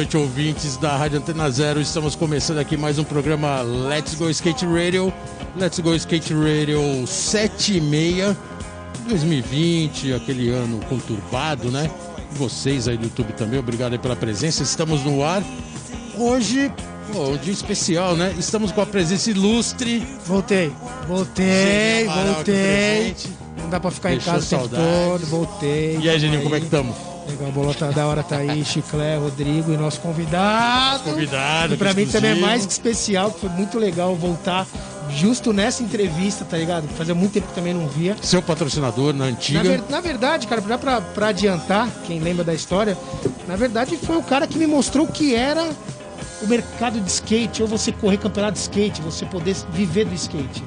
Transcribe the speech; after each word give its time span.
noite, 0.00 0.16
ouvintes 0.16 0.78
da 0.78 0.96
Rádio 0.96 1.18
Antena 1.18 1.50
Zero. 1.50 1.78
Estamos 1.78 2.14
começando 2.14 2.56
aqui 2.56 2.74
mais 2.74 2.98
um 2.98 3.04
programa 3.04 3.60
Let's 3.60 4.14
Go 4.14 4.30
Skate 4.30 4.64
Radio. 4.64 5.12
Let's 5.54 5.78
Go 5.78 5.94
Skate 5.94 6.32
Radio 6.32 7.06
76 7.06 8.34
2020, 9.06 10.14
aquele 10.14 10.48
ano 10.48 10.80
conturbado, 10.88 11.70
né? 11.70 11.90
Vocês 12.30 12.88
aí 12.88 12.96
do 12.96 13.04
YouTube 13.04 13.34
também, 13.34 13.58
obrigado 13.58 13.92
aí 13.92 13.98
pela 13.98 14.16
presença. 14.16 14.62
Estamos 14.62 15.04
no 15.04 15.22
ar. 15.22 15.42
Hoje, 16.16 16.72
pô, 17.12 17.28
um 17.28 17.36
dia 17.36 17.52
especial, 17.52 18.16
né? 18.16 18.34
Estamos 18.38 18.72
com 18.72 18.80
a 18.80 18.86
presença 18.86 19.30
ilustre. 19.30 20.02
Voltei, 20.24 20.72
voltei, 21.06 22.06
voltei. 22.06 23.16
Não 23.58 23.68
dá 23.68 23.78
pra 23.78 23.90
ficar 23.90 24.08
Deixou 24.08 24.32
em 24.32 24.36
casa 24.36 24.56
o 24.56 24.60
tempo 24.60 24.74
todo, 24.74 25.26
voltei. 25.26 25.98
E 26.00 26.08
aí, 26.08 26.18
Geninho, 26.18 26.42
como 26.42 26.54
é 26.54 26.58
que 26.58 26.64
estamos? 26.64 27.19
Legal, 27.30 27.48
a 27.48 27.52
bolota 27.52 27.92
da 27.92 28.06
hora 28.06 28.22
tá 28.22 28.36
aí, 28.38 28.64
Chiclé, 28.64 29.16
Rodrigo 29.16 29.72
e 29.72 29.76
nosso 29.76 30.00
convidado. 30.00 31.04
Convidado, 31.04 31.74
E 31.74 31.76
pra 31.76 31.92
mim 31.94 32.06
também 32.06 32.32
é 32.32 32.34
mais 32.34 32.66
que 32.66 32.72
especial, 32.72 33.30
foi 33.30 33.48
muito 33.50 33.78
legal 33.78 34.14
voltar 34.16 34.66
justo 35.10 35.52
nessa 35.52 35.82
entrevista, 35.82 36.44
tá 36.44 36.56
ligado? 36.56 36.86
Fazia 36.96 37.14
muito 37.14 37.32
tempo 37.32 37.48
que 37.48 37.54
também 37.54 37.74
não 37.74 37.88
via. 37.88 38.16
Seu 38.22 38.40
patrocinador 38.42 39.12
na 39.12 39.24
Na, 39.24 39.30
antiga. 39.30 39.62
ver- 39.62 39.82
na 39.88 40.00
verdade, 40.00 40.46
cara, 40.46 40.62
pra, 40.62 40.78
pra, 40.78 41.00
pra 41.00 41.28
adiantar, 41.28 41.88
quem 42.06 42.20
lembra 42.20 42.44
da 42.44 42.54
história, 42.54 42.96
na 43.48 43.56
verdade 43.56 43.96
foi 43.96 44.16
o 44.16 44.22
cara 44.22 44.46
que 44.46 44.56
me 44.58 44.66
mostrou 44.66 45.06
o 45.06 45.12
que 45.12 45.34
era 45.34 45.68
o 46.42 46.46
mercado 46.46 47.00
de 47.00 47.10
skate, 47.10 47.60
ou 47.62 47.68
você 47.68 47.92
correr 47.92 48.16
campeonato 48.16 48.54
de 48.54 48.60
skate, 48.60 49.02
você 49.02 49.26
poder 49.26 49.54
viver 49.72 50.04
do 50.06 50.14
skate. 50.14 50.62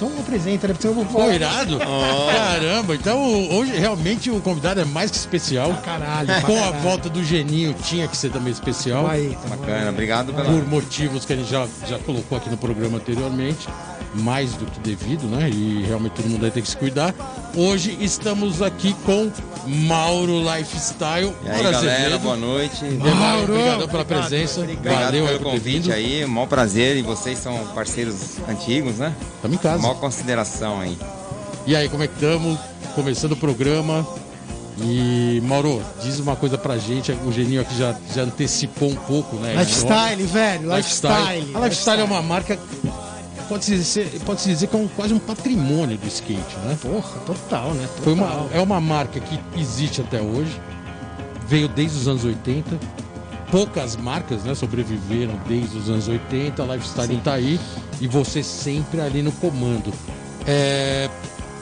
Então 0.00 0.12
apresenta, 0.20 0.68
né? 0.68 0.74
Porque 0.74 0.86
eu 0.86 0.94
vou 0.94 1.04
Pô, 1.04 1.28
irado? 1.28 1.76
Caramba, 1.78 2.94
então 2.94 3.20
hoje 3.50 3.72
realmente 3.72 4.30
o 4.30 4.40
convidado 4.40 4.80
é 4.80 4.84
mais 4.84 5.10
que 5.10 5.16
especial. 5.16 5.74
Caralho, 5.84 6.26
pra 6.28 6.40
Com 6.42 6.56
a 6.56 6.60
caralho. 6.66 6.82
volta 6.82 7.08
do 7.10 7.24
Geninho 7.24 7.74
tinha 7.82 8.06
que 8.06 8.16
ser 8.16 8.30
também 8.30 8.52
especial. 8.52 9.08
Aí, 9.08 9.36
tamo 9.42 9.56
Bacana, 9.56 9.82
aí. 9.82 9.88
obrigado 9.88 10.32
pela. 10.32 10.44
Por 10.48 10.64
motivos 10.68 11.24
que 11.24 11.32
a 11.32 11.36
gente 11.36 11.50
já, 11.50 11.66
já 11.86 11.98
colocou 11.98 12.38
aqui 12.38 12.48
no 12.48 12.56
programa 12.56 12.98
anteriormente. 12.98 13.66
Mais 14.14 14.52
do 14.54 14.64
que 14.66 14.80
devido, 14.80 15.24
né? 15.24 15.48
E 15.50 15.84
realmente 15.86 16.12
todo 16.12 16.28
mundo 16.28 16.40
vai 16.40 16.50
ter 16.50 16.62
que 16.62 16.68
se 16.68 16.76
cuidar. 16.76 17.14
Hoje 17.54 17.96
estamos 18.00 18.62
aqui 18.62 18.94
com 19.04 19.30
Mauro 19.66 20.40
Lifestyle. 20.40 21.32
E 21.44 21.48
aí, 21.48 21.62
Mauro 21.62 21.70
galera, 21.70 21.96
Azevedo. 21.96 22.18
boa 22.20 22.36
noite. 22.36 22.84
Mauro, 22.84 23.16
Mauro, 23.16 23.42
obrigado 23.52 23.88
pela 23.88 24.02
obrigado, 24.02 24.28
presença. 24.28 24.60
Obrigado 24.60 25.04
Valeu 25.04 25.26
pelo 25.26 25.40
convite 25.40 25.92
aí, 25.92 26.24
maior 26.26 26.46
prazer. 26.46 26.96
E 26.96 27.02
vocês 27.02 27.38
são 27.38 27.56
parceiros 27.74 28.38
antigos, 28.48 28.96
né? 28.96 29.14
Estamos 29.36 29.56
em 29.56 29.60
casa. 29.60 29.82
Maior 29.82 29.94
consideração 29.94 30.80
aí. 30.80 30.96
E 31.66 31.76
aí, 31.76 31.88
como 31.88 32.02
é 32.02 32.08
que 32.08 32.14
estamos? 32.14 32.58
Começando 32.94 33.32
o 33.32 33.36
programa. 33.36 34.06
E, 34.80 35.42
Mauro, 35.44 35.82
diz 36.02 36.18
uma 36.18 36.34
coisa 36.36 36.56
pra 36.56 36.78
gente. 36.78 37.12
O 37.26 37.32
Geninho 37.32 37.60
aqui 37.60 37.76
já, 37.76 37.94
já 38.14 38.22
antecipou 38.22 38.88
um 38.90 38.94
pouco, 38.96 39.36
né? 39.36 39.54
Lifestyle, 39.58 40.22
velho, 40.24 40.74
Lifestyle. 40.76 41.14
lifestyle. 41.40 41.56
A 41.56 41.60
Lifestyle 41.60 42.00
é 42.00 42.04
uma 42.04 42.22
marca. 42.22 42.58
Pode-se 43.48 43.76
dizer, 43.76 44.20
pode 44.26 44.40
-se 44.42 44.48
dizer 44.50 44.66
que 44.66 44.76
é 44.76 44.78
um, 44.78 44.86
quase 44.88 45.14
um 45.14 45.18
patrimônio 45.18 45.96
do 45.96 46.06
skate, 46.06 46.56
né? 46.64 46.78
Porra, 46.80 47.18
total, 47.20 47.72
né? 47.72 47.88
Total. 47.96 48.04
Foi 48.04 48.12
uma, 48.12 48.48
é 48.52 48.60
uma 48.60 48.80
marca 48.80 49.18
que 49.18 49.40
existe 49.56 50.02
até 50.02 50.20
hoje. 50.20 50.60
Veio 51.46 51.66
desde 51.66 51.96
os 51.96 52.06
anos 52.06 52.24
80. 52.24 52.78
Poucas 53.50 53.96
marcas 53.96 54.44
né, 54.44 54.54
sobreviveram 54.54 55.40
desde 55.48 55.78
os 55.78 55.88
anos 55.88 56.08
80. 56.08 56.62
A 56.62 56.74
Lifestyle 56.74 57.16
está 57.16 57.34
aí. 57.34 57.58
E 58.00 58.06
você 58.06 58.42
sempre 58.42 59.00
ali 59.00 59.22
no 59.22 59.32
comando. 59.32 59.92
É, 60.46 61.08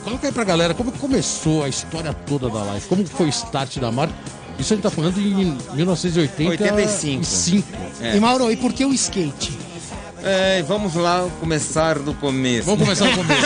coloca 0.03 0.27
aí 0.27 0.33
pra 0.33 0.43
galera 0.43 0.73
como 0.73 0.91
começou 0.91 1.63
a 1.63 1.69
história 1.69 2.13
toda 2.13 2.49
da 2.49 2.73
Life. 2.73 2.87
Como 2.89 3.05
foi 3.05 3.27
o 3.27 3.29
start 3.29 3.77
da 3.77 3.91
marca. 3.91 4.13
Isso 4.59 4.73
a 4.73 4.75
gente 4.75 4.83
tá 4.83 4.89
falando 4.89 5.19
em 5.19 5.55
1985. 5.73 6.49
85. 6.51 7.23
É. 8.01 8.17
E 8.17 8.19
Mauro, 8.19 8.51
e 8.51 8.57
por 8.57 8.73
que 8.73 8.83
o 8.83 8.93
skate? 8.93 9.66
É, 10.23 10.61
vamos 10.63 10.95
lá 10.95 11.27
começar 11.39 11.99
do 11.99 12.13
começo. 12.13 12.65
Vamos 12.65 12.81
começar 12.83 13.05
do 13.09 13.17
começo. 13.17 13.41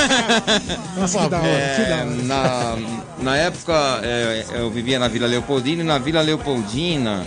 Nossa, 0.98 1.20
que 1.20 1.30
da 1.30 1.38
hora, 1.38 1.74
que 1.76 1.82
da 1.84 1.96
É, 1.98 1.98
hora. 1.98 2.06
na, 2.06 2.78
na 3.20 3.38
época 3.38 3.74
é, 4.04 4.46
eu 4.54 4.70
vivia 4.72 4.98
na 4.98 5.08
Vila 5.08 5.28
Leopoldina 5.28 5.82
e 5.84 5.86
na 5.86 5.98
Vila 6.00 6.22
Leopoldina 6.22 7.26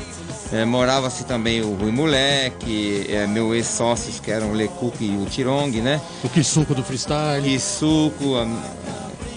é, 0.53 0.65
morava-se 0.65 1.25
também 1.25 1.61
o 1.61 1.75
Rui 1.75 1.93
Moleque, 1.93 3.07
é, 3.09 3.27
meu 3.27 3.55
ex-sócios 3.55 4.19
que 4.19 4.31
eram 4.31 4.51
o 4.51 4.55
Lecuc 4.55 4.97
e 5.05 5.17
o 5.17 5.27
Tirong, 5.27 5.81
né? 5.81 6.01
o 6.23 6.29
que 6.29 6.43
suco 6.43 6.75
do 6.75 6.83
freestyle. 6.83 7.59
suco. 7.61 8.37
a- 8.37 8.47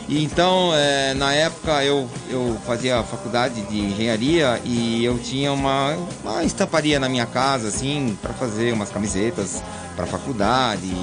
E 0.09 0.23
então, 0.23 0.71
é, 0.73 1.13
na 1.15 1.33
época, 1.33 1.83
eu, 1.83 2.09
eu 2.29 2.57
fazia 2.65 3.03
faculdade 3.03 3.61
de 3.63 3.77
engenharia 3.77 4.57
e 4.63 5.03
eu 5.03 5.17
tinha 5.19 5.51
uma, 5.51 5.97
uma 6.23 6.45
estamparia 6.45 6.97
na 6.97 7.09
minha 7.09 7.25
casa, 7.25 7.67
assim, 7.67 8.17
para 8.21 8.33
fazer 8.33 8.71
umas 8.73 8.89
camisetas 8.89 9.61
para 9.97 10.05
faculdade, 10.05 10.93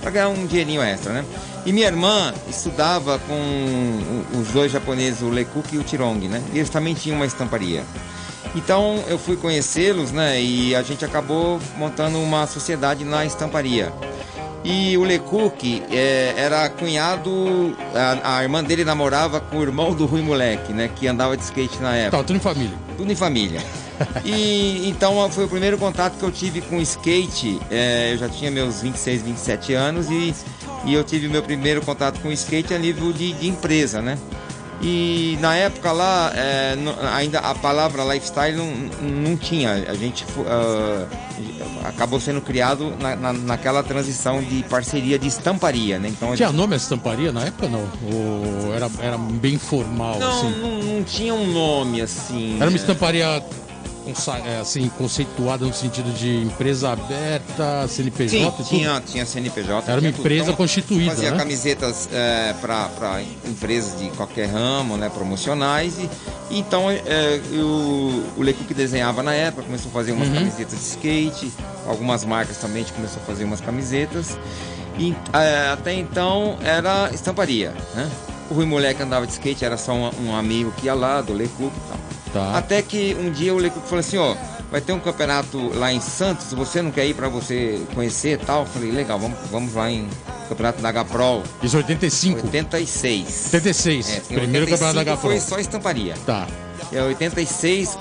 para 0.00 0.10
ganhar 0.10 0.28
um 0.30 0.46
dinheirinho 0.46 0.82
extra, 0.82 1.12
né? 1.12 1.24
E 1.66 1.72
minha 1.72 1.86
irmã 1.86 2.32
estudava 2.48 3.18
com 3.20 4.02
os 4.40 4.48
dois 4.48 4.72
japoneses, 4.72 5.22
o 5.22 5.28
Lekuk 5.28 5.74
e 5.74 5.78
o 5.78 5.84
Tirong, 5.84 6.26
né? 6.26 6.42
E 6.52 6.58
eles 6.58 6.70
também 6.70 6.94
tinham 6.94 7.16
uma 7.16 7.26
estamparia. 7.26 7.84
Então 8.56 9.02
eu 9.08 9.18
fui 9.18 9.36
conhecê-los, 9.36 10.10
né? 10.10 10.40
E 10.40 10.74
a 10.74 10.82
gente 10.82 11.04
acabou 11.04 11.60
montando 11.76 12.18
uma 12.18 12.46
sociedade 12.46 13.04
na 13.04 13.24
estamparia. 13.24 13.92
E 14.64 14.96
o 14.96 15.04
Lecook 15.04 15.82
é, 15.90 16.32
era 16.38 16.70
cunhado, 16.70 17.76
a, 17.94 18.38
a 18.38 18.42
irmã 18.42 18.64
dele 18.64 18.82
namorava 18.82 19.38
com 19.38 19.58
o 19.58 19.62
irmão 19.62 19.94
do 19.94 20.06
Rui 20.06 20.22
Moleque, 20.22 20.72
né? 20.72 20.88
Que 20.96 21.06
andava 21.06 21.36
de 21.36 21.42
skate 21.42 21.82
na 21.82 21.94
época. 21.94 22.16
Tá, 22.16 22.24
tudo 22.24 22.36
em 22.36 22.40
família. 22.40 22.78
Tudo 22.96 23.12
em 23.12 23.16
família. 23.16 23.60
E 24.24 24.88
então 24.88 25.30
foi 25.30 25.44
o 25.44 25.48
primeiro 25.48 25.78
contato 25.78 26.18
que 26.18 26.24
eu 26.24 26.32
tive 26.32 26.60
com 26.62 26.80
skate. 26.80 27.60
É, 27.70 28.12
eu 28.12 28.18
já 28.18 28.28
tinha 28.28 28.50
meus 28.50 28.82
26, 28.82 29.22
27 29.22 29.72
anos 29.72 30.10
e, 30.10 30.34
e 30.84 30.94
eu 30.94 31.04
tive 31.04 31.28
meu 31.28 31.44
primeiro 31.44 31.80
contato 31.80 32.18
com 32.20 32.32
skate 32.32 32.74
a 32.74 32.78
nível 32.78 33.12
de, 33.12 33.34
de 33.34 33.46
empresa, 33.46 34.02
né? 34.02 34.18
E 34.82 35.38
na 35.40 35.54
época 35.56 35.92
lá, 35.92 36.32
é, 36.34 36.76
ainda 37.12 37.38
a 37.38 37.54
palavra 37.54 38.02
lifestyle 38.12 38.56
não, 38.56 38.66
não 39.00 39.36
tinha. 39.36 39.72
A 39.88 39.94
gente 39.94 40.26
ah, 40.46 41.06
acabou 41.84 42.20
sendo 42.20 42.40
criado 42.40 42.92
na, 43.00 43.16
na- 43.16 43.32
naquela 43.32 43.82
transição 43.82 44.42
de 44.42 44.62
parceria 44.64 45.18
de 45.18 45.26
estamparia, 45.28 45.98
né? 45.98 46.08
Então 46.08 46.32
a 46.32 46.36
Tinha 46.36 46.52
nome 46.52 46.74
essa 46.76 46.84
estamparia 46.84 47.32
na 47.32 47.44
época 47.44 47.68
não? 47.68 47.86
Ou 48.12 48.74
era, 48.74 48.90
era 49.00 49.18
bem 49.18 49.58
formal, 49.58 50.18
não, 50.18 50.30
assim? 50.30 50.60
não, 50.60 50.78
não 50.96 51.02
tinha 51.04 51.34
um 51.34 51.52
nome 51.52 52.00
assim. 52.00 52.56
Era 52.60 52.68
uma 52.70 52.76
estamparia 52.76 53.42
assim, 54.60 54.88
conceituada 54.98 55.64
no 55.64 55.72
sentido 55.72 56.12
de 56.12 56.36
empresa 56.42 56.90
aberta, 56.92 57.86
CNPJ 57.88 58.28
Sim, 58.44 58.50
tudo? 58.56 58.68
tinha, 58.68 59.00
tinha 59.04 59.24
CNPJ. 59.26 59.90
Era 59.90 60.00
uma 60.00 60.08
empresa 60.10 60.42
Então, 60.44 60.54
constituída, 60.56 61.10
Fazia 61.12 61.30
né? 61.30 61.36
camisetas 61.38 62.08
para 62.60 63.22
empresas 63.46 63.98
de 63.98 64.10
qualquer 64.10 64.46
ramo, 64.48 64.96
né, 64.96 65.08
promocionais. 65.08 65.94
E, 65.98 66.08
então 66.58 66.90
é, 66.90 67.40
o, 67.52 68.24
o 68.36 68.42
Lecu 68.42 68.64
que 68.64 68.74
desenhava 68.74 69.22
na 69.22 69.34
época 69.34 69.62
começou 69.64 69.88
a 69.90 69.92
fazer 69.92 70.12
umas 70.12 70.28
Uhum. 70.28 70.34
camisetas 70.34 70.78
de 70.78 70.84
skate. 70.84 71.52
Algumas 71.86 72.24
marcas 72.24 72.56
também 72.58 72.82
a 72.82 72.86
gente 72.86 72.94
começou 72.94 73.22
a 73.22 73.26
fazer 73.26 73.44
umas 73.44 73.60
camisetas. 73.60 74.38
E 74.98 75.14
é, 75.32 75.68
até 75.72 75.92
então 75.94 76.56
era 76.62 77.10
estamparia, 77.12 77.74
né? 77.94 78.10
O 78.50 78.54
Rui 78.54 78.66
Moleque 78.66 79.02
andava 79.02 79.26
de 79.26 79.32
skate, 79.32 79.64
era 79.64 79.76
só 79.76 79.92
um, 79.92 80.10
um 80.28 80.36
amigo 80.36 80.72
que 80.76 80.86
ia 80.86 80.94
lá, 80.94 81.20
do 81.20 81.32
Lecu 81.32 81.64
e 81.74 81.88
tal. 81.88 81.98
Tá. 82.34 82.58
Até 82.58 82.82
que 82.82 83.16
um 83.18 83.30
dia 83.30 83.54
o 83.54 83.58
Leco 83.58 83.80
falou 83.80 84.00
assim, 84.00 84.18
ó, 84.18 84.34
vai 84.70 84.80
ter 84.80 84.92
um 84.92 84.98
campeonato 84.98 85.70
lá 85.78 85.92
em 85.92 86.00
Santos, 86.00 86.52
você 86.52 86.82
não 86.82 86.90
quer 86.90 87.06
ir 87.06 87.14
pra 87.14 87.28
você 87.28 87.80
conhecer 87.94 88.32
e 88.40 88.44
tal? 88.44 88.62
Eu 88.62 88.66
falei, 88.66 88.90
legal, 88.90 89.18
vamos, 89.20 89.38
vamos 89.52 89.72
lá 89.74 89.88
em 89.88 90.08
campeonato 90.48 90.82
da 90.82 90.90
Gaprol, 90.90 91.42
Isso 91.62 91.76
85. 91.76 92.40
86. 92.44 93.44
86. 93.54 94.08
É, 94.10 94.20
Primeiro 94.20 94.66
85 94.66 94.70
campeonato 94.70 94.96
da 94.96 95.04
Gafro. 95.04 95.30
foi 95.30 95.40
só 95.40 95.58
estamparia. 95.60 96.14
Tá. 96.26 96.46
É 96.92 97.00
86, 97.02 97.96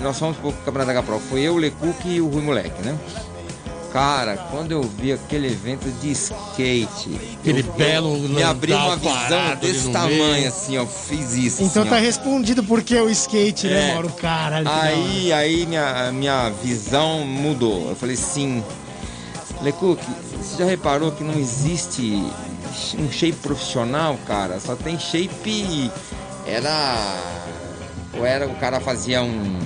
nós 0.00 0.16
fomos 0.18 0.36
pro 0.36 0.52
campeonato 0.52 0.86
da 0.86 0.92
Gaprol, 0.94 1.20
foi 1.20 1.40
eu, 1.40 1.54
o 1.54 1.58
Lecuc 1.58 2.06
e 2.06 2.20
o 2.20 2.28
Rui 2.28 2.42
Moleque, 2.42 2.80
né? 2.82 2.96
Cara, 3.92 4.36
quando 4.50 4.72
eu 4.72 4.82
vi 4.82 5.12
aquele 5.12 5.46
evento 5.46 5.88
de 6.00 6.10
skate, 6.12 7.18
Aquele 7.40 7.60
eu- 7.60 7.72
belo 7.72 8.14
eu 8.16 8.28
me 8.28 8.42
abriu 8.42 8.76
uma 8.76 8.96
visão 8.96 9.56
desse 9.60 9.88
tamanho, 9.90 10.18
meio. 10.34 10.48
assim, 10.48 10.76
ó, 10.76 10.84
fiz 10.84 11.32
isso. 11.34 11.62
Então 11.62 11.82
assim, 11.82 11.90
tá 11.90 11.96
ó. 11.96 12.00
respondido 12.00 12.62
porque 12.64 12.94
o 12.96 13.08
skate, 13.08 13.66
né, 13.68 13.90
É. 13.90 13.92
Mauro? 13.94 14.10
Que 14.10 14.22
da 14.22 14.44
hora. 14.44 14.62
Aí, 14.66 15.32
aí 15.32 15.66
minha, 15.66 16.12
minha 16.12 16.50
visão 16.62 17.20
mudou. 17.20 17.88
Eu 17.90 17.96
falei 17.96 18.14
assim, 18.16 18.62
Lecuc, 19.62 20.02
você 20.36 20.58
já 20.58 20.64
reparou 20.68 21.12
que 21.12 21.24
não 21.24 21.38
existe 21.38 22.22
um 22.98 23.10
shape 23.10 23.38
profissional, 23.42 24.18
cara? 24.26 24.60
Só 24.60 24.76
tem 24.76 24.98
shape. 24.98 25.90
Era. 26.46 27.16
Ou 28.18 28.26
era 28.26 28.46
o 28.46 28.54
cara 28.56 28.78
fazia 28.80 29.22
um. 29.22 29.58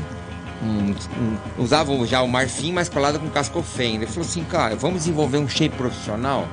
Um- 0.63 0.91
um- 0.93 1.63
usava 1.63 1.95
já 2.07 2.23
o 2.23 2.29
marfim, 2.29 2.73
mas 2.73 2.89
colado 2.89 3.19
com 3.19 3.29
cascofém. 3.31 3.97
Ele 3.97 4.07
falou 4.07 4.29
assim, 4.29 4.45
cara, 4.45 4.77
vamos 4.77 5.01
desenvolver 5.01 5.39
um 5.39 5.49
shape 5.49 5.77
profissional? 5.77 6.47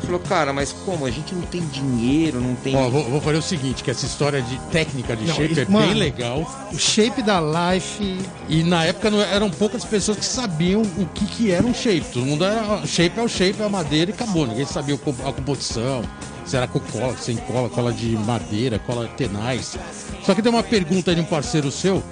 Eu 0.00 0.06
Falou, 0.06 0.18
cara, 0.20 0.52
mas 0.52 0.72
como? 0.84 1.06
A 1.06 1.10
gente 1.12 1.32
não 1.32 1.42
tem 1.42 1.60
dinheiro, 1.68 2.40
não 2.40 2.56
tem. 2.56 2.74
Ó, 2.74 2.90
vou, 2.90 3.04
vou 3.08 3.20
fazer 3.20 3.38
o 3.38 3.42
seguinte, 3.42 3.84
que 3.84 3.90
essa 3.90 4.04
história 4.04 4.42
de 4.42 4.58
técnica 4.72 5.14
de 5.14 5.24
Não, 5.26 5.34
shape 5.36 5.60
é 5.60 5.64
mano. 5.66 5.86
bem 5.86 5.94
legal. 5.94 6.68
O 6.72 6.76
shape 6.76 7.22
da 7.22 7.40
Life. 7.40 8.18
E 8.48 8.64
na 8.64 8.82
época 8.84 9.12
não- 9.12 9.20
eram 9.20 9.48
poucas 9.48 9.84
pessoas 9.84 10.18
que 10.18 10.24
sabiam 10.24 10.82
o 10.82 11.06
que, 11.14 11.24
que 11.26 11.50
era 11.52 11.64
um 11.64 11.72
shape. 11.72 12.00
Todo 12.12 12.26
mundo 12.26 12.44
era. 12.44 12.84
Shape 12.84 13.20
é 13.20 13.22
o 13.22 13.28
shape, 13.28 13.62
é 13.62 13.64
a 13.64 13.68
madeira 13.68 14.10
e 14.10 14.14
acabou. 14.14 14.44
Ninguém 14.44 14.66
sabia 14.66 14.96
a 14.96 15.32
composição. 15.32 16.02
Se 16.44 16.56
era 16.56 16.66
com 16.66 16.80
cola, 16.80 17.16
sem 17.16 17.36
cola, 17.36 17.68
cola 17.68 17.92
de 17.92 18.08
madeira, 18.16 18.80
cola 18.80 19.06
tenaz. 19.16 19.78
Só 20.26 20.34
que 20.34 20.42
tem 20.42 20.50
uma 20.50 20.64
pergunta 20.64 21.12
aí 21.12 21.14
de 21.14 21.20
um 21.20 21.24
parceiro 21.26 21.70
seu 21.70 22.02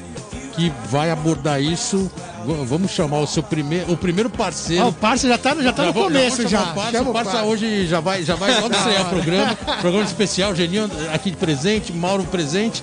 que 0.68 0.88
vai 0.88 1.10
abordar 1.10 1.62
isso. 1.62 2.10
V- 2.44 2.64
Vamos 2.64 2.90
chamar 2.90 3.20
o 3.20 3.26
seu 3.26 3.42
primeiro. 3.42 3.92
O 3.92 3.96
primeiro 3.96 4.28
parceiro. 4.28 4.82
Ah, 4.82 4.88
o 4.88 4.92
Parça 4.92 5.28
já 5.28 5.38
tá, 5.38 5.54
já 5.62 5.72
tá 5.72 5.84
no 5.84 5.92
vou- 5.92 6.04
começo 6.04 6.46
já. 6.48 6.60
O 6.62 6.74
Parça, 6.74 7.02
o 7.02 7.12
Parça 7.12 7.30
Parça. 7.30 7.46
hoje 7.46 7.86
já 7.86 8.00
vai, 8.00 8.22
já 8.22 8.34
vai 8.34 8.60
logo 8.60 8.74
estrear 8.74 9.06
o 9.06 9.08
programa. 9.10 9.56
Programa 9.80 10.04
especial, 10.04 10.54
Geninho 10.54 10.90
aqui 11.14 11.30
de 11.30 11.36
presente, 11.36 11.92
Mauro 11.92 12.24
presente. 12.24 12.82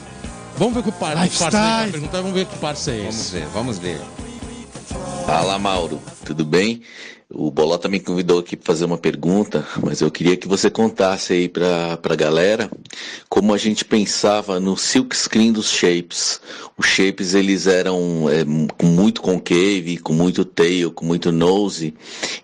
Vamos 0.58 0.74
ver 0.74 0.80
o 0.80 0.84
que 0.84 0.90
o 0.90 0.94
Parça, 0.94 1.16
o 1.16 1.20
Parça 1.20 1.46
Lifestyle. 1.46 1.82
vai 1.84 1.92
perguntar, 1.92 2.18
vamos 2.22 2.34
ver 2.34 2.46
que 2.46 2.58
Parça 2.58 2.92
é 2.92 2.98
Vamos 2.98 3.16
esse. 3.16 3.32
ver, 3.32 3.46
vamos 3.54 3.78
ver. 3.78 4.02
Fala, 5.26 5.60
Mauro. 5.60 6.02
Tudo 6.26 6.46
bem? 6.46 6.82
O 7.30 7.52
Bolota 7.52 7.90
me 7.90 8.00
convidou 8.00 8.40
aqui 8.40 8.56
para 8.56 8.68
fazer 8.68 8.86
uma 8.86 8.98
pergunta, 8.98 9.68
mas 9.84 10.00
eu 10.00 10.10
queria 10.10 10.38
que 10.38 10.48
você 10.48 10.70
contasse 10.70 11.34
aí 11.34 11.50
para 11.50 12.00
a 12.02 12.16
galera 12.16 12.72
como 13.28 13.54
a 13.54 13.58
gente 13.58 13.84
pensava 13.84 14.62
no 14.62 14.78
silk 14.78 15.14
screen 15.14 15.52
dos 15.52 15.70
shapes. 15.70 16.40
Os 16.78 16.86
shapes 16.86 17.34
eles 17.34 17.68
eram 17.68 18.30
é, 18.30 18.46
com 18.78 18.86
muito 18.86 19.22
concave, 19.22 19.98
com 19.98 20.14
muito 20.14 20.46
tail, 20.46 20.90
com 20.90 21.06
muito 21.06 21.30
nose. 21.30 21.94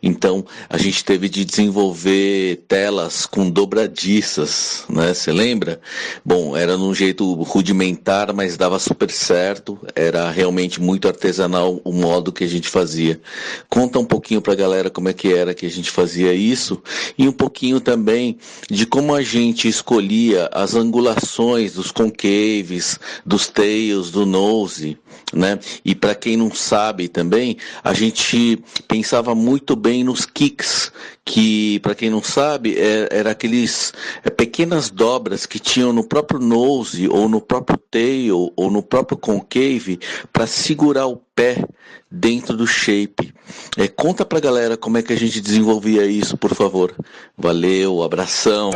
Então 0.01 0.45
a 0.69 0.77
gente 0.77 1.05
teve 1.05 1.29
de 1.29 1.45
desenvolver 1.45 2.65
telas 2.67 3.25
com 3.25 3.49
dobradiças, 3.49 4.83
né? 4.89 5.13
Você 5.13 5.31
lembra? 5.31 5.79
Bom, 6.25 6.57
era 6.57 6.75
num 6.75 6.93
jeito 6.93 7.41
rudimentar, 7.43 8.33
mas 8.33 8.57
dava 8.57 8.77
super 8.79 9.09
certo. 9.09 9.79
Era 9.95 10.29
realmente 10.29 10.81
muito 10.81 11.07
artesanal 11.07 11.79
o 11.85 11.93
modo 11.93 12.33
que 12.33 12.43
a 12.43 12.47
gente 12.47 12.67
fazia. 12.67 13.21
Conta 13.69 13.97
um 13.97 14.05
pouquinho 14.05 14.41
pra 14.41 14.53
galera 14.55 14.72
como 14.89 15.09
é 15.09 15.13
que 15.13 15.33
era 15.33 15.53
que 15.53 15.65
a 15.65 15.69
gente 15.69 15.91
fazia 15.91 16.33
isso 16.33 16.81
e 17.17 17.27
um 17.27 17.31
pouquinho 17.31 17.79
também 17.79 18.37
de 18.69 18.85
como 18.85 19.13
a 19.13 19.21
gente 19.21 19.67
escolhia 19.67 20.49
as 20.51 20.75
angulações 20.75 21.73
dos 21.73 21.91
concaves, 21.91 22.99
dos 23.25 23.47
tails, 23.47 24.11
do 24.11 24.25
nose, 24.25 24.97
né? 25.33 25.59
E 25.83 25.93
para 25.95 26.15
quem 26.15 26.37
não 26.37 26.53
sabe 26.53 27.07
também, 27.07 27.57
a 27.83 27.93
gente 27.93 28.61
pensava 28.87 29.33
muito 29.35 29.75
bem 29.75 30.03
nos 30.03 30.25
kicks, 30.25 30.91
que 31.25 31.79
para 31.79 31.95
quem 31.95 32.09
não 32.09 32.21
sabe, 32.21 32.77
é, 32.77 33.07
era 33.11 33.31
aqueles 33.31 33.93
é, 34.23 34.29
pequenas 34.29 34.89
dobras 34.89 35.45
que 35.45 35.59
tinham 35.59 35.93
no 35.93 36.03
próprio 36.03 36.39
nose 36.39 37.07
ou 37.07 37.29
no 37.29 37.39
próprio 37.39 37.77
tail 37.89 38.51
ou 38.55 38.69
no 38.69 38.83
próprio 38.83 39.17
concave 39.17 39.99
para 40.31 40.45
segurar 40.45 41.07
o 41.07 41.21
pé 41.35 41.63
dentro 42.11 42.57
do 42.57 42.67
shape. 42.67 43.33
É, 43.77 43.87
conta 43.87 44.25
pra 44.25 44.39
galera 44.39 44.75
como 44.75 44.97
é 44.97 45.01
que 45.01 45.13
a 45.13 45.17
gente 45.17 45.39
desenvolvia 45.39 46.05
isso, 46.05 46.37
por 46.37 46.53
favor. 46.53 46.93
Valeu, 47.37 48.03
abração. 48.03 48.71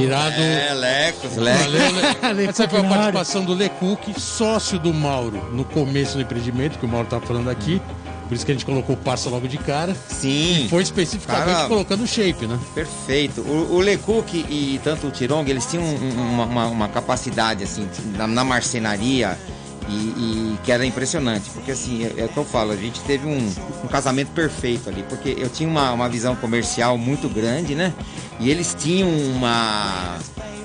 Irado. 0.00 0.40
É, 0.40 0.74
Lecos, 0.74 1.36
Lecos. 1.36 1.64
Valeu, 1.64 2.34
Le... 2.34 2.46
Essa 2.48 2.68
foi 2.68 2.80
a 2.80 2.84
participação 2.84 3.44
do 3.44 3.52
Lecook, 3.52 4.18
sócio 4.18 4.78
do 4.78 4.94
Mauro, 4.94 5.42
no 5.52 5.64
começo 5.64 6.16
do 6.16 6.22
empreendimento, 6.22 6.78
que 6.78 6.86
o 6.86 6.88
Mauro 6.88 7.08
tá 7.08 7.20
falando 7.20 7.50
aqui. 7.50 7.82
Por 8.32 8.36
isso 8.36 8.46
que 8.46 8.52
a 8.52 8.54
gente 8.54 8.64
colocou 8.64 8.94
o 8.94 8.98
Parça 8.98 9.28
logo 9.28 9.46
de 9.46 9.58
cara. 9.58 9.94
Sim. 10.08 10.66
Foi 10.70 10.82
especificamente 10.82 11.44
Cara- 11.54 11.68
colocando 11.68 12.02
o 12.04 12.06
shape, 12.06 12.46
né? 12.46 12.58
Perfeito. 12.74 13.42
O, 13.42 13.74
o 13.74 13.78
Lecoq 13.80 14.34
e 14.48 14.80
tanto 14.82 15.06
o 15.08 15.10
Tirong, 15.10 15.46
eles 15.50 15.66
tinham 15.66 15.84
um- 15.84 15.98
um- 16.02 16.32
uma, 16.32 16.44
uma- 16.46 16.66
uma 16.68 16.88
capacidade, 16.88 17.62
assim, 17.62 17.86
na, 18.16 18.26
na 18.26 18.42
marcenaria 18.42 19.38
e, 19.86 19.92
e 19.92 20.58
que 20.64 20.72
era 20.72 20.86
impressionante. 20.86 21.50
Porque, 21.50 21.72
assim, 21.72 22.04
é, 22.06 22.22
é 22.22 22.24
o 22.24 22.28
que 22.30 22.36
eu 22.38 22.44
falo, 22.46 22.72
a 22.72 22.76
gente 22.76 23.00
teve 23.00 23.26
um, 23.26 23.52
um 23.84 23.88
casamento 23.88 24.30
perfeito 24.30 24.88
ali. 24.88 25.04
Porque 25.10 25.36
eu 25.38 25.50
tinha 25.50 25.68
uma, 25.68 25.92
uma 25.92 26.08
visão 26.08 26.34
comercial 26.34 26.96
muito 26.96 27.28
grande, 27.28 27.74
né? 27.74 27.92
E 28.40 28.50
eles 28.50 28.74
tinham 28.80 29.10
uma, 29.10 30.16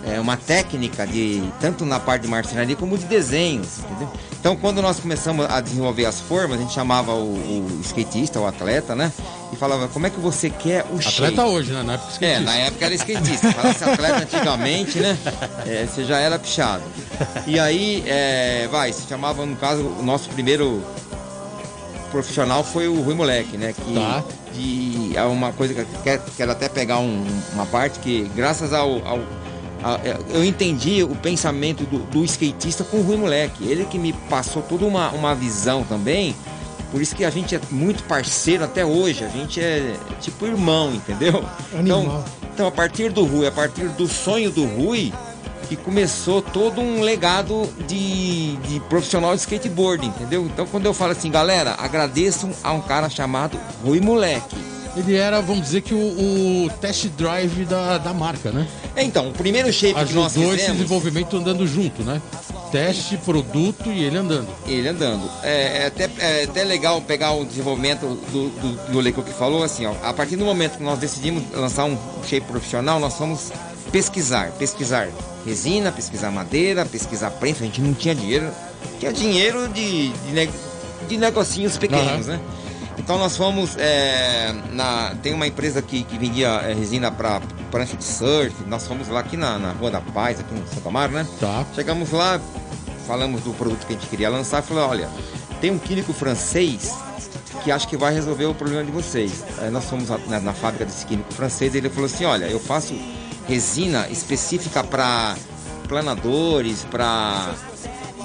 é, 0.06 0.22
uma 0.22 0.38
técnica 0.38 1.06
de, 1.06 1.44
tanto 1.60 1.86
na 1.86 2.00
parte 2.00 2.22
de 2.22 2.28
marcenaria 2.30 2.78
como 2.78 2.98
de 2.98 3.04
desenhos, 3.04 3.80
entendeu? 3.80 4.10
Então, 4.40 4.56
quando 4.56 4.82
nós 4.82 5.00
começamos 5.00 5.46
a 5.50 5.60
desenvolver 5.60 6.06
as 6.06 6.20
formas, 6.22 6.58
a 6.58 6.62
gente 6.62 6.74
chamava 6.74 7.14
o, 7.14 7.34
o 7.34 7.82
skatista, 7.84 8.40
o 8.40 8.46
atleta, 8.48 8.96
né? 8.96 9.12
E 9.52 9.56
falava, 9.56 9.88
como 9.88 10.06
é 10.08 10.10
que 10.10 10.20
você 10.20 10.50
quer 10.50 10.86
o 10.92 11.02
shape? 11.02 11.26
Atleta 11.34 11.46
hoje, 11.46 11.72
né? 11.74 11.84
Na 11.84 11.94
época 11.94 12.08
É, 12.08 12.14
skatista. 12.14 12.44
na 12.46 12.56
época 12.56 12.86
era 12.86 12.96
skatista. 12.96 13.52
Falasse 13.52 13.84
atleta 13.84 14.18
antigamente, 14.24 15.00
né? 15.00 15.18
É, 15.66 15.86
você 15.86 16.04
já 16.06 16.20
era 16.20 16.38
pichado. 16.40 16.84
E 17.46 17.60
aí, 17.60 18.04
é, 18.08 18.68
vai, 18.72 18.94
se 18.94 19.08
chamava, 19.08 19.46
no 19.46 19.56
caso, 19.56 19.82
o 19.82 20.04
nosso 20.04 20.30
primeiro 20.30 20.82
profissional 22.12 22.64
foi 22.64 22.88
o 22.88 23.02
Rui 23.02 23.16
Moleque, 23.16 23.58
né? 23.58 23.74
Que 23.74 23.94
Tá. 23.94 24.24
de, 24.54 25.12
é 25.18 25.24
uma 25.24 25.52
coisa 25.52 25.74
que 25.74 25.82
eu 25.82 25.88
quero, 26.04 26.22
quero 26.38 26.52
até 26.52 26.70
pegar 26.70 27.00
um- 27.00 27.26
uma 27.54 27.66
parte 27.66 28.00
que, 28.00 28.30
graças 28.36 28.72
ao. 28.72 29.06
ao- 29.06 29.20
é, 29.20 29.47
eu 30.30 30.44
entendi 30.44 31.04
o 31.04 31.16
pensamento 31.16 31.84
do, 31.84 32.00
do 32.00 32.24
skatista 32.26 32.84
com 32.84 32.98
o 32.98 33.02
Rui 33.02 33.18
Moleque. 33.18 33.68
Ele 33.68 33.86
que 33.86 33.98
me 33.98 34.14
passou 34.14 34.62
toda 34.62 34.86
uma, 34.86 35.10
uma 35.12 35.36
visão 35.36 35.84
também. 35.84 36.36
Por 36.92 37.02
isso 37.02 37.16
que 37.16 37.26
a 37.26 37.30
gente 37.30 37.56
é 37.56 37.62
muito 37.70 38.04
parceiro 38.04 38.64
até 38.64 38.86
hoje. 38.86 39.24
A 39.24 39.30
gente 39.30 39.60
é 39.60 39.96
tipo 40.22 40.46
irmão, 40.46 40.94
entendeu? 40.94 41.44
Animal. 41.74 42.02
Então, 42.02 42.24
então, 42.58 42.68
a 42.68 42.72
partir 42.72 43.12
do 43.12 43.24
Rui, 43.24 43.46
a 43.46 43.52
partir 43.52 43.88
do 43.90 44.08
sonho 44.08 44.50
do 44.50 44.66
Rui, 44.66 45.14
que 45.70 45.76
começou 45.76 46.42
todo 46.42 46.82
um 46.82 47.02
legado 47.02 47.70
de, 47.88 48.56
de 48.56 48.80
profissional 48.90 49.36
de 49.36 49.42
skateboard, 49.42 50.08
entendeu? 50.08 50.44
Então, 50.46 50.66
quando 50.66 50.86
eu 50.86 50.94
falo 50.94 51.12
assim, 51.12 51.30
galera, 51.30 51.76
agradeçam 51.78 52.50
a 52.64 52.72
um 52.72 52.82
cara 52.82 53.10
chamado 53.10 53.60
Rui 53.84 54.00
Moleque. 54.00 54.56
Ele 54.98 55.16
era, 55.16 55.42
vamos 55.42 55.64
dizer 55.64 55.82
que 55.82 55.94
o, 55.94 55.98
o 56.66 56.70
test 56.82 57.06
drive 57.10 57.66
da, 57.66 57.98
da 57.98 58.14
marca, 58.14 58.52
né? 58.52 58.68
É, 58.96 59.04
Então, 59.04 59.30
o 59.30 59.32
primeiro 59.32 59.72
shape 59.72 59.94
que 59.94 60.14
nós 60.14 60.26
Ajudou 60.36 60.50
esse 60.54 60.62
fizemos, 60.62 60.78
desenvolvimento 60.82 61.38
andando 61.38 61.68
junto, 61.68 62.04
né? 62.04 62.22
Teste, 62.72 63.16
produto 63.18 63.90
e 63.90 64.04
ele 64.04 64.18
andando. 64.18 64.48
ele 64.68 64.88
andando. 64.90 65.30
É, 65.44 65.84
é 65.84 65.86
até, 65.88 66.10
é 66.20 66.44
até 66.44 66.64
legal 66.64 67.00
pegar 67.02 67.32
o 67.34 67.46
desenvolvimento 67.46 68.02
do, 68.32 68.50
do, 68.50 68.92
do 68.92 69.00
Leco 69.00 69.22
que 69.24 69.32
falou, 69.32 69.64
assim, 69.64 69.86
ó, 69.86 69.94
a 70.04 70.12
partir 70.14 70.36
do 70.36 70.44
momento 70.44 70.78
que 70.78 70.84
nós 70.84 71.00
decidimos 71.00 71.44
lançar 71.54 71.86
um 71.86 71.98
shape 72.28 72.46
profissional, 72.48 73.00
nós 73.00 73.14
fomos 73.14 73.52
pesquisar, 73.92 74.52
pesquisar 74.60 75.08
resina, 75.46 75.92
pesquisar 75.94 76.30
madeira, 76.30 76.86
pesquisar 76.86 77.32
prensa, 77.32 77.64
a 77.64 77.68
gente 77.68 77.80
não 77.80 77.94
tinha 77.94 78.14
dinheiro, 78.14 78.50
tinha 79.00 79.14
dinheiro 79.14 79.70
de, 79.70 80.10
de, 80.10 80.32
ne- 80.34 80.50
de 81.08 81.18
negocinhos 81.18 81.78
pequenos, 81.78 82.28
Aham. 82.28 82.38
né? 82.38 82.40
Então 83.08 83.18
nós 83.18 83.38
fomos 83.38 83.78
é, 83.78 84.54
na 84.74 85.16
tem 85.24 85.34
uma 85.34 85.48
empresa 85.48 85.82
que, 85.82 86.04
que 86.04 86.18
vendia 86.18 86.50
é, 86.66 86.74
resina 86.74 87.10
para 87.10 87.40
prancha 87.72 87.96
de 87.96 88.04
surf. 88.04 88.54
Nós 88.68 88.86
fomos 88.86 89.08
lá 89.08 89.22
aqui 89.22 89.38
na, 89.38 89.58
na 89.58 89.72
Rua 89.72 89.90
da 89.92 90.02
Paz, 90.02 90.42
aqui 90.42 90.54
no 90.54 90.68
Santa 90.68 90.90
Amaro, 90.90 91.14
né? 91.14 91.26
Tá. 91.40 91.66
Chegamos 91.74 92.12
lá, 92.12 92.38
falamos 93.08 93.44
do 93.44 93.54
produto 93.54 93.88
que 93.88 93.94
a 93.94 93.96
gente 93.96 94.10
queria 94.10 94.30
lançar, 94.30 94.62
falou, 94.62 94.90
olha, 94.90 95.08
tem 95.62 95.72
um 95.72 95.80
químico 95.80 96.12
francês 96.12 96.94
que 97.64 97.72
acho 97.72 97.88
que 97.88 97.96
vai 97.96 98.14
resolver 98.14 98.44
o 98.48 98.54
problema 98.54 98.84
de 98.84 98.92
vocês. 98.92 99.42
Aí 99.60 99.72
nós 99.72 99.86
fomos 99.86 100.10
na- 100.28 100.42
na 100.42 100.52
fábrica 100.54 100.84
desse 100.84 101.06
químico 101.06 101.34
francês 101.34 101.76
e 101.76 101.78
ele 101.78 101.90
falou 101.90 102.08
assim, 102.08 102.26
olha, 102.26 102.44
eu 102.48 102.60
faço 102.60 102.94
resina 103.48 104.06
específica 104.10 104.84
para 104.84 105.34
planadores, 105.88 106.86
para 106.92 107.54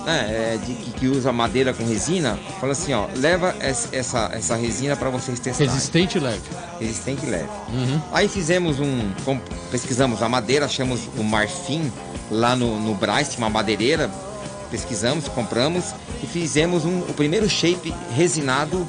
né, 0.04 0.26
é, 0.54 0.59
de, 0.64 0.75
que, 0.75 1.06
usa 1.09 1.32
madeira 1.32 1.73
com 1.73 1.85
resina. 1.87 2.38
Falou 2.61 2.73
assim, 2.73 2.92
ó, 2.92 3.06
leva 3.16 3.54
es- 3.61 3.88
essa, 3.92 4.30
essa 4.32 4.56
resina 4.56 4.97
para 4.97 5.11
vocês 5.11 5.38
testarem 5.40 5.73
Resistente 5.73 6.18
e 6.18 6.21
leve. 6.21 6.40
resistente 6.80 7.26
leve. 7.26 7.49
Uhum. 7.68 8.00
Aí 8.12 8.28
fizemos 8.28 8.78
um. 8.80 9.11
pesquisamos 9.71 10.23
a 10.23 10.28
madeira, 10.28 10.66
achamos 10.66 11.00
o 11.16 11.23
marfim 11.23 11.90
lá 12.30 12.54
no, 12.56 12.80
no 12.80 12.94
Braz, 12.94 13.28
tinha 13.28 13.38
uma 13.44 13.50
madeireira. 13.50 14.11
Pesquisamos, 14.71 15.28
compramos 15.28 15.94
e 16.23 16.26
fizemos 16.26 16.87
um, 16.87 17.00
o 17.00 17.12
primeiro 17.12 17.47
shape 17.49 17.94
resinado 18.16 18.88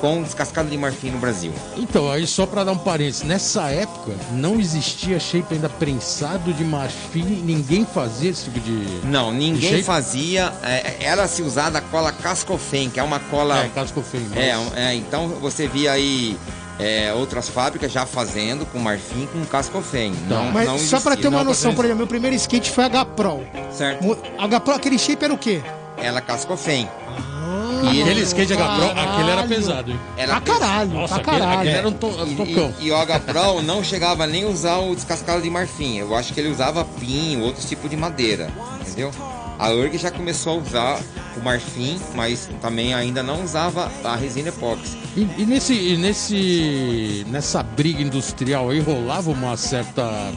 com 0.00 0.22
descascado 0.22 0.68
de 0.68 0.76
marfim 0.76 1.10
no 1.10 1.18
Brasil. 1.18 1.52
Então, 1.76 2.10
aí 2.10 2.26
só 2.26 2.46
pra 2.46 2.64
dar 2.64 2.72
um 2.72 2.78
parênteses, 2.78 3.22
nessa 3.22 3.70
época 3.70 4.12
não 4.32 4.58
existia 4.60 5.18
shape 5.18 5.54
ainda 5.54 5.68
prensado 5.68 6.52
de 6.52 6.64
marfim, 6.64 7.42
ninguém 7.44 7.84
fazia 7.84 8.30
esse 8.30 8.44
tipo 8.44 8.60
de. 8.60 9.06
Não, 9.06 9.32
ninguém 9.32 9.70
Shape? 9.70 9.82
fazia. 9.82 10.52
é, 10.62 10.96
era 11.00 11.26
se 11.28 11.42
usada 11.42 11.78
a 11.78 11.80
cola 11.80 12.12
Cascofen, 12.12 12.90
que 12.90 13.00
é 13.00 13.02
uma 13.02 13.20
cola. 13.20 13.58
É, 13.58 13.70
fiz. 14.02 14.32
É, 14.36 14.54
é, 14.76 14.94
então 14.94 15.28
você 15.40 15.66
via 15.66 15.92
aí 15.92 16.36
é, 16.78 17.12
outras 17.12 17.48
fábricas 17.48 17.90
já 17.90 18.04
fazendo 18.04 18.66
com 18.66 18.78
marfim 18.78 19.26
com 19.26 19.44
Cascofen. 19.46 20.12
Tá. 20.28 20.34
Não, 20.34 20.52
Mas 20.52 20.66
não 20.66 20.78
só 20.78 20.96
existia. 20.96 21.16
ter 21.16 21.28
uma 21.28 21.38
não, 21.38 21.44
noção, 21.46 21.74
por 21.74 21.84
exemplo, 21.84 21.98
meu 21.98 22.06
primeiro 22.06 22.36
skate 22.36 22.70
foi 22.70 22.84
H 22.84 23.04
Pro. 23.04 23.42
Certo. 23.70 24.18
H 24.38 24.60
Pro, 24.60 24.74
aquele 24.74 24.98
shape 24.98 25.24
era 25.24 25.34
o 25.34 25.38
quê? 25.38 25.62
Ela 25.96 26.20
Cascofen. 26.20 26.88
Ah, 27.08 27.35
E 27.82 27.88
Aquele 28.02 28.10
ele- 28.10 28.20
skate 28.22 28.52
H 28.52 28.64
Pro, 28.76 28.88
Caralho. 28.88 29.10
aquele 29.12 29.30
era 29.30 29.42
pesado, 29.44 29.90
hein? 29.90 30.00
Era 30.16 30.40
Pra 30.40 30.54
caralho, 30.54 30.90
Nossa, 30.90 31.14
pra 31.14 31.22
aquele, 31.22 31.38
caralho. 31.40 31.58
aquele 31.60 31.76
era 31.76 31.88
um, 31.88 31.92
to, 31.92 32.06
um 32.06 32.32
E, 32.32 32.34
tocão. 32.36 32.74
e- 32.80 32.86
e 32.86 32.92
o 32.92 33.20
Pro 33.20 33.62
não 33.62 33.84
chegava 33.84 34.26
nem 34.26 34.44
a 34.44 34.48
usar 34.48 34.78
o 34.78 34.94
descascado 34.94 35.42
de 35.42 35.50
marfim. 35.50 35.98
Eu 35.98 36.14
acho 36.16 36.32
que 36.32 36.40
ele 36.40 36.50
usava 36.50 36.84
pinho, 36.84 37.42
outros 37.44 37.68
tipos 37.68 37.88
de 37.90 37.96
madeira, 37.96 38.48
entendeu? 38.80 39.10
A 39.58 39.70
URG 39.70 39.96
já 39.98 40.10
começou 40.10 40.58
a 40.58 40.62
usar 40.62 41.00
o 41.36 41.40
marfim, 41.42 41.98
mas 42.14 42.48
também 42.60 42.92
ainda 42.94 43.22
não 43.22 43.42
usava 43.42 43.90
a 44.04 44.14
resina 44.14 44.48
epóxi. 44.50 44.96
E, 45.16 45.26
e 45.38 45.46
nesse, 45.46 45.72
e 45.72 45.96
nesse, 45.96 47.26
nessa 47.30 47.62
briga 47.62 48.02
industrial 48.02 48.68
aí 48.70 48.80
rolava 48.80 49.30
uma 49.30 49.56
certa 49.56 50.30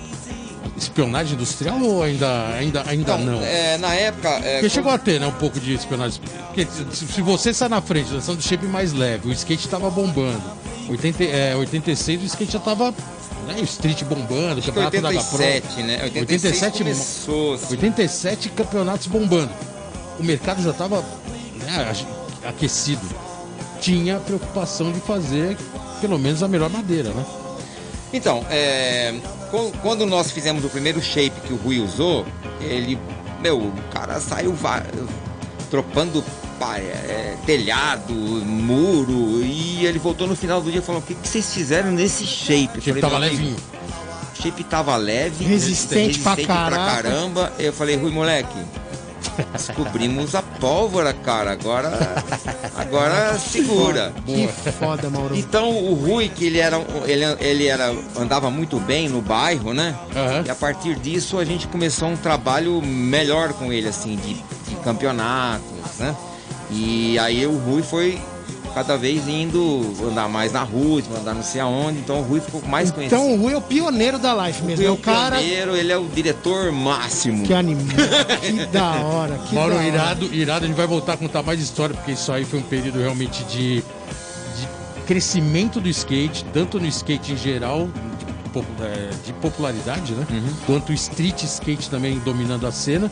espionagem 0.84 1.34
industrial 1.36 1.82
ou 1.82 2.02
ainda, 2.04 2.48
ainda, 2.50 2.84
ainda 2.88 3.14
Então, 3.14 3.18
não? 3.20 3.42
é, 3.44 3.78
na 3.78 3.94
época. 3.94 4.30
é, 4.30 4.54
Porque 4.56 4.70
chegou 4.70 4.92
a 4.92 4.98
ter, 4.98 5.20
né, 5.20 5.28
um 5.28 5.32
pouco 5.32 5.60
de 5.60 5.74
espionagem. 5.74 6.22
Porque 6.48 6.68
se, 6.92 7.22
você 7.22 7.54
sai 7.54 7.70
na 7.70 7.82
frente, 7.82 8.12
lançando 8.14 8.38
do 8.38 8.44
shape 8.44 8.66
mais 8.66 8.94
leve, 8.94 9.28
o 9.30 9.32
skate 9.32 9.68
tava 9.68 9.90
bombando. 9.90 10.42
80, 10.90 11.24
é, 11.24 11.56
86 11.56 12.24
o 12.24 12.26
skate 12.26 12.54
já 12.54 12.60
tava. 12.60 12.92
Né, 13.48 13.56
o 13.60 13.64
street 13.64 14.04
bombando, 14.04 14.56
o 14.56 14.58
Acho 14.60 14.68
campeonato 14.68 15.02
da 15.02 15.10
H 15.10 15.24
Pro. 15.24 15.44
87, 15.44 15.84
né? 15.84 16.00
87 16.04 16.20
87 16.20 16.78
começou. 16.84 17.54
assim. 17.56 17.66
87 17.72 18.50
campeonatos 18.50 19.08
bombando. 19.08 19.50
O 20.20 20.24
mercado 20.24 20.62
já 20.62 20.70
estava 20.72 21.04
aquecido. 22.48 23.02
Tinha 23.82 24.18
a 24.18 24.20
preocupação 24.20 24.92
de 24.92 25.00
fazer 25.00 25.58
pelo 26.02 26.18
menos 26.20 26.44
a 26.44 26.48
melhor 26.48 26.70
madeira, 26.70 27.10
né? 27.10 27.26
Então, 28.12 28.44
é, 28.50 29.14
quando 29.82 30.06
nós 30.06 30.32
fizemos 30.32 30.64
o 30.66 30.70
primeiro 30.70 31.02
shape 31.02 31.42
que 31.46 31.54
o 31.54 31.58
Rui 31.58 31.80
usou, 31.80 32.26
ele, 32.60 32.98
meu, 33.42 33.58
o 33.60 33.74
cara 33.92 34.20
saiu 34.20 34.56
tropando 35.70 36.24
pa- 36.60 36.78
é, 36.80 37.36
telhado, 37.46 38.14
muro, 38.14 39.44
e 39.44 39.86
ele 39.86 40.00
voltou 40.00 40.28
no 40.28 40.36
final 40.36 40.62
do 40.62 40.72
dia 40.72 40.80
e 40.80 40.84
falou: 40.84 41.02
O 41.02 41.04
que, 41.04 41.14
que 41.14 41.28
vocês 41.28 41.54
fizeram 41.54 41.92
nesse 41.92 42.26
shape? 42.26 42.70
Eu 42.76 42.82
shape 42.82 43.00
falei, 43.00 43.02
tava 43.02 43.20
"Meu 43.20 43.28
amigo, 43.28 43.44
levinho. 43.44 43.58
O 44.38 44.42
shape 44.42 44.64
tava 44.64 44.96
leve, 44.96 45.46
Resistente 45.46 46.20
pra 46.20 46.36
caraca." 46.36 47.04
caramba. 47.04 47.54
Eu 47.60 47.72
falei, 47.74 47.96
Rui, 47.96 48.12
moleque, 48.12 48.56
descobrimos 49.54 50.36
a 50.36 50.42
pólvora, 50.42 51.14
cara. 51.14 51.52
Agora, 51.52 51.92
agora 52.76 53.38
segura. 53.38 54.14
Que 54.26 54.48
foda, 54.72 55.10
Mauro. 55.10 55.36
Então 55.36 55.70
o 55.70 55.94
Rui, 55.94 56.30
que 56.30 56.46
ele 56.46 56.60
era, 56.60 56.78
ele, 57.06 57.26
ele 57.40 57.68
era, 57.68 57.94
andava 58.18 58.50
muito 58.50 58.80
bem 58.80 59.10
no 59.10 59.22
bairro, 59.22 59.74
né? 59.74 59.96
Aham. 60.16 60.44
E 60.46 60.50
a 60.50 60.56
partir 60.56 60.96
disso 60.96 61.38
a 61.38 61.46
gente 61.46 61.68
começou 61.68 62.10
um 62.10 62.18
trabalho 62.18 62.82
melhor 62.82 63.54
com 63.54 63.72
ele, 63.72 63.88
assim, 63.88 64.16
de, 64.16 64.34
de 64.70 64.76
campeonatos, 64.84 65.98
né? 66.00 66.16
E 66.72 67.18
aí 67.20 67.46
o 67.48 67.58
Rui 67.58 67.82
foi 67.82 68.22
cada 68.74 68.98
vez 68.98 69.28
indo 69.28 69.82
andar 70.08 70.28
mais 70.30 70.52
na 70.52 70.64
rua, 70.64 71.02
andar 71.20 71.34
não 71.34 71.44
sei 71.44 71.62
aonde, 71.62 72.00
então 72.00 72.20
o 72.20 72.24
Rui 72.24 72.40
ficou 72.40 72.62
mais 72.64 72.92
conhecido. 72.92 73.22
Então 73.22 73.34
o 73.34 73.42
Rui 73.42 73.54
é 73.54 73.58
o 73.58 73.62
pioneiro 73.62 74.18
da 74.20 74.34
life 74.48 74.62
o 74.62 74.66
mesmo. 74.66 74.84
Rui 74.84 74.86
É 74.86 74.88
é 74.88 74.92
o 74.92 74.98
cara 74.98 75.38
pioneiro, 75.38 75.76
ele 75.76 75.92
é 75.92 75.98
o 75.98 76.06
diretor 76.06 76.72
máximo. 76.72 77.46
que 77.46 77.54
animou. 77.54 77.86
Que 78.42 78.66
da 78.72 78.92
hora. 79.02 79.38
Que 79.48 79.56
Mauro, 79.56 79.74
da 79.74 79.80
hora. 79.80 79.88
irado, 79.88 80.26
irado, 80.34 80.66
a 80.66 80.68
gente 80.68 80.78
vai 80.78 80.88
voltar 80.88 81.14
a 81.14 81.18
contar 81.18 81.44
mais 81.44 81.60
história, 81.62 81.96
porque 81.96 82.12
isso 82.12 82.32
aí 82.32 82.46
foi 82.46 82.60
um 82.60 82.64
período 82.64 83.00
realmente 83.00 83.44
de, 83.46 83.78
de 83.78 83.84
crescimento 85.06 85.80
do 85.80 85.90
skate, 85.90 86.46
tanto 86.54 86.80
no 86.80 86.86
skate 86.88 87.34
em 87.34 87.38
geral, 87.38 87.88
de, 87.88 88.60
é, 88.84 89.10
de 89.26 89.34
popularidade, 89.34 90.14
né? 90.14 90.26
Uhum. 90.30 90.54
Quanto 90.66 90.90
o 90.90 90.94
street 90.94 91.44
skate 91.44 91.90
também 91.90 92.20
dominando 92.20 92.66
a 92.68 92.72
cena. 92.72 93.10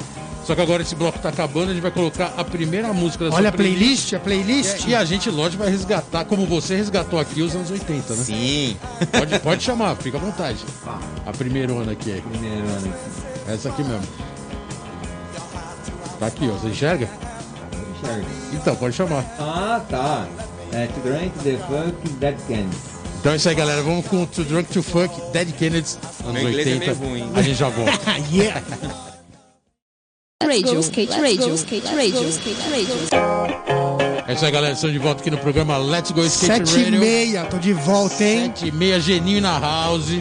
Só 0.48 0.56
que 0.56 0.62
agora 0.62 0.82
esse 0.82 0.96
bloco 0.96 1.20
tá 1.20 1.28
acabando, 1.28 1.72
a 1.72 1.74
gente 1.74 1.82
vai 1.82 1.92
colocar 1.92 2.34
a 2.38 2.44
primeira 2.46 2.94
música 2.94 3.26
da 3.26 3.36
Olha 3.36 3.42
sua 3.42 3.50
a 3.50 3.52
playlist, 3.52 4.14
a 4.14 4.20
playlist. 4.20 4.88
E 4.88 4.96
a 4.96 5.04
gente, 5.04 5.30
lógico, 5.30 5.62
vai 5.62 5.70
resgatar, 5.70 6.24
como 6.24 6.46
você 6.46 6.74
resgatou 6.78 7.20
aqui 7.20 7.42
os 7.42 7.54
anos 7.54 7.70
80, 7.70 8.16
né? 8.16 8.24
Sim. 8.24 8.78
Pode, 9.12 9.40
pode 9.40 9.64
chamar, 9.64 9.98
fica 9.98 10.16
à 10.18 10.22
vontade. 10.22 10.60
A 11.26 11.34
primeira 11.34 11.74
onda 11.74 11.92
aqui 11.92 12.12
é 12.12 12.22
Primeiro 12.22 12.66
ano. 12.66 12.94
essa 13.50 13.68
aqui 13.68 13.84
mesmo. 13.84 14.08
Tá 16.18 16.28
aqui, 16.28 16.50
ó. 16.50 16.54
Você 16.54 16.68
enxerga? 16.68 17.10
Então, 18.54 18.74
pode 18.78 18.96
chamar. 18.96 19.26
Ah, 19.38 19.82
tá. 19.90 20.26
É 20.72 20.88
To 20.88 21.00
Drink 21.02 21.38
the 21.40 21.58
Funk 21.68 22.10
Dead 22.22 22.38
Candy. 22.48 22.78
Então 23.20 23.34
é 23.34 23.36
isso 23.36 23.50
aí, 23.50 23.56
galera. 23.56 23.82
Vamos 23.82 24.06
com 24.08 24.26
Too 24.26 24.46
Drunk 24.46 24.72
to 24.72 24.82
Funk, 24.82 25.14
Dead 25.34 25.52
Kennedys, 25.52 26.00
anos 26.24 26.42
Meu 26.42 26.50
inglês 26.50 26.68
é 26.68 26.72
80. 26.72 26.96
meio 26.96 27.12
ruim. 27.12 27.32
A 27.36 27.42
gente 27.42 27.58
já 27.60 27.68
volta. 27.68 27.92
yeah. 28.32 28.64
Radio, 30.58 30.80
skate 30.80 31.12
radio, 31.22 31.54
skate 31.54 31.86
radio, 31.96 32.30
skate 32.30 32.70
radio. 32.72 32.96
É 34.28 34.34
isso 34.34 34.44
aí, 34.44 34.52
galera. 34.52 34.74
Estamos 34.74 34.92
de 34.94 34.98
volta 34.98 35.22
aqui 35.22 35.30
no 35.30 35.38
programa 35.38 35.78
Let's 35.78 36.10
Go 36.10 36.26
Skate 36.26 36.68
Sete 36.68 36.80
e 36.80 36.84
Radio. 36.86 37.00
meia, 37.00 37.46
tô 37.46 37.60
de 37.60 37.74
volta, 37.74 38.24
hein? 38.24 38.46
Sete 38.48 38.70
e 38.70 38.72
meia, 38.72 39.00
Geninho 39.00 39.40
na 39.40 39.60
house. 39.60 40.20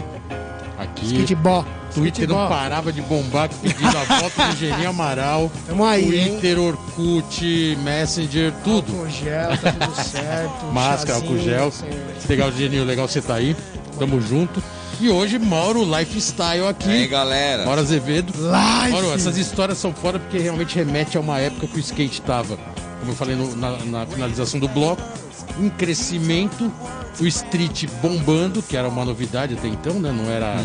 Aqui. 0.78 1.06
Skateball. 1.06 1.64
Twitter 1.94 2.28
não 2.28 2.46
parava 2.50 2.92
de 2.92 3.00
bombar 3.00 3.48
pedindo 3.62 3.96
a 3.96 4.04
foto 4.20 4.50
do 4.50 4.56
Geninho 4.58 4.90
Amaral. 4.90 5.50
Tamo 5.66 5.82
aí, 5.86 6.18
hein? 6.18 6.32
Twitter, 6.32 6.60
Orkut, 6.60 7.78
Messenger, 7.82 8.52
tudo. 8.62 8.92
Com 8.92 9.08
gel, 9.08 9.56
tá 9.56 9.72
tudo 9.72 9.94
certo. 10.04 10.66
Máscara, 10.70 11.16
álcool 11.18 11.38
gel. 11.38 11.72
Legal, 12.28 12.52
Geninho, 12.52 12.84
legal 12.84 13.08
você 13.08 13.22
tá 13.22 13.36
aí. 13.36 13.56
Tamo 13.98 14.20
junto. 14.20 14.62
E 14.98 15.10
hoje, 15.10 15.38
Mauro 15.38 15.82
Lifestyle 15.84 16.60
E 16.60 16.62
aí, 16.62 16.68
aqui. 16.68 17.06
galera? 17.06 17.64
Mauro 17.66 17.80
Azevedo. 17.80 18.32
Live. 18.38 18.92
Mauro, 18.92 19.12
essas 19.12 19.36
histórias 19.36 19.76
são 19.78 19.92
fora 19.92 20.18
porque 20.18 20.38
realmente 20.38 20.74
remete 20.74 21.16
a 21.18 21.20
uma 21.20 21.38
época 21.38 21.66
que 21.66 21.76
o 21.76 21.80
skate 21.80 22.22
tava, 22.22 22.56
como 23.00 23.12
eu 23.12 23.16
falei 23.16 23.36
no- 23.36 23.54
na, 23.56 23.72
na 23.84 24.06
finalização 24.06 24.58
do 24.58 24.68
bloco, 24.68 25.02
em 25.60 25.68
crescimento, 25.68 26.72
o 27.20 27.26
street 27.26 27.84
bombando, 28.00 28.62
que 28.62 28.74
era 28.76 28.88
uma 28.88 29.04
novidade 29.04 29.54
até 29.54 29.68
então, 29.68 29.94
né? 30.00 30.10
Não 30.12 30.30
era. 30.30 30.56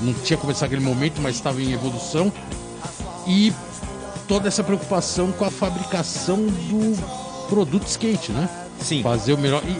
Não 0.00 0.12
tinha 0.14 0.36
começado 0.36 0.66
aquele 0.66 0.82
momento, 0.84 1.20
mas 1.22 1.36
estava 1.36 1.60
em 1.62 1.72
evolução. 1.72 2.32
E 3.26 3.52
toda 4.26 4.48
essa 4.48 4.64
preocupação 4.64 5.30
com 5.32 5.44
a 5.44 5.50
fabricação 5.50 6.38
do 6.38 7.48
produto 7.48 7.86
skate, 7.86 8.32
né? 8.32 8.48
Sim. 8.80 9.02
Fazer 9.02 9.32
o 9.32 9.38
melhor. 9.38 9.62
E 9.64 9.76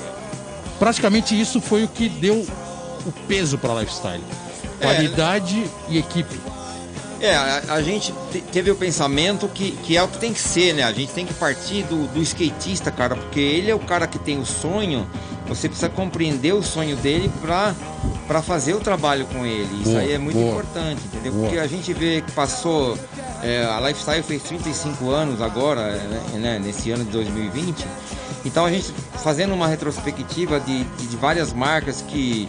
praticamente 0.79 1.39
isso 1.39 1.61
foi 1.61 1.83
o 1.85 1.89
que 1.89 2.09
deu 2.09 2.47
o 3.07 3.13
peso 3.27 3.57
para 3.59 3.75
lifestyle. 3.81 4.23
É, 4.81 4.85
Qualidade 4.85 5.65
e 5.89 5.99
equipe. 5.99 6.39
É, 7.19 7.35
a, 7.35 7.63
a 7.71 7.83
gente 7.83 8.13
te- 8.31 8.43
teve 8.43 8.71
o 8.71 8.77
pensamento 8.77 9.49
que, 9.49 9.71
que 9.71 9.97
é 9.97 10.03
o 10.03 10.09
que 10.09 10.19
tem 10.19 10.35
que 10.35 10.41
ser, 10.41 10.75
né? 10.75 10.83
A 10.85 10.93
gente 10.93 11.13
tem 11.13 11.25
que 11.25 11.33
partir 11.33 11.83
do, 11.85 12.07
do 12.09 12.21
skatista, 12.21 12.91
cara, 12.91 13.17
porque 13.17 13.41
ele 13.41 13.71
é 13.71 13.75
o 13.75 13.79
cara 13.79 14.07
que 14.07 14.19
tem 14.19 14.39
o 14.39 14.45
sonho. 14.45 15.09
Você 15.49 15.67
precisa 15.69 15.89
compreender 15.89 16.53
o 16.53 16.63
sonho 16.63 16.95
dele 16.97 17.31
pra, 17.41 17.75
pra 18.27 18.43
fazer 18.43 18.75
o 18.75 18.81
trabalho 18.81 19.25
com 19.27 19.47
ele. 19.47 19.81
Isso 19.81 19.85
Boa, 19.91 20.01
aí 20.01 20.13
é 20.13 20.19
muito 20.19 20.37
boa. 20.37 20.51
importante, 20.51 21.01
entendeu? 21.07 21.33
Boa. 21.33 21.45
Porque 21.47 21.59
a 21.59 21.67
gente 21.67 21.91
vê 21.95 22.21
que 22.21 22.33
passou. 22.33 22.99
é, 23.43 23.65
a 23.65 23.81
Lifestyle 23.81 24.23
fez 24.23 24.43
35 24.43 25.09
anos 25.09 25.41
agora, 25.41 25.93
né, 25.93 26.21
né, 26.35 26.59
nesse 26.59 26.91
ano 26.91 27.05
de 27.05 27.13
2020. 27.13 27.87
Então 28.45 28.65
a 28.67 28.71
gente 28.71 28.93
fazendo 29.23 29.55
uma 29.55 29.67
retrospectiva 29.69 30.61
de, 30.61 30.85
de 30.85 31.17
várias 31.17 31.53
marcas 31.53 32.03
que 32.03 32.47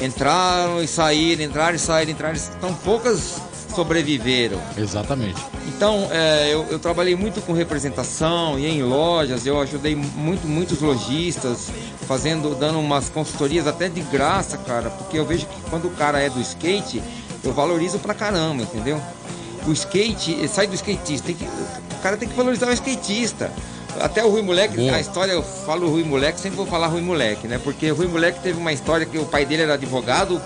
entraram 0.00 0.82
e 0.82 0.86
saíram, 0.86 1.44
entraram 1.44 1.76
e 1.76 1.78
saíram, 1.78 2.12
entraram 2.12 2.34
e 2.34 2.38
saíram. 2.38 2.58
Então 2.58 2.74
poucas 2.74 3.40
sobreviveram. 3.74 4.58
Exatamente. 4.76 5.40
Então, 5.68 6.08
é, 6.10 6.48
eu, 6.52 6.64
eu 6.70 6.78
trabalhei 6.78 7.14
muito 7.14 7.42
com 7.42 7.52
representação 7.52 8.58
e 8.58 8.66
em 8.66 8.82
lojas, 8.82 9.46
eu 9.46 9.60
ajudei 9.60 9.94
muito, 9.94 10.46
muitos 10.46 10.80
lojistas, 10.80 11.68
fazendo, 12.08 12.54
dando 12.54 12.80
umas 12.80 13.10
consultorias 13.10 13.66
até 13.66 13.88
de 13.88 14.00
graça, 14.00 14.56
cara, 14.56 14.88
porque 14.88 15.18
eu 15.18 15.26
vejo 15.26 15.46
que 15.46 15.60
quando 15.68 15.88
o 15.88 15.90
cara 15.90 16.18
é 16.18 16.30
do 16.30 16.40
skate, 16.40 17.02
eu 17.44 17.52
valorizo 17.52 17.98
pra 17.98 18.14
caramba, 18.14 18.62
entendeu? 18.62 19.00
O 19.66 19.72
skate, 19.72 20.48
sai 20.48 20.66
do 20.66 20.74
skatista, 20.74 21.26
tem 21.26 21.36
que, 21.36 21.44
o 21.44 22.02
cara 22.02 22.16
tem 22.16 22.28
que 22.28 22.34
valorizar 22.34 22.68
o 22.68 22.72
skatista. 22.72 23.52
Até 24.00 24.24
o 24.24 24.30
Rui 24.30 24.42
Moleque, 24.42 24.76
Boa. 24.76 24.94
a 24.96 25.00
história, 25.00 25.32
eu 25.32 25.42
falo 25.42 25.88
Rui 25.88 26.04
Moleque, 26.04 26.40
sempre 26.40 26.56
vou 26.56 26.66
falar 26.66 26.86
Rui 26.88 27.00
Moleque, 27.00 27.46
né? 27.48 27.58
Porque 27.62 27.90
Rui 27.90 28.06
Moleque 28.06 28.40
teve 28.40 28.58
uma 28.58 28.72
história 28.72 29.06
que 29.06 29.18
o 29.18 29.24
pai 29.24 29.44
dele 29.44 29.62
era 29.62 29.74
advogado 29.74 30.40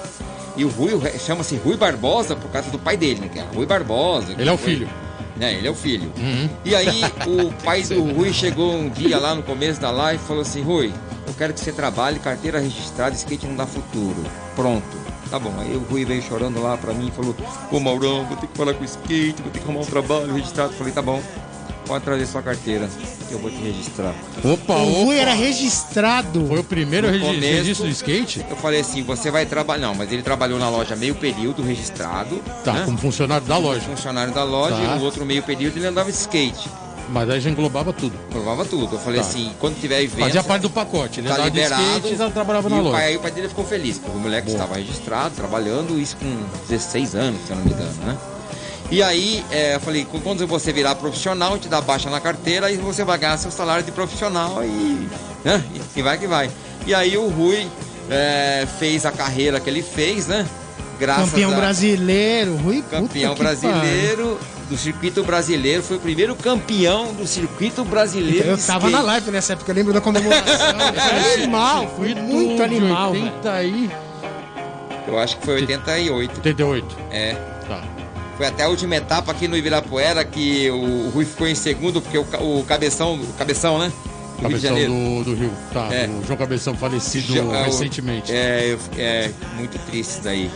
e 0.56 0.64
o 0.64 0.68
Rui 0.68 0.90
chama-se 1.18 1.56
Rui 1.56 1.76
Barbosa 1.76 2.34
por 2.36 2.50
causa 2.50 2.70
do 2.70 2.78
pai 2.78 2.96
dele, 2.96 3.20
né? 3.20 3.28
Que 3.32 3.38
é 3.38 3.44
Rui 3.54 3.66
Barbosa. 3.66 4.32
Ele 4.38 4.48
é 4.48 4.52
o 4.52 4.58
foi- 4.58 4.74
filho. 4.74 4.88
é, 5.40 5.54
ele 5.54 5.66
é 5.66 5.70
o 5.70 5.74
filho. 5.74 6.12
Uhum. 6.16 6.48
E 6.64 6.74
aí 6.74 7.02
o 7.26 7.52
pai 7.64 7.82
do 7.82 8.02
Rui 8.12 8.32
chegou 8.32 8.72
um 8.74 8.88
dia 8.88 9.18
lá 9.18 9.34
no 9.34 9.42
começo 9.42 9.80
da 9.80 9.90
live 9.90 10.22
e 10.22 10.26
falou 10.26 10.42
assim, 10.42 10.62
Rui, 10.62 10.92
eu 11.26 11.34
quero 11.34 11.52
que 11.54 11.60
você 11.60 11.72
trabalhe 11.72 12.18
carteira 12.18 12.58
registrada, 12.60 13.14
skate 13.14 13.46
não 13.46 13.56
dá 13.56 13.66
futuro. 13.66 14.22
Pronto. 14.56 15.00
Tá 15.30 15.38
bom. 15.38 15.54
Aí 15.60 15.76
o 15.76 15.80
Rui 15.88 16.04
veio 16.04 16.20
chorando 16.22 16.60
lá 16.60 16.76
pra 16.76 16.92
mim 16.92 17.06
e 17.06 17.10
falou, 17.12 17.36
ô 17.70 17.78
Maurão, 17.78 18.24
vou 18.26 18.36
ter 18.36 18.48
que 18.48 18.56
falar 18.58 18.74
com 18.74 18.82
o 18.82 18.84
skate, 18.84 19.40
vou 19.42 19.50
ter 19.52 19.60
que 19.60 19.64
arrumar 19.64 19.80
um 19.80 19.86
trabalho 19.86 20.34
registrado. 20.34 20.72
Falei, 20.72 20.92
tá 20.92 21.00
bom, 21.00 21.22
pode 21.90 22.04
trazer 22.04 22.24
sua 22.26 22.40
carteira, 22.40 22.88
que 23.28 23.32
eu 23.34 23.38
vou 23.40 23.50
te 23.50 23.56
registrar. 23.56 24.14
Opa, 24.44 24.74
O 24.74 25.04
Rui 25.04 25.16
opa. 25.16 25.22
era 25.22 25.32
registrado. 25.34 26.46
Foi 26.46 26.58
o 26.60 26.64
primeiro 26.64 27.08
No 27.08 27.12
regi- 27.12 27.24
começo- 27.24 27.52
registro 27.56 27.86
do 27.86 27.90
skate? 27.92 28.46
Eu 28.48 28.56
falei 28.56 28.80
assim, 28.80 29.02
você 29.02 29.28
vai 29.30 29.44
trabalhar. 29.44 29.88
Não, 29.88 29.94
mas 29.94 30.12
ele 30.12 30.22
trabalhou 30.22 30.58
na 30.58 30.68
loja 30.68 30.94
meio 30.94 31.14
período 31.16 31.62
registrado. 31.62 32.36
Tá, 32.64 32.72
né? 32.74 32.82
como 32.84 32.96
funcionário 32.98 33.44
da 33.46 33.56
loja. 33.56 33.80
funcionário 33.80 34.32
da 34.32 34.44
loja 34.44 34.76
Tá. 34.76 34.82
e 34.82 34.98
no 34.98 35.04
outro 35.04 35.24
meio 35.26 35.42
período 35.42 35.76
ele 35.78 35.86
andava 35.86 36.10
de 36.12 36.16
skate. 36.18 36.68
Mas 37.08 37.28
aí 37.28 37.40
já 37.40 37.50
englobava 37.50 37.92
tudo. 37.92 38.16
Provava 38.30 38.64
tudo. 38.64 38.94
Eu 38.94 39.00
falei 39.00 39.20
Tá. 39.20 39.26
assim, 39.26 39.50
quando 39.58 39.80
tiver 39.80 40.00
evento. 40.02 40.20
Fazia 40.20 40.44
parte 40.44 40.62
do 40.62 40.70
pacote. 40.70 41.18
Ele 41.18 41.26
tá 41.28 41.34
andava 41.34 41.50
de 41.50 41.56
liberado. 41.56 41.82
skate 41.82 42.14
e 42.14 42.16
já 42.16 42.30
trabalhava 42.30 42.68
e 42.68 42.70
na 42.70 42.76
o 42.78 42.82
loja. 42.82 42.96
pai, 42.96 43.06
aí 43.06 43.16
o 43.16 43.20
pai 43.20 43.30
dele 43.32 43.48
ficou 43.48 43.64
feliz, 43.64 43.98
porque 43.98 44.16
o 44.16 44.20
moleque 44.20 44.48
estava 44.50 44.76
registrado, 44.76 45.34
trabalhando, 45.34 45.98
isso 45.98 46.16
com 46.16 46.36
16 46.68 47.16
anos, 47.16 47.40
se 47.46 47.50
eu 47.50 47.56
não 47.56 47.64
me 47.64 47.72
engano, 47.72 47.92
né? 48.04 48.16
E 48.90 49.02
aí, 49.02 49.44
é, 49.52 49.76
eu 49.76 49.80
falei, 49.80 50.04
quando 50.24 50.44
você 50.48 50.72
virar 50.72 50.96
profissional, 50.96 51.56
te 51.58 51.68
dá 51.68 51.80
baixa 51.80 52.10
na 52.10 52.20
carteira 52.20 52.70
e 52.72 52.76
você 52.76 53.04
vai 53.04 53.16
ganhar 53.18 53.36
seu 53.36 53.50
salário 53.50 53.84
de 53.84 53.92
profissional 53.92 54.64
e, 54.64 55.08
né? 55.44 55.62
e 55.94 56.02
vai 56.02 56.18
que 56.18 56.26
vai. 56.26 56.50
E 56.84 56.92
aí 56.92 57.16
o 57.16 57.28
Rui 57.28 57.68
é, 58.10 58.66
fez 58.80 59.06
a 59.06 59.12
carreira 59.12 59.60
que 59.60 59.70
ele 59.70 59.82
fez, 59.82 60.26
né? 60.26 60.44
Graças 60.98 61.30
Campeão 61.30 61.52
a- 61.52 61.56
brasileiro, 61.56 62.56
Rui. 62.56 62.82
campeão 62.90 63.34
brasileiro 63.34 64.38
do 64.68 64.76
circuito 64.76 65.22
brasileiro, 65.22 65.82
foi 65.82 65.96
o 65.96 66.00
primeiro 66.00 66.34
campeão 66.34 67.12
do 67.14 67.26
circuito 67.26 67.84
brasileiro. 67.84 68.48
Eu 68.48 68.58
tava 68.58 68.86
skate. 68.88 68.92
na 68.92 69.00
live 69.02 69.30
nessa 69.30 69.52
época, 69.54 69.70
eu 69.70 69.74
lembro 69.76 69.92
da 69.92 70.00
comemoração. 70.00 70.44
Foi 71.24 71.34
animal, 71.34 71.94
foi 71.96 72.14
muito 72.14 72.62
animal. 72.62 73.12
velho. 73.12 73.24
80 73.24 73.62
e... 73.64 73.90
Eu 75.08 75.18
acho 75.18 75.38
que 75.38 75.46
foi 75.46 75.54
88. 75.54 76.36
88. 76.36 76.96
É. 77.10 77.34
Tá. 77.66 77.82
Foi 78.40 78.46
até 78.46 78.62
a 78.62 78.70
última 78.70 78.96
etapa 78.96 79.32
aqui 79.32 79.46
no 79.46 79.54
Ibirapuera 79.54 80.24
que 80.24 80.70
o 80.70 81.10
Rui 81.10 81.26
ficou 81.26 81.46
em 81.46 81.54
segundo, 81.54 82.00
porque 82.00 82.16
o, 82.16 82.22
o 82.22 82.64
cabeção, 82.64 83.16
o 83.16 83.32
cabeção, 83.34 83.78
né? 83.78 83.92
Do 84.38 84.48
Rio 84.48 84.58
de 84.58 84.66
Cabeção 84.66 84.68
Janeiro. 84.70 84.92
do, 84.94 85.24
do 85.24 85.34
Rio. 85.34 85.52
Tá, 85.74 85.88
É. 85.92 86.06
o 86.06 86.24
João 86.24 86.38
Cabeção 86.38 86.74
falecido 86.74 87.34
Jo- 87.34 87.54
é, 87.54 87.64
recentemente. 87.64 88.32
É, 88.32 88.78
é 88.96 89.30
muito 89.58 89.78
triste 89.80 90.12
isso 90.12 90.20
daí. 90.22 90.50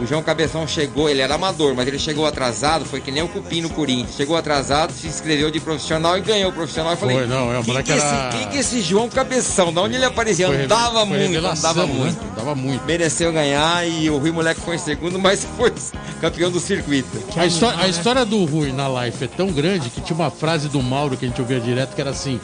O 0.00 0.06
João 0.06 0.22
Cabeção 0.22 0.66
chegou, 0.68 1.08
ele 1.08 1.20
era 1.20 1.34
amador, 1.34 1.74
mas 1.74 1.86
ele 1.88 1.98
chegou 1.98 2.26
atrasado, 2.26 2.84
foi 2.84 3.00
que 3.00 3.10
nem 3.10 3.22
o 3.22 3.28
Cupim 3.28 3.60
no 3.62 3.70
Corinthians. 3.70 4.14
Chegou 4.16 4.36
atrasado, 4.36 4.92
se 4.92 5.06
inscreveu 5.06 5.50
de 5.50 5.58
profissional 5.58 6.16
e 6.18 6.20
ganhou 6.20 6.50
o 6.50 6.52
profissional. 6.52 6.92
Eu 6.92 6.98
falei, 6.98 7.16
Foi, 7.16 7.26
não, 7.26 7.52
é, 7.52 7.58
o 7.58 7.64
moleque 7.64 7.92
que, 7.92 7.98
era- 7.98 8.28
esse, 8.28 8.38
quem 8.38 8.48
que 8.48 8.56
é 8.56 8.60
esse 8.60 8.80
João 8.82 9.08
Cabeção? 9.08 9.72
Da 9.72 9.80
onde 9.82 9.94
ele 9.94 10.04
aparecia? 10.04 10.46
Foi- 10.48 10.62
andava 10.64 11.06
foi 11.06 11.18
muito, 11.18 11.38
andava 11.46 11.86
né? 11.86 11.92
muito. 11.92 12.18
Andava 12.32 12.54
muito. 12.54 12.84
Mereceu 12.84 13.32
ganhar 13.32 13.88
e 13.88 14.10
o 14.10 14.18
Rui 14.18 14.30
Moleque 14.32 14.60
foi 14.60 14.76
em 14.76 14.78
segundo, 14.78 15.18
mas 15.18 15.46
foi 15.56 15.72
campeão 16.20 16.50
do 16.50 16.60
circuito. 16.60 17.08
A 17.36 17.46
história, 17.46 17.78
a 17.80 17.88
história 17.88 18.24
do 18.24 18.44
Rui 18.44 18.72
na 18.72 18.88
live 18.88 19.24
é 19.24 19.28
tão 19.28 19.48
grande 19.48 19.88
que 19.90 20.00
tinha 20.00 20.14
uma 20.16 20.30
frase 20.30 20.68
do 20.68 20.82
Mauro 20.82 21.16
que 21.16 21.24
a 21.24 21.28
gente 21.28 21.40
ouvia 21.40 21.58
direto 21.60 21.94
que 21.94 22.00
era 22.00 22.10
assim: 22.10 22.38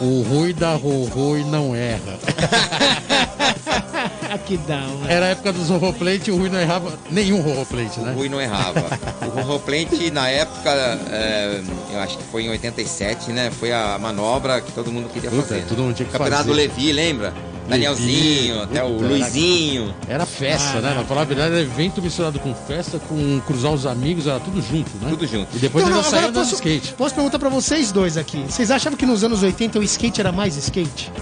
O 0.00 0.22
Rui 0.22 0.52
da 0.52 0.74
Rorô 0.74 1.36
e 1.36 1.44
não 1.44 1.74
erra. 1.74 2.18
Ah, 4.30 4.38
que 4.38 4.56
dá, 4.58 4.76
mano. 4.78 5.06
Era 5.08 5.26
a 5.26 5.28
época 5.30 5.52
dos 5.52 5.68
Roroplate 5.68 6.28
e 6.28 6.32
o 6.32 6.36
Rui 6.36 6.48
não 6.50 6.60
errava 6.60 6.92
nenhum 7.10 7.40
Roroplate, 7.40 7.98
O 8.00 8.02
né? 8.02 8.12
Rui 8.12 8.28
não 8.28 8.40
errava. 8.40 8.84
o 9.26 9.40
Roroplente, 9.40 10.10
na 10.10 10.28
época, 10.28 10.70
é, 11.10 11.62
eu 11.92 12.00
acho 12.00 12.18
que 12.18 12.24
foi 12.24 12.42
em 12.44 12.50
87, 12.50 13.32
né? 13.32 13.50
Foi 13.50 13.72
a 13.72 13.98
manobra 13.98 14.60
que 14.60 14.72
todo 14.72 14.92
mundo 14.92 15.08
queria 15.12 15.30
Puta, 15.30 15.42
fazer. 15.42 15.64
todo 15.66 15.82
mundo 15.82 15.94
tinha 15.94 16.06
que 16.06 16.12
Campeonato 16.12 16.44
do 16.44 16.50
fazer. 16.50 16.68
Levi, 16.68 16.92
lembra? 16.92 17.32
Danielzinho, 17.68 18.62
até 18.62 18.82
o 18.82 18.88
Luizinho. 18.88 19.94
Era 20.08 20.24
festa, 20.24 20.80
né? 20.80 20.94
Na 20.94 21.04
falar 21.04 21.22
a 21.22 21.24
verdade, 21.24 21.52
era 21.52 21.60
evento 21.62 22.00
misturado 22.00 22.38
com 22.38 22.54
festa, 22.54 22.98
com 22.98 23.40
cruzar 23.46 23.72
os 23.72 23.84
amigos, 23.86 24.26
era 24.26 24.40
tudo 24.40 24.60
junto, 24.62 24.90
né? 25.02 25.10
Tudo 25.10 25.26
junto. 25.26 25.54
E 25.54 25.58
depois 25.58 25.84
Não, 25.84 25.96
ainda 25.98 26.08
saiu 26.08 26.32
posso, 26.32 26.54
skate. 26.54 26.94
posso 26.94 27.14
perguntar 27.14 27.38
pra 27.38 27.48
vocês 27.50 27.92
dois 27.92 28.16
aqui. 28.16 28.42
Vocês 28.48 28.70
achavam 28.70 28.96
que 28.98 29.04
nos 29.04 29.22
anos 29.22 29.42
80 29.42 29.78
o 29.78 29.82
skate 29.82 30.20
era 30.20 30.32
mais 30.32 30.56
skate? 30.56 31.12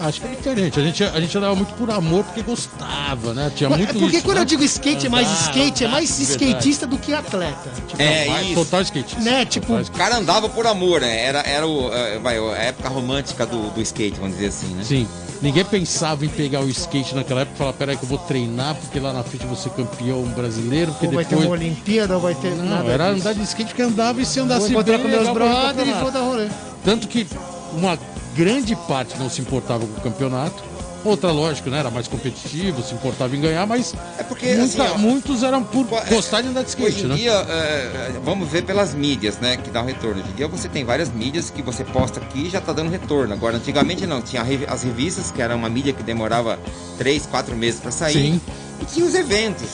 Acho 0.00 0.20
que 0.20 0.26
é 0.28 0.30
diferente. 0.30 0.78
A 0.78 0.82
gente, 0.82 1.02
a 1.04 1.20
gente 1.20 1.36
andava 1.38 1.54
muito 1.56 1.74
por 1.74 1.90
amor 1.90 2.22
porque 2.24 2.42
gostava, 2.42 3.34
né? 3.34 3.50
Tinha 3.54 3.68
Mas- 3.68 3.78
muito 3.80 3.98
Porque 3.98 4.16
isso, 4.18 4.24
quando 4.24 4.36
né? 4.36 4.42
eu 4.42 4.46
digo 4.46 4.62
skate 4.62 5.06
é 5.06 5.08
mais 5.08 5.26
Andar, 5.28 5.40
skate, 5.42 5.84
é 5.84 5.88
mais 5.88 6.08
de 6.08 6.24
verdade. 6.24 6.44
skatista 6.44 6.86
do 6.86 6.98
que 6.98 7.12
atleta. 7.12 7.70
Tipo, 7.88 8.00
É, 8.02 8.26
Vai, 8.26 8.44
isso. 8.44 8.54
Total 8.54 8.82
skate. 8.82 9.20
Né, 9.20 9.44
tipo, 9.44 9.74
O 9.74 9.90
cara 9.92 10.16
andava 10.18 10.48
por 10.48 10.66
amor, 10.66 11.00
né? 11.00 11.24
Era, 11.24 11.40
era 11.40 11.66
o, 11.66 11.92
eh, 11.92 12.18
vai, 12.20 12.38
a 12.38 12.56
época 12.62 12.88
romântica 12.88 13.44
do, 13.44 13.70
do 13.70 13.80
skate, 13.82 14.18
vamos 14.20 14.36
dizer 14.36 14.48
assim, 14.48 14.68
né? 14.68 14.84
Sim. 14.84 15.08
Ninguém 15.42 15.64
pensava 15.64 16.24
em 16.24 16.28
pegar 16.28 16.60
o 16.60 16.68
skate 16.68 17.14
naquela 17.14 17.42
época 17.42 17.54
e 17.54 17.58
falar, 17.58 17.72
peraí 17.72 17.96
que 17.96 18.02
eu 18.02 18.08
vou 18.08 18.18
treinar, 18.18 18.74
porque 18.74 18.98
lá 18.98 19.12
na 19.12 19.22
frente 19.22 19.42
eu 19.42 19.48
vou 19.48 19.56
ser 19.56 19.70
campeão 19.70 20.22
brasileiro, 20.24 20.90
porque 20.92 21.06
ou 21.06 21.12
vai 21.12 21.24
ter 21.24 21.36
uma 21.36 21.48
Olimpíada, 21.50 22.14
ou 22.14 22.20
vai 22.20 22.34
ter 22.34 22.50
Não, 22.56 22.64
nada 22.64 22.88
era 22.90 23.12
disso. 23.14 23.28
andar 23.28 23.34
de 23.38 23.42
skate 23.44 23.72
que 23.74 23.82
andava 23.82 24.20
e 24.20 24.24
se 24.26 24.40
Vou 24.40 24.44
andasse 24.46 24.70
encontrar 24.72 24.98
bem, 24.98 25.02
com 25.02 25.08
meus 25.08 25.28
brothers 25.28 25.88
e 25.88 25.92
vou 25.92 26.10
dar 26.10 26.20
rolê. 26.20 26.48
Tanto 26.84 27.06
que 27.06 27.24
uma 27.72 27.96
grande 28.38 28.76
parte 28.86 29.18
não 29.18 29.28
se 29.28 29.40
importava 29.40 29.84
com 29.86 29.98
o 29.98 30.00
campeonato. 30.00 30.62
Outra, 31.04 31.30
lógico, 31.30 31.70
né? 31.70 31.78
Era 31.78 31.90
mais 31.90 32.08
competitivo, 32.08 32.82
se 32.82 32.92
importava 32.92 33.34
em 33.34 33.40
ganhar, 33.40 33.64
mas 33.66 33.94
É 34.18 34.22
porque, 34.24 34.46
muita- 34.54 34.82
assim, 34.82 34.92
ó, 34.94 34.98
muitos 34.98 35.42
eram 35.44 35.62
por 35.62 35.86
é, 35.92 36.04
gostar 36.12 36.42
de 36.42 36.48
andar 36.48 36.62
de 36.62 36.70
skate, 36.70 36.88
Hoje 36.96 37.04
em 37.04 37.08
né? 37.08 37.14
dia, 37.16 37.32
é, 37.32 38.12
vamos 38.24 38.48
ver 38.48 38.62
pelas 38.64 38.94
mídias, 38.94 39.38
né, 39.38 39.56
que 39.56 39.70
dá 39.70 39.80
o 39.80 39.86
retorno. 39.86 40.20
Hoje 40.20 40.30
em 40.32 40.34
dia 40.34 40.48
você 40.48 40.68
tem 40.68 40.84
várias 40.84 41.08
mídias 41.10 41.50
que 41.50 41.62
você 41.62 41.84
posta 41.84 42.18
aqui 42.20 42.46
e 42.46 42.50
já 42.50 42.60
tá 42.60 42.72
dando 42.72 42.90
retorno. 42.90 43.32
Agora, 43.32 43.56
antigamente 43.56 44.06
não, 44.06 44.20
tinha 44.20 44.42
as 44.68 44.82
revistas, 44.82 45.30
que 45.30 45.40
era 45.40 45.54
uma 45.54 45.68
mídia 45.68 45.92
que 45.92 46.02
demorava 46.02 46.58
3, 46.98 47.26
4 47.26 47.56
meses 47.56 47.78
para 47.80 47.92
sair. 47.92 48.14
Sim. 48.14 48.40
E 48.82 48.84
tinha 48.84 49.06
os 49.06 49.14
eventos, 49.14 49.68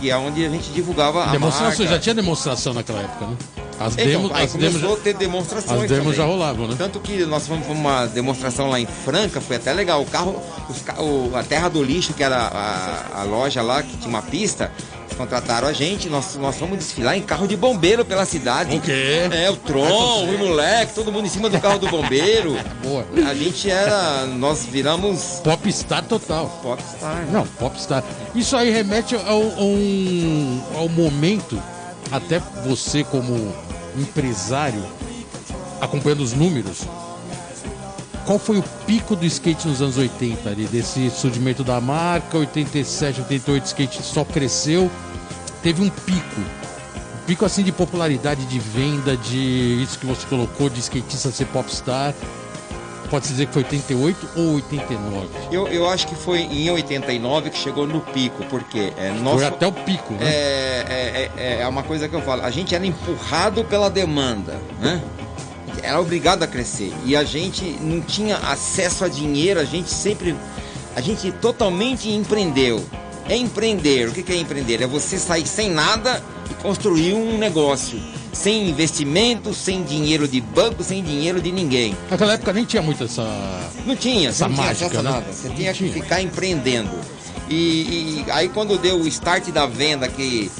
que 0.00 0.10
é 0.10 0.16
onde 0.16 0.46
a 0.46 0.48
gente 0.48 0.70
divulgava 0.70 1.24
a 1.24 1.32
Demonstração, 1.32 1.78
marca. 1.84 1.92
já 1.94 1.98
tinha 1.98 2.14
demonstração 2.14 2.72
naquela 2.72 3.00
época, 3.00 3.26
né? 3.26 3.36
As 3.80 3.92
Então, 3.94 4.06
demos, 4.06 4.32
aí 4.32 4.44
as 4.44 4.52
demos, 4.54 4.72
começou 4.76 4.96
já- 4.96 5.00
a 5.00 5.04
ter 5.04 5.14
demonstrações 5.14 5.82
as 5.82 5.88
demos 5.88 6.02
também. 6.04 6.16
já 6.18 6.24
rolavam, 6.24 6.66
né? 6.68 6.74
Tanto 6.76 6.98
que 6.98 7.24
nós 7.24 7.46
fomos 7.46 7.64
pra 7.64 7.74
uma 7.74 8.06
demonstração 8.06 8.68
lá 8.68 8.80
em 8.80 8.86
Franca, 8.86 9.40
foi 9.40 9.56
até 9.56 9.72
legal. 9.72 10.02
O 10.02 10.06
carro, 10.06 10.42
os 10.68 10.82
o- 10.98 11.36
a 11.36 11.42
Terra 11.44 11.68
do 11.68 11.82
Lixo, 11.82 12.12
que 12.12 12.22
era 12.22 12.36
a, 12.36 13.20
a 13.20 13.22
loja 13.22 13.62
lá, 13.62 13.82
que 13.82 13.96
tinha 13.96 14.08
uma 14.08 14.22
pista, 14.22 14.72
contrataram 15.16 15.66
a 15.66 15.72
gente, 15.72 16.08
nós, 16.08 16.36
nós 16.36 16.56
fomos 16.56 16.78
desfilar 16.78 17.16
em 17.16 17.22
carro 17.22 17.46
de 17.48 17.56
bombeiro 17.56 18.04
pela 18.04 18.24
cidade. 18.24 18.76
O 18.76 18.80
quê? 18.80 19.28
É, 19.32 19.50
o 19.50 19.56
Tron, 19.56 20.24
o 20.24 20.38
moleque, 20.38 20.94
todo 20.94 21.10
mundo 21.10 21.26
em 21.26 21.28
cima 21.28 21.48
do 21.50 21.60
carro 21.60 21.78
do 21.78 21.88
bombeiro. 21.88 22.56
Boa. 22.82 23.04
A 23.28 23.34
gente 23.34 23.68
era. 23.70 24.26
Nós 24.26 24.64
viramos 24.64 25.40
Popstar 25.42 26.04
total. 26.04 26.46
popstar. 26.62 27.26
Não, 27.32 27.44
popstar. 27.46 28.04
Isso 28.34 28.56
aí 28.56 28.70
remete 28.70 29.14
ao, 29.16 29.22
ao, 29.26 29.40
um- 29.42 30.62
ao 30.76 30.88
momento, 30.88 31.60
até 32.12 32.40
você 32.64 33.02
como 33.02 33.52
empresário, 34.00 34.84
acompanhando 35.80 36.20
os 36.20 36.32
números, 36.32 36.86
qual 38.28 38.38
foi 38.38 38.58
o 38.58 38.62
pico 38.86 39.16
do 39.16 39.24
skate 39.24 39.66
nos 39.66 39.80
anos 39.80 39.96
80 39.96 40.50
ali, 40.50 40.66
desse 40.66 41.08
surgimento 41.08 41.64
da 41.64 41.80
marca, 41.80 42.36
87, 42.36 43.22
88, 43.22 43.62
o 43.62 43.66
skate 43.66 44.02
só 44.02 44.22
cresceu, 44.24 44.90
teve 45.62 45.82
um 45.82 45.88
pico. 45.88 46.40
Um 46.40 47.26
pico 47.26 47.46
assim 47.46 47.62
de 47.62 47.72
popularidade, 47.72 48.44
de 48.44 48.58
venda, 48.58 49.16
de 49.16 49.82
isso 49.82 49.98
que 49.98 50.04
você 50.04 50.26
colocou, 50.26 50.68
de 50.68 50.78
skatista 50.80 51.30
ser 51.30 51.46
popstar. 51.46 52.14
Pode-se 53.10 53.32
dizer 53.32 53.46
que 53.46 53.52
foi 53.52 53.62
88 53.62 54.28
ou 54.36 54.54
89? 54.54 55.28
Eu, 55.50 55.66
eu 55.68 55.88
acho 55.88 56.06
que 56.06 56.14
foi 56.14 56.40
em 56.40 56.70
89 56.70 57.50
que 57.50 57.58
chegou 57.58 57.86
no 57.86 58.00
pico, 58.00 58.44
porque 58.44 58.92
é, 58.96 59.10
nós. 59.22 59.36
Foi 59.36 59.46
até 59.46 59.66
o 59.66 59.72
pico, 59.72 60.12
né? 60.14 60.26
É, 60.26 60.84
é, 60.88 61.30
é, 61.36 61.60
é 61.62 61.68
uma 61.68 61.82
coisa 61.82 62.08
que 62.08 62.14
eu 62.14 62.22
falo. 62.22 62.42
A 62.42 62.50
gente 62.50 62.74
era 62.74 62.84
empurrado 62.84 63.64
pela 63.64 63.88
demanda, 63.88 64.60
né? 64.80 65.02
Era 65.82 66.00
obrigado 66.00 66.42
a 66.42 66.46
crescer. 66.46 66.92
E 67.04 67.16
a 67.16 67.24
gente 67.24 67.64
não 67.80 68.00
tinha 68.00 68.36
acesso 68.36 69.04
a 69.04 69.08
dinheiro, 69.08 69.60
a 69.60 69.64
gente 69.64 69.90
sempre. 69.90 70.36
A 70.94 71.00
gente 71.00 71.30
totalmente 71.32 72.10
empreendeu. 72.10 72.84
É 73.28 73.36
empreender. 73.36 74.08
O 74.08 74.12
que 74.12 74.32
é 74.32 74.36
empreender? 74.36 74.82
É 74.82 74.86
você 74.86 75.18
sair 75.18 75.46
sem 75.46 75.70
nada 75.70 76.22
e 76.50 76.54
construir 76.62 77.12
um 77.14 77.36
negócio. 77.38 78.00
Sem 78.32 78.68
investimento, 78.70 79.52
sem 79.52 79.82
dinheiro 79.82 80.26
de 80.28 80.40
banco, 80.40 80.82
sem 80.84 81.02
dinheiro 81.02 81.40
de 81.40 81.50
ninguém. 81.52 81.96
Naquela 82.10 82.34
época 82.34 82.52
nem 82.52 82.64
tinha 82.64 82.80
muito 82.82 83.04
essa. 83.04 83.22
Não 83.84 83.96
tinha, 83.96 84.28
Essa 84.30 84.46
não 84.48 84.54
tinha 84.54 84.66
mágica, 84.66 84.86
acesso 84.86 85.00
a 85.00 85.02
né? 85.02 85.10
nada. 85.10 85.32
Você 85.32 85.48
Não 85.48 85.54
tinha 85.56 85.72
que 85.72 85.78
tinha. 85.78 85.92
ficar 85.92 86.22
empreendendo. 86.22 86.90
E, 87.48 87.54
e 87.54 88.24
aí 88.30 88.48
quando 88.48 88.78
deu 88.78 88.96
o 89.00 89.08
start 89.08 89.48
da 89.50 89.66
venda, 89.66 90.06
que, 90.08 90.50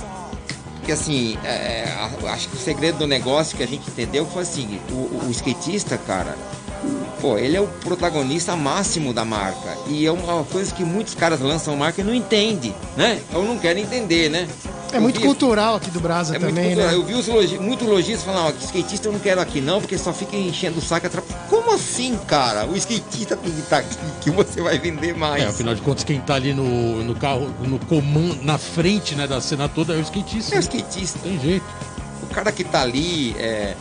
que 0.85 0.91
assim, 0.93 1.37
é, 1.45 1.85
acho 2.29 2.49
que 2.49 2.57
o 2.57 2.59
segredo 2.59 2.99
do 2.99 3.07
negócio 3.07 3.57
que 3.57 3.63
a 3.63 3.67
gente 3.67 3.89
entendeu 3.89 4.27
foi 4.27 4.43
assim, 4.43 4.79
o- 4.91 5.27
o 5.27 5.31
skatista, 5.31 5.97
cara, 5.99 6.37
pô, 7.21 7.37
ele 7.39 7.57
é 7.57 7.61
o 7.61 7.67
protagonista 7.67 8.55
máximo 8.57 9.13
da 9.13 9.25
marca. 9.25 9.77
E 9.89 10.07
é 10.07 10.13
uma 10.13 10.45
coisa 10.45 10.73
que 10.75 10.85
muitos 10.85 11.15
caras 11.15 11.41
lançam 11.41 11.77
marca 11.77 12.01
e 12.01 12.05
não 12.05 12.15
entendem, 12.15 12.75
né? 12.97 13.21
Ou 13.35 13.45
não 13.45 13.59
querem 13.59 13.83
entender, 13.85 14.29
né? 14.29 14.49
É 14.91 14.97
Eu 14.97 15.03
muito 15.03 15.21
vi- 15.21 15.27
cultural 15.27 15.75
aqui 15.77 15.91
do 15.91 16.01
Brasa 16.01 16.35
é 16.35 16.39
muito 16.39 16.55
também, 16.55 16.75
né? 16.75 16.95
Eu 16.95 17.05
vi 17.05 17.13
os 17.13 17.27
logi... 17.29 17.59
muito 17.59 17.85
lojistas 17.85 18.23
falando, 18.25 18.55
ó, 18.55 18.65
skatista 18.65 19.09
eu 19.09 19.13
não 19.13 19.19
quero 19.21 19.39
aqui 19.41 19.61
não, 19.61 19.81
porque 19.81 19.99
só 19.99 20.15
fica 20.15 20.35
enchendo 20.35 20.79
o 20.79 20.83
saco 20.83 21.07
atrap... 21.07 21.25
Como 21.51 21.75
assim, 21.75 22.19
cara? 22.27 22.65
O 22.67 22.75
skatista 22.75 23.37
tem 23.37 23.53
que 23.53 23.61
estar 23.61 23.79
aqui, 23.79 23.97
que 24.23 24.31
você 24.31 24.63
vai 24.63 24.79
vender 24.79 25.15
mais. 25.15 25.43
É, 25.43 25.47
afinal 25.47 25.75
de 25.75 25.83
contas, 25.83 26.05
quem 26.05 26.21
tá 26.21 26.37
ali 26.37 26.55
no, 26.55 27.05
no 27.05 27.15
carro, 27.15 27.51
no 27.61 27.79
comando, 27.81 28.43
na 28.43 28.57
frente 28.57 29.15
né, 29.15 29.27
da 29.27 29.41
cena 29.43 29.69
toda 29.69 29.93
é 29.93 29.99
o 29.99 30.01
skatista. 30.01 30.55
É 30.55 30.59
o 30.59 30.61
skatista. 30.61 31.19
Tem 31.23 31.39
jeito. 31.39 31.67
O 32.23 32.27
cara 32.35 32.51
que 32.51 32.65
tá 32.65 32.81
ali, 32.81 33.37
é, 33.39 33.75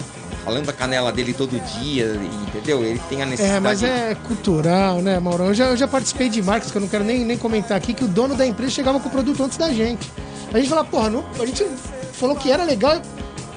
falando 0.47 0.69
a 0.69 0.73
canela 0.73 1.12
dele 1.12 1.33
todo 1.33 1.60
dia, 1.79 2.17
entendeu? 2.47 2.81
Ele 2.81 2.99
tem 3.10 3.21
a 3.21 3.25
necessidade. 3.25 3.57
É, 3.57 3.60
mas 3.60 3.83
é 3.83 4.15
cultural, 4.15 5.01
né, 5.01 5.19
Maurão? 5.19 5.47
Eu 5.47 5.53
já, 5.53 5.65
eu 5.65 5.75
já 5.75 5.88
participei 5.88 6.29
de 6.29 6.41
marcas 6.41 6.71
que 6.71 6.77
eu 6.77 6.81
não 6.81 6.88
quero 6.88 7.03
nem, 7.03 7.25
nem 7.25 7.38
comentar 7.38 7.77
aqui, 7.77 7.93
que 7.93 8.05
o 8.05 8.07
dono 8.07 8.33
da 8.33 8.45
empresa 8.45 8.71
chegava 8.71 8.97
com 8.97 9.10
o 9.10 9.12
produto 9.12 9.43
antes 9.43 9.57
da 9.57 9.69
gente. 9.73 10.10
A 10.53 10.57
gente 10.57 10.69
falava, 10.69 10.88
porra, 10.88 11.10
não, 11.10 11.25
a 11.38 11.45
gente 11.45 11.65
falou 12.13 12.36
que 12.38 12.49
era 12.49 12.63
legal. 12.63 13.01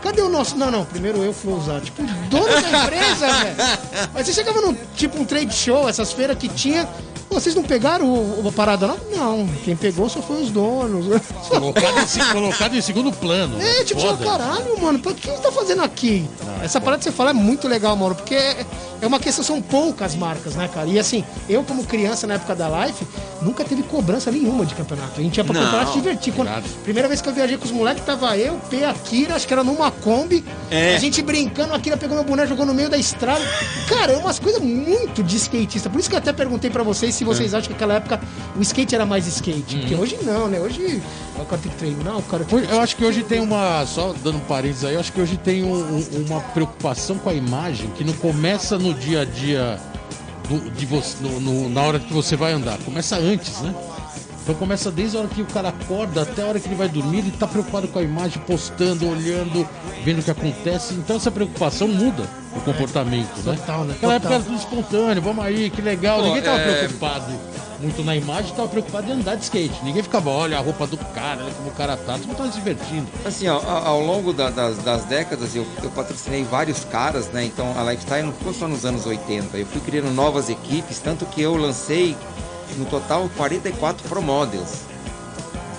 Cadê 0.03 0.21
o 0.21 0.29
nosso? 0.29 0.57
Não, 0.57 0.71
não, 0.71 0.85
primeiro 0.85 1.23
eu 1.23 1.33
fui 1.33 1.53
usar. 1.53 1.81
Tipo, 1.81 2.03
dono 2.29 2.47
da 2.47 2.85
empresa, 2.85 3.27
velho. 3.39 3.57
Mas 4.13 4.27
você 4.27 4.33
chegava 4.33 4.61
num, 4.61 4.75
tipo, 4.97 5.17
um 5.21 5.25
trade 5.25 5.55
show, 5.55 5.89
essas 5.89 6.13
feiras 6.13 6.37
que 6.37 6.49
tinha. 6.49 6.89
Vocês 7.31 7.55
não 7.55 7.63
pegaram 7.63 8.07
o, 8.07 8.47
o 8.47 8.53
parada, 8.53 8.87
não? 8.89 8.99
Não, 9.17 9.49
quem 9.65 9.77
pegou 9.77 10.09
só 10.09 10.21
foi 10.21 10.43
os 10.43 10.51
donos. 10.51 11.07
Colocado 11.49 11.99
em, 12.01 12.07
se- 12.07 12.25
colocado 12.33 12.77
em 12.77 12.81
segundo 12.81 13.13
plano. 13.13 13.57
né? 13.57 13.79
É, 13.81 13.85
tipo, 13.85 14.01
você 14.01 14.07
fala, 14.09 14.19
Foda. 14.19 14.31
caralho, 14.39 14.81
mano, 14.81 14.99
pra 14.99 15.13
que 15.15 15.27
você 15.29 15.39
tá 15.41 15.53
fazendo 15.53 15.83
aqui? 15.83 16.29
Essa 16.63 16.81
parada 16.81 16.99
que 16.99 17.05
você 17.05 17.13
fala 17.13 17.31
é 17.31 17.33
muito 17.33 17.69
legal, 17.69 17.95
Mauro, 17.97 18.15
porque 18.17 18.35
é, 18.35 18.67
é 19.01 19.07
uma 19.07 19.19
questão, 19.21 19.45
são 19.45 19.63
poucas 19.63 20.15
marcas, 20.15 20.55
né, 20.57 20.69
cara? 20.73 20.89
E 20.89 20.99
assim, 20.99 21.25
eu 21.49 21.63
como 21.63 21.85
criança 21.85 22.27
na 22.27 22.35
época 22.35 22.55
da 22.55 22.69
Life, 22.87 23.07
nunca 23.41 23.65
teve 23.65 23.83
cobrança 23.85 24.31
nenhuma 24.31 24.67
de 24.67 24.75
campeonato. 24.75 25.21
A 25.21 25.23
gente 25.23 25.37
ia 25.37 25.45
pra 25.45 25.55
Não, 25.55 25.63
campeonato 25.63 25.93
divertir. 25.93 26.33
Quando, 26.35 26.51
primeira 26.83 27.09
vez 27.09 27.21
que 27.21 27.29
eu 27.29 27.33
viajei 27.33 27.57
com 27.57 27.65
os 27.65 27.71
moleques, 27.73 28.05
tava 28.05 28.37
eu, 28.37 28.55
P, 28.69 28.85
a 28.85 28.93
Kira, 28.93 29.35
acho 29.37 29.47
que 29.47 29.53
era 29.53 29.63
numa 29.65 29.91
Kombi, 29.91 30.45
É. 30.71 30.97
a 30.97 30.99
gente 30.99 31.23
brincando, 31.23 31.73
a 31.75 31.79
Kira 31.81 31.97
pegou 31.97 32.17
meu 32.17 32.25
boneco, 32.25 32.49
jogou 32.49 32.67
no 32.67 32.75
meio 32.75 32.91
da 32.91 32.99
estrada. 32.99 33.41
Cara, 33.89 34.13
é 34.13 34.17
umas 34.17 34.39
coisas 34.39 34.61
muito 34.61 35.23
de 35.23 35.37
skatista. 35.37 35.89
Por 35.89 36.01
isso 36.01 36.09
que 36.09 36.15
eu 36.15 36.19
até 36.19 36.33
perguntei 36.33 36.71
pra 36.71 36.83
vocês 36.83 37.15
se 37.21 37.25
vocês 37.25 37.53
acham 37.55 37.67
que 37.69 37.73
naquela 37.75 37.95
época 37.95 38.21
o 38.57 38.63
skate 38.63 38.95
era 38.95 39.05
mais 39.07 39.27
skate. 39.27 39.77
Porque 39.79 39.95
hoje 39.95 40.19
não, 40.23 40.49
né? 40.49 40.59
Hoje 40.59 41.03
o 41.37 41.45
cara 41.45 41.61
tem 41.63 41.71
que 41.71 41.79
treinar, 41.79 42.19
o 42.19 42.23
cara 42.23 42.45
tem 42.45 42.59
Hoje- 42.59 42.69
Eu 42.71 42.81
acho 42.81 42.97
que 42.97 43.05
hoje 43.05 43.23
tem 43.23 43.41
uma. 43.41 43.85
Só 43.87 44.15
dando 44.25 44.37
um 44.39 44.41
parênteses 44.41 44.85
aí, 44.85 44.95
eu 44.95 45.01
acho 45.01 45.13
que 45.13 45.21
hoje 45.21 45.37
tem 45.37 45.63
um- 45.63 45.75
um- 45.97 46.27
uma 46.29 46.41
preocupação 46.41 47.17
com 47.19 47.29
a 47.31 47.35
imagem 47.35 47.89
que 47.91 48.03
não 48.05 48.13
começa 48.15 48.79
no 48.79 48.95
dia 48.95 49.21
a 49.23 49.25
dia 49.25 49.79
do- 50.49 50.71
de 50.71 50.87
você, 50.87 51.17
no- 51.21 51.39
no- 51.41 51.69
na 51.69 51.83
hora 51.83 51.99
que 52.01 52.13
você 52.13 52.35
vai 52.37 52.53
andar. 52.53 52.79
Começa 52.79 53.17
antes, 53.17 53.61
né? 53.61 53.75
Então 54.51 54.59
começa 54.59 54.91
desde 54.91 55.17
a 55.17 55.21
hora 55.21 55.29
que 55.29 55.41
o 55.43 55.47
cara 55.47 55.69
acorda 55.69 56.23
até 56.23 56.43
a 56.43 56.47
hora 56.47 56.59
que 56.59 56.67
ele 56.67 56.75
vai 56.75 56.89
dormir, 56.89 57.19
ele 57.19 57.31
tá 57.31 57.47
preocupado 57.47 57.87
com 57.87 58.01
a 58.01 58.03
imagem, 58.03 58.43
postando, 58.49 59.09
olhando, 59.09 59.65
vendo 60.05 60.19
o 60.19 60.23
que 60.25 60.31
acontece. 60.33 60.95
Então 60.95 61.15
essa 61.15 61.31
preocupação 61.31 61.87
muda 61.87 62.25
o 62.57 62.61
comportamento, 62.63 63.29
né? 63.45 63.55
Total, 63.57 63.85
né? 63.85 63.93
Naquela 63.95 64.15
Total. 64.15 64.33
época 64.33 64.35
era 64.35 64.43
tudo 64.43 64.57
espontâneo, 64.57 65.23
vamos 65.23 65.45
aí, 65.45 65.71
que 65.71 65.81
legal. 65.81 66.19
Pô, 66.19 66.27
Ninguém 66.27 66.43
tava 66.43 66.59
é- 66.59 66.79
preocupado 66.81 67.33
muito 67.79 68.03
na 68.03 68.17
imagem, 68.17 68.53
tava 68.57 68.67
preocupado 68.67 69.09
em 69.09 69.13
andar 69.13 69.37
de 69.37 69.45
skate. 69.45 69.85
Ninguém 69.85 70.03
ficava, 70.03 70.31
olha 70.31 70.59
a 70.59 70.61
roupa 70.61 70.85
do 70.85 70.97
cara, 70.97 71.45
olha 71.45 71.55
como 71.55 71.69
o 71.69 71.73
cara 71.73 71.97
tá, 71.97 72.15
todo 72.15 72.27
mundo 72.27 72.37
tava 72.37 72.51
se 72.51 72.59
divertindo. 72.59 73.07
Assim, 73.25 73.47
ó, 73.47 73.55
ao 73.65 73.87
ao 73.87 74.01
longo 74.01 74.33
da- 74.33 74.51
das, 74.51 74.79
das 74.79 75.05
décadas 75.05 75.55
eu, 75.55 75.65
eu 75.81 75.91
patrocinei 75.91 76.43
vários 76.43 76.83
caras, 76.85 77.29
né? 77.29 77.45
Então 77.45 77.73
a 77.79 77.85
Lifestyle 77.89 78.25
não 78.27 78.33
ficou 78.33 78.53
só 78.53 78.67
nos 78.67 78.85
anos 78.85 79.07
80. 79.07 79.57
Eu 79.57 79.67
fui 79.67 79.81
criando 79.81 80.11
novas 80.13 80.51
equipes, 80.51 80.99
tanto 80.99 81.25
que 81.25 81.41
eu 81.41 81.57
lancei 81.57 82.17
no 82.77 82.85
total 82.87 83.31
44 83.37 84.09
Pro 84.09 84.23
Models. 84.23 84.83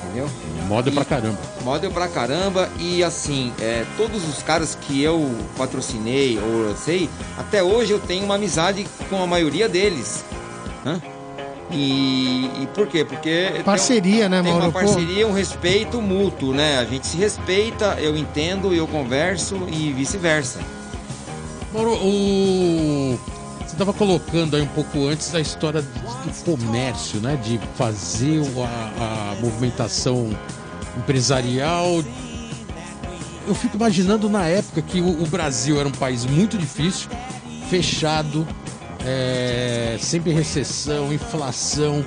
Entendeu? 0.04 0.30
Moda 0.67 0.91
pra 0.91 1.06
caramba. 1.06 1.38
Model 1.63 1.91
pra 1.91 2.08
caramba 2.08 2.69
e 2.80 3.04
assim, 3.04 3.54
é, 3.60 3.86
todos 3.97 4.27
os 4.27 4.41
caras 4.41 4.75
que 4.80 5.01
eu 5.01 5.30
patrocinei 5.58 6.39
ou 6.39 6.67
lancei, 6.67 7.10
até 7.38 7.62
hoje 7.62 7.91
eu 7.91 7.99
tenho 7.99 8.25
uma 8.25 8.36
amizade 8.36 8.88
com 9.10 9.21
a 9.21 9.27
maioria 9.27 9.67
deles. 9.67 10.23
Hã? 10.86 11.01
E, 11.71 12.49
e 12.62 12.67
por 12.73 12.88
quê? 12.88 13.06
Porque 13.06 13.49
tem 13.54 13.63
Parceria, 13.63 14.27
né, 14.27 14.41
tem 14.41 14.51
Mauro? 14.51 14.65
uma 14.65 14.71
parceria, 14.71 15.25
um 15.25 15.32
respeito 15.32 16.01
mútuo, 16.01 16.54
né? 16.54 16.80
A 16.80 16.86
gente 16.86 17.08
se 17.08 17.17
respeita, 17.17 17.97
eu 17.99 18.15
entendo, 18.17 18.73
eu 18.73 18.88
converso 18.88 19.67
e 19.71 19.91
vice-versa. 19.93 20.60
Mauro, 21.73 21.93
o... 21.93 23.17
você 23.71 23.75
estava 23.75 23.93
colocando 23.93 24.57
aí 24.57 24.62
um 24.62 24.67
pouco 24.67 25.07
antes 25.07 25.34
a 25.34 25.39
história 25.39 25.81
do 25.81 26.43
comércio, 26.43 27.21
né? 27.21 27.38
De 27.38 27.57
fazer 27.75 28.41
a, 28.57 29.31
a 29.31 29.41
movimentação 29.41 30.29
empresarial. 30.97 32.03
Eu 33.47 33.55
fico 33.55 33.77
imaginando 33.77 34.29
na 34.29 34.45
época 34.45 34.81
que 34.81 34.99
o, 34.99 35.23
o 35.23 35.25
Brasil 35.25 35.79
era 35.79 35.88
um 35.88 35.91
país 35.93 36.25
muito 36.25 36.57
difícil, 36.57 37.10
fechado, 37.69 38.45
é, 39.05 39.97
sempre 40.01 40.34
recessão, 40.34 41.13
inflação. 41.13 42.03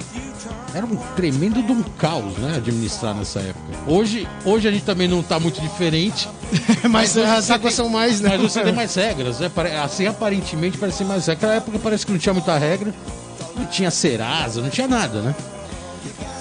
Era 0.74 0.84
um 0.84 0.96
tremendo 1.14 1.62
de 1.62 1.70
um 1.72 1.82
caos, 1.98 2.36
né? 2.38 2.56
Administrar 2.56 3.14
nessa 3.14 3.38
época. 3.40 3.64
Hoje, 3.86 4.26
hoje 4.44 4.66
a 4.68 4.72
gente 4.72 4.84
também 4.84 5.06
não 5.06 5.20
está 5.20 5.38
muito 5.38 5.60
diferente. 5.60 6.28
Mas 6.90 7.16
hoje 7.16 7.26
as 7.30 7.50
águas 7.50 7.74
tem- 7.74 7.84
são 7.84 7.88
mais, 7.88 8.20
né? 8.20 8.30
Mas 8.30 8.52
você 8.52 8.62
tem 8.62 8.72
mais 8.72 8.94
regras, 8.94 9.38
né? 9.38 9.50
Assim, 9.84 10.06
aparentemente, 10.06 10.76
parece 10.76 11.04
mais 11.04 11.26
regras. 11.26 11.36
Naquela 11.42 11.54
época 11.54 11.78
parece 11.80 12.04
que 12.04 12.12
não 12.12 12.18
tinha 12.18 12.32
muita 12.32 12.58
regra. 12.58 12.92
Não 13.56 13.66
tinha 13.66 13.90
Serasa, 13.90 14.60
não 14.60 14.68
tinha 14.68 14.88
nada, 14.88 15.20
né? 15.20 15.34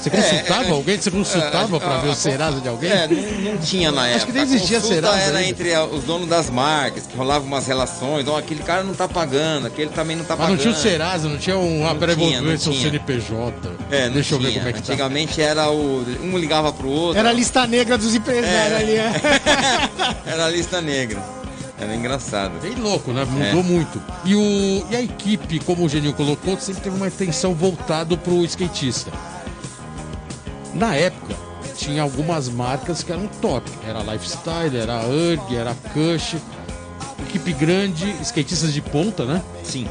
Você 0.04 0.10
consultava 0.10 0.64
é, 0.66 0.72
alguém? 0.72 0.98
Você 1.02 1.12
consultava 1.12 1.78
É, 1.78 1.80
pra 1.80 1.96
a- 1.96 2.00
ver 2.00 2.10
o 2.10 2.16
Serasa 2.16 2.60
de 2.62 2.68
alguém? 2.68 2.92
É, 2.92 3.08
não, 3.08 3.52
não 3.54 3.58
tinha 3.58 3.92
na 3.92 4.02
época. 4.08 4.18
Acho 4.18 4.26
que 4.28 4.32
nem 4.34 4.44
existia 4.44 4.78
a 4.78 4.82
Serasa 4.82 5.18
era 5.18 5.38
ainda. 5.40 5.50
entre 5.50 5.78
os 5.96 6.04
donos 6.04 6.28
das 6.28 6.50
marcas, 6.50 7.08
que 7.08 7.16
rolavam 7.16 7.48
umas 7.48 7.66
relações. 7.68 8.28
Ó, 8.28 8.38
aquele 8.38 8.62
cara 8.64 8.84
não 8.84 8.94
tá 8.94 9.08
pagando, 9.08 9.68
aquele 9.68 9.90
também 9.92 10.16
não 10.16 10.26
tá 10.26 10.36
Mas 10.36 10.48
pagando. 10.48 10.56
não 10.58 10.62
tinha 10.62 10.74
o 10.74 10.78
Serasa, 10.78 11.30
não 11.30 11.38
tinha 11.38 11.58
um. 11.58 11.88
Ah, 11.88 11.96
peraí, 11.96 12.16
vou 12.16 12.30
ver 12.30 12.42
não 12.42 12.58
seu 12.58 12.72
tinha. 12.74 12.84
CNPJ. 12.92 13.54
É, 13.92 14.06
não 14.08 14.14
Deixa 14.16 14.36
eu 14.36 14.40
tinha. 14.40 14.50
ver 14.52 14.58
como 14.58 14.70
é 14.70 14.74
que 14.74 14.82
tá. 14.82 14.94
Antigamente 14.94 15.42
era 15.42 15.70
o. 15.72 16.06
Um 16.24 16.38
ligava 16.38 16.74
pro 16.74 16.90
outro. 16.90 17.20
Era 17.20 17.30
a 17.30 17.34
lista 17.34 17.66
negra 17.66 17.98
dos 17.98 18.14
empresários 18.14 18.78
ali, 18.80 18.96
né? 18.96 19.14
Era 20.26 20.46
a 20.46 20.50
lista 20.50 20.82
negra. 20.82 21.22
Era 21.80 21.96
engraçado. 21.96 22.52
Bem 22.62 22.76
louco, 22.76 23.12
né? 23.12 23.26
Mudou 23.26 23.60
É. 23.60 23.64
muito. 23.64 24.02
E, 24.24 24.36
o, 24.36 24.86
e 24.92 24.96
a 24.96 25.02
equipe, 25.02 25.60
como 25.60 25.84
o 25.86 25.90
Genil 25.90 26.14
colocou, 26.14 26.58
sempre 26.60 26.82
teve 26.82 26.96
uma 26.96 27.08
atenção 27.08 27.54
voltada 27.54 28.16
pro 28.16 28.44
skatista. 28.46 29.12
Na 30.74 30.96
época, 30.96 31.36
tinha 31.76 32.02
algumas 32.02 32.50
marcas 32.50 33.04
que 33.04 33.12
eram 33.12 33.28
top. 33.42 33.70
Era 33.88 34.00
Lifestyle, 34.00 34.78
era 34.78 35.06
URG, 35.06 35.56
era 35.56 35.76
Cush. 35.94 36.36
Equipe 37.28 37.54
grande, 37.54 38.16
skatistas 38.22 38.74
de 38.74 38.82
ponta, 38.82 39.26
né? 39.26 39.42
Sim. 39.64 39.88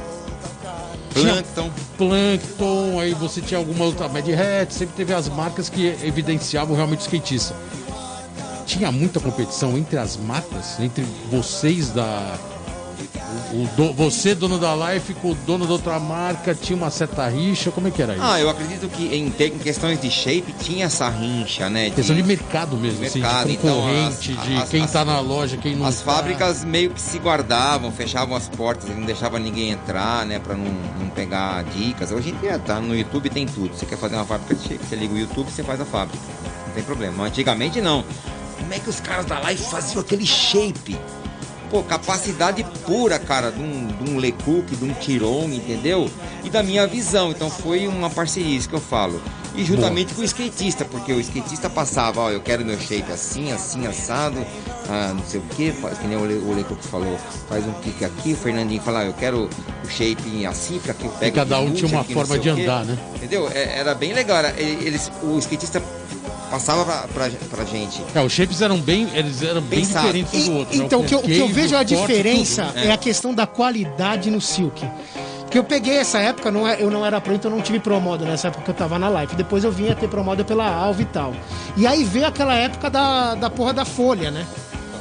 Plankton. 1.12 1.70
Plankton, 1.98 3.00
aí 3.00 3.14
você 3.14 3.40
tinha 3.40 3.58
alguma 3.58 3.84
outra 3.84 4.08
Mad 4.08 4.26
Hat, 4.28 4.72
sempre 4.72 4.94
teve 4.96 5.12
as 5.12 5.28
marcas 5.28 5.68
que 5.68 5.86
evidenciavam 6.02 6.74
realmente 6.74 7.00
o 7.00 7.02
skatista. 7.02 7.54
Tinha 8.66 8.90
muita 8.90 9.20
competição 9.20 9.76
entre 9.76 9.98
as 9.98 10.16
marcas, 10.16 10.80
entre 10.80 11.04
vocês 11.30 11.90
da. 11.90 12.38
O- 13.52 13.68
do- 13.76 13.92
você, 13.92 14.34
dono 14.34 14.58
da 14.58 14.74
Life, 14.74 15.14
com 15.14 15.30
o 15.32 15.34
dono 15.34 15.66
da 15.66 15.72
outra 15.72 15.98
marca, 15.98 16.54
tinha 16.54 16.76
uma 16.76 16.90
certa 16.90 17.28
rixa, 17.28 17.70
como 17.70 17.88
é 17.88 17.90
que 17.90 18.02
era 18.02 18.14
isso? 18.14 18.22
Ah, 18.24 18.40
eu 18.40 18.48
acredito 18.50 18.88
que 18.88 19.06
em, 19.14 19.26
em 19.26 19.58
questões 19.58 20.00
de 20.00 20.10
shape 20.10 20.52
tinha 20.60 20.86
essa 20.86 21.08
rincha, 21.08 21.68
né? 21.70 21.88
de- 21.90 21.96
Questão 21.96 22.14
de 22.16 22.22
mercado 22.22 22.76
mesmo, 22.76 23.00
Mercado, 23.00 23.24
assim, 23.38 23.46
de 23.48 23.52
então, 23.54 23.74
concorrente, 23.74 24.36
as- 24.38 24.46
de 24.46 24.56
as- 24.56 24.68
quem 24.68 24.82
as- 24.84 24.92
tá 24.92 25.04
na 25.04 25.20
loja, 25.20 25.56
quem 25.56 25.76
não 25.76 25.86
As 25.86 26.00
tá. 26.00 26.12
fábricas 26.12 26.64
meio 26.64 26.90
que 26.90 27.00
se 27.00 27.18
guardavam, 27.18 27.90
fechavam 27.92 28.36
as 28.36 28.48
portas, 28.48 28.88
não 28.88 29.04
deixavam 29.04 29.38
ninguém 29.40 29.70
entrar, 29.70 30.24
né? 30.26 30.38
Pra 30.38 30.54
não, 30.56 30.64
não 31.00 31.08
pegar 31.10 31.62
dicas. 31.64 32.10
Hoje 32.12 32.30
em 32.30 32.36
dia 32.36 32.58
tá 32.58 32.80
no 32.80 32.94
YouTube 32.96 33.28
tem 33.30 33.46
tudo. 33.46 33.74
Você 33.74 33.86
quer 33.86 33.96
fazer 33.98 34.16
uma 34.16 34.24
fábrica 34.24 34.54
de 34.54 34.62
shape, 34.68 34.84
você 34.84 34.96
liga 34.96 35.14
o 35.14 35.18
YouTube 35.18 35.50
você 35.50 35.62
faz 35.62 35.80
a 35.80 35.84
fábrica. 35.84 36.22
Não 36.66 36.74
tem 36.74 36.82
problema. 36.84 37.24
Antigamente 37.24 37.80
não. 37.80 38.04
Como 38.58 38.72
é 38.72 38.78
que 38.78 38.88
os 38.88 39.00
caras 39.00 39.26
da 39.26 39.40
Life 39.40 39.64
faziam 39.70 40.00
aquele 40.00 40.24
shape? 40.24 40.96
Pô, 41.72 41.82
capacidade 41.82 42.62
pura, 42.84 43.18
cara, 43.18 43.50
de 43.50 43.58
um, 43.58 43.86
de 43.86 44.10
um 44.10 44.18
Lecoq, 44.18 44.76
de 44.76 44.84
um 44.84 44.92
Tiron, 44.92 45.44
entendeu? 45.44 46.06
E 46.44 46.50
da 46.50 46.62
minha 46.62 46.86
visão. 46.86 47.30
Então 47.30 47.48
foi 47.48 47.88
uma 47.88 48.10
parceria, 48.10 48.54
isso 48.58 48.68
que 48.68 48.74
eu 48.74 48.80
falo. 48.80 49.18
E 49.54 49.64
juntamente 49.64 50.12
com 50.12 50.20
o 50.20 50.24
skatista, 50.24 50.84
porque 50.84 51.12
o 51.14 51.20
skatista 51.20 51.70
passava, 51.70 52.20
ó, 52.20 52.30
eu 52.30 52.40
quero 52.42 52.62
meu 52.62 52.78
shape 52.78 53.10
assim, 53.10 53.52
assim, 53.52 53.86
assado, 53.86 54.36
ah, 54.86 55.14
não 55.14 55.24
sei 55.24 55.40
o 55.40 55.42
que, 55.44 55.72
que 55.72 56.06
nem 56.06 56.16
o, 56.18 56.26
Le, 56.26 56.34
o 56.34 56.54
Lecoq 56.54 56.82
falou, 56.86 57.18
faz 57.48 57.66
um 57.66 57.72
kick 57.80 58.04
aqui, 58.04 58.32
o 58.32 58.36
Fernandinho 58.36 58.80
fala, 58.82 59.00
ah, 59.00 59.04
eu 59.06 59.12
quero 59.14 59.48
o 59.84 59.88
shape 59.88 60.44
assim, 60.46 60.78
pra 60.78 60.92
que 60.94 61.04
eu 61.04 61.10
pegue 61.12 61.36
cada 61.36 61.58
um 61.60 61.70
tinha 61.72 61.90
uma 61.90 62.04
forma 62.04 62.38
de 62.38 62.48
andar, 62.50 62.84
né? 62.84 62.98
Entendeu? 63.14 63.50
É- 63.54 63.78
Era 63.78 63.94
bem 63.94 64.12
legal. 64.12 64.38
era- 64.38 64.58
Eles, 64.60 65.10
o 65.22 65.38
skatista 65.38 65.82
passava 66.50 66.84
pra, 66.84 67.08
pra, 67.28 67.30
pra 67.50 67.64
gente. 67.64 68.02
É, 68.14 68.20
os 68.20 68.32
shapes 68.32 68.60
eram 68.60 68.78
bem, 68.78 69.08
eles 69.14 69.42
eram 69.42 69.60
bem 69.60 69.80
Pensado. 69.80 70.06
diferentes 70.06 70.48
um 70.48 70.52
do 70.52 70.58
outro. 70.58 70.78
né? 70.78 70.84
Então, 70.84 71.00
o 71.00 71.04
que, 71.04 71.14
eu, 71.14 71.18
o 71.20 71.22
que 71.22 71.38
eu 71.38 71.48
vejo 71.48 71.74
a 71.76 71.80
o 71.80 71.86
corte, 71.86 71.96
diferença 71.96 72.64
tudo. 72.66 72.78
é. 72.78 72.92
a 72.92 72.96
questão 72.96 73.32
da 73.34 73.46
qualidade 73.46 74.30
no 74.30 74.40
silk. 74.40 74.86
Porque 75.42 75.58
eu 75.58 75.64
peguei 75.64 75.98
essa 75.98 76.18
época, 76.18 76.50
não 76.50 76.66
é- 76.66 76.82
eu 76.82 76.90
não 76.90 77.04
era 77.04 77.20
pro, 77.20 77.34
então 77.34 77.50
eu 77.50 77.56
não 77.56 77.62
tive 77.62 77.78
promoda 77.78 78.24
nessa 78.24 78.48
época 78.48 78.64
que 78.64 78.70
eu 78.70 78.74
tava 78.74 78.98
na 78.98 79.08
live. 79.10 79.34
Depois 79.36 79.64
eu 79.64 79.70
vinha 79.70 79.94
ter 79.94 80.08
promoda 80.08 80.42
pela 80.42 80.66
Alva 80.66 81.02
e 81.02 81.04
tal. 81.04 81.34
E 81.76 81.86
aí 81.86 82.04
veio 82.04 82.26
aquela 82.26 82.54
época 82.54 82.88
da, 82.88 83.34
da 83.34 83.50
porra 83.50 83.74
da 83.74 83.84
folha, 83.84 84.30
né? 84.30 84.46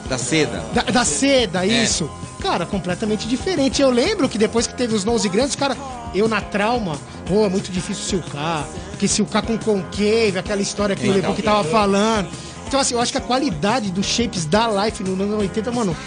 Da 0.10 0.18
seda. 0.18 0.62
Da, 0.74 0.82
da 0.84 1.06
seda, 1.06 1.66
É. 1.66 1.68
isso. 1.70 2.10
Cara, 2.42 2.66
completamente 2.66 3.28
diferente. 3.30 3.82
Eu 3.82 3.90
lembro 3.92 4.28
que 4.28 4.38
depois 4.38 4.68
que 4.68 4.74
teve 4.74 4.94
os 4.94 5.06
nose 5.06 5.30
grandes, 5.30 5.56
cara, 5.56 5.78
eu 6.14 6.28
na 6.28 6.42
trauma, 6.42 6.98
pô, 7.26 7.46
é 7.46 7.50
muito 7.50 7.72
difícil 7.72 8.04
silcar. 8.20 8.66
Porque 9.02 9.08
silcar 9.08 9.42
com 9.44 9.58
concave, 9.58 10.38
aquela 10.38 10.62
história 10.62 10.96
que 10.96 11.08
o. 11.10 11.12
Lebu 11.12 11.34
que 11.34 11.42
tava 11.42 11.64
falando. 11.64 12.28
Então, 12.68 12.80
assim, 12.80 12.94
eu 12.94 13.02
acho 13.02 13.12
que 13.12 13.18
a 13.18 13.22
qualidade 13.22 13.90
dos 13.92 14.06
shapes 14.06 14.46
da 14.46 14.68
Life 14.86 15.04
no 15.04 15.14
ano 15.24 15.40
80, 15.40 15.72
mano, 15.72 15.98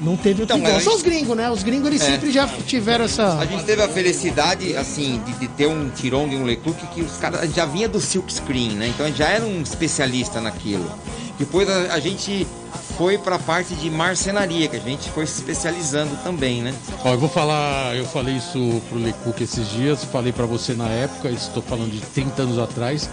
não 0.00 0.16
teve 0.16 0.44
Então, 0.44 0.56
igual. 0.56 0.76
a 0.76 0.80
Só 0.80 0.90
gente- 0.90 0.96
os 0.98 1.02
gringos, 1.02 1.36
né? 1.36 1.50
Os 1.50 1.64
gringos, 1.64 1.88
eles 1.88 2.02
É. 2.02 2.04
sempre 2.04 2.30
já 2.30 2.46
tiveram 2.46 3.04
essa... 3.06 3.36
A 3.38 3.44
gente 3.44 3.64
teve 3.64 3.82
a 3.82 3.88
felicidade, 3.88 4.76
assim, 4.76 5.20
de, 5.26 5.32
de 5.32 5.48
ter 5.48 5.66
um 5.66 5.88
Tirong 5.90 6.32
e 6.32 6.36
um 6.36 6.44
Lecoq 6.44 6.86
que 6.94 7.02
os 7.02 7.16
caras 7.16 7.52
já 7.52 7.66
vinha 7.66 7.88
do 7.88 8.00
silk 8.00 8.32
screen, 8.32 8.74
né? 8.76 8.86
Então 8.94 9.12
já 9.12 9.26
era 9.28 9.44
um 9.44 9.60
especialista 9.60 10.40
naquilo. 10.40 10.88
Depois 11.40 11.68
a, 11.68 11.94
a 11.94 11.98
gente 11.98 12.46
foi 12.96 13.18
para 13.18 13.36
a 13.36 13.38
parte 13.38 13.74
de 13.74 13.90
marcenaria, 13.90 14.68
que 14.68 14.76
a 14.76 14.80
gente 14.80 15.10
foi 15.10 15.26
se 15.26 15.40
especializando 15.40 16.16
também, 16.22 16.62
né? 16.62 16.74
Ó, 17.04 17.12
eu 17.12 17.18
vou 17.18 17.28
falar, 17.28 17.94
eu 17.94 18.06
falei 18.06 18.36
isso 18.36 18.82
pro 18.88 18.98
Lecook 18.98 19.42
esses 19.42 19.68
dias, 19.70 20.04
falei 20.04 20.32
pra 20.32 20.46
você 20.46 20.72
na 20.74 20.88
época, 20.88 21.28
estou 21.28 21.62
falando 21.62 21.90
de 21.90 22.00
30 22.00 22.42
anos 22.42 22.58
atrás, 22.58 23.08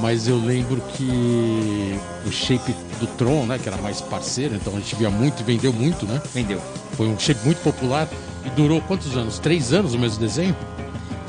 mas 0.00 0.26
eu 0.26 0.36
lembro 0.36 0.80
que 0.96 1.98
o 2.26 2.32
shape 2.32 2.74
do 2.98 3.06
Tron, 3.06 3.46
né, 3.46 3.58
que 3.58 3.68
era 3.68 3.76
mais 3.78 4.00
parceiro, 4.00 4.56
então 4.56 4.74
a 4.74 4.76
gente 4.76 4.96
via 4.96 5.10
muito 5.10 5.40
e 5.40 5.44
vendeu 5.44 5.72
muito, 5.72 6.04
né? 6.06 6.20
Vendeu. 6.34 6.60
Foi 6.96 7.06
um 7.06 7.18
shape 7.18 7.44
muito 7.44 7.62
popular 7.62 8.08
e 8.44 8.50
durou 8.50 8.80
quantos 8.82 9.16
anos? 9.16 9.38
Três 9.38 9.72
anos 9.72 9.94
o 9.94 9.98
mesmo 9.98 10.18
desenho? 10.18 10.56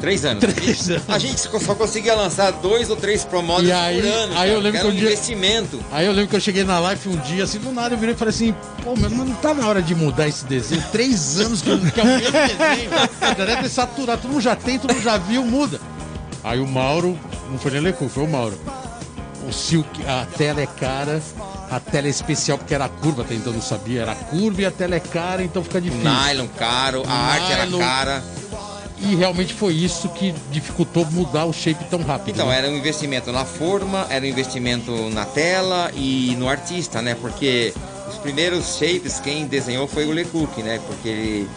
Três 0.03 0.25
anos. 0.25 0.43
Três 0.53 0.89
anos. 0.89 1.03
A 1.07 1.17
gente 1.17 1.39
só 1.39 1.73
conseguia 1.75 2.13
lançar 2.13 2.51
dois 2.51 2.89
ou 2.89 2.97
três 2.97 3.23
promodels 3.23 3.71
aí- 3.71 4.01
por 4.01 4.05
ano. 4.09 4.37
aí 4.37 4.51
eu 4.51 4.59
lembro 4.59 4.79
era 4.81 4.89
que 4.89 4.93
um 4.93 4.97
dia- 4.97 5.07
investimento. 5.07 5.79
Aí 5.93 6.05
eu 6.05 6.11
lembro 6.11 6.29
que 6.29 6.35
eu 6.35 6.41
cheguei 6.41 6.65
na 6.65 6.77
live 6.77 7.07
um 7.07 7.15
dia, 7.15 7.45
assim, 7.45 7.57
do 7.57 7.71
nada 7.71 7.95
eu 7.95 7.97
virei 7.97 8.13
e 8.13 8.17
falei 8.17 8.33
assim, 8.33 8.53
pô, 8.83 8.95
mas 8.99 9.09
não 9.13 9.31
tá 9.35 9.53
na 9.53 9.65
hora 9.65 9.81
de 9.81 9.95
mudar 9.95 10.27
esse 10.27 10.43
desenho. 10.43 10.83
Três 10.91 11.39
anos 11.39 11.61
que, 11.61 11.69
eu- 11.69 11.79
que 11.79 11.99
é 12.01 12.03
o 12.03 12.05
mesmo 12.05 12.31
desenho. 12.33 12.89
Já 13.37 13.45
deve 13.45 13.61
ter 13.63 13.69
saturado, 13.69 14.21
todo 14.23 14.31
mundo 14.31 14.41
já 14.41 14.57
tem, 14.57 14.77
todo 14.77 14.93
mundo 14.93 15.03
já 15.03 15.15
viu, 15.17 15.41
muda. 15.45 15.79
Aí 16.43 16.59
o 16.59 16.67
Mauro, 16.67 17.17
não 17.49 17.57
foi 17.57 17.71
nem 17.71 17.79
Lecu, 17.79 18.09
foi 18.09 18.25
o 18.25 18.27
Mauro. 18.27 18.59
O 19.47 19.53
Silk, 19.53 19.87
a 20.05 20.25
tela 20.37 20.59
é 20.59 20.65
cara, 20.67 21.21
a 21.71 21.79
tela 21.79 22.07
é 22.07 22.09
especial 22.09 22.57
porque 22.57 22.73
era 22.75 22.89
curva, 22.89 23.21
até 23.21 23.35
então 23.35 23.53
eu 23.53 23.55
não 23.55 23.61
sabia, 23.63 24.01
era 24.01 24.15
curva 24.15 24.61
e 24.61 24.65
a 24.65 24.71
tela 24.71 24.95
é 24.95 24.99
cara, 24.99 25.41
então 25.43 25.63
fica 25.63 25.79
difícil. 25.79 26.03
Nylon 26.09 26.47
caro, 26.59 27.03
a 27.07 27.13
arte 27.13 27.51
era 27.53 27.65
Nylon. 27.65 27.79
cara. 27.79 28.23
E 29.05 29.15
realmente 29.15 29.53
foi 29.53 29.73
isso 29.73 30.07
que 30.09 30.33
dificultou 30.49 31.05
mudar 31.11 31.45
o 31.45 31.51
shape 31.51 31.83
tão 31.85 32.01
rápido. 32.01 32.35
Então, 32.35 32.47
né? 32.47 32.57
era 32.57 32.69
um 32.69 32.77
investimento 32.77 33.31
na 33.33 33.43
forma, 33.43 34.07
era 34.09 34.23
um 34.23 34.27
investimento 34.27 34.91
na 35.09 35.25
tela 35.25 35.91
e 35.93 36.35
no 36.37 36.47
artista, 36.47 37.01
né? 37.01 37.13
Porque 37.19 37.73
os 38.07 38.17
primeiros 38.17 38.77
shapes, 38.77 39.19
quem 39.19 39.45
desenhou 39.45 39.87
foi 39.87 40.05
o 40.05 40.11
Lecook, 40.11 40.63
né? 40.63 40.79
Porque 40.87 41.09
ele, 41.09 41.49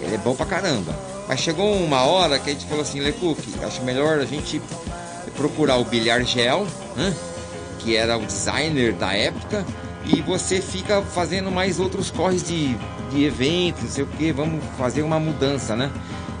ele 0.00 0.14
é 0.14 0.18
bom 0.18 0.34
pra 0.34 0.46
caramba. 0.46 0.98
Mas 1.28 1.40
chegou 1.40 1.74
uma 1.74 2.04
hora 2.04 2.38
que 2.38 2.48
a 2.48 2.52
gente 2.54 2.64
falou 2.64 2.80
assim, 2.80 3.00
Lecook, 3.00 3.42
acho 3.62 3.82
melhor 3.82 4.18
a 4.18 4.24
gente 4.24 4.62
procurar 5.36 5.76
o 5.76 5.84
Bilhar 5.84 6.24
Gel, 6.24 6.66
né? 6.96 7.14
que 7.80 7.94
era 7.94 8.16
o 8.16 8.24
designer 8.24 8.94
da 8.94 9.12
época, 9.12 9.64
e 10.04 10.22
você 10.22 10.60
fica 10.60 11.02
fazendo 11.02 11.50
mais 11.50 11.78
outros 11.78 12.10
corres 12.10 12.42
de, 12.42 12.74
de 13.10 13.24
eventos, 13.24 13.82
não 13.82 13.90
sei 13.90 14.04
o 14.04 14.06
que, 14.06 14.32
vamos 14.32 14.64
fazer 14.78 15.02
uma 15.02 15.20
mudança, 15.20 15.76
né? 15.76 15.90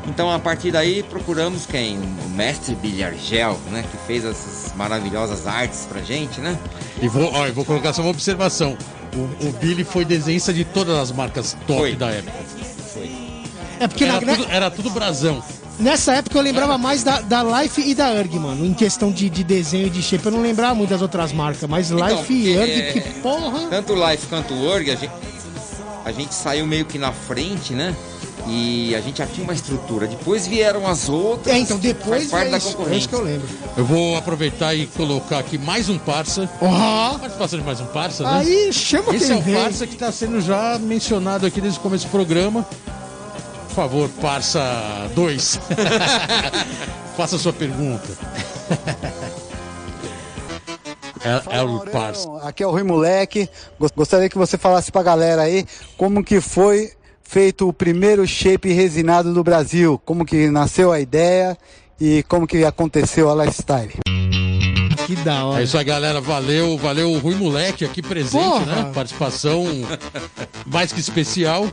Então 0.08 0.30
a 0.32 0.38
partir 0.38 0.70
daí 0.72 1.02
procuramos 1.02 1.66
quem? 1.66 1.98
O 1.98 2.28
mestre 2.30 2.74
Bilhargel, 2.74 3.58
né? 3.70 3.84
Que 3.90 3.96
fez 4.06 4.24
essas 4.24 4.72
maravilhosas 4.74 5.46
artes 5.46 5.86
pra 5.88 6.00
gente, 6.02 6.40
né? 6.40 6.58
E 7.02 7.08
vou, 7.08 7.30
ó, 7.32 7.46
eu 7.46 7.52
vou 7.54 7.64
colocar 7.64 7.92
só 7.92 8.02
uma 8.02 8.10
observação. 8.10 8.76
O, 9.14 9.48
o 9.48 9.52
Billy 9.60 9.84
foi 9.84 10.04
desenhista 10.04 10.52
de 10.52 10.64
todas 10.64 10.96
as 10.98 11.12
marcas 11.12 11.56
top 11.66 11.80
Foi. 11.80 11.96
da 11.96 12.10
época. 12.10 12.32
É 13.80 13.86
porque 13.86 14.04
Era 14.04 14.20
na- 14.20 14.34
tudo, 14.36 14.46
era 14.50 14.70
tudo 14.70 14.90
brasão. 14.90 15.42
nessa 15.78 16.14
época 16.14 16.36
eu 16.36 16.42
lembrava 16.42 16.76
mais 16.76 17.04
da, 17.04 17.20
da 17.20 17.42
Life 17.62 17.80
e 17.80 17.94
da 17.94 18.12
Erg, 18.12 18.34
mano. 18.38 18.64
Em 18.66 18.74
questão 18.74 19.12
de, 19.12 19.30
de 19.30 19.44
desenho 19.44 19.86
e 19.86 19.90
de 19.90 20.02
shape, 20.02 20.26
eu 20.26 20.32
não 20.32 20.42
lembrava 20.42 20.74
muito 20.74 20.90
das 20.90 21.00
outras 21.02 21.32
marcas. 21.32 21.68
Mas 21.68 21.90
Life 21.90 22.14
porque, 22.16 22.32
e 22.32 22.56
Erg, 22.56 22.70
é, 22.80 22.92
que 22.92 23.00
porra. 23.20 23.68
Tanto 23.70 23.92
o 23.92 24.10
Life 24.10 24.26
quanto 24.26 24.52
o 24.54 24.64
Org, 24.66 24.90
a 24.90 24.96
gente, 24.96 25.12
a 26.04 26.10
gente 26.12 26.34
saiu 26.34 26.66
meio 26.66 26.84
que 26.84 26.98
na 26.98 27.12
frente, 27.12 27.72
né? 27.72 27.94
E 28.50 28.94
a 28.96 29.00
gente 29.00 29.18
já 29.18 29.26
tinha 29.26 29.44
uma 29.44 29.52
estrutura. 29.52 30.06
Depois 30.06 30.46
vieram 30.46 30.86
as 30.86 31.08
outras. 31.08 31.54
É, 31.54 31.58
então 31.58 31.76
depois 31.78 32.30
faz 32.30 32.30
parte 32.30 32.46
é 32.48 32.50
da 32.52 32.56
isso, 32.58 32.68
é 32.68 32.72
concorrência. 32.72 32.98
isso 32.98 33.08
que 33.08 33.14
eu 33.14 33.22
lembro. 33.22 33.48
Eu 33.76 33.84
vou 33.84 34.16
aproveitar 34.16 34.74
e 34.74 34.86
colocar 34.86 35.38
aqui 35.38 35.58
mais 35.58 35.88
um 35.88 35.98
parça. 35.98 36.48
Ó, 36.60 37.18
Participação 37.18 37.58
de 37.58 37.64
mais 37.64 37.80
um 37.80 37.86
parça, 37.86 38.22
né? 38.24 38.30
aí 38.38 38.72
chama 38.72 39.14
Esse 39.14 39.26
quem 39.26 39.34
é 39.36 39.38
o 39.38 39.42
vem. 39.42 39.54
parça 39.54 39.86
que 39.86 39.92
está 39.94 40.10
sendo 40.10 40.40
já 40.40 40.78
mencionado 40.78 41.44
aqui 41.46 41.60
desde 41.60 41.78
o 41.78 41.82
começo 41.82 42.06
do 42.06 42.10
programa. 42.10 42.66
Por 43.68 43.74
favor, 43.74 44.08
parça 44.20 44.60
2. 45.14 45.60
Faça 47.16 47.36
a 47.36 47.38
sua 47.38 47.52
pergunta. 47.52 48.08
É, 51.50 51.58
é 51.58 51.62
o 51.62 51.80
parça. 51.80 52.28
Aqui 52.42 52.62
é 52.62 52.66
o 52.66 52.70
Rui 52.70 52.82
Moleque. 52.84 53.48
Gos- 53.78 53.90
Gostaria 53.94 54.28
que 54.28 54.38
você 54.38 54.56
falasse 54.56 54.90
pra 54.92 55.02
galera 55.02 55.42
aí 55.42 55.66
como 55.96 56.22
que 56.24 56.40
foi 56.40 56.92
feito 57.28 57.68
o 57.68 57.72
primeiro 57.74 58.26
shape 58.26 58.72
resinado 58.72 59.34
do 59.34 59.44
Brasil, 59.44 60.00
como 60.02 60.24
que 60.24 60.48
nasceu 60.48 60.90
a 60.90 60.98
ideia 60.98 61.58
e 62.00 62.22
como 62.26 62.46
que 62.46 62.64
aconteceu 62.64 63.28
a 63.30 63.44
lifestyle. 63.44 63.92
Que 65.06 65.14
da 65.16 65.34
É 65.36 65.42
hora. 65.42 65.62
isso 65.62 65.76
aí, 65.76 65.84
galera. 65.84 66.20
Valeu, 66.22 66.76
valeu 66.78 67.12
o 67.12 67.18
Rui 67.18 67.34
Moleque 67.34 67.84
aqui 67.84 68.00
presente, 68.02 68.42
Porra! 68.44 68.64
né? 68.66 68.90
Participação 68.94 69.64
mais 70.66 70.90
que 70.92 71.00
especial. 71.00 71.70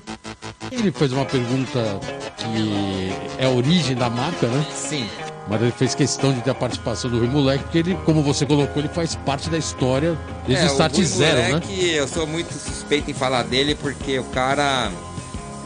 Ele 0.72 0.92
fez 0.92 1.12
uma 1.14 1.26
pergunta 1.26 2.00
que 2.38 3.12
é 3.38 3.46
a 3.46 3.50
origem 3.50 3.96
da 3.96 4.10
marca, 4.10 4.48
né? 4.48 4.66
Sim. 4.74 5.08
Mas 5.48 5.62
ele 5.62 5.72
fez 5.72 5.94
questão 5.96 6.34
de 6.34 6.42
ter 6.42 6.50
a 6.50 6.56
participação 6.56 7.10
do 7.10 7.20
Rui 7.20 7.28
Moleque, 7.28 7.64
porque 7.66 7.78
ele, 7.78 7.96
como 8.06 8.24
você 8.24 8.46
colocou, 8.46 8.82
ele 8.82 8.90
faz 8.90 9.16
parte 9.16 9.50
da 9.50 9.58
história 9.58 10.18
desde 10.48 10.66
É, 10.66 10.68
o 10.68 10.72
Start 10.72 10.96
Rui 10.96 11.06
Zero, 11.06 11.38
né? 11.38 11.48
Moleque, 11.50 11.90
Eu 11.94 12.08
sou 12.08 12.26
muito 12.28 12.52
suspeito 12.54 13.12
em 13.12 13.14
falar 13.14 13.44
dele 13.44 13.76
porque 13.76 14.18
o 14.18 14.24
cara 14.26 14.92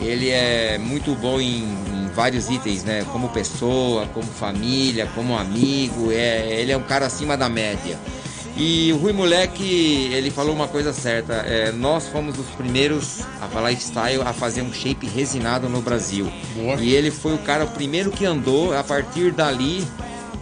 ele 0.01 0.29
é 0.29 0.77
muito 0.77 1.13
bom 1.15 1.39
em, 1.39 1.63
em 1.63 2.09
vários 2.15 2.49
itens, 2.49 2.83
né? 2.83 3.05
Como 3.11 3.29
pessoa, 3.29 4.05
como 4.13 4.25
família, 4.27 5.07
como 5.15 5.37
amigo. 5.37 6.11
É, 6.11 6.59
ele 6.59 6.71
é 6.71 6.77
um 6.77 6.83
cara 6.83 7.05
acima 7.05 7.35
da 7.37 7.49
média. 7.49 7.97
E 8.57 8.91
o 8.91 8.97
Rui 8.97 9.13
Moleque, 9.13 10.09
ele 10.11 10.29
falou 10.29 10.53
uma 10.53 10.67
coisa 10.67 10.91
certa. 10.91 11.33
é, 11.33 11.71
nós 11.71 12.07
fomos 12.07 12.37
os 12.37 12.47
primeiros 12.57 13.21
a 13.41 13.47
falar 13.47 13.71
style 13.73 14.21
a 14.21 14.33
fazer 14.33 14.61
um 14.61 14.73
shape 14.73 15.07
resinado 15.07 15.69
no 15.69 15.81
Brasil. 15.81 16.29
Boa. 16.55 16.75
E 16.75 16.93
ele 16.93 17.09
foi 17.11 17.33
o 17.35 17.37
cara 17.37 17.63
o 17.63 17.67
primeiro 17.69 18.11
que 18.11 18.25
andou. 18.25 18.75
A 18.77 18.83
partir 18.83 19.31
dali 19.31 19.85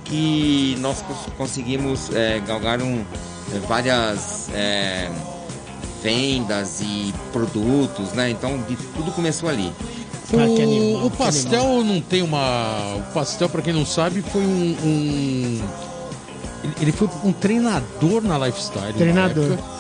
que 0.05 0.75
nós 0.79 1.01
cons- 1.01 1.27
conseguimos 1.37 2.09
é, 2.15 2.39
galgar 2.47 2.81
um, 2.81 3.03
é, 3.53 3.59
várias 3.67 4.49
é, 4.53 5.09
vendas 6.01 6.81
e 6.81 7.13
produtos, 7.31 8.11
né? 8.13 8.29
Então 8.29 8.57
de, 8.67 8.75
tudo 8.75 9.11
começou 9.11 9.49
ali. 9.49 9.71
Que 10.29 10.35
O, 10.35 10.39
animal, 10.41 11.05
o 11.05 11.11
pastel 11.11 11.83
não 11.85 12.01
tem 12.01 12.21
uma. 12.21 12.95
O 12.97 13.13
pastel, 13.13 13.47
pra 13.47 13.61
quem 13.61 13.71
não 13.73 13.85
sabe, 13.85 14.21
foi 14.21 14.41
um. 14.41 14.75
um- 14.83 15.61
ele- 16.63 16.73
Ele 16.81 16.91
foi 16.91 17.07
um 17.23 17.31
treinador 17.31 18.21
na 18.21 18.37
lifestyle. 18.45 18.87
na 18.87 18.93
Treinador. 18.93 19.45
época. 19.53 19.77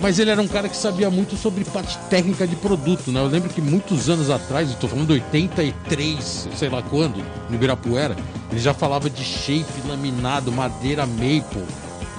Mas 0.00 0.18
ele 0.18 0.28
era 0.30 0.42
um 0.42 0.48
cara 0.48 0.68
que 0.68 0.76
sabia 0.76 1.08
muito 1.08 1.36
sobre 1.36 1.64
parte 1.64 1.96
técnica 2.10 2.46
de 2.46 2.54
produto, 2.56 3.10
né? 3.10 3.20
Eu 3.20 3.28
lembro 3.28 3.48
que 3.48 3.62
muitos 3.62 4.10
anos 4.10 4.28
atrás, 4.28 4.68
eu 4.70 4.76
tô 4.76 4.88
falando 4.88 5.06
de 5.06 5.14
83, 5.14 6.48
sei 6.54 6.68
lá 6.68 6.82
quando, 6.82 7.24
no 7.48 7.54
Ibirapuera, 7.54 8.14
ele 8.50 8.60
já 8.60 8.74
falava 8.74 9.08
de 9.08 9.24
shape, 9.24 9.64
laminado, 9.88 10.52
madeira 10.52 11.06
maple. 11.06 11.64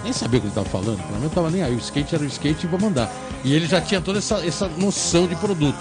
Nem 0.04 0.12
sabia 0.14 0.40
o 0.40 0.42
que 0.42 0.48
ele 0.48 0.56
tava 0.56 0.68
falando, 0.70 0.98
pra 1.06 1.18
mim 1.18 1.24
não 1.24 1.30
tava 1.30 1.52
nem 1.52 1.62
aí. 1.62 1.76
O 1.76 1.78
skate 1.78 2.16
era 2.16 2.24
o 2.24 2.28
skate 2.28 2.66
e 2.66 2.70
vou 2.70 2.80
mandar. 2.80 3.12
E 3.44 3.54
ele 3.54 3.68
já 3.68 3.80
tinha 3.82 4.02
toda 4.02 4.20
essa, 4.20 4.46
essa 4.46 4.68
noção 4.68 5.28
de 5.28 5.36
produto. 5.36 5.78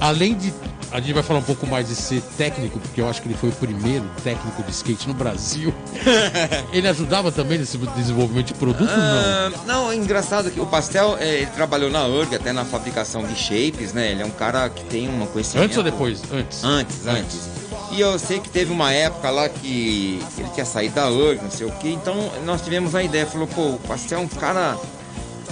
Além 0.00 0.34
de. 0.34 0.52
A 0.90 1.00
gente 1.00 1.14
vai 1.14 1.22
falar 1.22 1.38
um 1.38 1.44
pouco 1.44 1.66
mais 1.66 1.88
de 1.88 1.94
ser 1.94 2.20
técnico, 2.36 2.78
porque 2.78 3.00
eu 3.00 3.08
acho 3.08 3.22
que 3.22 3.28
ele 3.28 3.34
foi 3.34 3.48
o 3.48 3.52
primeiro 3.52 4.04
técnico 4.22 4.62
de 4.62 4.70
skate 4.72 5.08
no 5.08 5.14
Brasil. 5.14 5.72
ele 6.70 6.86
ajudava 6.86 7.32
também 7.32 7.56
nesse 7.56 7.78
desenvolvimento 7.78 8.48
de 8.48 8.54
produto? 8.54 8.90
Não. 8.90 8.94
Ah, 8.94 9.50
não, 9.66 9.90
é 9.90 9.96
engraçado 9.96 10.50
que 10.50 10.60
o 10.60 10.66
Pastel, 10.66 11.16
é, 11.18 11.36
ele 11.36 11.46
trabalhou 11.46 11.90
na 11.90 12.06
URG, 12.06 12.34
até 12.34 12.52
na 12.52 12.66
fabricação 12.66 13.24
de 13.24 13.34
shapes, 13.34 13.94
né? 13.94 14.10
Ele 14.10 14.20
é 14.20 14.26
um 14.26 14.30
cara 14.30 14.68
que 14.68 14.84
tem 14.84 15.08
um 15.08 15.24
conhecimento... 15.24 15.64
Antes 15.64 15.78
ou 15.78 15.84
depois? 15.84 16.22
Antes. 16.30 16.62
Antes, 16.62 17.06
antes. 17.06 17.48
E 17.92 18.00
eu 18.00 18.18
sei 18.18 18.40
que 18.40 18.50
teve 18.50 18.70
uma 18.70 18.92
época 18.92 19.30
lá 19.30 19.48
que 19.48 20.20
ele 20.36 20.48
tinha 20.52 20.66
saído 20.66 20.94
da 20.94 21.08
URG, 21.10 21.42
não 21.42 21.50
sei 21.50 21.66
o 21.66 21.72
que, 21.72 21.90
então 21.90 22.30
nós 22.44 22.60
tivemos 22.60 22.94
a 22.94 23.02
ideia, 23.02 23.26
falou, 23.26 23.46
pô, 23.46 23.62
o 23.70 23.78
Pastel 23.78 24.18
é 24.18 24.22
um 24.22 24.28
cara 24.28 24.76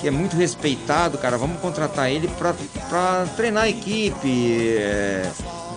que 0.01 0.09
é 0.09 0.11
muito 0.11 0.37
respeitado, 0.37 1.19
cara, 1.19 1.37
vamos 1.37 1.61
contratar 1.61 2.11
ele 2.11 2.29
pra 2.29 3.27
treinar 3.37 3.65
a 3.65 3.69
equipe, 3.69 4.79
é, 4.79 5.31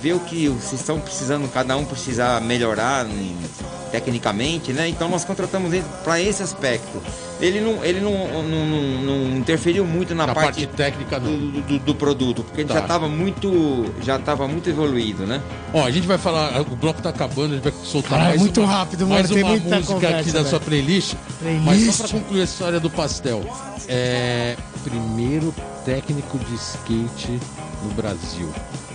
ver 0.03 0.13
o 0.13 0.19
que 0.19 0.49
vocês 0.49 0.81
estão 0.81 0.99
precisando, 0.99 1.47
cada 1.47 1.77
um 1.77 1.85
precisa 1.85 2.37
melhorar 2.41 3.05
hum, 3.05 3.35
tecnicamente, 3.89 4.73
né? 4.73 4.89
Então 4.89 5.07
nós 5.07 5.23
contratamos 5.23 5.71
ele 5.71 5.85
para 6.03 6.19
esse 6.19 6.43
aspecto. 6.43 7.01
Ele 7.39 7.61
não, 7.61 7.83
ele 7.85 7.99
não, 8.01 8.11
não, 8.43 8.65
não- 8.65 9.01
não 9.29 9.37
interferiu 9.37 9.85
muito 9.85 10.13
na, 10.13 10.27
Na 10.27 10.33
parte, 10.35 10.65
parte 10.65 10.67
técnica, 10.77 11.19
do, 11.19 11.61
do- 11.61 11.79
do 11.79 11.95
produto, 11.95 12.43
porque 12.43 12.61
ele 12.61 12.67
Tá. 12.67 12.75
já 12.75 12.79
estava 12.81 13.07
muito, 13.07 13.85
já 14.01 14.17
estava 14.17 14.45
muito 14.47 14.69
evoluído, 14.69 15.25
né? 15.25 15.41
Ó, 15.73 15.83
a 15.85 15.91
gente 15.91 16.05
vai 16.07 16.17
falar, 16.17 16.59
o 16.61 16.75
bloco 16.75 17.01
tá 17.01 17.09
acabando, 17.09 17.53
a 17.53 17.55
gente 17.55 17.63
vai 17.63 17.73
soltar 17.83 18.11
Caralho, 18.11 18.29
mais 18.29 18.41
muito 18.41 18.61
uma, 18.61 18.73
rápido, 18.73 19.01
mano, 19.01 19.13
mais 19.15 19.29
tem 19.29 19.41
uma 19.43 19.49
muita 19.51 19.75
música 19.77 19.93
conversa, 19.93 20.19
aqui 20.19 20.31
da 20.31 20.45
sua 20.45 20.59
playlist. 20.59 21.15
Playlist. 21.39 21.65
Mas 21.65 21.95
só 21.95 22.03
pra 22.07 22.19
concluir 22.19 22.41
a 22.41 22.43
história 22.43 22.79
do 22.79 22.89
pastel. 22.89 23.41
É, 23.87 24.55
primeiro 24.83 25.53
técnico 25.85 26.37
de 26.39 26.55
skate 26.55 27.39
no 27.83 27.93
Brasil. 27.93 28.49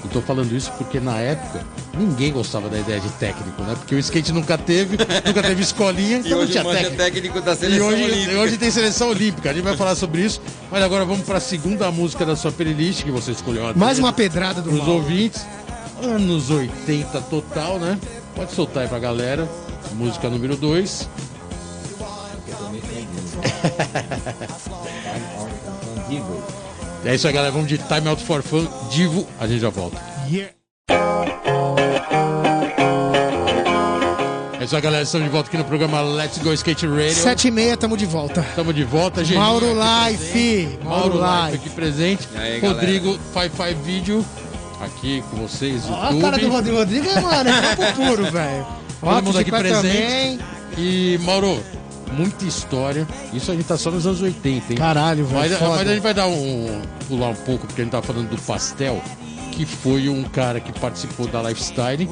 Eu 0.04 0.10
tô 0.10 0.20
falando 0.22 0.52
isso 0.54 0.70
porque 0.78 1.00
na 1.00 1.18
época 1.18 1.64
ninguém 1.96 2.32
gostava 2.32 2.68
da 2.68 2.78
ideia 2.78 3.00
de 3.00 3.08
técnico, 3.10 3.60
né? 3.62 3.74
Porque 3.76 3.94
o 3.94 3.98
skate 3.98 4.32
nunca 4.32 4.56
teve, 4.56 4.96
nunca 5.26 5.42
teve 5.42 5.60
escolinha, 5.62 6.18
E 6.18 6.20
então 6.20 6.30
não 6.32 6.38
hoje 6.44 6.52
tinha 6.52 6.62
o 6.62 6.66
Manja 6.66 6.78
é 6.78 6.82
técnico. 6.90 7.02
técnico 7.04 7.40
da 7.40 7.52
E 7.52 7.56
seleção 7.56 7.88
hoje, 7.88 8.02
olímpica. 8.04 8.38
hoje 8.38 8.56
tem 8.58 8.70
seleção 8.70 9.08
olímpica, 9.10 9.50
a 9.50 9.52
gente 9.52 9.64
vai 9.64 9.76
falar 9.76 9.94
sobre 9.96 10.22
isso. 10.22 10.40
Mas 10.70 10.82
agora 10.82 11.04
vamos 11.04 11.26
para 11.26 11.38
a 11.38 11.40
segunda 11.40 11.90
música 11.90 12.24
da 12.24 12.36
sua 12.36 12.52
playlist 12.52 13.02
que 13.02 13.10
você 13.10 13.32
escolheu. 13.32 13.72
Mais 13.74 13.98
uma 13.98 14.12
pedrada 14.12 14.62
do 14.62 14.72
mal. 14.72 14.88
ouvintes. 14.88 15.44
Anos 16.02 16.48
80 16.48 17.20
total, 17.22 17.78
né? 17.80 17.98
Pode 18.36 18.52
soltar 18.52 18.84
aí 18.84 18.88
pra 18.88 19.00
galera. 19.00 19.48
Música 19.94 20.28
número 20.30 20.56
2. 20.56 21.08
É 27.04 27.14
isso 27.14 27.26
aí, 27.26 27.32
galera. 27.32 27.52
Vamos 27.52 27.68
de 27.68 27.78
Time 27.78 28.08
Out 28.08 28.22
for 28.24 28.42
Fun, 28.42 28.66
Divo. 28.90 29.26
A 29.38 29.46
gente 29.46 29.60
já 29.60 29.70
volta. 29.70 29.96
Yeah. 30.28 30.52
É 34.60 34.64
isso 34.64 34.74
aí, 34.74 34.82
galera. 34.82 35.04
Estamos 35.04 35.26
de 35.26 35.32
volta 35.32 35.48
aqui 35.48 35.56
no 35.56 35.64
programa 35.64 36.00
Let's 36.02 36.38
Go 36.38 36.52
Skate 36.52 36.86
Radio. 36.86 37.14
Sete 37.14 37.48
e 37.48 37.50
meia, 37.50 37.76
tamo 37.76 37.96
de 37.96 38.04
volta. 38.04 38.40
Estamos 38.40 38.74
de 38.74 38.84
volta, 38.84 39.24
gente. 39.24 39.38
Mauro 39.38 39.66
Life. 39.66 40.78
Mauro 40.84 41.18
Mauro 41.18 41.44
Life 41.46 41.56
aqui 41.56 41.70
presente. 41.70 42.28
Aí? 42.34 42.60
Rodrigo 42.60 43.18
55 43.32 43.82
Video 43.82 44.24
aqui 44.80 45.22
com 45.30 45.36
vocês. 45.36 45.82
Ó 45.88 45.94
a 45.94 46.20
cara 46.20 46.38
do 46.38 46.48
Rodrigo. 46.48 46.78
Rodrigo 46.78 47.08
é, 47.08 47.20
mano, 47.20 47.50
é 47.50 47.76
campo 47.76 47.92
puro, 47.94 48.30
velho. 48.30 48.66
Todo 49.00 49.22
mundo 49.22 49.38
aqui 49.38 49.50
presente. 49.50 50.44
E, 50.76 51.18
Mauro, 51.22 51.62
muita 52.12 52.44
história. 52.44 53.06
Isso 53.32 53.50
a 53.50 53.54
gente 53.54 53.66
tá 53.66 53.76
só 53.76 53.90
nos 53.90 54.06
anos 54.06 54.20
80, 54.20 54.72
hein? 54.72 54.78
Caralho, 54.78 55.24
velho. 55.24 55.40
Mas, 55.40 55.60
mas 55.60 55.80
a 55.80 55.84
gente 55.84 56.02
vai 56.02 56.14
dar 56.14 56.26
um. 56.26 56.82
pular 57.08 57.28
um 57.28 57.34
pouco, 57.34 57.66
porque 57.66 57.80
a 57.80 57.84
gente 57.84 57.92
tá 57.92 58.02
falando 58.02 58.28
do 58.28 58.38
Pastel, 58.42 59.02
que 59.52 59.64
foi 59.64 60.08
um 60.08 60.24
cara 60.24 60.60
que 60.60 60.72
participou 60.78 61.26
da 61.26 61.42
Lifestyle 61.42 62.08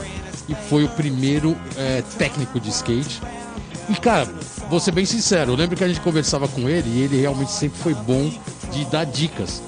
e 0.49 0.55
foi 0.69 0.85
o 0.85 0.89
primeiro 0.89 1.57
é, 1.77 2.03
técnico 2.19 2.59
de 2.61 2.71
skate. 2.71 3.21
E, 3.89 3.95
cara, 3.95 4.29
vou 4.69 4.81
ser 4.81 4.91
bem 4.91 5.05
sincero, 5.05 5.53
eu 5.53 5.57
lembro 5.57 5.77
que 5.77 5.85
a 5.85 5.89
gente 5.89 6.01
conversava 6.01 6.49
com 6.49 6.69
ele 6.69 6.89
e 6.89 7.03
ele 7.03 7.21
realmente 7.21 7.53
sempre 7.53 7.79
foi 7.79 7.95
bom 7.95 8.33
de 8.73 8.85
dar 8.87 9.05
dicas. 9.05 9.63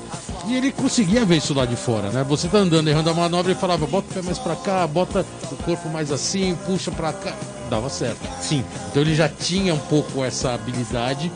E 0.46 0.54
ele 0.56 0.72
conseguia 0.72 1.24
ver 1.24 1.36
isso 1.36 1.52
lá 1.52 1.66
de 1.66 1.76
fora, 1.76 2.10
né? 2.10 2.24
Você 2.28 2.48
tá 2.48 2.58
andando, 2.58 2.88
errando 2.88 3.10
a 3.10 3.14
manobra 3.14 3.52
e 3.52 3.54
falava, 3.54 3.86
bota 3.86 4.06
o 4.10 4.14
pé 4.14 4.22
mais 4.22 4.38
pra 4.38 4.56
cá, 4.56 4.86
bota 4.86 5.24
o 5.52 5.56
corpo 5.56 5.88
mais 5.90 6.10
assim, 6.10 6.56
puxa 6.66 6.90
pra 6.90 7.12
cá. 7.12 7.34
Dava 7.68 7.90
certo. 7.90 8.20
Sim. 8.40 8.64
Então 8.90 9.02
ele 9.02 9.14
já 9.14 9.28
tinha 9.28 9.74
um 9.74 9.78
pouco 9.78 10.24
essa 10.24 10.54
habilidade. 10.54 11.30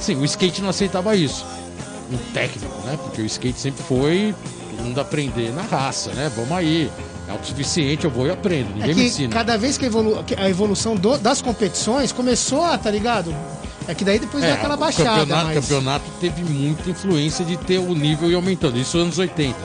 Sim, 0.00 0.16
o 0.16 0.24
skate 0.24 0.62
não 0.62 0.68
aceitava 0.68 1.16
isso. 1.16 1.44
Um 2.12 2.18
técnico, 2.32 2.74
né? 2.86 2.96
Porque 3.02 3.22
o 3.22 3.26
skate 3.26 3.58
sempre 3.58 3.82
foi 3.82 4.34
todo 4.76 4.84
mundo 4.84 5.00
aprender 5.00 5.52
na 5.52 5.62
raça, 5.62 6.12
né? 6.12 6.30
Vamos 6.36 6.52
aí. 6.52 6.90
É 7.26 7.32
autossuficiente, 7.32 8.04
eu 8.04 8.10
vou 8.10 8.26
e 8.26 8.30
aprendo. 8.30 8.68
Ninguém 8.74 8.90
É 8.90 8.94
me 8.94 9.06
ensina. 9.06 9.32
cada 9.32 9.56
vez 9.56 9.78
que 9.78 9.84
a, 9.84 9.88
evolu- 9.88 10.22
que 10.24 10.34
a 10.34 10.48
evolução 10.48 10.94
do- 10.96 11.18
das 11.18 11.40
competições 11.40 12.10
começou 12.12 12.64
a, 12.64 12.76
tá 12.76 12.90
ligado? 12.90 13.34
É 13.88 13.94
que 13.94 14.04
daí 14.04 14.18
depois 14.18 14.42
deu 14.44 14.54
aquela 14.54 14.74
o 14.74 14.78
baixada, 14.78 15.20
campeonato, 15.20 15.46
mas... 15.46 15.54
campeonato 15.60 16.04
teve 16.20 16.42
muita 16.44 16.90
influência 16.90 17.44
de 17.44 17.56
ter 17.56 17.78
o 17.78 17.94
nível 17.94 18.30
ir 18.30 18.34
aumentando. 18.34 18.78
Isso 18.78 18.96
nos 18.96 19.04
anos 19.06 19.18
80. 19.18 19.56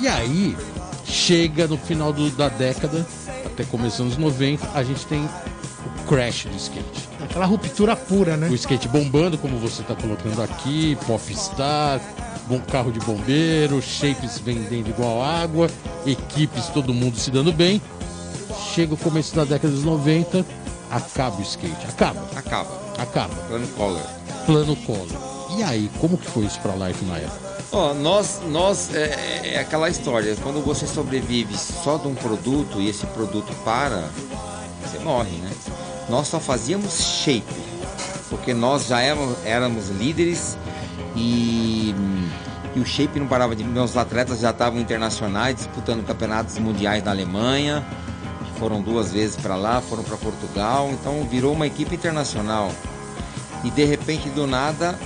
E 0.00 0.08
aí, 0.08 0.56
chega 1.04 1.66
no 1.66 1.76
final 1.78 2.12
do- 2.12 2.30
da 2.30 2.48
década, 2.48 3.06
até 3.46 3.64
começando 3.64 4.08
os 4.08 4.16
90, 4.18 4.68
a 4.74 4.82
gente 4.82 5.06
tem 5.06 5.24
o 5.24 6.06
crash 6.08 6.44
do 6.46 6.56
skate. 6.56 7.08
Aquela 7.22 7.46
ruptura 7.46 7.96
pura, 7.96 8.36
né? 8.36 8.48
o 8.48 8.54
skate 8.54 8.88
bombando, 8.88 9.38
como 9.38 9.56
você 9.58 9.82
está 9.82 9.94
colocando 9.94 10.42
aqui, 10.42 10.96
popstar, 11.06 12.00
bom 12.46 12.60
carro 12.60 12.92
de 12.92 13.00
bombeiro, 13.00 13.80
shapes 13.80 14.38
vendendo 14.38 14.88
igual 14.90 15.22
água, 15.22 15.68
equipes, 16.06 16.66
todo 16.66 16.92
mundo 16.92 17.16
se 17.18 17.30
dando 17.30 17.52
bem. 17.52 17.80
Chega 18.74 18.92
o 18.94 18.96
começo 18.96 19.34
da 19.34 19.44
década 19.44 19.72
dos 19.72 19.84
90, 19.84 20.44
acaba 20.90 21.36
o 21.38 21.42
skate, 21.42 21.86
acaba, 21.88 22.20
Acaba. 22.36 22.83
Acaba, 22.98 23.34
Plano 23.48 23.66
Collor. 23.68 24.02
plano 24.46 24.76
colo. 24.76 25.08
E 25.56 25.62
aí, 25.62 25.90
como 26.00 26.18
que 26.18 26.30
foi 26.30 26.44
isso 26.44 26.60
pra 26.60 26.74
Life 26.74 27.04
na 27.04 27.18
época? 27.18 27.54
Ó, 27.72 27.92
nós, 27.94 28.40
nós 28.48 28.94
é, 28.94 29.54
é 29.54 29.58
aquela 29.58 29.88
história, 29.88 30.36
quando 30.42 30.64
você 30.64 30.86
sobrevive 30.86 31.56
só 31.56 31.96
de 31.96 32.06
um 32.08 32.14
produto 32.14 32.80
e 32.80 32.88
esse 32.88 33.06
produto 33.06 33.52
para, 33.64 34.08
você 34.82 34.98
morre, 35.00 35.36
né? 35.38 35.50
Nós 36.08 36.28
só 36.28 36.38
fazíamos 36.38 37.00
shape, 37.00 37.44
porque 38.28 38.52
nós 38.54 38.86
já 38.88 39.00
éramos, 39.00 39.36
éramos 39.44 39.88
líderes 39.88 40.56
e, 41.16 41.94
e 42.76 42.80
o 42.80 42.84
shape 42.86 43.18
não 43.18 43.26
parava 43.26 43.56
de. 43.56 43.64
Meus 43.64 43.96
atletas 43.96 44.40
já 44.40 44.50
estavam 44.50 44.78
internacionais, 44.80 45.56
disputando 45.56 46.04
campeonatos 46.06 46.58
mundiais 46.58 47.02
na 47.02 47.10
Alemanha, 47.10 47.84
foram 48.64 48.80
duas 48.80 49.12
vezes 49.12 49.36
para 49.36 49.56
lá, 49.56 49.82
foram 49.82 50.02
para 50.02 50.16
Portugal, 50.16 50.88
então 50.90 51.22
virou 51.30 51.52
uma 51.52 51.66
equipe 51.66 51.94
internacional. 51.96 52.72
E 53.62 53.70
de 53.70 53.84
repente, 53.84 54.30
do 54.30 54.46
nada, 54.46 54.98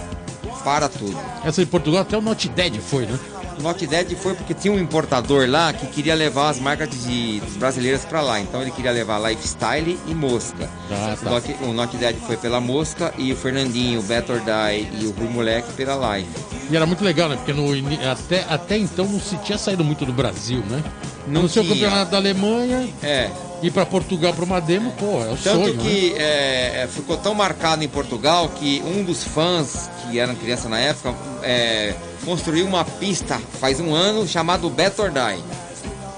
para 0.62 0.88
tudo. 0.88 1.16
Essa 1.44 1.60
em 1.60 1.66
Portugal 1.66 2.02
até 2.02 2.16
o 2.16 2.20
Not 2.20 2.48
Dead 2.50 2.76
foi, 2.80 3.04
né? 3.06 3.18
O 3.58 3.62
Not 3.64 3.84
Dead 3.84 4.14
foi 4.16 4.34
porque 4.36 4.54
tinha 4.54 4.72
um 4.72 4.78
importador 4.78 5.48
lá 5.50 5.72
que 5.72 5.88
queria 5.88 6.14
levar 6.14 6.50
as 6.50 6.60
marcas 6.60 6.88
de, 7.02 7.42
brasileiras 7.56 8.04
para 8.04 8.20
lá. 8.20 8.38
Então 8.38 8.62
ele 8.62 8.70
queria 8.70 8.92
levar 8.92 9.18
Lifestyle 9.28 9.98
e 10.06 10.14
Mosca. 10.14 10.70
Ah, 10.88 11.16
O 11.20 11.24
tá. 11.24 11.30
Not- 11.30 11.56
O 11.64 11.72
Not 11.72 11.96
Dead 11.96 12.14
foi 12.28 12.36
pela 12.36 12.60
Mosca 12.60 13.12
e 13.18 13.32
o 13.32 13.36
Fernandinho, 13.36 13.98
o 13.98 14.02
Better 14.04 14.38
Die 14.38 15.02
e 15.02 15.06
o 15.06 15.10
Rui 15.10 15.28
Moleque 15.28 15.72
pela 15.72 16.16
Life. 16.16 16.30
E 16.70 16.76
era 16.76 16.86
muito 16.86 17.02
legal, 17.02 17.28
né? 17.28 17.34
Porque 17.34 17.52
no, 17.52 17.66
até, 18.08 18.46
até 18.48 18.78
então 18.78 19.04
não 19.04 19.18
se 19.20 19.36
tinha 19.38 19.58
saído 19.58 19.82
muito 19.82 20.06
do 20.06 20.12
Brasil, 20.12 20.60
né? 20.70 20.80
Não 21.26 21.42
no 21.42 21.48
seu 21.48 21.62
tinha. 21.64 21.74
campeonato 21.74 22.10
da 22.12 22.16
Alemanha, 22.18 22.88
É. 23.02 23.28
ir 23.62 23.70
pra 23.70 23.84
Portugal 23.86 24.32
pra 24.32 24.44
uma 24.44 24.60
demo, 24.60 24.92
pô, 24.92 25.22
é 25.22 25.32
o 25.32 25.36
Tanto 25.36 25.64
sonho, 25.64 25.74
né? 25.74 25.82
que 25.82 26.14
é, 26.16 26.82
é, 26.84 26.88
ficou 26.92 27.16
tão 27.16 27.34
marcado 27.34 27.82
em 27.82 27.88
Portugal 27.88 28.48
que 28.50 28.82
um 28.86 29.02
dos 29.02 29.24
fãs, 29.24 29.90
que 30.02 30.18
eram 30.18 30.34
criança 30.34 30.68
na 30.68 30.78
época, 30.78 31.14
é, 31.42 31.94
construiu 32.24 32.66
uma 32.66 32.84
pista 32.84 33.40
faz 33.60 33.80
um 33.80 33.94
ano 33.94 34.26
chamado 34.28 34.68
Better 34.70 35.10
Die. 35.10 35.42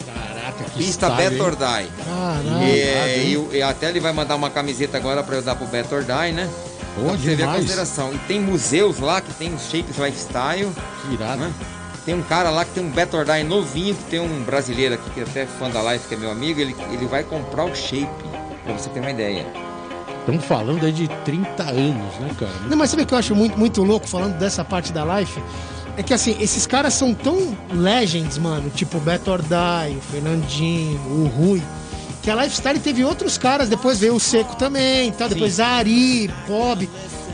Caraca, 0.06 0.64
que 0.64 0.78
Pista 0.78 1.10
Better? 1.10 1.50
Die. 1.50 1.56
Caralho. 2.04 2.62
É, 2.64 3.24
e, 3.24 3.36
o- 3.36 3.48
e 3.52 3.62
até 3.62 3.88
ele 3.88 4.00
vai 4.00 4.12
mandar 4.12 4.36
uma 4.36 4.50
camiseta 4.50 4.96
agora 4.96 5.22
para 5.22 5.36
eu 5.36 5.42
dar 5.42 5.54
pro 5.56 5.66
Beto 5.66 5.96
Die, 6.00 6.32
né? 6.32 6.48
Pô, 6.94 7.02
Pra 7.02 7.12
você 7.16 7.34
ver 7.36 7.44
a 7.44 7.54
consideração. 7.54 8.12
E 8.12 8.18
tem 8.26 8.40
museus 8.40 8.98
lá 8.98 9.20
que 9.20 9.32
tem 9.34 9.54
os 9.54 9.62
shapes 9.62 9.96
lifestyle, 9.96 10.68
Que 11.06 11.14
irado. 11.14 11.40
né? 11.42 11.52
Tem 12.04 12.14
um 12.14 12.22
cara 12.22 12.50
lá 12.50 12.64
que 12.64 12.72
tem 12.72 12.84
um 12.84 12.90
Beto 12.90 13.16
Die 13.24 13.44
novinho, 13.44 13.94
que 13.94 14.04
tem 14.04 14.20
um 14.20 14.42
brasileiro 14.42 14.94
aqui 14.94 15.10
que 15.10 15.20
é 15.20 15.22
até 15.22 15.46
fã 15.46 15.68
da 15.68 15.82
Life, 15.92 16.08
que 16.08 16.14
é 16.14 16.16
meu 16.16 16.30
amigo, 16.30 16.60
ele, 16.60 16.74
ele 16.90 17.06
vai 17.06 17.22
comprar 17.22 17.64
o 17.64 17.74
shape, 17.74 18.08
pra 18.64 18.72
você 18.72 18.88
ter 18.90 19.00
uma 19.00 19.10
ideia. 19.10 19.46
Estamos 20.20 20.44
falando 20.44 20.84
aí 20.84 20.92
de 20.92 21.08
30 21.08 21.62
anos, 21.62 22.14
né, 22.20 22.30
cara? 22.38 22.52
Não, 22.68 22.76
mas 22.76 22.90
sabe 22.90 23.02
o 23.02 23.06
que 23.06 23.14
eu 23.14 23.18
acho 23.18 23.34
muito, 23.34 23.58
muito 23.58 23.82
louco 23.82 24.08
falando 24.08 24.38
dessa 24.38 24.64
parte 24.64 24.92
da 24.92 25.04
life? 25.18 25.42
É 25.96 26.02
que 26.02 26.14
assim, 26.14 26.36
esses 26.40 26.66
caras 26.66 26.94
são 26.94 27.12
tão 27.12 27.56
legends, 27.72 28.38
mano, 28.38 28.70
tipo 28.70 28.98
o 28.98 29.00
Beto 29.00 29.30
Ordai, 29.30 29.96
o 29.96 30.00
Fernandinho, 30.00 30.98
o 31.10 31.26
Rui, 31.26 31.62
que 32.22 32.30
a 32.30 32.34
Lifestyle 32.34 32.78
teve 32.78 33.04
outros 33.04 33.36
caras, 33.38 33.68
depois 33.68 33.98
veio 33.98 34.14
o 34.14 34.20
Seco 34.20 34.56
também, 34.56 35.10
tal, 35.12 35.28
depois 35.28 35.58
a 35.58 35.66
Ari, 35.66 36.30
Bob. 36.46 36.88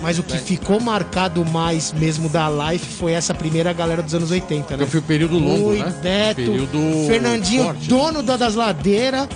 Mas 0.06 0.20
o 0.20 0.22
que 0.22 0.38
ficou 0.38 0.78
marcado 0.78 1.44
mais 1.44 1.92
mesmo 1.92 2.28
da 2.28 2.48
Life 2.48 2.86
foi 2.94 3.10
essa 3.10 3.34
primeira 3.34 3.72
galera 3.72 4.00
dos 4.04 4.14
anos 4.14 4.30
80, 4.30 4.76
né? 4.76 4.86
Foi 4.86 5.00
o 5.00 5.02
período 5.02 5.36
longo, 5.36 5.64
Rui, 5.70 5.78
né? 5.80 5.92
Beto, 6.00 6.36
Período 6.36 7.06
Fernandinho, 7.08 7.64
forte. 7.64 7.88
dono 7.88 8.22
da- 8.22 8.36
das 8.36 8.54
ladeiras, 8.54 9.26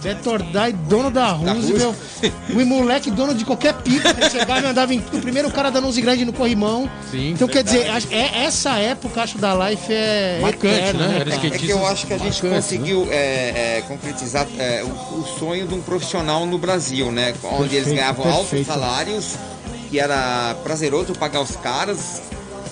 Beto 0.00 0.30
Ordai, 0.30 0.72
dono 0.72 1.10
da 1.10 1.32
Roosevelt, 1.32 1.96
o 2.54 2.64
moleque, 2.64 3.10
dono 3.10 3.34
de 3.34 3.44
qualquer 3.44 3.74
pica 3.74 4.14
que 4.14 4.30
chegava 4.30 4.60
e 4.60 4.66
andava 4.66 4.94
em 4.94 4.98
o 5.12 5.18
primeiro 5.20 5.50
cara 5.50 5.68
da 5.68 5.80
11 5.80 6.00
grande 6.00 6.24
no 6.24 6.32
corrimão. 6.32 6.88
Sim, 7.10 7.32
então 7.32 7.48
quer 7.48 7.64
verdade. 7.64 7.78
dizer, 7.78 7.90
acho- 7.90 8.08
é, 8.12 8.44
essa 8.44 8.78
época, 8.78 9.22
acho, 9.22 9.36
da 9.36 9.52
Life 9.68 9.92
é 9.92 10.38
Marcante, 10.40 10.74
eterna, 10.76 11.08
né? 11.08 11.24
Skate- 11.28 11.46
É 11.54 11.58
que 11.58 11.70
eu 11.70 11.84
acho 11.88 12.06
que 12.06 12.14
a 12.14 12.18
gente 12.18 12.40
Marcante, 12.40 12.54
conseguiu 12.54 13.08
é, 13.10 13.78
é, 13.78 13.84
concretizar 13.88 14.46
é, 14.56 14.84
o, 14.84 15.18
o 15.18 15.26
sonho 15.40 15.66
de 15.66 15.74
um 15.74 15.82
profissional 15.82 16.46
no 16.46 16.56
Brasil, 16.56 17.10
né? 17.10 17.34
Onde 17.42 17.74
eles 17.74 17.88
Perfeito, 17.88 17.96
ganhavam 17.96 18.24
perfeito. 18.24 18.54
altos 18.54 18.66
salários, 18.66 19.34
que 19.90 19.98
era 19.98 20.54
prazeroso 20.62 21.12
pagar 21.14 21.40
os 21.40 21.56
caras. 21.56 22.22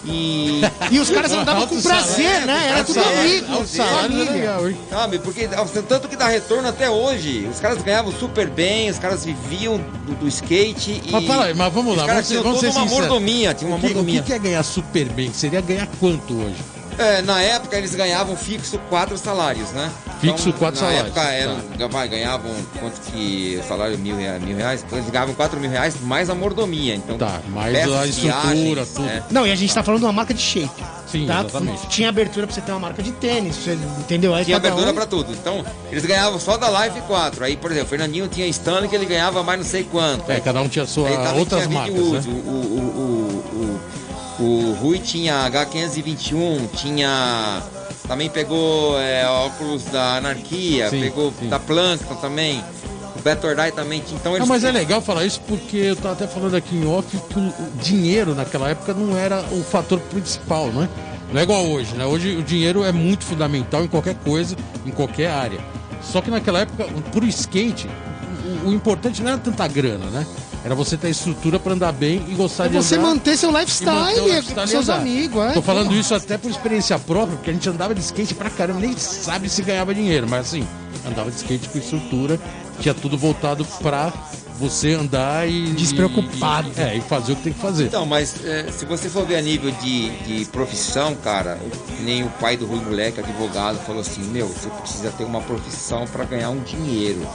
E 0.04 0.60
E 0.90 1.00
os 1.00 1.10
caras 1.10 1.32
andavam 1.32 1.66
com 1.66 1.82
prazer, 1.82 2.24
salário, 2.24 2.46
né? 2.46 2.68
Era 2.70 2.84
tudo 2.84 2.94
salário, 2.94 3.20
amigo, 3.20 3.66
Salário? 3.66 4.76
Sabe, 4.88 5.18
porque 5.18 5.48
tanto 5.86 6.08
que 6.08 6.16
dá 6.16 6.28
retorno 6.28 6.68
até 6.68 6.88
hoje. 6.88 7.46
Os 7.52 7.60
caras 7.60 7.82
ganhavam 7.82 8.12
super 8.12 8.48
bem, 8.48 8.88
os 8.88 8.98
caras 8.98 9.24
viviam 9.24 9.76
do, 9.76 10.14
do 10.14 10.28
skate 10.28 11.02
e. 11.04 11.10
Mas, 11.10 11.56
mas 11.56 11.72
vamos 11.72 11.96
lá, 11.96 12.04
os 12.04 12.08
caras 12.08 12.26
vamos 12.26 12.28
ser- 12.28 12.42
vamos 12.42 12.60
toda 12.60 12.72
ser 12.72 12.78
uma 12.78 12.86
sinceros. 12.88 13.08
mordomia, 13.08 13.54
tinha 13.54 13.68
uma 13.68 13.76
O 13.76 13.80
que, 13.80 13.86
o 13.86 13.88
mordomia. 13.90 14.20
que 14.22 14.26
que 14.28 14.32
é 14.32 14.38
ganhar 14.38 14.62
super 14.62 15.04
bem? 15.10 15.32
Seria 15.34 15.60
ganhar 15.60 15.88
quanto 16.00 16.32
hoje? 16.32 16.56
É, 16.96 17.20
na 17.22 17.40
época 17.42 17.76
eles 17.76 17.94
ganhavam 17.94 18.36
fixo 18.36 18.78
quatro 18.88 19.18
salários, 19.18 19.70
né? 19.70 19.90
Fixo 20.20 20.52
quatro 20.54 20.80
na 20.80 20.86
salários, 20.88 21.16
época 21.16 21.32
eram, 21.32 21.88
vai, 21.88 22.08
ganhavam 22.08 22.50
quanto 22.80 23.00
que 23.12 23.58
o 23.62 23.68
salário 23.68 23.96
mil, 23.98 24.16
mil 24.16 24.56
reais? 24.56 24.82
Então 24.86 24.98
eles 24.98 25.10
ganhavam 25.10 25.34
quatro 25.34 25.60
mil 25.60 25.70
reais 25.70 25.94
mais 26.02 26.28
a 26.28 26.34
mordomia. 26.34 26.94
Então, 26.94 27.16
Tá, 27.16 27.40
mais 27.50 27.72
peças, 27.72 27.94
a 27.94 28.06
estrutura, 28.06 28.42
viagens, 28.52 28.88
tudo. 28.94 29.08
é. 29.08 29.22
Não, 29.30 29.46
e 29.46 29.52
a 29.52 29.54
gente 29.54 29.72
tá 29.72 29.82
falando 29.82 30.00
de 30.00 30.06
uma 30.06 30.12
marca 30.12 30.34
de 30.34 30.40
shape. 30.42 30.68
Sim, 31.06 31.26
tá? 31.26 31.40
exatamente. 31.40 31.86
Tinha 31.88 32.08
abertura 32.10 32.46
pra 32.46 32.54
você 32.54 32.60
ter 32.60 32.70
uma 32.72 32.80
marca 32.80 33.02
de 33.02 33.12
tênis, 33.12 33.56
você, 33.56 33.78
entendeu? 33.98 34.34
Aí 34.34 34.44
Tinha 34.44 34.56
cada 34.60 34.68
abertura 34.68 34.92
um- 34.92 34.94
pra 34.94 35.06
tudo. 35.06 35.32
Então, 35.32 35.64
eles 35.90 36.04
ganhavam 36.04 36.38
só 36.38 36.56
da 36.58 36.68
Live 36.68 37.00
4. 37.02 37.44
Aí, 37.44 37.56
por 37.56 37.70
exemplo, 37.70 37.86
o 37.86 37.90
Fernandinho 37.90 38.28
tinha 38.28 38.46
Stanley 38.48 38.88
que 38.90 38.94
ele 38.96 39.06
ganhava 39.06 39.42
mais 39.42 39.58
não 39.60 39.66
sei 39.66 39.84
quanto. 39.84 40.30
É, 40.30 40.38
cada 40.40 40.60
um 40.60 40.68
tinha 40.68 40.84
sua 40.84 41.08
Aí 41.08 41.38
outras 41.38 41.66
tinha 41.66 41.78
marcas, 41.78 41.96
né? 41.96 42.22
O, 42.26 42.50
o, 42.50 43.80
o, 44.38 44.40
o, 44.40 44.44
o 44.44 44.72
Rui 44.80 44.98
tinha 44.98 45.48
H521, 45.50 46.68
tinha. 46.76 47.62
Também 48.08 48.30
pegou 48.30 48.98
é, 48.98 49.26
óculos 49.28 49.84
da 49.84 50.16
Anarquia, 50.16 50.88
Sim, 50.88 51.00
pegou 51.02 51.32
sim. 51.38 51.48
da 51.50 51.58
Plankton 51.58 52.14
também. 52.14 52.64
O 53.14 53.20
Beto 53.20 53.46
Ordai 53.46 53.70
também. 53.70 54.02
Então 54.12 54.32
Não, 54.32 54.38
eles 54.38 54.48
mas 54.48 54.64
é 54.64 54.72
legal 54.72 55.02
falar 55.02 55.26
isso 55.26 55.40
porque 55.46 55.76
eu 55.76 55.96
tava 55.96 56.14
até 56.14 56.26
falando 56.26 56.54
aqui 56.56 56.74
em 56.74 56.86
off 56.86 57.14
que 57.28 57.38
o 57.38 57.52
dinheiro 57.82 58.34
naquela 58.34 58.70
época 58.70 58.94
não 58.94 59.16
era 59.16 59.40
o 59.52 59.62
fator 59.62 60.00
principal, 60.00 60.72
não 60.72 60.84
é? 60.84 60.88
Não 61.32 61.40
é 61.40 61.42
igual 61.42 61.66
hoje, 61.66 61.94
né? 61.94 62.06
Hoje 62.06 62.34
o 62.36 62.42
dinheiro 62.42 62.82
é 62.82 62.92
muito 62.92 63.24
fundamental 63.24 63.84
em 63.84 63.88
qualquer 63.88 64.14
coisa, 64.14 64.56
em 64.86 64.90
qualquer 64.90 65.30
área. 65.30 65.60
Só 66.00 66.22
que 66.22 66.30
naquela 66.30 66.60
época, 66.60 66.84
pro 67.12 67.26
skate, 67.26 67.90
o, 68.64 68.68
o 68.68 68.72
importante 68.72 69.22
não 69.22 69.32
era 69.32 69.38
tanta 69.38 69.66
grana, 69.68 70.06
né? 70.06 70.26
Era 70.68 70.74
você 70.74 70.98
ter 70.98 71.08
estrutura 71.08 71.58
pra 71.58 71.72
andar 71.72 71.92
bem 71.92 72.22
e 72.28 72.34
gostar 72.34 72.66
É 72.66 72.68
de 72.68 72.76
você 72.76 72.96
andar. 72.96 73.06
manter 73.06 73.38
seu 73.38 73.48
e 73.48 73.52
manter 73.54 73.60
lifestyle, 73.64 74.20
lifestyle 74.20 74.54
com 74.54 74.64
e 74.64 74.68
seus 74.68 74.88
amigos. 74.90 75.42
É, 75.42 75.52
Tô 75.52 75.62
falando 75.62 75.94
isso 75.94 76.14
até 76.14 76.36
por 76.36 76.50
experiência 76.50 76.98
própria, 76.98 77.36
porque 77.38 77.48
a 77.48 77.54
gente 77.54 77.66
andava 77.70 77.94
de 77.94 78.02
skate 78.02 78.34
pra 78.34 78.50
caramba, 78.50 78.78
nem 78.80 78.94
sabe 78.94 79.48
se 79.48 79.62
ganhava 79.62 79.94
dinheiro, 79.94 80.26
mas 80.28 80.40
assim, 80.48 80.68
andava 81.06 81.30
de 81.30 81.38
skate 81.38 81.70
com 81.70 81.78
estrutura, 81.78 82.38
tinha 82.80 82.92
tudo 82.92 83.16
voltado 83.16 83.64
pra 83.80 84.12
você 84.58 84.92
andar 84.92 85.48
e. 85.48 85.70
Despreocupado. 85.72 86.70
e- 86.76 86.80
é, 86.82 86.96
e 86.98 87.00
fazer 87.00 87.32
o 87.32 87.36
que 87.36 87.44
tem 87.44 87.52
que 87.54 87.60
fazer. 87.60 87.84
Então, 87.86 88.04
mas 88.04 88.44
é, 88.44 88.70
se 88.70 88.84
você 88.84 89.08
for 89.08 89.24
ver 89.24 89.36
a 89.36 89.40
nível 89.40 89.70
de, 89.70 90.10
de 90.18 90.44
profissão, 90.50 91.14
cara, 91.14 91.58
nem 92.02 92.24
o 92.24 92.28
pai 92.38 92.58
do 92.58 92.66
Rui 92.66 92.80
Moleque, 92.84 93.20
advogado, 93.20 93.78
falou 93.86 94.02
assim, 94.02 94.20
meu, 94.24 94.46
você 94.48 94.68
precisa 94.68 95.10
ter 95.16 95.24
uma 95.24 95.40
profissão 95.40 96.04
para 96.06 96.24
ganhar 96.26 96.50
um 96.50 96.60
dinheiro. 96.60 97.26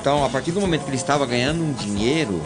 Então, 0.00 0.24
a 0.24 0.28
partir 0.28 0.52
do 0.52 0.60
momento 0.60 0.82
que 0.84 0.90
ele 0.90 0.96
estava 0.96 1.26
ganhando 1.26 1.60
um 1.60 1.72
dinheiro, 1.72 2.40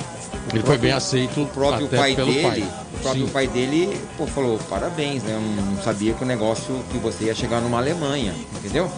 Ele 0.52 0.62
foi 0.62 0.78
bem 0.78 0.92
aceito 0.92 1.42
o 1.42 1.46
próprio 1.46 1.86
até 1.86 1.96
pai 1.96 2.14
pelo 2.14 2.32
dele, 2.32 2.42
pai. 2.42 2.68
o 2.94 2.98
próprio 2.98 3.26
Sim. 3.26 3.32
pai 3.32 3.46
dele, 3.46 4.00
pô, 4.16 4.26
falou, 4.26 4.58
parabéns, 4.68 5.22
né? 5.22 5.34
Eu 5.34 5.40
não, 5.40 5.82
sabia 5.82 6.12
que 6.14 6.22
o 6.22 6.26
negócio 6.26 6.82
que 6.90 6.98
você 6.98 7.24
ia 7.24 7.34
chegar 7.34 7.60
numa 7.60 7.78
Alemanha, 7.78 8.34
entendeu? 8.56 8.90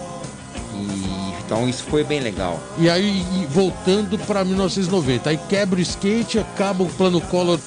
E 0.74 1.34
então 1.44 1.68
isso 1.68 1.84
foi 1.84 2.02
bem 2.02 2.20
legal. 2.20 2.58
E 2.78 2.88
aí, 2.88 3.24
e 3.34 3.46
voltando 3.46 4.18
pra 4.18 4.44
1990, 4.44 5.30
aí 5.30 5.38
quebra 5.48 5.78
o 5.78 5.82
skate, 5.82 6.38
acaba 6.38 6.82
o 6.82 6.88
plano 6.88 7.20
Collor, 7.20 7.60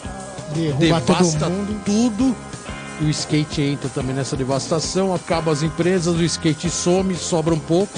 Derrubar 0.54 1.02
todo 1.02 1.18
devasta 1.18 1.50
mundo. 1.50 1.82
tudo. 1.86 2.36
E 3.00 3.06
o 3.06 3.10
skate 3.10 3.62
entra 3.62 3.90
também 3.90 4.16
nessa 4.16 4.36
devastação, 4.36 5.14
acaba 5.14 5.52
as 5.52 5.62
empresas, 5.62 6.16
o 6.16 6.24
skate 6.24 6.70
some, 6.70 7.16
sobra 7.16 7.54
um 7.54 7.60
pouco. 7.60 7.94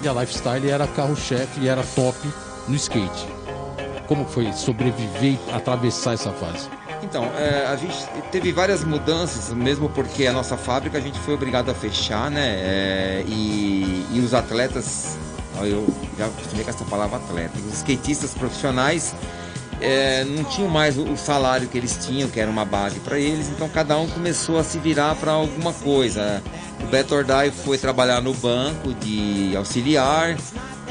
E 0.00 0.06
a 0.06 0.12
Lifestyle 0.12 0.70
era 0.70 0.86
carro-chefe 0.86 1.60
e 1.60 1.68
era 1.68 1.82
top 1.82 2.16
no 2.68 2.76
skate. 2.76 3.33
Como 4.06 4.24
foi 4.26 4.52
sobreviver 4.52 5.38
e 5.48 5.52
atravessar 5.52 6.14
essa 6.14 6.30
fase? 6.32 6.68
Então, 7.02 7.24
é, 7.36 7.66
a 7.66 7.76
gente 7.76 7.96
teve 8.30 8.52
várias 8.52 8.84
mudanças, 8.84 9.52
mesmo 9.52 9.88
porque 9.88 10.26
a 10.26 10.32
nossa 10.32 10.56
fábrica 10.56 10.98
a 10.98 11.00
gente 11.00 11.18
foi 11.18 11.34
obrigado 11.34 11.70
a 11.70 11.74
fechar, 11.74 12.30
né? 12.30 12.54
É, 12.56 13.24
e, 13.26 14.06
e 14.12 14.20
os 14.20 14.34
atletas, 14.34 15.16
eu 15.62 15.86
já 16.18 16.26
acostumei 16.26 16.64
com 16.64 16.70
essa 16.70 16.84
palavra 16.84 17.16
atleta, 17.16 17.58
os 17.58 17.74
skatistas 17.74 18.32
profissionais 18.32 19.14
é, 19.80 20.24
não 20.24 20.44
tinham 20.44 20.68
mais 20.68 20.96
o, 20.96 21.02
o 21.02 21.16
salário 21.16 21.68
que 21.68 21.76
eles 21.76 21.98
tinham, 22.06 22.28
que 22.28 22.40
era 22.40 22.50
uma 22.50 22.64
base 22.64 23.00
para 23.00 23.18
eles, 23.18 23.48
então 23.48 23.68
cada 23.68 23.98
um 23.98 24.08
começou 24.08 24.58
a 24.58 24.64
se 24.64 24.78
virar 24.78 25.14
para 25.16 25.32
alguma 25.32 25.72
coisa. 25.72 26.42
O 26.82 26.86
Beto 26.86 27.14
Ordai 27.14 27.50
foi 27.50 27.78
trabalhar 27.78 28.20
no 28.20 28.34
banco 28.34 28.92
de 28.94 29.54
auxiliar, 29.56 30.36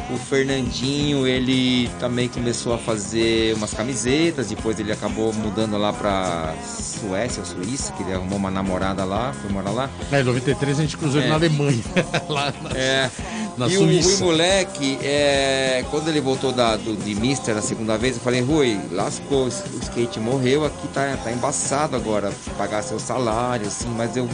o 0.09 0.17
Fernandinho, 0.17 1.25
ele 1.25 1.89
também 1.99 2.27
começou 2.27 2.73
a 2.73 2.77
fazer 2.77 3.53
umas 3.55 3.73
camisetas, 3.73 4.47
depois 4.47 4.77
ele 4.79 4.91
acabou 4.91 5.31
mudando 5.31 5.77
lá 5.77 5.93
pra 5.93 6.53
Suécia 6.65 7.41
ou 7.41 7.45
Suíça, 7.45 7.93
que 7.93 8.03
ele 8.03 8.13
arrumou 8.13 8.37
uma 8.37 8.51
namorada 8.51 9.05
lá, 9.05 9.33
foi 9.41 9.49
morar 9.51 9.71
lá. 9.71 9.89
É, 10.11 10.19
em 10.19 10.23
93 10.23 10.79
a 10.79 10.81
gente 10.81 10.97
cruzou 10.97 11.19
ele 11.21 11.27
É. 11.27 11.29
na 11.29 11.35
Alemanha, 11.35 11.81
lá 12.27 12.53
na, 12.61 12.69
É, 12.77 13.09
na 13.57 13.67
e 13.67 13.77
o 13.77 13.85
Rui 13.85 14.01
Suíça. 14.03 14.23
Moleque, 14.25 14.99
é, 15.01 15.85
quando 15.89 16.09
ele 16.09 16.19
voltou 16.19 16.51
da, 16.51 16.75
do, 16.75 16.97
de 16.97 17.15
Mister 17.15 17.55
a 17.55 17.61
segunda 17.61 17.97
vez, 17.97 18.15
eu 18.17 18.21
falei, 18.21 18.41
Rui, 18.41 18.77
lascou, 18.91 19.45
o 19.45 19.47
skate 19.81 20.19
morreu, 20.19 20.65
aqui 20.65 20.87
tá, 20.89 21.17
tá 21.23 21.31
embaçado 21.31 21.95
agora, 21.95 22.31
pagar 22.57 22.83
seu 22.83 22.99
salário, 22.99 23.67
assim, 23.67 23.87
mas 23.95 24.17
eu, 24.17 24.27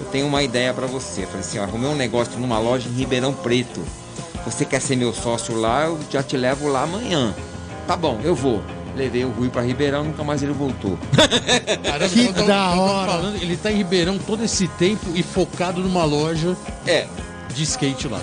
eu 0.00 0.06
tenho 0.12 0.26
uma 0.28 0.42
ideia 0.42 0.72
pra 0.72 0.86
você. 0.86 0.95
Eu 1.22 1.26
falei 1.28 1.40
assim, 1.40 1.58
ó, 1.58 1.62
arrumei 1.64 1.88
um 1.90 1.94
negócio 1.96 2.38
numa 2.38 2.58
loja 2.58 2.88
em 2.88 2.92
Ribeirão 2.92 3.32
Preto. 3.32 3.80
Você 4.44 4.64
quer 4.64 4.80
ser 4.80 4.96
meu 4.96 5.12
sócio 5.12 5.54
lá, 5.56 5.86
eu 5.86 5.98
já 6.10 6.22
te 6.22 6.36
levo 6.36 6.68
lá 6.68 6.82
amanhã. 6.84 7.34
Tá 7.86 7.96
bom, 7.96 8.20
eu 8.22 8.34
vou. 8.34 8.62
Levei 8.96 9.24
o 9.24 9.30
Rui 9.30 9.48
pra 9.50 9.60
Ribeirão, 9.62 10.04
nunca 10.04 10.24
mais 10.24 10.42
ele 10.42 10.52
voltou. 10.52 10.98
Caramba, 11.84 12.08
Que 12.08 12.32
tô- 12.32 12.42
da 12.44 12.72
tô 12.72 12.80
hora. 12.80 13.10
falando, 13.12 13.36
ele 13.42 13.56
tá 13.56 13.70
em 13.70 13.76
Ribeirão 13.76 14.18
todo 14.18 14.42
esse 14.44 14.66
tempo 14.68 15.04
e 15.14 15.22
focado 15.22 15.80
numa 15.82 16.04
loja 16.04 16.56
É, 16.86 17.06
de 17.54 17.62
skate 17.64 18.08
lá. 18.08 18.20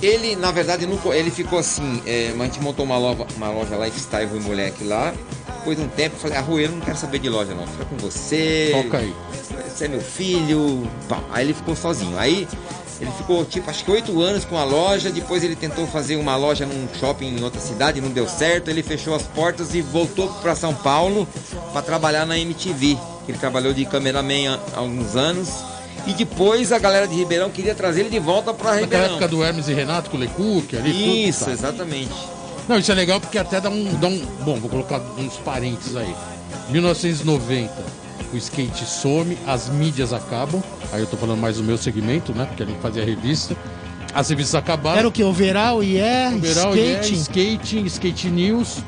Ele, 0.00 0.36
na 0.36 0.50
verdade, 0.52 0.86
co- 1.02 1.12
ele 1.12 1.30
ficou 1.30 1.58
assim. 1.58 2.00
é, 2.06 2.32
a 2.38 2.44
gente 2.44 2.60
montou 2.60 2.84
uma 2.84 2.96
loja, 2.96 3.26
uma 3.36 3.50
loja 3.50 3.76
lifestyle 3.76 4.26
Rui 4.30 4.40
Moleque 4.40 4.84
lá. 4.84 5.12
Depois 5.58 5.76
de 5.76 5.82
um 5.82 5.88
tempo, 5.88 6.14
eu 6.16 6.20
falei: 6.20 6.36
Ah, 6.38 6.40
Rui, 6.40 6.64
eu 6.64 6.70
não 6.70 6.80
quero 6.80 6.96
saber 6.96 7.18
de 7.18 7.28
loja, 7.28 7.52
não. 7.54 7.66
Fica 7.66 7.84
com 7.84 7.96
você. 7.96 8.70
Toca 8.84 8.98
aí. 8.98 9.12
Você 9.78 9.84
é 9.84 9.88
meu 9.88 10.00
filho. 10.00 10.90
Pá. 11.08 11.20
Aí 11.30 11.46
ele 11.46 11.54
ficou 11.54 11.76
sozinho. 11.76 12.18
Aí 12.18 12.48
ele 13.00 13.10
ficou, 13.12 13.44
tipo, 13.44 13.70
acho 13.70 13.84
que 13.84 13.90
oito 13.92 14.20
anos 14.20 14.44
com 14.44 14.58
a 14.58 14.64
loja. 14.64 15.08
Depois 15.08 15.44
ele 15.44 15.54
tentou 15.54 15.86
fazer 15.86 16.16
uma 16.16 16.34
loja 16.34 16.66
num 16.66 16.88
shopping 16.98 17.36
em 17.38 17.44
outra 17.44 17.60
cidade, 17.60 18.00
não 18.00 18.10
deu 18.10 18.28
certo. 18.28 18.68
Ele 18.68 18.82
fechou 18.82 19.14
as 19.14 19.22
portas 19.22 19.74
e 19.76 19.80
voltou 19.80 20.28
para 20.42 20.56
São 20.56 20.74
Paulo 20.74 21.28
para 21.72 21.80
trabalhar 21.80 22.26
na 22.26 22.36
MTV. 22.36 22.98
Ele 23.28 23.38
trabalhou 23.38 23.72
de 23.72 23.84
cameraman 23.84 24.58
há 24.74 24.78
alguns 24.80 25.14
anos. 25.14 25.48
E 26.08 26.12
depois 26.12 26.72
a 26.72 26.78
galera 26.80 27.06
de 27.06 27.14
Ribeirão 27.14 27.48
queria 27.48 27.74
trazer 27.74 28.00
ele 28.00 28.10
de 28.10 28.18
volta 28.18 28.52
para 28.52 28.80
Ribeirão. 28.80 29.06
época 29.10 29.28
do 29.28 29.44
Hermes 29.44 29.68
e 29.68 29.74
Renato 29.74 30.10
com 30.10 30.16
o 30.16 30.20
Lecook 30.20 30.76
ali, 30.76 31.28
Isso, 31.28 31.40
tudo. 31.40 31.46
tá. 31.48 31.52
exatamente. 31.52 32.14
Não, 32.68 32.78
isso 32.78 32.90
é 32.90 32.94
legal 32.94 33.20
porque 33.20 33.38
até 33.38 33.60
dá 33.60 33.70
um, 33.70 33.94
dá 34.00 34.08
um. 34.08 34.18
Bom, 34.44 34.58
vou 34.58 34.68
colocar 34.68 35.00
uns 35.18 35.36
parênteses 35.36 35.94
aí. 35.96 36.12
1990, 36.70 37.72
o 38.32 38.36
skate 38.36 38.84
some, 38.84 39.36
as 39.46 39.68
mídias 39.68 40.12
acabam. 40.12 40.62
Aí 40.92 41.00
eu 41.00 41.06
tô 41.06 41.16
falando 41.16 41.40
mais 41.40 41.56
do 41.56 41.64
meu 41.64 41.78
segmento, 41.78 42.32
né? 42.34 42.44
Porque 42.46 42.62
a 42.62 42.66
gente 42.66 42.80
fazia 42.80 43.04
revista. 43.04 43.56
As 44.14 44.28
revistas 44.30 44.54
acabaram. 44.54 44.98
Era 44.98 45.08
o 45.08 45.12
que? 45.12 45.22
Overall, 45.22 45.82
yeah, 45.82 46.34
Overall, 46.34 46.74
skate. 46.74 47.14
yeah, 47.14 47.16
skating, 47.16 47.84
skate 47.86 48.30
news, 48.30 48.78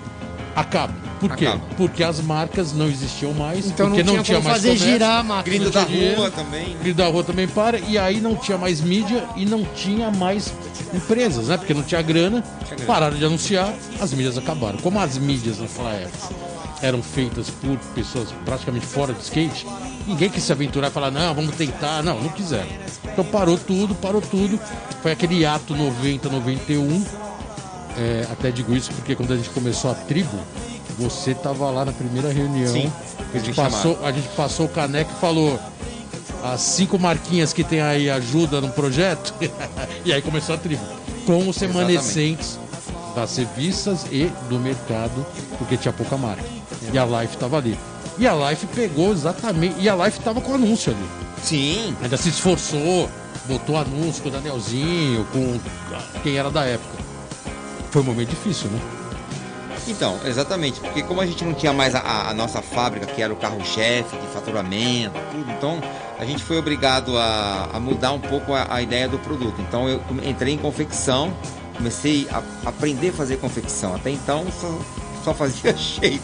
acaba. 0.57 0.95
Por 1.20 1.36
quê? 1.36 1.47
Acaba. 1.47 1.62
Porque 1.76 2.03
as 2.03 2.20
marcas 2.20 2.72
não 2.72 2.86
existiam 2.86 3.34
mais, 3.34 3.66
Então 3.66 3.86
não 3.86 3.95
porque 3.95 4.03
tinha 4.05 4.16
não 4.16 4.22
tinha, 4.22 4.38
como 4.38 4.49
mais 4.49 4.57
fazer 4.62 4.68
comércio, 4.70 4.93
girar 4.93 5.18
a 5.18 5.22
máquina. 5.22 5.57
Grito 5.57 5.64
não 5.64 5.70
da 5.82 5.84
dinheiro, 5.86 6.16
rua 6.16 6.30
também. 6.30 6.76
Grito 6.82 6.97
da 6.97 7.07
rua 7.07 7.24
também 7.24 7.49
para, 7.49 7.78
e 7.78 7.99
aí 7.99 8.20
não 8.20 8.34
tinha 8.34 8.57
mais 8.57 8.80
mídia 8.80 9.24
e 9.36 9.45
não 9.45 9.62
tinha 9.64 10.11
mais 10.11 10.53
empresas, 10.95 11.49
né? 11.49 11.59
Porque 11.59 11.74
não 11.74 11.82
tinha 11.82 12.01
grana, 12.01 12.43
grana. 12.66 12.84
pararam 12.86 13.16
de 13.18 13.24
anunciar, 13.24 13.74
as 14.01 14.12
mídias 14.14 14.38
acabaram. 14.38 14.78
Como 14.78 14.99
as 14.99 15.18
mídias 15.18 15.59
naquela 15.59 15.93
época 15.93 16.49
eram 16.82 17.02
feitas 17.02 17.50
por 17.50 17.76
pessoas 17.94 18.28
praticamente 18.44 18.86
fora 18.86 19.12
do 19.12 19.20
skate, 19.20 19.66
ninguém 20.06 20.30
quis 20.30 20.42
se 20.42 20.52
aventurar 20.52 20.88
e 20.88 20.90
falar, 20.90 21.10
não, 21.10 21.34
vamos 21.34 21.54
tentar. 21.56 22.02
Não, 22.02 22.20
não 22.20 22.30
quiseram. 22.30 22.68
Então 23.04 23.24
parou 23.24 23.58
tudo, 23.58 23.94
parou 23.94 24.20
tudo. 24.20 24.58
Foi 25.02 25.12
aquele 25.12 25.44
ato 25.44 25.74
90, 25.74 26.28
91. 26.28 27.04
É, 27.98 28.26
até 28.30 28.50
digo 28.50 28.74
isso 28.74 28.92
porque 28.92 29.14
quando 29.14 29.32
a 29.32 29.36
gente 29.36 29.50
começou 29.50 29.90
a 29.90 29.94
tribo, 29.94 30.38
você 30.98 31.34
tava 31.34 31.70
lá 31.70 31.84
na 31.84 31.92
primeira 31.92 32.32
reunião. 32.32 32.72
Sim, 32.72 32.92
a, 33.34 33.38
gente 33.38 33.54
passou, 33.54 34.04
a 34.04 34.12
gente 34.12 34.28
passou 34.28 34.66
o 34.66 34.68
caneco 34.68 35.12
e 35.16 35.20
falou. 35.20 35.58
As 36.42 36.62
cinco 36.62 36.98
marquinhas 36.98 37.52
que 37.52 37.62
tem 37.62 37.82
aí 37.82 38.08
ajuda 38.08 38.62
no 38.62 38.70
projeto. 38.70 39.34
e 40.06 40.12
aí 40.12 40.22
começou 40.22 40.54
a 40.54 40.58
tribo. 40.58 40.82
Com 41.26 41.46
os 41.46 41.58
remanescentes 41.58 42.58
das 43.14 43.36
revistas 43.36 44.06
e 44.10 44.24
do 44.48 44.58
mercado, 44.58 45.26
porque 45.58 45.76
tinha 45.76 45.92
pouca 45.92 46.16
marca. 46.16 46.59
E 46.92 46.98
a 46.98 47.04
Life 47.04 47.36
tava 47.36 47.58
ali. 47.58 47.78
E 48.18 48.26
a 48.26 48.34
Life 48.34 48.66
pegou 48.68 49.12
exatamente. 49.12 49.76
E 49.80 49.88
a 49.88 49.96
Life 49.96 50.20
tava 50.20 50.40
com 50.40 50.54
anúncio 50.54 50.92
ali. 50.92 51.08
Sim, 51.42 51.96
Ainda 52.02 52.16
se 52.16 52.28
esforçou, 52.28 53.08
botou 53.46 53.76
anúncio 53.76 54.22
com 54.22 54.28
o 54.28 54.32
Danielzinho, 54.32 55.26
com 55.32 55.58
quem 56.22 56.36
era 56.36 56.50
da 56.50 56.64
época. 56.64 57.02
Foi 57.90 58.02
um 58.02 58.04
momento 58.04 58.28
difícil, 58.28 58.70
né? 58.70 58.80
então, 59.90 60.18
exatamente. 60.24 60.80
Porque 60.80 61.02
como 61.02 61.20
a 61.20 61.26
gente 61.26 61.44
não 61.44 61.52
tinha 61.52 61.72
mais 61.72 61.94
a, 61.94 62.28
a 62.28 62.34
nossa 62.34 62.62
fábrica, 62.62 63.06
que 63.06 63.22
era 63.22 63.32
o 63.32 63.36
carro-chefe 63.36 64.16
de 64.16 64.26
faturamento, 64.28 65.18
tudo, 65.32 65.50
então 65.50 65.80
a 66.18 66.24
gente 66.24 66.42
foi 66.42 66.58
obrigado 66.58 67.16
a, 67.18 67.70
a 67.72 67.80
mudar 67.80 68.12
um 68.12 68.20
pouco 68.20 68.52
a, 68.52 68.66
a 68.74 68.82
ideia 68.82 69.08
do 69.08 69.18
produto. 69.18 69.60
Então 69.60 69.88
eu 69.88 70.00
entrei 70.22 70.54
em 70.54 70.58
confecção, 70.58 71.32
comecei 71.76 72.28
a 72.30 72.42
aprender 72.68 73.08
a 73.08 73.12
fazer 73.12 73.38
confecção. 73.38 73.94
Até 73.94 74.10
então 74.10 74.46
só, 74.60 74.78
só 75.24 75.34
fazia 75.34 75.74
shape. 75.76 76.20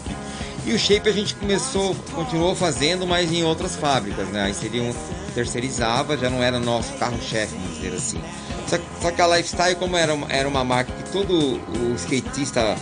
E 0.67 0.73
o 0.73 0.77
shape 0.77 1.07
a 1.07 1.13
gente 1.13 1.33
começou, 1.33 1.95
continuou 2.13 2.53
fazendo, 2.53 3.07
mas 3.07 3.31
em 3.31 3.41
outras 3.41 3.77
fábricas, 3.77 4.27
né? 4.27 4.43
Aí 4.43 4.53
seriam 4.53 4.93
terceirizava, 5.33 6.17
já 6.17 6.29
não 6.29 6.43
era 6.43 6.59
nosso 6.59 6.91
carro-chefe, 6.95 7.55
vamos 7.55 7.77
dizer 7.77 7.95
assim. 7.95 8.21
Só, 8.67 8.77
só, 9.01 9.11
que 9.11 9.21
a 9.21 9.27
Lifestyle, 9.27 9.75
como 9.77 9.95
era 9.95 10.13
uma, 10.13 10.27
era 10.29 10.45
uma 10.45 10.65
marca 10.65 10.91
que 10.91 11.09
todo 11.09 11.33
o 11.33 11.95
skatista, 11.95 12.75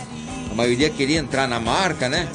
a 0.50 0.54
maioria 0.54 0.90
queria 0.90 1.20
entrar 1.20 1.46
na 1.46 1.60
marca, 1.60 2.08
né? 2.08 2.28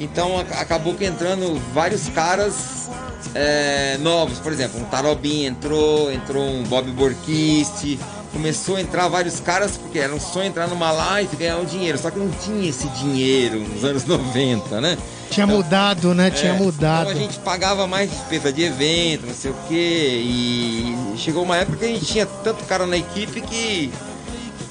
Então 0.00 0.38
acabou 0.38 0.94
que 0.94 1.04
entrando 1.04 1.60
vários 1.74 2.08
caras 2.08 2.88
é, 3.34 3.98
novos, 3.98 4.38
por 4.38 4.52
exemplo, 4.52 4.80
um 4.80 4.84
Tarobin 4.84 5.44
entrou, 5.44 6.10
entrou 6.10 6.42
um 6.42 6.62
Bob 6.62 6.90
Borquiste, 6.92 8.00
começou 8.34 8.76
a 8.76 8.80
entrar 8.80 9.06
vários 9.06 9.38
caras 9.38 9.76
porque 9.78 9.98
era 9.98 10.12
um 10.12 10.18
sonho 10.18 10.48
entrar 10.48 10.66
numa 10.66 10.90
live 10.90 11.30
e 11.32 11.36
ganhar 11.36 11.56
um 11.56 11.64
dinheiro, 11.64 11.96
só 11.96 12.10
que 12.10 12.18
não 12.18 12.28
tinha 12.30 12.68
esse 12.68 12.88
dinheiro 12.88 13.60
nos 13.60 13.84
anos 13.84 14.04
90, 14.04 14.80
né? 14.80 14.98
Tinha 15.30 15.46
então, 15.46 15.56
mudado, 15.56 16.14
né? 16.14 16.30
Tinha 16.30 16.52
é, 16.52 16.58
mudado. 16.58 17.10
Então 17.10 17.22
a 17.22 17.22
gente 17.22 17.38
pagava 17.38 17.86
mais 17.86 18.10
despesa 18.10 18.52
de 18.52 18.62
evento, 18.62 19.26
não 19.26 19.34
sei 19.34 19.52
o 19.52 19.56
quê, 19.68 20.20
e 20.22 21.14
chegou 21.16 21.44
uma 21.44 21.56
época 21.56 21.78
que 21.78 21.84
a 21.84 21.88
gente 21.88 22.04
tinha 22.04 22.26
tanto 22.26 22.64
cara 22.64 22.86
na 22.86 22.96
equipe 22.96 23.40
que 23.40 23.92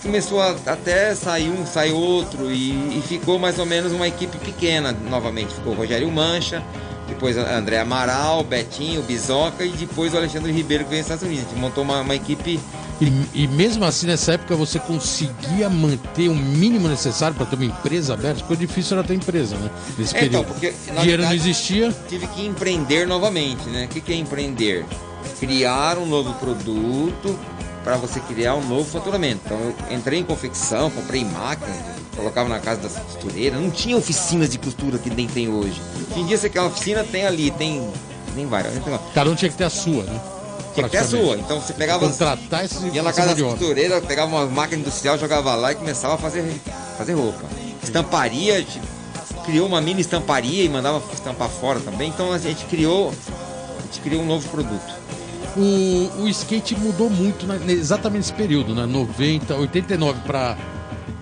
começou 0.01 0.41
a, 0.41 0.55
até 0.65 1.15
sair 1.15 1.49
um, 1.49 1.65
sai 1.65 1.91
outro 1.91 2.51
e, 2.51 2.97
e, 2.97 3.03
ficou 3.07 3.39
mais 3.39 3.57
ou 3.57 3.65
menos 3.65 3.93
uma 3.93 4.07
equipe 4.07 4.37
pequena 4.37 4.95
novamente. 5.09 5.53
Ficou 5.53 5.73
o 5.73 5.75
Rogério 5.75 6.11
Mancha, 6.11 6.61
depois 7.07 7.37
André 7.37 7.79
Amaral, 7.79 8.43
Betinho, 8.43 9.01
Bizoca 9.01 9.63
e 9.63 9.71
depois 9.71 10.13
o 10.13 10.17
Alexandre 10.17 10.51
Ribeiro 10.51 10.83
que 10.83 10.89
veio 10.89 11.01
dos 11.01 11.11
Estados 11.11 11.23
Unidos. 11.27 11.47
A 11.47 11.49
gente 11.49 11.59
montou 11.59 11.83
uma, 11.83 12.01
uma 12.01 12.15
equipe 12.15 12.59
e, 13.01 13.43
e, 13.43 13.47
mesmo 13.47 13.83
assim, 13.85 14.07
nessa 14.07 14.33
época, 14.33 14.55
você 14.55 14.79
conseguia 14.79 15.69
manter 15.69 16.29
o 16.29 16.35
mínimo 16.35 16.87
necessário 16.87 17.35
para 17.35 17.45
ter 17.45 17.55
uma 17.55 17.65
empresa 17.65 18.13
aberta? 18.13 18.39
Ficou 18.39 18.55
difícil 18.55 18.97
era 18.97 19.05
ter 19.05 19.15
empresa, 19.15 19.55
né? 19.57 19.69
Nesse 19.97 20.15
é, 20.15 20.25
então, 20.25 20.43
porque 20.43 20.71
dinheiro 20.71 21.23
verdade, 21.23 21.23
não 21.23 21.33
existia. 21.33 21.93
Tive 22.07 22.27
que 22.27 22.45
empreender 22.45 23.07
novamente, 23.07 23.67
né? 23.69 23.85
O 23.85 23.87
que, 23.87 23.99
que 23.99 24.13
é 24.13 24.15
empreender? 24.15 24.85
Criar 25.39 25.97
um 25.97 26.05
novo 26.05 26.33
produto 26.35 27.37
para 27.83 27.97
você 27.97 28.19
criar 28.21 28.55
um 28.55 28.65
novo 28.65 28.89
faturamento. 28.89 29.41
Então, 29.45 29.57
eu 29.59 29.95
entrei 29.95 30.19
em 30.19 30.23
confecção, 30.23 30.89
comprei 30.89 31.25
máquinas, 31.25 31.75
colocava 32.15 32.47
na 32.47 32.59
casa 32.59 32.81
das 32.81 32.93
costureiras. 32.93 33.59
Não 33.59 33.69
tinha 33.69 33.97
oficinas 33.97 34.49
de 34.49 34.57
costura 34.57 34.97
que 34.97 35.09
nem 35.09 35.27
tem 35.27 35.49
hoje. 35.49 35.81
Hoje 36.11 36.19
em 36.19 36.25
dia, 36.25 36.37
você 36.37 36.49
quer 36.49 36.61
uma 36.61 36.69
oficina, 36.69 37.03
tem 37.03 37.25
ali, 37.25 37.51
tem. 37.51 37.85
Nem 38.35 38.47
várias. 38.47 38.73
Cada 39.13 39.29
um 39.29 39.35
tinha 39.35 39.51
que 39.51 39.57
ter 39.57 39.65
a 39.65 39.69
sua, 39.69 40.03
né? 40.03 40.21
Tinha 40.73 40.89
que 40.89 40.91
ter 40.91 40.97
a 40.97 41.07
sua. 41.07 41.37
Então 41.37 41.61
você 41.61 41.73
pegava. 41.73 42.07
Contratar 42.07 42.65
esse 42.65 42.85
Ia 42.87 43.03
na 43.03 43.13
casa 43.13 43.35
da 43.35 43.43
costureira, 43.43 44.01
pegava 44.01 44.35
uma 44.35 44.45
máquina 44.45 44.81
industrial, 44.81 45.17
jogava 45.17 45.55
lá 45.55 45.71
e 45.71 45.75
começava 45.75 46.15
a 46.15 46.17
fazer, 46.17 46.43
fazer 46.97 47.13
roupa. 47.13 47.45
Estamparia, 47.81 48.55
a 48.55 48.59
gente 48.59 48.81
criou 49.45 49.67
uma 49.67 49.81
mini 49.81 50.01
estamparia 50.01 50.63
e 50.63 50.69
mandava 50.69 51.01
estampar 51.13 51.49
fora 51.49 51.79
também. 51.79 52.09
Então 52.09 52.31
a 52.31 52.37
gente 52.37 52.65
criou. 52.65 53.13
A 53.77 53.81
gente 53.83 54.01
criou 54.01 54.23
um 54.23 54.25
novo 54.25 54.47
produto. 54.49 55.03
O, 55.55 56.23
o 56.23 56.29
skate 56.29 56.75
mudou 56.75 57.09
muito 57.09 57.45
né, 57.45 57.59
exatamente 57.67 58.21
nesse 58.21 58.33
período, 58.33 58.73
né? 58.73 58.87
90, 58.87 59.53
89 59.53 60.21
para 60.21 60.57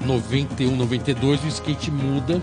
91, 0.06 0.74
92, 0.76 1.44
o 1.44 1.48
skate 1.48 1.92
muda 1.92 2.42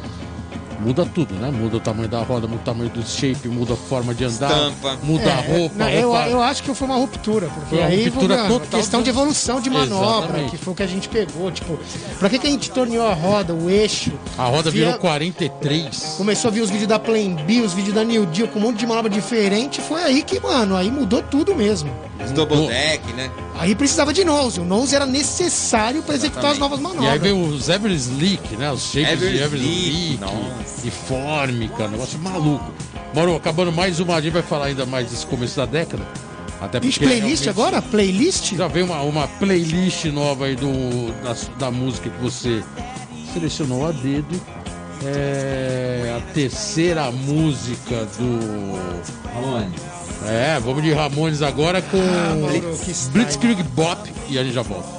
muda 0.78 1.04
tudo, 1.06 1.34
né? 1.34 1.50
Muda 1.50 1.76
o 1.76 1.80
tamanho 1.80 2.08
da 2.08 2.22
roda, 2.22 2.46
muda 2.46 2.60
o 2.60 2.64
tamanho 2.64 2.90
do 2.90 3.02
shape, 3.02 3.48
muda 3.48 3.74
a 3.74 3.76
forma 3.76 4.14
de 4.14 4.24
andar, 4.24 4.50
Estampa. 4.50 4.98
muda 5.02 5.24
é, 5.24 5.32
a 5.32 5.40
roupa. 5.40 5.74
Não, 5.76 5.88
eu, 5.88 6.14
eu 6.14 6.42
acho 6.42 6.62
que 6.62 6.74
foi 6.74 6.88
uma 6.88 6.96
ruptura, 6.96 7.48
porque 7.48 7.68
foi 7.70 7.78
uma 7.78 7.86
aí 7.86 8.08
ruptura 8.08 8.48
foi 8.48 8.60
questão 8.60 9.02
de 9.02 9.10
evolução 9.10 9.60
de 9.60 9.70
manobra, 9.70 10.28
Exatamente. 10.28 10.50
que 10.50 10.56
foi 10.56 10.72
o 10.72 10.76
que 10.76 10.82
a 10.82 10.86
gente 10.86 11.08
pegou. 11.08 11.50
Tipo, 11.50 11.78
pra 12.18 12.28
que, 12.28 12.38
que 12.38 12.46
a 12.46 12.50
gente 12.50 12.70
torneou 12.70 13.06
a 13.06 13.14
roda, 13.14 13.54
o 13.54 13.68
eixo? 13.68 14.12
A 14.36 14.44
roda 14.44 14.70
via... 14.70 14.86
virou 14.86 15.00
43. 15.00 16.14
Começou 16.16 16.48
a 16.48 16.52
ver 16.52 16.60
os 16.60 16.70
vídeos 16.70 16.88
da 16.88 16.98
Plan 16.98 17.34
B, 17.46 17.60
os 17.60 17.72
vídeos 17.72 17.94
da 17.94 18.04
New 18.04 18.26
Deal 18.26 18.48
com 18.48 18.58
um 18.58 18.62
monte 18.62 18.78
de 18.78 18.86
manobra 18.86 19.10
diferente. 19.10 19.80
Foi 19.80 20.02
aí 20.02 20.22
que, 20.22 20.40
mano, 20.40 20.76
aí 20.76 20.90
mudou 20.90 21.22
tudo 21.22 21.54
mesmo. 21.54 22.07
Os 22.24 22.32
double 22.32 22.66
deck, 22.66 23.12
né? 23.12 23.30
Aí 23.58 23.74
precisava 23.74 24.12
de 24.12 24.24
nose. 24.24 24.60
O 24.60 24.64
nose 24.64 24.94
era 24.94 25.06
necessário 25.06 26.02
para 26.02 26.14
executar 26.14 26.52
as 26.52 26.58
novas 26.58 26.80
manobras. 26.80 27.08
E 27.08 27.12
aí 27.12 27.18
veio 27.18 27.40
os 27.40 27.68
Ever 27.68 27.92
Slick, 27.92 28.56
né? 28.56 28.70
Os 28.70 28.90
shapes 28.90 29.12
Ever 29.12 29.30
de 29.30 29.38
Ever 29.38 29.60
Slick. 29.60 30.20
E 30.84 30.90
fórmica, 30.90 31.88
negócio 31.88 32.18
maluco. 32.18 32.72
Moro, 33.14 33.36
acabando 33.36 33.72
mais 33.72 34.00
uma, 34.00 34.16
a 34.16 34.20
gente 34.20 34.32
vai 34.32 34.42
falar 34.42 34.66
ainda 34.66 34.84
mais 34.84 35.10
desse 35.10 35.26
começo 35.26 35.56
da 35.56 35.66
década. 35.66 36.04
Até 36.60 36.80
porque 36.80 36.98
playlist 36.98 37.44
realmente... 37.44 37.48
agora? 37.48 37.82
Playlist? 37.82 38.54
Já 38.54 38.66
veio 38.66 38.86
uma, 38.86 39.00
uma 39.02 39.28
playlist 39.28 40.06
nova 40.06 40.46
aí 40.46 40.56
do, 40.56 41.12
da, 41.22 41.36
da 41.58 41.70
música 41.70 42.10
que 42.10 42.20
você 42.20 42.62
selecionou 43.32 43.86
a 43.86 43.92
dedo. 43.92 44.40
É 45.04 46.16
a 46.16 46.32
terceira 46.32 47.10
música 47.12 48.04
do. 48.18 48.76
Ramones. 49.32 49.97
É, 50.26 50.58
vamos 50.60 50.82
de 50.82 50.92
Ramones 50.92 51.42
agora 51.42 51.80
com 51.80 51.98
ah, 51.98 52.34
Blitzkrieg 53.12 53.62
Bop 53.62 54.12
e 54.28 54.38
a 54.38 54.44
gente 54.44 54.54
já 54.54 54.62
volta. 54.62 54.98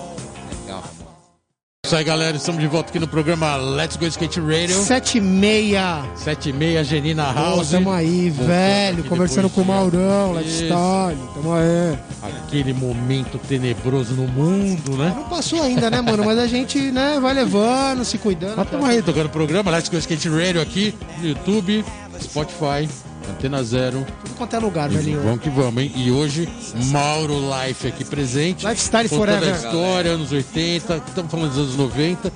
Isso 1.89 1.95
aí, 1.95 2.03
galera. 2.03 2.37
Estamos 2.37 2.61
de 2.61 2.67
volta 2.67 2.91
aqui 2.91 2.99
no 2.99 3.07
programa 3.07 3.55
Let's 3.55 3.95
Go 3.95 4.05
Skate 4.05 4.39
Radio. 4.39 4.75
Sete 4.75 5.17
e 5.17 5.21
meia. 5.21 6.05
Sete 6.15 6.49
e 6.49 6.53
meia, 6.53 6.83
Genina 6.83 7.33
House. 7.33 7.71
tamo 7.71 7.89
aí, 7.89 8.29
velho. 8.29 9.03
Conversando 9.05 9.49
com 9.49 9.61
o 9.61 9.65
Maurão, 9.65 10.33
Let's 10.33 10.51
Style. 10.51 11.17
Tamo 11.33 11.51
aí. 11.51 11.97
Aquele 12.21 12.73
momento 12.73 13.39
tenebroso 13.39 14.13
no 14.13 14.27
mundo, 14.27 14.97
né? 14.97 15.13
Não 15.15 15.23
passou 15.29 15.63
ainda, 15.63 15.89
né, 15.89 15.99
mano? 15.99 16.23
Mas 16.23 16.37
a 16.37 16.45
gente, 16.45 16.79
né, 16.91 17.17
vai 17.19 17.33
levando, 17.33 18.05
se 18.05 18.19
cuidando. 18.19 18.57
Mas 18.57 18.69
tamo 18.69 18.85
aí, 18.85 19.01
tocando 19.01 19.25
o 19.25 19.29
programa 19.29 19.71
Let's 19.71 19.89
Go 19.89 19.97
Skate 19.97 20.29
Radio 20.29 20.61
aqui 20.61 20.93
no 21.17 21.29
YouTube, 21.29 21.83
Spotify, 22.21 22.87
Antena 23.29 23.63
Zero. 23.63 24.05
Tudo 24.23 24.37
quanto 24.37 24.55
é 24.55 24.59
lugar, 24.59 24.89
velho. 24.89 25.21
Vamos 25.21 25.41
que 25.41 25.49
vamos, 25.49 25.81
hein? 25.81 25.91
E 25.95 26.11
hoje, 26.11 26.49
Mauro 26.91 27.35
Life 27.65 27.87
aqui 27.87 28.03
presente. 28.03 28.65
Lifestyle 28.65 29.07
Forever. 29.07 29.53
a 29.53 29.57
história, 29.57 30.11
anos 30.11 30.31
80, 30.31 31.03
estamos 31.07 31.31
falando 31.31 31.49
dos 31.49 31.57
anos 31.57 31.75
90. 31.75 32.31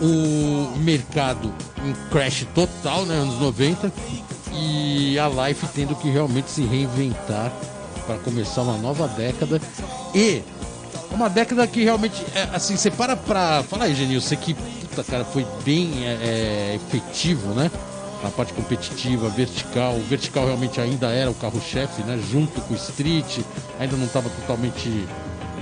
O 0.00 0.78
mercado 0.78 1.52
em 1.84 2.10
crash 2.10 2.46
total, 2.54 3.04
né? 3.06 3.14
Anos 3.14 3.38
90. 3.40 3.92
E 4.52 5.18
a 5.18 5.28
Life 5.28 5.66
tendo 5.74 5.94
que 5.96 6.08
realmente 6.10 6.50
se 6.50 6.62
reinventar 6.62 7.52
para 8.06 8.16
começar 8.18 8.62
uma 8.62 8.76
nova 8.78 9.08
década. 9.08 9.60
E 10.14 10.42
uma 11.10 11.28
década 11.28 11.66
que 11.66 11.82
realmente, 11.82 12.24
é, 12.34 12.48
assim, 12.54 12.76
você 12.76 12.90
para 12.90 13.16
pra. 13.16 13.62
Fala 13.62 13.84
aí, 13.84 13.94
Genil, 13.94 14.20
você 14.20 14.36
que, 14.36 14.54
puta, 14.54 15.04
cara, 15.04 15.24
foi 15.24 15.46
bem 15.64 16.04
é, 16.04 16.10
é, 16.10 16.74
efetivo, 16.76 17.54
né? 17.54 17.70
Na 18.24 18.30
parte 18.30 18.54
competitiva, 18.54 19.28
vertical. 19.28 19.94
O 19.94 20.02
vertical 20.02 20.46
realmente 20.46 20.80
ainda 20.80 21.08
era 21.08 21.30
o 21.30 21.34
carro-chefe, 21.34 22.02
né? 22.02 22.18
Junto 22.30 22.60
com 22.62 22.72
o 22.72 22.76
street, 22.76 23.40
ainda 23.78 23.96
não 23.96 24.06
estava 24.06 24.30
totalmente 24.30 25.06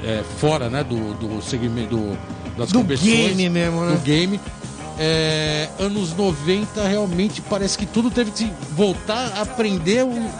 é, 0.04 0.22
fora, 0.38 0.70
né? 0.70 0.84
Do, 0.84 1.14
do 1.14 1.42
segmento 1.42 1.96
do, 1.96 2.18
das 2.56 2.70
do 2.70 2.82
game 2.84 3.48
mesmo, 3.50 3.84
né? 3.84 3.94
Do 3.94 4.00
game. 4.00 4.40
É, 4.98 5.68
anos 5.80 6.14
90 6.14 6.86
realmente 6.86 7.40
parece 7.40 7.76
que 7.76 7.86
tudo 7.86 8.10
teve 8.10 8.30
que 8.30 8.52
voltar 8.76 9.32
a 9.36 9.40
aprender 9.40 10.04
o, 10.04 10.30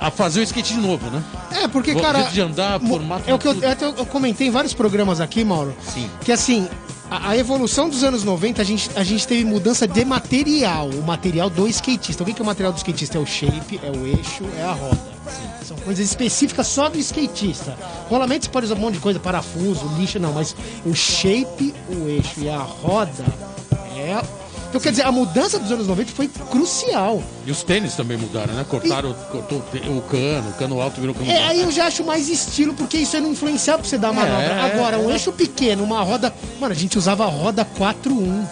a 0.00 0.10
fazer 0.10 0.40
o 0.40 0.42
skate 0.42 0.74
de 0.74 0.80
novo, 0.80 1.08
né? 1.10 1.22
É, 1.52 1.68
porque, 1.68 1.94
cara. 1.94 2.22
de 2.22 2.40
andar, 2.40 2.80
formato. 2.80 3.30
É 3.30 3.34
o 3.34 3.38
que 3.38 3.46
eu, 3.46 3.54
eu, 3.54 4.06
comentei 4.06 4.48
em 4.48 4.50
vários 4.50 4.74
programas 4.74 5.20
aqui, 5.20 5.44
Mauro. 5.44 5.76
Sim. 5.82 6.10
Que 6.24 6.32
assim, 6.32 6.68
a, 7.10 7.30
a, 7.30 7.36
evolução 7.36 7.88
dos 7.88 8.02
anos 8.02 8.24
90, 8.24 8.62
a 8.62 8.64
gente, 8.64 8.90
a 8.96 9.04
gente 9.04 9.26
teve 9.26 9.44
mudança 9.44 9.86
de 9.86 10.04
material. 10.04 10.88
O 10.88 11.02
material 11.02 11.50
do 11.50 11.68
skatista. 11.68 12.22
O 12.22 12.26
que, 12.26 12.40
é 12.40 12.42
o 12.42 12.46
material 12.46 12.72
do 12.72 12.76
skatista? 12.76 13.18
É 13.18 13.20
o 13.20 13.26
shape, 13.26 13.80
é 13.82 13.90
o 13.90 14.06
eixo, 14.06 14.44
é 14.58 14.62
a 14.62 14.72
roda. 14.72 15.14
São 15.64 15.76
coisas 15.78 16.04
específicas 16.04 16.66
só 16.66 16.88
do 16.88 16.98
skatista. 16.98 17.76
Rolamento 18.08 18.44
você 18.44 18.50
pode 18.50 18.66
usar 18.66 18.74
um 18.74 18.78
monte 18.78 18.94
de 18.94 19.00
coisa, 19.00 19.18
parafuso, 19.18 19.86
lixo, 19.98 20.18
não, 20.18 20.32
mas 20.32 20.54
o 20.84 20.94
shape, 20.94 21.74
o 21.88 22.08
eixo 22.08 22.40
e 22.40 22.48
a 22.48 22.58
roda 22.58 23.24
é 23.96 24.43
então, 24.74 24.82
quer 24.82 24.90
dizer, 24.90 25.06
a 25.06 25.12
mudança 25.12 25.56
dos 25.56 25.70
anos 25.70 25.86
90 25.86 26.10
foi 26.10 26.26
crucial. 26.26 27.22
E 27.46 27.50
os 27.52 27.62
tênis 27.62 27.94
também 27.94 28.16
mudaram, 28.16 28.54
né? 28.54 28.66
Cortaram 28.68 29.12
e... 29.12 29.14
cortou 29.30 29.58
o 29.58 30.02
cano, 30.02 30.50
o 30.50 30.52
cano 30.54 30.80
alto 30.80 31.00
virou 31.00 31.14
cano 31.14 31.30
É, 31.30 31.44
aí 31.44 31.60
eu 31.60 31.70
já 31.70 31.86
acho 31.86 32.02
mais 32.02 32.28
estilo, 32.28 32.74
porque 32.74 32.96
isso 32.96 33.14
aí 33.14 33.22
não 33.22 33.30
influenciava 33.30 33.78
pra 33.78 33.88
você 33.88 33.96
dar 33.96 34.12
manobra. 34.12 34.42
É, 34.42 34.72
Agora, 34.72 34.98
um 34.98 35.08
é. 35.10 35.12
eixo 35.12 35.30
pequeno, 35.30 35.84
uma 35.84 36.02
roda. 36.02 36.34
Mano, 36.58 36.72
a 36.72 36.76
gente 36.76 36.98
usava 36.98 37.24
roda 37.26 37.64
4-1. 37.64 38.44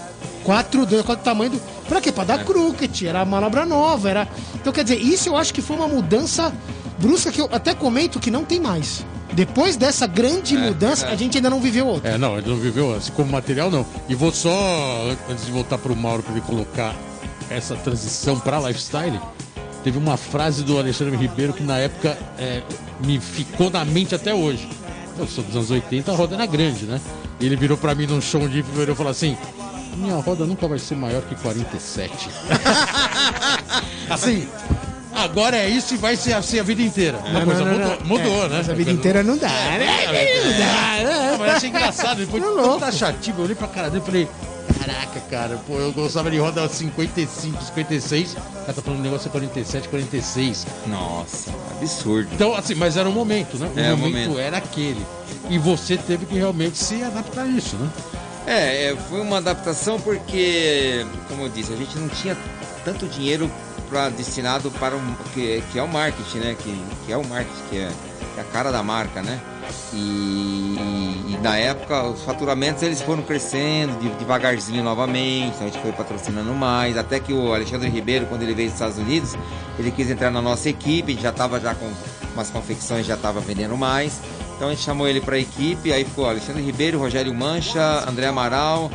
4, 0.45 0.87
2, 0.87 1.05
qual 1.05 1.19
o 1.19 1.21
tamanho 1.21 1.51
do. 1.51 1.61
Pra 1.89 2.01
quê? 2.01 2.13
Pra 2.13 2.23
dar 2.23 2.39
é. 2.39 2.45
crooked, 2.45 3.05
era 3.05 3.25
manobra 3.25 3.67
nova, 3.67 4.09
era. 4.09 4.29
Então, 4.55 4.73
quer 4.73 4.85
dizer, 4.85 5.01
isso 5.01 5.29
eu 5.29 5.37
acho 5.37 5.53
que 5.53 5.61
foi 5.61 5.75
uma 5.75 5.89
mudança 5.89 6.53
brusca 7.01 7.33
que 7.33 7.41
eu 7.41 7.49
até 7.51 7.75
comento 7.75 8.21
que 8.21 8.31
não 8.31 8.45
tem 8.45 8.61
mais. 8.61 9.05
Depois 9.33 9.77
dessa 9.77 10.07
grande 10.07 10.57
é, 10.57 10.59
mudança, 10.59 11.07
é. 11.07 11.13
a 11.13 11.17
gente 11.17 11.39
ainda 11.39 11.49
não 11.49 11.61
viveu 11.61 11.87
outra. 11.87 12.11
É, 12.11 12.19
não, 12.19 12.35
a 12.35 12.37
gente 12.39 12.51
não 12.51 12.57
viveu 12.57 12.95
assim 12.95 13.13
como 13.13 13.33
material, 13.33 13.71
não. 13.71 13.87
E 14.09 14.15
vou 14.15 14.33
só, 14.33 15.17
antes 15.29 15.47
de 15.47 15.53
voltar 15.53 15.79
para 15.79 15.93
o 15.93 15.97
Mauro, 15.97 16.23
para 16.23 16.33
ele 16.33 16.43
colocar 16.43 16.95
essa 17.49 17.75
transição 17.77 18.39
para 18.39 18.59
lifestyle, 18.61 19.21
teve 19.83 19.99
uma 19.99 20.17
frase 20.17 20.63
do 20.63 20.79
Alexandre 20.79 21.17
Ribeiro 21.17 21.53
que 21.53 21.63
na 21.63 21.79
época 21.79 22.17
é, 22.39 22.63
me 23.05 23.19
ficou 23.19 23.71
na 23.71 23.85
mente 23.85 24.15
até 24.15 24.35
hoje. 24.35 24.69
Eu 25.19 25.27
sou 25.27 25.45
dos 25.45 25.55
anos 25.57 25.71
80, 25.71 26.11
a 26.11 26.15
roda 26.15 26.35
era 26.35 26.47
grande, 26.47 26.87
né? 26.87 27.01
E 27.39 27.47
ele 27.47 27.57
virou 27.57 27.77
para 27.77 27.95
mim 27.95 28.07
num 28.07 28.21
show 28.21 28.49
de 28.49 28.61
e 28.61 28.95
falou 28.95 29.11
assim: 29.11 29.37
minha 29.97 30.17
roda 30.17 30.47
nunca 30.47 30.67
vai 30.67 30.79
ser 30.79 30.97
maior 30.97 31.23
que 31.23 31.35
47. 31.35 32.31
assim, 34.09 34.49
agora 35.15 35.57
é 35.57 35.69
isso 35.69 35.95
e 35.95 35.97
vai 35.97 36.17
ser 36.17 36.33
assim 36.35 36.59
a 36.59 36.63
vida 36.63 36.83
inteira. 36.83 37.19
Não, 37.33 37.45
coisa 37.45 37.65
não, 37.65 37.73
não, 37.73 37.79
mudou, 37.79 37.99
não. 38.01 38.07
mudou, 38.07 38.45
É, 38.45 38.49
né? 38.49 38.57
Mas 38.59 38.71
a 38.71 38.75
vida 38.75 38.91
inteira 38.91 39.23
não 39.23 39.37
dá, 39.37 39.49
né? 39.49 40.07
Não 40.45 40.53
dá, 40.53 40.63
né? 40.63 41.05
Não, 41.31 41.39
mas 41.39 41.49
eu 41.49 41.57
achei 41.57 41.69
engraçado. 41.69 42.19
Depois 42.19 42.43
de 42.43 42.81
Tá 42.81 42.93
chatiba, 42.93 43.39
eu 43.41 43.45
olhei 43.45 43.55
pra 43.57 43.69
cara 43.69 43.89
dele 43.91 44.03
e 44.03 44.07
falei: 44.07 44.29
Caraca, 44.79 45.21
cara, 45.31 45.61
pô, 45.67 45.79
eu 45.79 45.93
gostava 45.93 46.31
de 46.31 46.39
roda 46.39 46.67
55, 46.69 47.63
56. 47.63 48.33
O 48.33 48.35
cara 48.37 48.73
tá 48.73 48.83
falando 48.83 48.99
de 48.99 49.03
negócio 49.05 49.29
é 49.29 49.31
47, 49.31 49.89
46. 49.89 50.67
Nossa, 50.87 51.51
absurdo. 51.77 52.29
Então, 52.33 52.55
assim, 52.55 52.75
mas 52.75 52.97
era 52.97 53.09
o 53.09 53.13
momento, 53.13 53.57
né? 53.59 53.71
O 53.75 53.79
É, 53.79 53.91
momento, 53.95 54.29
momento. 54.31 54.39
era 54.41 54.57
aquele. 54.59 55.05
E 55.51 55.59
você 55.59 55.97
teve 55.97 56.27
que 56.27 56.35
realmente 56.35 56.79
se 56.79 57.03
adaptar 57.03 57.43
a 57.43 57.47
isso, 57.47 57.77
né? 57.77 57.89
É, 58.47 58.87
é, 58.91 58.97
foi 59.09 59.21
uma 59.21 59.39
adaptação 59.39 60.01
porque, 60.01 61.07
como 61.29 61.43
eu 61.45 61.49
disse, 61.49 61.73
a 61.73 61.77
gente 61.77 61.97
não 61.99 62.09
tinha 62.09 62.37
tanto 62.85 63.07
dinheiro 63.07 63.51
para 63.93 64.09
destinado 64.09 64.71
para 64.73 64.97
o 64.97 65.01
que, 65.35 65.63
que 65.71 65.79
é 65.79 65.83
o 65.83 65.89
marketing, 65.89 66.39
né? 66.39 66.57
Que, 66.59 66.83
que 67.05 67.13
é 67.13 67.17
o 67.17 67.25
marketing, 67.27 67.63
que 67.69 67.77
é, 67.77 67.89
que 68.35 68.41
é 68.41 68.43
a 68.43 68.45
cara 68.47 68.73
da 68.73 68.83
marca, 68.83 69.23
né? 69.23 69.39
E, 69.93 70.77
e 71.29 71.39
na 71.43 71.57
época 71.57 72.03
os 72.05 72.23
faturamentos 72.23 72.83
eles 72.83 73.01
foram 73.03 73.23
crescendo 73.23 73.99
de- 74.01 74.09
devagarzinho 74.17 74.83
novamente, 74.83 75.57
a 75.61 75.65
gente 75.65 75.79
foi 75.79 75.93
patrocinando 75.93 76.53
mais, 76.55 76.97
até 76.97 77.21
que 77.21 77.33
o 77.33 77.53
Alexandre 77.53 77.89
Ribeiro, 77.89 78.27
quando 78.27 78.43
ele 78.43 78.55
veio 78.55 78.69
dos 78.69 78.75
Estados 78.75 78.99
Unidos, 78.99 79.35
ele 79.79 79.91
quis 79.91 80.11
entrar 80.11 80.31
na 80.31 80.41
nossa 80.41 80.69
equipe, 80.71 81.19
já 81.21 81.29
estava 81.31 81.61
já 81.61 81.75
com 81.75 81.91
umas 82.35 82.49
confecções, 82.51 83.05
já 83.07 83.15
estava 83.15 83.41
vendendo 83.41 83.77
mais. 83.77 84.21
Então 84.57 84.69
a 84.69 84.71
gente 84.71 84.83
chamou 84.85 85.07
ele 85.07 85.21
para 85.21 85.37
a 85.37 85.39
equipe, 85.39 85.93
aí 85.93 86.05
ficou 86.05 86.29
Alexandre 86.29 86.63
Ribeiro, 86.63 86.99
Rogério 86.99 87.35
Mancha, 87.35 88.05
André 88.09 88.27
Amaral, 88.27 88.91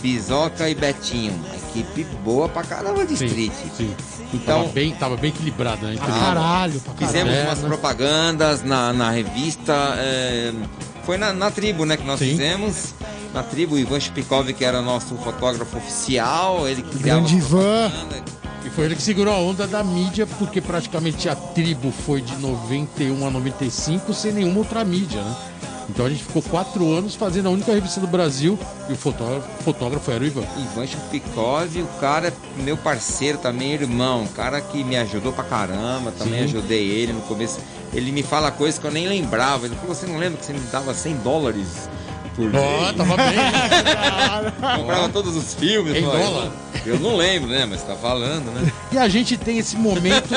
Bizoca 0.00 0.68
e 0.68 0.74
Betinho. 0.74 1.32
Uma 1.32 1.54
equipe 1.56 2.04
boa 2.24 2.48
pra 2.48 2.62
caramba 2.62 3.06
de 3.06 3.14
street. 3.14 3.52
sim. 3.76 3.94
Então, 4.32 4.62
tava, 4.62 4.72
bem, 4.72 4.94
tava 4.94 5.16
bem 5.16 5.30
equilibrada, 5.30 5.86
né? 5.86 5.96
Caralho, 5.96 6.80
pra 6.80 6.92
caralho. 6.92 7.06
Fizemos 7.12 7.32
É, 7.34 7.44
umas 7.44 7.58
né? 7.60 7.68
propagandas 7.68 8.62
na, 8.64 8.92
na 8.92 9.10
revista. 9.10 9.72
é, 9.98 10.52
foi 11.04 11.16
na, 11.18 11.32
na 11.32 11.50
tribo, 11.50 11.84
né, 11.84 11.96
que 11.96 12.04
nós 12.04 12.18
Sim. 12.18 12.30
fizemos. 12.30 12.94
Na 13.32 13.42
tribo, 13.42 13.74
o 13.74 13.78
Ivan 13.78 13.98
Chupikov, 14.00 14.52
que 14.52 14.64
era 14.64 14.80
nosso 14.80 15.16
fotógrafo 15.16 15.76
oficial, 15.76 16.68
ele 16.68 16.82
que 16.82 16.98
criava 16.98 17.20
Grande 17.20 17.36
Ivan. 17.36 17.90
E 18.64 18.70
foi 18.70 18.84
ele 18.86 18.96
que 18.96 19.02
segurou 19.02 19.34
a 19.34 19.38
onda 19.38 19.66
da 19.66 19.84
mídia, 19.84 20.26
porque 20.38 20.60
praticamente 20.60 21.28
a 21.28 21.34
tribo 21.36 21.92
foi 22.06 22.20
de 22.22 22.34
91 22.36 23.26
a 23.26 23.30
95 23.30 24.14
sem 24.14 24.32
nenhuma 24.32 24.58
outra 24.60 24.84
mídia, 24.84 25.20
né? 25.22 25.36
Então 25.88 26.06
a 26.06 26.08
gente 26.08 26.24
ficou 26.24 26.40
quatro 26.42 26.92
anos 26.92 27.14
fazendo 27.14 27.46
a 27.46 27.50
única 27.50 27.72
revista 27.72 28.00
do 28.00 28.06
Brasil 28.06 28.58
e 28.88 28.92
o 28.92 28.96
fotógrafo, 28.96 29.46
fotógrafo 29.62 30.10
era 30.10 30.24
o 30.24 30.26
Ivan. 30.26 30.44
Ivan 30.56 30.86
Chupikov, 30.86 31.82
o 31.82 32.00
cara 32.00 32.28
é 32.28 32.62
meu 32.62 32.76
parceiro 32.76 33.38
também, 33.38 33.72
irmão. 33.72 34.26
Cara 34.34 34.60
que 34.60 34.82
me 34.82 34.96
ajudou 34.96 35.32
pra 35.32 35.44
caramba, 35.44 36.10
também 36.12 36.40
Sim. 36.40 36.44
ajudei 36.56 36.88
ele 36.88 37.12
no 37.12 37.20
começo. 37.22 37.58
Ele 37.92 38.10
me 38.12 38.22
fala 38.22 38.50
coisas 38.50 38.78
que 38.78 38.86
eu 38.86 38.90
nem 38.90 39.06
lembrava. 39.06 39.66
Ele 39.66 39.74
falou: 39.76 39.94
Você 39.94 40.06
não 40.06 40.16
lembra 40.18 40.38
que 40.38 40.46
você 40.46 40.52
me 40.52 40.60
dava 40.72 40.94
100 40.94 41.16
dólares 41.18 41.88
por 42.34 42.46
Ó, 42.46 42.80
mês? 42.80 42.96
tava 42.96 43.16
bem. 43.16 43.36
Comprava 44.80 45.08
todos 45.10 45.36
os 45.36 45.54
filmes. 45.54 45.94
Em 45.96 46.02
dólar. 46.02 46.50
Eu 46.84 46.98
não 46.98 47.16
lembro, 47.16 47.48
né? 47.48 47.66
Mas 47.66 47.82
tá 47.82 47.94
falando, 47.94 48.50
né? 48.52 48.72
E 48.90 48.98
a 48.98 49.08
gente 49.08 49.36
tem 49.36 49.58
esse 49.58 49.76
momento 49.76 50.34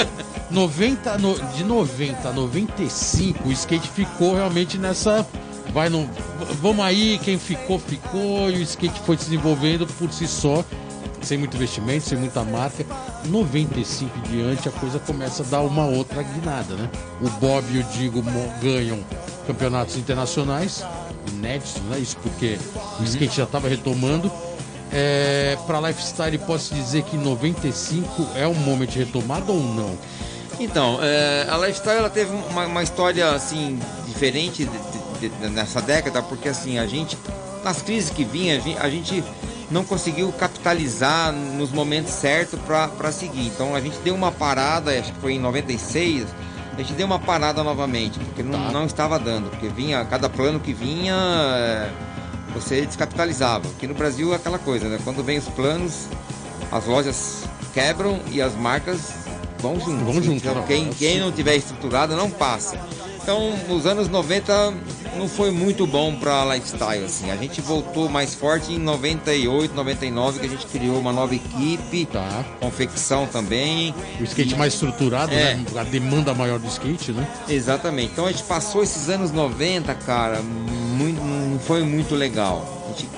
90, 0.49 1.17
no- 1.17 1.37
de 1.53 1.63
90 1.63 2.29
a 2.29 2.33
95, 2.33 3.49
o 3.49 3.51
skate 3.51 3.89
ficou 3.89 4.35
realmente 4.35 4.77
nessa. 4.77 5.25
Vai 5.73 5.89
no. 5.89 6.09
Vamos 6.61 6.83
aí, 6.85 7.19
quem 7.23 7.37
ficou, 7.37 7.77
ficou, 7.77 8.49
e 8.49 8.55
o 8.57 8.61
skate 8.61 8.99
foi 9.05 9.17
se 9.17 9.25
desenvolvendo 9.25 9.85
por 9.85 10.11
si 10.13 10.25
só, 10.27 10.63
sem 11.21 11.37
muito 11.37 11.55
investimento, 11.57 12.07
sem 12.07 12.17
muita 12.17 12.43
marca. 12.43 12.85
95 13.25 14.17
em 14.19 14.21
diante 14.31 14.69
a 14.69 14.71
coisa 14.71 14.97
começa 14.99 15.43
a 15.43 15.45
dar 15.45 15.61
uma 15.61 15.85
outra 15.85 16.23
guinada, 16.23 16.75
né? 16.75 16.89
O 17.21 17.29
Bob 17.31 17.65
e 17.71 17.79
o 17.79 17.83
Digo 17.83 18.23
ganham 18.61 18.99
campeonatos 19.45 19.97
internacionais, 19.97 20.83
inéditos, 21.33 21.81
né? 21.89 21.99
Isso 21.99 22.15
porque 22.23 22.57
o 22.99 23.03
skate 23.03 23.35
já 23.35 23.43
estava 23.43 23.67
retomando. 23.67 24.31
É, 24.89 25.57
para 25.67 25.81
lifestyle, 25.81 26.37
posso 26.37 26.73
dizer 26.73 27.03
que 27.03 27.17
95 27.17 28.25
é 28.35 28.47
um 28.47 28.53
momento 28.53 28.91
de 28.91 28.99
retomada 28.99 29.51
ou 29.51 29.59
não? 29.61 29.97
Então, 30.59 30.99
é, 31.01 31.45
a 31.49 31.57
Lifestyle 31.57 31.97
ela 31.99 32.09
teve 32.09 32.31
uma, 32.49 32.65
uma 32.65 32.83
história 32.83 33.29
assim 33.31 33.79
diferente 34.07 34.65
de- 34.65 35.19
de- 35.19 35.29
de- 35.29 35.49
nessa 35.49 35.81
década, 35.81 36.21
porque 36.21 36.49
assim 36.49 36.79
a 36.79 36.87
gente 36.87 37.17
nas 37.63 37.81
crises 37.81 38.09
que 38.09 38.23
vinha 38.23 38.61
a 38.79 38.89
gente, 38.89 39.23
não 39.69 39.83
conseguiu 39.83 40.31
capitalizar 40.31 41.33
nos 41.33 41.71
momentos 41.71 42.13
certos 42.13 42.57
para 42.61 43.11
seguir. 43.11 43.47
Então 43.47 43.75
a 43.75 43.81
gente 43.81 43.97
deu 43.99 44.15
uma 44.15 44.31
parada, 44.31 44.91
acho 44.97 45.11
que 45.11 45.19
foi 45.19 45.33
em 45.33 45.39
96, 45.39 46.25
a 46.73 46.77
gente 46.77 46.93
deu 46.93 47.05
uma 47.05 47.19
parada 47.19 47.63
novamente, 47.63 48.17
porque 48.19 48.41
não, 48.41 48.63
Tá. 48.67 48.71
não 48.71 48.85
estava 48.85 49.19
dando, 49.19 49.49
porque 49.49 49.67
vinha 49.67 50.05
cada 50.05 50.29
plano 50.29 50.59
que 50.61 50.71
vinha 50.73 51.13
é, 51.15 51.89
você 52.53 52.85
descapitalizava. 52.85 53.67
Aqui 53.67 53.85
no 53.85 53.93
Brasil 53.93 54.31
é 54.31 54.37
aquela 54.37 54.59
coisa, 54.59 54.87
né? 54.87 54.97
Quando 55.03 55.21
vem 55.23 55.37
os 55.37 55.49
planos, 55.49 56.07
as 56.71 56.85
lojas 56.85 57.43
quebram 57.73 58.19
e 58.31 58.41
as 58.41 58.55
marcas 58.55 59.26
vão 59.73 59.79
juntos. 59.79 60.03
Vão 60.03 60.21
junto, 60.21 60.47
Então, 60.47 60.63
quem, 60.63 60.89
quem 60.89 61.19
não 61.19 61.31
tiver 61.31 61.55
estruturado 61.55 62.15
não 62.15 62.29
passa. 62.29 62.77
Então, 63.21 63.53
nos 63.67 63.85
anos 63.85 64.07
90 64.07 64.73
não 65.17 65.27
foi 65.27 65.51
muito 65.51 65.85
bom 65.85 66.15
para 66.15 66.45
lifestyle 66.55 67.03
assim. 67.03 67.29
A 67.29 67.35
gente 67.35 67.59
voltou 67.59 68.07
mais 68.07 68.33
forte 68.33 68.71
em 68.71 68.79
98, 68.79 69.73
99 69.75 70.39
que 70.39 70.45
a 70.45 70.49
gente 70.49 70.65
criou 70.67 70.97
uma 70.97 71.11
nova 71.11 71.35
equipe, 71.35 72.05
Tá. 72.05 72.45
confecção 72.61 73.25
também. 73.27 73.93
O 74.21 74.23
skate 74.23 74.55
mais 74.55 74.73
estruturado, 74.75 75.33
É. 75.33 75.55
né? 75.55 75.65
A 75.75 75.83
demanda 75.83 76.33
maior 76.33 76.57
do 76.57 76.67
skate, 76.67 77.11
né? 77.11 77.27
Exatamente. 77.49 78.11
Então 78.13 78.25
a 78.25 78.31
gente 78.31 78.43
passou 78.43 78.81
esses 78.81 79.09
anos 79.09 79.31
90, 79.31 79.93
cara, 79.93 80.39
muito, 80.41 81.21
não 81.21 81.59
foi 81.59 81.83
muito 81.83 82.15
legal. 82.15 82.85
A 82.85 82.87
gente- 82.97 83.09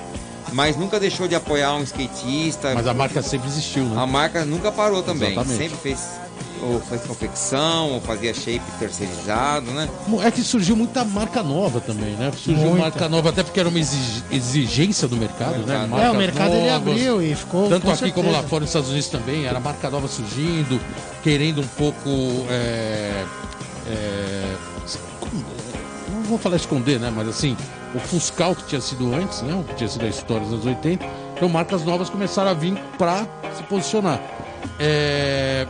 mas 0.52 0.76
nunca 0.76 0.98
deixou 0.98 1.28
de 1.28 1.36
apoiar 1.36 1.74
um 1.76 1.82
skatista. 1.84 2.74
Mas 2.74 2.88
a 2.88 2.94
marca 2.94 3.22
sempre 3.22 3.46
existiu, 3.48 3.84
né? 3.84 4.02
A 4.02 4.06
marca 4.08 4.44
nunca 4.44 4.72
parou 4.72 5.04
também. 5.04 5.30
Exatamente. 5.32 5.56
Sempre 5.56 5.78
fez 5.78 6.00
ou 6.62 6.80
fez 6.80 7.02
confecção, 7.02 7.92
ou 7.92 8.00
fazia 8.00 8.34
shape 8.34 8.60
terceirizado, 8.78 9.70
né? 9.72 9.88
É 10.22 10.30
que 10.30 10.42
surgiu 10.42 10.76
muita 10.76 11.04
marca 11.04 11.42
nova 11.42 11.80
também, 11.80 12.14
né? 12.16 12.30
Surgiu 12.36 12.66
Muita. 12.68 12.78
marca 12.82 13.08
nova, 13.08 13.30
até 13.30 13.42
porque 13.42 13.58
era 13.60 13.68
uma 13.68 13.78
exig- 13.78 14.22
exigência 14.30 15.08
do 15.08 15.16
mercado, 15.16 15.58
né? 15.66 15.86
Marcas 15.86 16.06
É, 16.06 16.10
o 16.10 16.14
mercado 16.14 16.52
ele 16.54 16.70
novas. 16.70 16.74
abriu 16.92 17.22
e 17.22 17.34
ficou. 17.34 17.68
Tanto 17.68 17.86
com 17.86 17.92
aqui 17.92 18.10
como 18.12 18.24
certeza. 18.28 18.42
lá 18.42 18.48
fora 18.48 18.60
nos 18.60 18.70
Estados 18.70 18.88
Unidos 18.90 19.08
também, 19.08 19.46
era 19.46 19.58
marca 19.60 19.88
nova 19.90 20.06
surgindo, 20.08 20.80
querendo 21.22 21.60
um 21.62 21.66
pouco. 21.66 22.08
é, 22.50 23.24
é, 23.88 24.56
não 26.12 26.22
vou 26.24 26.38
falar 26.38 26.56
esconder, 26.56 26.98
né? 27.00 27.12
Mas 27.14 27.28
assim, 27.28 27.56
o 27.94 27.98
Fuscal 27.98 28.54
que 28.54 28.64
tinha 28.64 28.80
sido 28.80 29.14
antes, 29.14 29.42
né? 29.42 29.54
O 29.54 29.64
que 29.64 29.74
tinha 29.74 29.88
sido 29.88 30.04
a 30.04 30.08
história 30.08 30.42
dos 30.44 30.52
anos 30.54 30.66
80. 30.66 31.04
Então 31.36 31.48
marcas 31.48 31.84
novas 31.84 32.10
começaram 32.10 32.50
a 32.50 32.54
vir 32.54 32.74
para 32.98 33.26
se 33.56 33.62
posicionar. 33.64 34.20
É, 34.78 35.66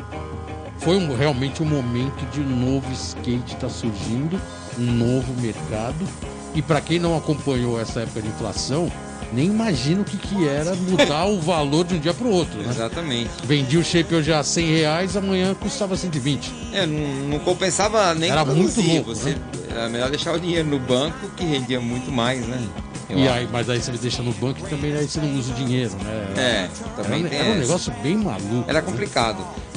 foi 0.81 0.97
um- 0.97 1.15
realmente 1.15 1.63
um 1.63 1.67
momento 1.67 2.25
de 2.33 2.41
um 2.41 2.47
novo 2.75 2.91
skate 2.93 3.55
estar 3.55 3.69
surgindo, 3.69 4.41
um 4.79 4.85
novo 4.85 5.33
mercado. 5.41 6.07
E 6.55 6.61
para 6.63 6.81
quem 6.81 6.99
não 6.99 7.17
acompanhou 7.17 7.81
essa 7.81 8.01
época 8.01 8.23
de 8.23 8.29
inflação, 8.29 8.91
nem 9.33 9.47
imagina 9.47 10.01
o 10.01 10.05
que, 10.05 10.17
que 10.17 10.49
era 10.49 10.75
mudar 10.75 11.27
o 11.27 11.41
valor 11.41 11.85
de 11.85 11.95
um 11.95 11.99
dia 12.01 12.13
para 12.13 12.27
o 12.27 12.31
outro. 12.33 12.59
Né? 12.61 12.71
Exatamente. 12.71 13.31
Vendi 13.45 13.77
o 13.79 13.85
shape 13.85 14.13
hoje 14.15 14.33
a 14.33 14.43
100 14.43 14.67
reais, 14.67 15.17
amanhã 15.17 15.55
custava 15.55 15.97
120. 15.97 16.53
É, 16.73 16.87
não, 16.87 17.29
não 17.29 17.39
compensava 17.39 18.13
nem 18.15 18.31
Era 18.31 18.45
muito 18.45 18.81
louco, 18.81 19.15
Você, 19.15 19.31
né? 19.31 19.37
Era 19.71 19.89
melhor 19.89 20.11
deixar 20.11 20.35
o 20.35 20.41
dinheiro 20.41 20.69
no 20.69 20.81
banco 20.81 21.29
que 21.37 21.45
rendia 21.45 21.81
muito 21.81 22.11
mais, 22.11 22.45
né? 22.47 22.61
Eu 23.09 23.19
E 23.19 23.29
acho. 23.29 23.39
aí, 23.39 23.49
mas 23.53 23.71
aí 23.71 23.81
você 23.81 23.93
deixa 23.93 24.23
no 24.23 24.33
banco 24.33 24.61
e 24.61 24.69
também 24.69 24.93
aí 24.97 25.07
você 25.07 25.21
não 25.21 25.33
usa 25.39 25.53
o 25.53 25.55
dinheiro, 25.55 25.93
né? 26.03 26.33
É, 26.37 26.41
Era, 26.41 26.69
também 26.97 27.25
um- 27.25 27.29
tem 27.29 27.39
era 27.39 27.51
um 27.51 27.57
negócio 27.57 27.93
bem 28.03 28.17
maluco. 28.17 28.65
Era 28.69 28.81
né? 28.81 28.87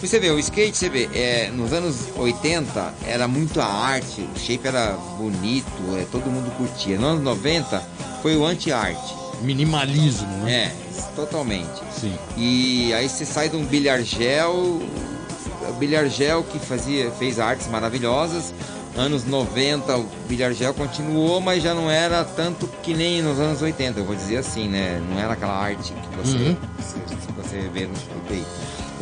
Você 0.03 0.19
vê, 0.19 0.29
o 0.31 0.37
skate, 0.37 0.77
você 0.77 0.89
vê, 0.89 1.09
é, 1.13 1.49
nos 1.49 1.71
anos 1.71 1.95
80 2.17 2.93
era 3.05 3.25
muito 3.27 3.61
a 3.61 3.65
arte, 3.65 4.27
o 4.35 4.39
shape 4.39 4.67
era 4.67 4.91
bonito, 5.17 5.65
é, 5.97 6.05
todo 6.11 6.25
mundo 6.29 6.51
curtia. 6.57 6.97
Nos 6.99 7.09
anos 7.11 7.23
90 7.23 7.81
foi 8.21 8.35
o 8.35 8.45
anti-arte. 8.45 9.15
Minimalismo, 9.41 10.27
né? 10.43 10.51
É, 10.53 11.01
totalmente. 11.15 11.81
Sim. 11.99 12.13
E 12.37 12.93
aí 12.93 13.07
você 13.07 13.25
sai 13.25 13.47
de 13.47 13.55
um 13.55 13.63
bilhar 13.65 14.01
gel, 14.03 14.53
o 14.53 15.73
bilhar 15.79 16.07
gel 16.09 16.43
que 16.43 16.59
fazia, 16.59 17.09
fez 17.11 17.39
artes 17.39 17.67
maravilhosas. 17.67 18.53
Anos 18.95 19.25
90 19.25 19.97
o 19.97 20.05
bilhar 20.27 20.53
gel 20.53 20.73
continuou, 20.73 21.41
mas 21.41 21.63
já 21.63 21.73
não 21.73 21.89
era 21.89 22.23
tanto 22.23 22.67
que 22.83 22.93
nem 22.93 23.21
nos 23.23 23.39
anos 23.39 23.61
80, 23.61 23.99
eu 23.99 24.05
vou 24.05 24.15
dizer 24.15 24.37
assim, 24.37 24.67
né? 24.67 25.01
Não 25.09 25.17
era 25.17 25.33
aquela 25.33 25.55
arte 25.57 25.93
que 25.93 26.17
você, 26.17 26.37
Uhum. 26.37 26.57
você, 26.77 26.97
você 27.37 27.69
vê 27.73 27.87
no 27.87 27.95
shape 27.95 28.31
aí. 28.33 28.45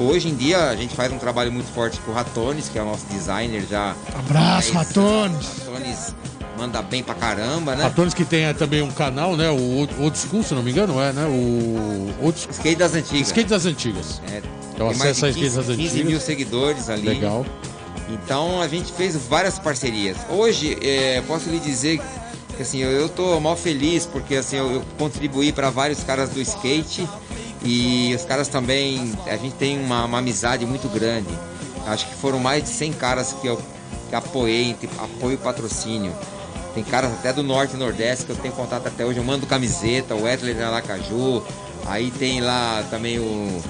Hoje 0.02 0.30
em 0.30 0.36
dia 0.36 0.70
a 0.70 0.76
gente 0.76 0.96
faz 0.96 1.12
um 1.12 1.18
trabalho 1.18 1.52
muito 1.52 1.72
forte 1.74 2.00
com 2.02 2.12
o 2.12 2.14
Ratones, 2.14 2.70
que 2.70 2.78
é 2.78 2.82
o 2.82 2.86
nosso 2.86 3.06
designer 3.08 3.64
já. 3.70 3.96
Abraço, 4.18 4.74
Mas, 4.74 4.88
Ratones. 4.88 5.48
Ratones 5.66 6.16
manda 6.58 6.82
bem 6.82 7.02
pra 7.04 7.16
caramba, 7.16 7.76
né? 7.76 7.84
Ratones 7.84 8.14
que 8.14 8.24
tem 8.26 8.44
é, 8.46 8.54
também 8.54 8.82
um 8.82 8.92
canal, 8.92 9.36
né? 9.36 9.50
O 9.50 9.88
Old- 10.00 10.18
School, 10.18 10.44
se 10.44 10.54
não 10.54 10.62
me 10.64 10.72
engano, 10.72 11.00
é, 11.02 11.12
né? 11.14 11.26
O 11.26 12.14
Old. 12.26 12.38
Skate 12.52 12.76
das 12.76 12.94
antigas. 12.94 13.28
Skate 13.28 13.50
das 13.50 13.66
antigas. 13.66 14.22
É, 14.32 14.42
Então 14.74 14.90
acessa 14.90 15.28
as 15.28 15.36
de 15.36 15.42
15, 15.42 15.56
redes 15.62 15.76
15 15.76 15.96
mil 15.98 16.04
antigas. 16.06 16.24
seguidores 16.24 16.90
ali. 16.90 17.08
Legal. 17.08 17.46
Então 18.10 18.62
a 18.62 18.68
gente 18.68 18.92
fez 18.92 19.16
várias 19.16 19.58
parcerias. 19.58 20.18
Hoje, 20.30 20.78
é, 20.82 21.22
posso 21.28 21.50
lhe 21.50 21.60
dizer 21.60 22.02
que 22.58 22.62
assim, 22.62 22.80
eu, 22.80 22.92
eu 22.92 23.08
tô 23.10 23.40
mal 23.40 23.56
feliz 23.56 24.06
porque 24.06 24.36
assim, 24.36 24.58
eu, 24.58 24.70
eu 24.72 24.84
contribuí 24.98 25.52
para 25.54 25.70
vários 25.70 26.04
caras 26.04 26.30
do 26.30 26.42
skate 26.42 27.08
e 27.64 28.14
os 28.16 28.26
caras 28.26 28.48
também, 28.48 29.14
a 29.26 29.38
gente 29.38 29.56
tem 29.56 29.80
uma, 29.80 30.06
uma 30.06 30.18
amizade 30.18 30.66
muito 30.66 30.88
grande. 30.90 31.30
Acho 31.86 32.08
que 32.08 32.16
foram 32.16 32.40
mais 32.40 32.64
de 32.64 32.70
100 32.70 32.94
caras 32.94 33.34
que 33.34 33.48
eu 33.48 33.62
que 34.10 34.16
apoiei, 34.16 34.76
apoio 34.98 35.36
e 35.36 35.38
patrocínio. 35.38 36.14
Tem 36.76 36.84
caras 36.84 37.12
até 37.14 37.32
do 37.32 37.42
norte 37.44 37.76
e 37.76 37.78
nordeste 37.78 38.26
que 38.26 38.32
eu 38.32 38.36
tenho 38.36 38.54
contato 38.54 38.88
até 38.88 39.06
hoje. 39.06 39.20
Eu 39.20 39.24
mando 39.24 39.48
camiseta, 39.48 40.14
o 40.14 40.24
Wesley 40.24 40.54
de 40.54 40.62
Aracaju. 40.62 41.42
Aí 41.86 42.12
tem 42.12 42.42
lá 42.42 42.84
também 42.90 43.20
o, 43.20 43.62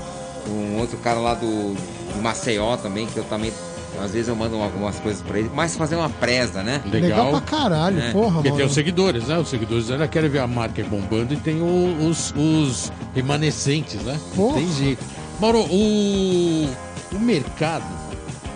um 0.50 0.80
outro 0.80 0.98
cara 0.98 1.20
lá 1.20 1.36
do, 1.36 1.74
do 1.76 2.22
Maceió 2.22 2.76
também, 2.76 3.06
que 3.06 3.18
eu 3.18 3.24
também. 3.24 3.54
Às 4.00 4.12
vezes 4.14 4.28
eu 4.30 4.36
mando 4.36 4.56
algumas 4.62 5.00
coisas 5.00 5.22
pra 5.22 5.38
ele, 5.40 5.52
mas 5.54 5.76
fazer 5.76 5.96
uma 5.96 6.10
presa, 6.10 6.64
né? 6.64 6.82
Legal, 6.86 7.02
Legal. 7.26 7.30
pra 7.32 7.42
caralho, 7.42 8.00
É. 8.00 8.12
porra, 8.12 8.34
Porque 8.36 8.50
tem 8.50 8.52
mano. 8.54 8.66
os 8.68 8.74
seguidores, 8.74 9.28
né? 9.28 9.38
Os 9.38 9.50
seguidores 9.50 9.92
ainda 9.92 10.08
querem 10.08 10.30
ver 10.30 10.40
a 10.40 10.48
marca 10.48 10.84
bombando 10.84 11.34
e 11.34 11.38
tem 11.38 11.62
o- 11.62 12.08
os, 12.08 12.34
os 12.36 12.92
remanescentes, 13.14 14.02
né? 14.02 14.14
Não 14.30 14.36
Porra. 14.36 14.58
tem 14.58 14.72
jeito. 14.74 15.04
Mauro, 15.40 15.60
o, 15.70 16.70
o 17.14 17.20
mercado, 17.20 17.84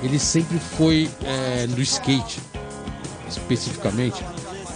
ele 0.02 0.18
sempre 0.18 0.58
foi 0.58 1.10
é, 1.24 1.68
no 1.68 1.82
skate, 1.82 2.40
especificamente, 3.28 4.24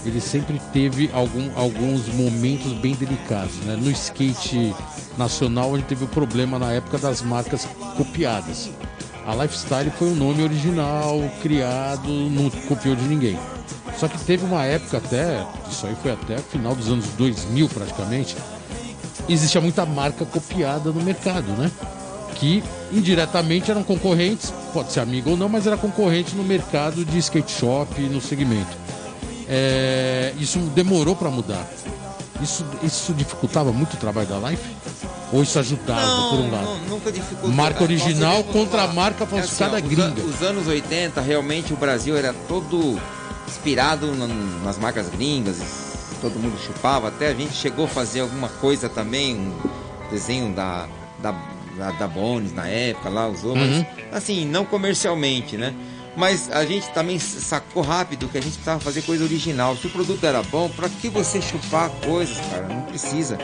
ele 0.05 0.21
sempre 0.21 0.59
teve 0.73 1.09
algum, 1.13 1.49
alguns 1.55 2.07
momentos 2.13 2.73
bem 2.73 2.95
delicados, 2.95 3.55
né? 3.65 3.77
No 3.79 3.89
skate 3.91 4.73
nacional, 5.17 5.73
a 5.73 5.77
gente 5.77 5.87
teve 5.87 6.03
o 6.03 6.07
problema 6.07 6.57
na 6.57 6.71
época 6.71 6.97
das 6.97 7.21
marcas 7.21 7.67
copiadas. 7.97 8.69
A 9.29 9.35
Lifestyle 9.35 9.91
foi 9.91 10.07
um 10.07 10.15
nome 10.15 10.41
original, 10.41 11.21
criado, 11.39 12.09
não 12.09 12.49
copiou 12.67 12.95
de 12.95 13.03
ninguém. 13.03 13.37
Só 13.95 14.07
que 14.07 14.17
teve 14.17 14.43
uma 14.43 14.63
época 14.63 14.97
até, 14.97 15.45
isso 15.69 15.85
aí 15.85 15.95
foi 16.01 16.13
até 16.13 16.39
final 16.39 16.73
dos 16.73 16.87
anos 16.87 17.05
2000 17.09 17.69
praticamente, 17.69 18.35
existia 19.29 19.61
muita 19.61 19.85
marca 19.85 20.25
copiada 20.25 20.91
no 20.91 21.03
mercado, 21.03 21.51
né? 21.51 21.69
Que 22.37 22.63
indiretamente 22.91 23.69
eram 23.69 23.83
concorrentes, 23.83 24.51
pode 24.73 24.91
ser 24.91 25.01
amigo 25.01 25.29
ou 25.29 25.37
não, 25.37 25.47
mas 25.47 25.67
era 25.67 25.77
concorrente 25.77 26.35
no 26.35 26.43
mercado 26.43 27.05
de 27.05 27.19
skate 27.19 27.51
shop 27.51 28.01
no 28.01 28.19
segmento. 28.19 28.75
É, 29.47 30.33
isso 30.39 30.57
demorou 30.73 31.15
para 31.15 31.29
mudar. 31.29 31.69
Isso, 32.41 32.65
isso 32.81 33.13
dificultava 33.13 33.71
muito 33.71 33.93
o 33.93 33.97
trabalho 33.97 34.27
da 34.27 34.49
Life? 34.49 34.63
Ou 35.31 35.43
isso 35.43 35.59
ajudava, 35.59 36.29
por 36.29 36.39
um 36.39 36.51
lado? 36.51 36.65
nu- 36.65 36.89
nunca 36.95 37.11
dificultou. 37.11 37.51
Marca 37.51 37.83
original 37.83 38.43
contra 38.45 38.79
falar. 38.81 38.93
marca 38.93 39.23
É 39.23 39.27
assim, 39.27 39.35
falsificada 39.37 39.75
ó, 39.75 39.79
os 39.79 39.87
gringa. 39.87 40.21
an- 40.21 40.25
Os 40.25 40.41
anos 40.41 40.67
80, 40.67 41.21
realmente 41.21 41.71
o 41.73 41.77
Brasil 41.77 42.17
era 42.17 42.33
todo 42.47 42.99
inspirado 43.47 44.07
na- 44.15 44.27
nas 44.63 44.77
marcas 44.79 45.07
gringas. 45.09 45.57
Todo 46.21 46.37
mundo 46.39 46.57
chupava. 46.65 47.07
Até 47.09 47.27
a 47.29 47.33
gente 47.33 47.53
chegou 47.53 47.85
a 47.85 47.87
fazer 47.87 48.21
alguma 48.21 48.49
coisa 48.49 48.89
também, 48.89 49.35
um 49.35 49.53
desenho 50.11 50.51
da, 50.53 50.87
da, 51.21 51.31
da, 51.77 51.91
da 51.91 52.07
Bones 52.07 52.53
na 52.53 52.67
época, 52.67 53.07
lá 53.09 53.27
usou, 53.27 53.55
Uhum. 53.55 53.85
mas 54.11 54.17
assim, 54.23 54.45
não 54.45 54.65
comercialmente, 54.65 55.55
né? 55.57 55.73
Mas 56.17 56.49
a 56.51 56.65
gente 56.65 56.89
também 56.89 57.17
sacou 57.19 57.81
rápido 57.83 58.27
que 58.27 58.37
a 58.37 58.41
gente 58.41 58.53
precisava 58.53 58.79
fazer 58.81 59.03
coisa 59.03 59.23
original. 59.23 59.77
Se 59.77 59.87
o 59.87 59.89
produto 59.89 60.21
era 60.25 60.41
bom, 60.43 60.67
pra 60.67 60.89
que 60.89 61.07
você 61.07 61.39
chupar 61.41 61.89
coisas, 62.05 62.35
cara? 62.51 62.67
Não 62.67 62.81
precisa. 62.81 63.37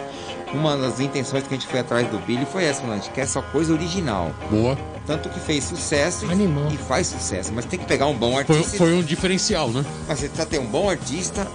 Uma 0.53 0.77
das 0.77 0.99
intenções 0.99 1.43
que 1.43 1.53
a 1.53 1.57
gente 1.57 1.67
foi 1.67 1.79
atrás 1.79 2.07
do 2.09 2.17
Billy 2.19 2.45
foi 2.45 2.63
essa, 2.65 2.81
mano. 2.81 2.93
A 2.93 2.97
gente 2.97 3.09
quer 3.11 3.27
só 3.27 3.41
coisa 3.41 3.73
original. 3.73 4.31
Boa. 4.49 4.77
Tanto 5.05 5.29
que 5.29 5.39
fez 5.39 5.63
sucesso 5.63 6.25
e, 6.25 6.31
Animal. 6.31 6.71
e 6.71 6.77
faz 6.77 7.07
sucesso. 7.07 7.51
Mas 7.53 7.65
tem 7.65 7.77
que 7.79 7.85
pegar 7.85 8.07
um 8.07 8.15
bom 8.15 8.31
Foi, 8.45 8.55
artista. 8.57 8.77
foi 8.77 8.93
um 8.93 9.03
diferencial, 9.03 9.69
né? 9.69 9.83
Mas 10.07 10.19
você 10.19 10.27
precisa 10.27 10.47
ter 10.47 10.59
um 10.59 10.65
bom 10.65 10.89
artista, 10.89 11.45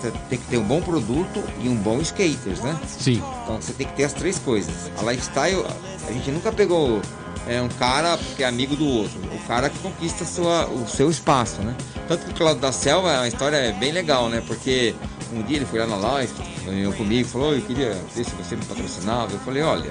você 0.00 0.10
tá- 0.10 0.18
tem 0.28 0.38
que 0.38 0.46
ter 0.46 0.58
um 0.58 0.62
bom 0.64 0.80
produto 0.82 1.42
e 1.60 1.68
um 1.68 1.74
bom 1.76 2.00
skaters, 2.00 2.60
né? 2.60 2.76
Sim. 2.86 3.22
Então 3.42 3.60
você 3.60 3.72
tem 3.72 3.86
que 3.86 3.94
ter 3.94 4.04
as 4.04 4.12
três 4.12 4.38
coisas. 4.38 4.90
A 4.98 5.10
lifestyle, 5.10 5.64
a 6.08 6.12
gente 6.12 6.30
nunca 6.30 6.52
pegou 6.52 7.00
é, 7.48 7.60
um 7.60 7.68
cara 7.68 8.16
que 8.36 8.44
é 8.44 8.46
amigo 8.46 8.76
do 8.76 8.86
outro. 8.86 9.18
O 9.34 9.38
cara 9.48 9.68
que 9.68 9.78
conquista 9.80 10.24
sua, 10.24 10.66
o 10.66 10.86
seu 10.88 11.10
espaço, 11.10 11.60
né? 11.62 11.74
Tanto 12.06 12.24
que 12.26 12.30
o 12.30 12.34
Claudio 12.34 12.60
da 12.60 12.70
Selva, 12.70 13.20
a 13.20 13.26
história 13.26 13.56
é 13.56 13.72
bem 13.72 13.90
legal, 13.90 14.28
né? 14.28 14.42
Porque 14.46 14.94
um 15.32 15.42
dia 15.42 15.56
ele 15.56 15.66
foi 15.66 15.80
lá 15.80 15.86
na 15.86 15.96
live, 15.96 16.32
veio 16.70 16.92
comigo, 16.94 17.28
falou, 17.28 17.54
eu 17.54 17.62
queria 17.62 17.94
ver 18.14 18.24
se 18.24 18.30
você 18.34 18.56
me 18.56 18.64
patrocinava. 18.64 19.32
Eu 19.32 19.38
falei, 19.40 19.62
olha, 19.62 19.90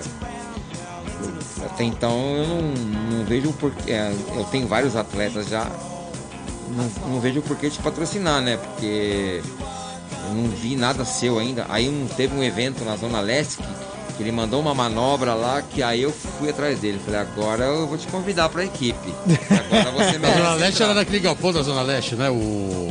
até 1.65 1.83
então 1.83 2.35
eu 2.35 2.47
não, 2.47 2.61
não 3.17 3.25
vejo 3.25 3.49
o 3.49 3.53
porquê. 3.53 3.91
é, 3.91 4.11
Eu 4.35 4.43
tenho 4.45 4.67
vários 4.67 4.95
atletas 4.95 5.47
já. 5.47 5.65
Não, 6.75 7.09
não 7.09 7.19
vejo 7.19 7.39
o 7.39 7.43
porquê 7.43 7.69
de 7.69 7.77
patrocinar, 7.79 8.41
né? 8.41 8.57
Porque 8.57 9.41
eu 10.27 10.33
não 10.35 10.49
vi 10.49 10.75
nada 10.75 11.03
seu 11.05 11.37
ainda. 11.37 11.65
Aí 11.69 11.89
um, 11.89 12.07
teve 12.15 12.35
um 12.35 12.43
evento 12.43 12.83
na 12.85 12.95
Zona 12.95 13.19
Leste 13.19 13.57
que, 13.57 14.13
que 14.17 14.23
ele 14.23 14.31
mandou 14.31 14.61
uma 14.61 14.73
manobra 14.73 15.33
lá 15.33 15.61
que 15.61 15.83
aí 15.83 16.01
eu 16.01 16.11
fui 16.11 16.49
atrás 16.49 16.79
dele. 16.79 16.99
Falei, 17.03 17.19
agora 17.19 17.65
eu 17.65 17.87
vou 17.87 17.97
te 17.97 18.07
convidar 18.07 18.47
pra 18.49 18.63
equipe. 18.63 19.13
Agora 19.49 19.91
você 19.91 20.15
A 20.15 20.19
merece. 20.19 20.37
Zona 20.37 20.53
Leste 20.53 20.73
entrar." 20.75 20.85
era 20.85 20.93
naquele 20.95 21.19
galpão 21.19 21.51
da 21.53 21.61
Zona 21.61 21.81
Leste, 21.81 22.15
né? 22.15 22.29
O... 22.29 22.89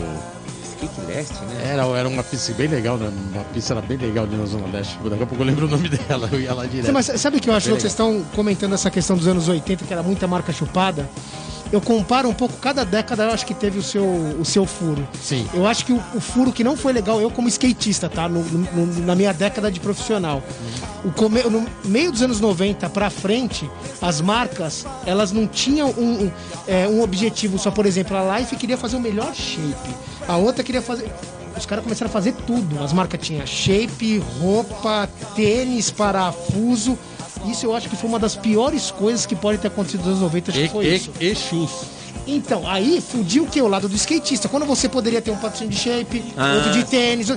Skate 0.81 1.01
Leste, 1.07 1.35
né? 1.45 1.72
Era, 1.72 1.85
era 1.87 2.09
uma 2.09 2.22
pista 2.22 2.53
bem 2.55 2.68
legal, 2.68 2.97
né? 2.97 3.11
Uma 3.33 3.45
pista 3.45 3.74
era 3.74 3.83
bem 3.83 3.99
legal 3.99 4.24
ali 4.24 4.37
na 4.37 4.47
Zona 4.47 4.66
Leste. 4.72 4.99
Daqui 5.05 5.22
a 5.22 5.26
pouco 5.26 5.43
eu 5.43 5.47
lembro 5.47 5.66
o 5.66 5.68
nome 5.68 5.89
dela, 5.89 6.28
eu 6.33 6.41
ia 6.41 6.55
lá 6.55 6.64
direto. 6.64 6.87
Sim, 6.87 6.93
mas 6.93 7.07
sabe 7.20 7.37
o 7.37 7.41
que 7.41 7.51
eu 7.51 7.55
acho 7.55 7.68
louco? 7.68 7.81
Vocês 7.83 7.93
estão 7.93 8.24
comentando 8.35 8.74
essa 8.74 8.91
questão 8.91 9.16
dos 9.16 9.26
anos 9.26 9.49
80, 9.49 9.85
que 9.85 9.93
era 9.93 10.03
muita 10.03 10.26
marca 10.26 10.53
chupada. 10.53 11.09
Eu 11.72 11.80
comparo 11.80 12.28
um 12.28 12.34
pouco, 12.34 12.56
cada 12.56 12.84
década 12.84 13.24
eu 13.24 13.30
acho 13.30 13.46
que 13.46 13.54
teve 13.54 13.78
o 13.78 13.82
seu, 13.82 14.04
o 14.04 14.44
seu 14.44 14.66
furo. 14.66 15.06
Sim. 15.22 15.48
Eu 15.54 15.66
acho 15.66 15.84
que 15.86 15.92
o, 15.92 16.02
o 16.14 16.20
furo 16.20 16.50
que 16.52 16.64
não 16.64 16.76
foi 16.76 16.92
legal, 16.92 17.20
eu 17.20 17.30
como 17.30 17.46
skatista, 17.48 18.08
tá? 18.08 18.28
No- 18.28 18.42
no- 18.42 18.86
na 19.06 19.14
minha 19.14 19.32
década 19.32 19.70
de 19.70 19.78
profissional. 19.78 20.42
O 21.04 21.12
come- 21.12 21.42
no 21.44 21.64
meio 21.84 22.10
dos 22.10 22.22
anos 22.22 22.40
90 22.40 22.88
pra 22.90 23.08
frente, 23.08 23.70
as 24.02 24.20
marcas, 24.20 24.84
elas 25.06 25.30
não 25.30 25.46
tinham 25.46 25.90
um, 25.90 26.24
um, 26.24 26.30
é, 26.66 26.88
um 26.88 27.02
objetivo 27.02 27.56
só. 27.58 27.70
Por 27.70 27.86
exemplo, 27.86 28.16
a 28.16 28.38
Life 28.38 28.56
queria 28.56 28.76
fazer 28.76 28.96
o 28.96 29.00
melhor 29.00 29.32
shape. 29.34 29.94
A 30.26 30.36
outra 30.36 30.64
queria 30.64 30.82
fazer... 30.82 31.10
Os 31.56 31.66
caras 31.66 31.84
começaram 31.84 32.08
a 32.08 32.12
fazer 32.12 32.32
tudo. 32.46 32.82
As 32.82 32.92
marcas 32.92 33.20
tinham 33.20 33.46
shape, 33.46 34.18
roupa, 34.40 35.08
tênis, 35.36 35.90
parafuso. 35.90 36.98
Isso 37.47 37.66
eu 37.66 37.74
acho 37.74 37.88
que 37.88 37.97
foi 37.97 38.09
uma 38.09 38.18
das 38.18 38.36
piores 38.36 38.91
coisas 38.91 39.24
que 39.26 39.34
pode 39.34 39.59
ter 39.59 39.68
acontecido 39.68 40.01
nos 40.01 40.09
anos 40.09 40.20
90. 40.20 40.51
Acho 40.51 40.61
que 40.61 40.68
foi 40.68 40.84
E, 40.86 40.95
isso. 40.97 41.11
e, 41.20 41.26
Exus. 41.26 41.70
Então, 42.26 42.68
aí 42.68 43.01
fudiu 43.01 43.45
o 43.45 43.47
que? 43.47 43.61
O 43.62 43.66
lado 43.68 43.88
do 43.88 43.97
skatista. 43.97 44.49
Quando 44.49 44.66
você 44.66 44.88
poderia 44.88 45.20
ter 45.22 45.30
um 45.30 45.36
patrocínio 45.36 45.72
de 45.72 45.78
shape, 45.78 46.22
Ah. 46.36 46.55
outro 46.57 46.72
de 46.72 46.84
tênis, 46.84 47.30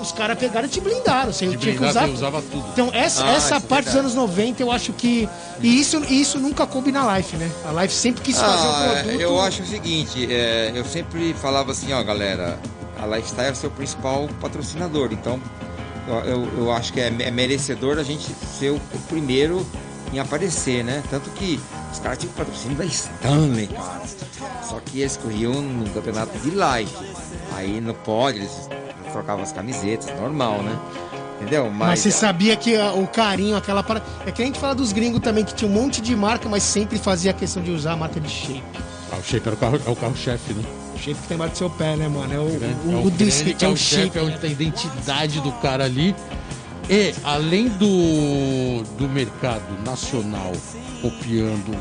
os 0.00 0.12
caras 0.12 0.38
pegaram 0.38 0.66
e 0.66 0.70
te 0.70 0.80
blindaram. 0.80 1.32
Você 1.32 1.46
De 1.46 1.56
tinha 1.56 1.72
que 1.72 1.78
blindar, 1.78 1.90
usar. 2.04 2.08
eu 2.08 2.14
usava 2.14 2.42
tudo. 2.42 2.64
Então, 2.72 2.90
essa, 2.92 3.24
Ah, 3.24 3.30
essa 3.32 3.56
é 3.56 3.60
parte 3.60 3.84
dos 3.86 3.94
verdade. 3.94 3.98
anos 3.98 4.14
90, 4.14 4.62
eu 4.62 4.70
acho 4.70 4.92
que. 4.92 5.28
E 5.62 5.80
isso, 5.80 6.02
e 6.08 6.20
isso 6.20 6.38
nunca 6.38 6.66
coube 6.66 6.92
na 6.92 7.16
Life, 7.16 7.36
né? 7.36 7.50
A 7.66 7.82
Life 7.82 7.94
sempre 7.94 8.22
quis 8.22 8.38
fazer 8.38 8.66
um 8.66 8.70
Ah, 8.70 9.00
produto. 9.02 9.20
eu 9.20 9.40
acho 9.40 9.62
o 9.62 9.66
seguinte, 9.66 10.28
é, 10.30 10.70
eu 10.74 10.84
sempre 10.84 11.34
falava 11.34 11.72
assim, 11.72 11.92
ó, 11.92 12.02
galera, 12.02 12.58
a 13.02 13.06
Lifestyle 13.06 13.48
é 13.48 13.52
o 13.52 13.56
seu 13.56 13.70
principal 13.70 14.28
patrocinador, 14.40 15.08
então 15.12 15.40
eu, 16.08 16.48
eu, 16.58 16.72
acho 16.72 16.92
que 16.92 17.00
é, 17.00 17.06
é 17.20 17.30
merecedor 17.30 17.98
a 17.98 18.02
gente 18.02 18.32
ser 18.58 18.70
o, 18.70 18.76
o 18.76 18.98
primeiro 19.08 19.64
em 20.12 20.18
aparecer, 20.18 20.82
né? 20.84 21.02
Tanto 21.10 21.30
que 21.30 21.60
os 21.92 21.98
caras 21.98 22.18
tinham 22.18 22.32
patrocínio 22.34 22.76
da 22.76 22.84
Stanley, 22.84 23.68
cara. 23.68 24.02
Só 24.62 24.80
que 24.80 25.00
eles 25.00 25.16
corriam 25.16 25.52
no 25.62 25.88
campeonato 25.90 26.36
de 26.38 26.50
life. 26.50 26.94
Aí 27.54 27.80
no 27.80 27.94
pódio 27.94 28.42
eles 28.42 28.68
trocavam 29.12 29.42
as 29.42 29.52
camisetas, 29.52 30.14
normal, 30.20 30.62
né? 30.62 30.76
Entendeu? 31.40 31.70
Mas 31.70 32.00
você 32.00 32.10
sabia 32.10 32.54
que 32.56 32.76
a- 32.76 32.92
o 32.92 33.06
carinho, 33.06 33.56
aquela 33.56 33.82
parada. 33.82 34.04
É 34.26 34.30
que 34.32 34.42
a 34.42 34.44
gente 34.44 34.58
fala 34.58 34.74
dos 34.74 34.92
gringos 34.92 35.20
também, 35.20 35.44
que 35.44 35.54
tinha 35.54 35.70
um 35.70 35.74
monte 35.74 36.00
de 36.00 36.14
marca, 36.14 36.48
mas 36.48 36.62
sempre 36.62 36.98
fazia 36.98 37.30
a 37.30 37.34
questão 37.34 37.62
de 37.62 37.70
usar 37.70 37.92
a 37.92 37.96
marca 37.96 38.20
de 38.20 38.28
shape. 38.28 38.62
Ah, 39.10 39.16
o 39.16 39.22
shape 39.22 39.46
era 39.46 39.54
o 39.54 39.58
carro- 39.58 39.80
é 39.86 39.90
o 39.90 39.96
carro-chefe, 39.96 40.52
né? 40.52 40.62
O 41.00 41.02
shape 41.02 41.20
que 41.22 41.28
tem 41.28 41.34
embaixo 41.34 41.54
do 41.54 41.58
seu 41.58 41.70
pé, 41.70 41.96
né, 41.96 42.08
mano? 42.08 42.32
É 42.34 42.38
o, 42.38 42.42
o, 42.42 42.92
é 42.92 42.96
o, 42.96 43.06
o 43.06 43.10
do 43.10 43.16
grande 43.16 43.28
skate, 43.32 43.64
é 43.64 43.68
o 43.68 43.76
shape. 43.76 44.18
é 44.18 44.22
onde 44.22 44.38
tá 44.38 44.46
a 44.46 44.50
identidade 44.50 45.40
do 45.40 45.50
cara 45.52 45.84
ali. 45.84 46.14
E, 46.90 47.14
além 47.24 47.68
do, 47.68 48.82
do 48.98 49.08
mercado 49.08 49.62
nacional 49.84 50.52
copiando 51.00 51.74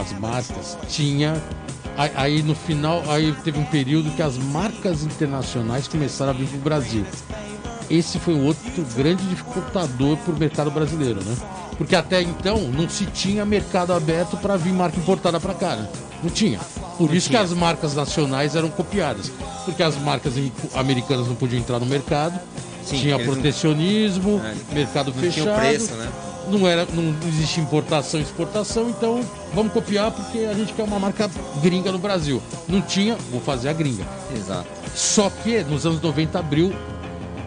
as 0.00 0.18
marcas, 0.18 0.76
tinha. 0.88 1.40
aí- 1.96 2.42
no 2.42 2.54
final, 2.54 3.02
aí 3.08 3.32
teve 3.44 3.58
um 3.58 3.64
período 3.64 4.10
que 4.16 4.22
as 4.22 4.36
marcas 4.38 5.04
internacionais 5.04 5.86
começaram 5.86 6.32
a 6.32 6.34
vir 6.34 6.46
pro 6.48 6.58
Brasil. 6.58 7.04
Esse 7.90 8.18
foi 8.18 8.34
um 8.34 8.44
outro 8.46 8.62
grande 8.96 9.22
dificultador 9.26 10.16
pro 10.18 10.34
mercado 10.36 10.70
brasileiro, 10.70 11.22
né? 11.22 11.36
Porque 11.76 11.96
até 11.96 12.22
então 12.22 12.58
não 12.68 12.88
se 12.88 13.04
tinha 13.06 13.44
mercado 13.44 13.92
aberto 13.92 14.36
para 14.36 14.56
vir 14.56 14.72
marca 14.72 14.96
importada 14.98 15.40
para 15.40 15.54
cá, 15.54 15.76
né? 15.76 15.88
Não 16.22 16.30
tinha. 16.30 16.58
Por 16.96 17.12
isso 17.14 17.28
que 17.28 17.36
as 17.36 17.52
marcas 17.52 17.94
nacionais 17.94 18.54
eram 18.54 18.68
copiadas. 18.70 19.30
Porque 19.64 19.82
as 19.82 19.96
marcas 19.96 20.34
americanas 20.74 21.26
não 21.26 21.34
podiam 21.34 21.58
entrar 21.60 21.78
no 21.80 21.86
mercado, 21.86 22.38
Sim, 22.84 22.98
tinha 22.98 23.14
eles 23.14 23.26
não- 23.26 23.34
protecionismo, 23.34 24.40
É, 24.44 24.74
mercado 24.74 25.12
não 25.12 25.20
fechado. 25.20 25.44
tinha 25.44 25.54
preço, 25.54 25.94
né? 25.94 26.08
não 26.50 26.68
era, 26.68 26.86
não 26.92 27.14
existe 27.28 27.58
importação 27.60 28.20
e 28.20 28.22
exportação, 28.22 28.90
então 28.90 29.20
vamos 29.54 29.72
copiar 29.72 30.10
porque 30.10 30.38
a 30.40 30.52
gente 30.52 30.72
quer 30.74 30.82
uma 30.84 30.98
marca 30.98 31.28
gringa 31.62 31.90
no 31.90 31.98
Brasil. 31.98 32.40
Não 32.68 32.80
tinha, 32.82 33.16
vou 33.30 33.40
fazer 33.40 33.70
a 33.70 33.72
gringa. 33.72 34.04
Exato. 34.36 34.66
Só 34.94 35.30
que 35.42 35.62
nos 35.64 35.84
anos 35.86 36.00
90 36.00 36.38
abriu 36.38 36.68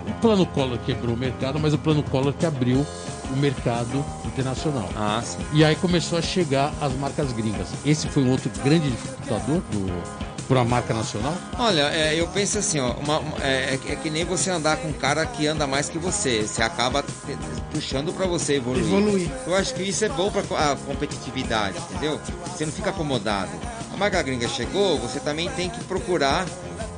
o 0.07 0.13
plano 0.19 0.45
Collor 0.47 0.79
quebrou 0.79 1.13
o 1.15 1.17
mercado, 1.17 1.59
mas 1.59 1.73
o 1.73 1.77
plano 1.77 2.01
Collor 2.03 2.33
que 2.33 2.45
abriu 2.45 2.85
o 3.31 3.35
mercado 3.37 4.03
internacional. 4.25 4.89
Ah, 4.95 5.21
sim. 5.23 5.37
E 5.53 5.63
aí 5.63 5.75
começou 5.75 6.17
a 6.17 6.21
chegar 6.21 6.73
as 6.81 6.93
marcas 6.93 7.31
gringas. 7.33 7.67
Esse 7.85 8.07
foi 8.07 8.23
um 8.23 8.31
outro 8.31 8.49
grande 8.63 8.89
dificultador 8.89 9.61
do 9.71 10.27
para 10.47 10.61
a 10.61 10.63
marca 10.63 10.93
nacional? 10.93 11.33
Olha, 11.59 11.81
é, 11.91 12.15
eu 12.17 12.25
penso 12.29 12.57
assim, 12.57 12.79
ó, 12.79 12.93
uma- 12.93 13.19
uma- 13.19 13.37
é, 13.43 13.77
é 13.89 13.95
que 13.97 14.09
nem 14.09 14.23
você 14.23 14.49
andar 14.49 14.77
com 14.77 14.87
um 14.87 14.93
cara 14.93 15.25
que 15.25 15.45
anda 15.45 15.67
mais 15.67 15.89
que 15.89 15.97
você. 15.97 16.43
Você 16.47 16.63
acaba 16.63 17.03
te- 17.03 17.37
puxando 17.73 18.13
para 18.13 18.25
você 18.25 18.55
evoluir. 18.55 18.85
Evoluir. 18.85 19.31
Eu 19.45 19.53
acho 19.55 19.73
que 19.73 19.83
isso 19.83 20.05
é 20.05 20.09
bom 20.09 20.31
para 20.31 20.71
a 20.71 20.75
competitividade, 20.77 21.77
entendeu? 21.89 22.17
Você 22.55 22.65
não 22.65 22.71
fica 22.71 22.91
acomodado. 22.91 23.51
A 23.93 23.97
marca 23.97 24.21
gringa 24.21 24.47
chegou, 24.47 24.97
você 24.97 25.19
também 25.19 25.49
tem 25.49 25.69
que 25.69 25.83
procurar 25.83 26.45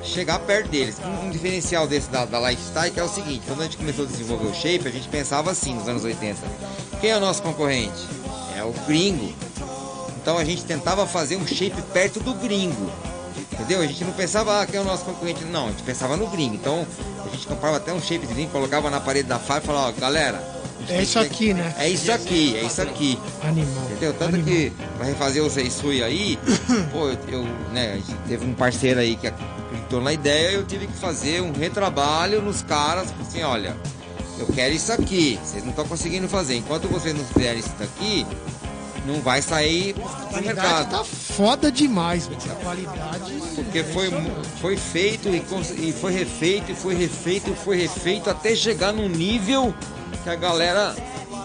chegar 0.03 0.39
perto 0.39 0.69
deles. 0.69 0.95
Um, 1.03 1.27
um 1.27 1.29
diferencial 1.31 1.87
desse 1.87 2.09
da, 2.09 2.25
da 2.25 2.39
Lifestyle 2.49 2.91
que 2.91 2.99
é 2.99 3.03
o 3.03 3.09
seguinte, 3.09 3.43
quando 3.47 3.61
a 3.61 3.63
gente 3.63 3.77
começou 3.77 4.05
a 4.05 4.07
desenvolver 4.07 4.47
o 4.47 4.53
shape, 4.53 4.87
a 4.87 4.91
gente 4.91 5.07
pensava 5.07 5.51
assim 5.51 5.75
nos 5.75 5.87
anos 5.87 6.03
80. 6.03 6.37
Quem 7.01 7.11
é 7.11 7.17
o 7.17 7.19
nosso 7.19 7.41
concorrente? 7.41 8.07
É 8.57 8.63
o 8.63 8.71
gringo. 8.87 9.31
Então 10.21 10.37
a 10.37 10.43
gente 10.43 10.63
tentava 10.65 11.05
fazer 11.07 11.37
um 11.37 11.47
shape 11.47 11.81
perto 11.93 12.19
do 12.19 12.33
gringo. 12.33 12.91
Entendeu? 13.53 13.81
A 13.81 13.87
gente 13.87 14.03
não 14.05 14.13
pensava, 14.13 14.61
ah, 14.61 14.65
quem 14.65 14.77
é 14.79 14.81
o 14.81 14.85
nosso 14.85 15.03
concorrente? 15.03 15.43
Não, 15.45 15.65
a 15.67 15.69
gente 15.71 15.83
pensava 15.83 16.15
no 16.15 16.27
gringo. 16.27 16.55
Então 16.55 16.85
a 17.25 17.29
gente 17.29 17.45
comprava 17.47 17.77
até 17.77 17.91
um 17.93 18.01
shape 18.01 18.25
de 18.25 18.33
gringo, 18.33 18.51
colocava 18.51 18.89
na 18.89 18.99
parede 18.99 19.27
da 19.27 19.37
fábrica 19.39 19.65
e 19.65 19.75
falava, 19.75 19.93
ó, 19.97 19.99
galera. 19.99 20.59
É 20.87 21.01
isso 21.03 21.19
que- 21.19 21.25
aqui, 21.25 21.53
né? 21.53 21.75
É 21.77 21.89
isso 21.89 22.11
aqui, 22.11 22.55
é 22.57 22.63
isso 22.63 22.81
aqui. 22.81 23.19
Animal. 23.43 23.83
Entendeu? 23.85 24.13
Tanto 24.13 24.35
Animal. 24.35 24.45
que 24.55 24.73
pra 24.97 25.05
refazer 25.05 25.43
o 25.43 25.49
Seisui 25.49 26.01
aí, 26.01 26.39
pô, 26.91 27.09
eu, 27.09 27.17
eu, 27.27 27.43
né, 27.73 27.93
a 27.93 27.95
gente 27.97 28.13
teve 28.27 28.45
um 28.45 28.53
parceiro 28.53 28.99
aí 28.99 29.15
que 29.17 29.27
acreditou 29.89 30.01
na 30.01 30.13
ideia, 30.13 30.51
eu 30.51 30.65
tive 30.65 30.85
que 30.87 30.93
fazer 30.93 31.41
um 31.41 31.51
retrabalho 31.51 32.41
nos 32.41 32.61
caras, 32.61 33.07
assim, 33.19 33.41
olha, 33.41 33.75
eu 34.37 34.45
quero 34.47 34.73
isso 34.73 34.91
aqui, 34.91 35.39
vocês 35.43 35.63
não 35.63 35.71
estão 35.71 35.85
conseguindo 35.87 36.27
fazer. 36.29 36.55
Enquanto 36.55 36.87
vocês 36.87 37.15
não 37.15 37.25
fizerem 37.25 37.59
isso 37.59 37.73
daqui, 37.79 38.25
não 39.05 39.19
vai 39.21 39.41
sair 39.41 39.93
qualidade 39.93 40.45
mercado. 40.45 40.89
tá 40.91 41.03
foda 41.03 41.71
demais, 41.71 42.27
velho. 42.27 42.39
A 42.51 42.55
qualidade. 42.55 43.33
Porque 43.55 43.83
foi, 43.83 44.09
mu- 44.09 44.43
foi 44.61 44.77
feito 44.77 45.27
e, 45.29 45.43
e 45.89 45.91
foi 45.93 46.13
refeito, 46.13 46.71
e 46.71 46.75
foi 46.75 46.93
refeito, 46.95 47.49
e 47.49 47.55
foi 47.55 47.77
refeito 47.77 48.29
até 48.29 48.55
chegar 48.55 48.93
num 48.93 49.09
nível 49.09 49.73
que 50.23 50.29
a 50.29 50.35
galera 50.35 50.95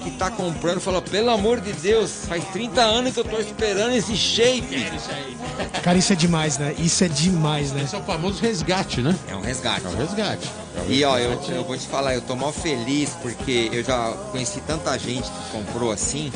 que 0.05 0.11
tá 0.13 0.31
comprando 0.31 0.81
fala, 0.81 1.01
pelo 1.01 1.31
amor 1.31 1.61
de 1.61 1.73
Deus, 1.73 2.27
faz 2.29 2.45
30 2.53 2.81
anos 2.83 3.15
que 3.15 3.21
eu 3.21 3.25
tô 3.25 3.39
esperando 3.39 3.95
esse 3.95 4.15
shape. 4.15 4.87
Cara, 5.83 5.97
isso 5.97 6.13
é 6.13 6.17
demais, 6.17 6.59
né? 6.59 6.75
Isso 6.79 7.03
é 7.03 7.09
demais, 7.09 7.73
né? 7.73 7.83
Esse 7.83 7.97
é 7.97 7.99
o 7.99 8.03
famoso 8.03 8.41
resgate, 8.43 9.01
né? 9.01 9.17
É 9.29 9.35
um 9.35 9.41
resgate. 9.41 9.87
É 9.87 9.89
o 9.89 9.97
resgate. 9.97 10.51
É 10.77 10.93
E 10.93 11.05
ó, 11.05 11.19
eu, 11.19 11.41
eu 11.49 11.65
vou 11.65 11.77
te 11.77 11.87
falar, 11.89 12.15
eu 12.15 12.21
tô 12.21 12.37
mó 12.37 12.53
feliz 12.53 13.11
porque 13.23 13.71
eu 13.73 13.83
já 13.83 14.13
conheci 14.31 14.61
tanta 14.61 14.97
gente 14.99 15.25
que 15.31 15.51
comprou 15.51 15.91
assim, 15.91 16.31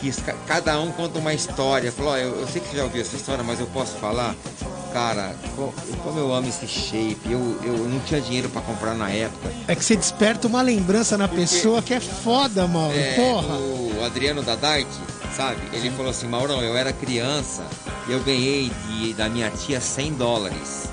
que 0.00 0.10
cada 0.46 0.80
um 0.80 0.90
conta 0.90 1.18
uma 1.18 1.34
história. 1.34 1.92
Falou, 1.92 2.12
ó, 2.12 2.16
eu, 2.16 2.40
eu 2.40 2.48
sei 2.48 2.62
que 2.62 2.68
você 2.68 2.78
já 2.78 2.84
ouviu 2.84 3.02
essa 3.02 3.16
história, 3.16 3.44
mas 3.44 3.60
eu 3.60 3.66
posso 3.66 3.96
falar? 3.96 4.34
Cara, 4.92 5.36
co- 5.54 5.72
como 6.02 6.18
eu 6.18 6.32
amo 6.32 6.48
esse 6.48 6.66
shape, 6.66 7.20
eu, 7.30 7.60
eu 7.62 7.76
não 7.88 8.00
tinha 8.00 8.20
dinheiro 8.20 8.48
pra 8.48 8.62
comprar 8.62 8.94
na 8.94 9.10
época. 9.10 9.52
É 9.66 9.74
que 9.74 9.84
você 9.84 9.94
desperta 9.96 10.46
uma 10.48 10.62
lembrança 10.62 11.16
na 11.18 11.28
pessoa 11.28 11.82
que 11.82 11.92
é 11.92 12.00
foda, 12.00 12.66
mano. 12.66 12.92
É, 12.94 13.14
Porra. 13.14 13.54
O 13.58 14.02
Adriano 14.04 14.42
da 14.42 14.56
Dart, 14.56 14.86
sabe? 15.36 15.60
Ele 15.72 15.90
falou 15.90 16.10
assim, 16.10 16.26
Maurão, 16.26 16.62
eu 16.62 16.76
era 16.76 16.92
criança 16.92 17.62
e 18.08 18.12
eu 18.12 18.20
ganhei 18.20 18.70
de, 18.88 19.12
da 19.12 19.28
minha 19.28 19.50
tia 19.50 19.80
100 19.80 20.14
dólares 20.14 20.88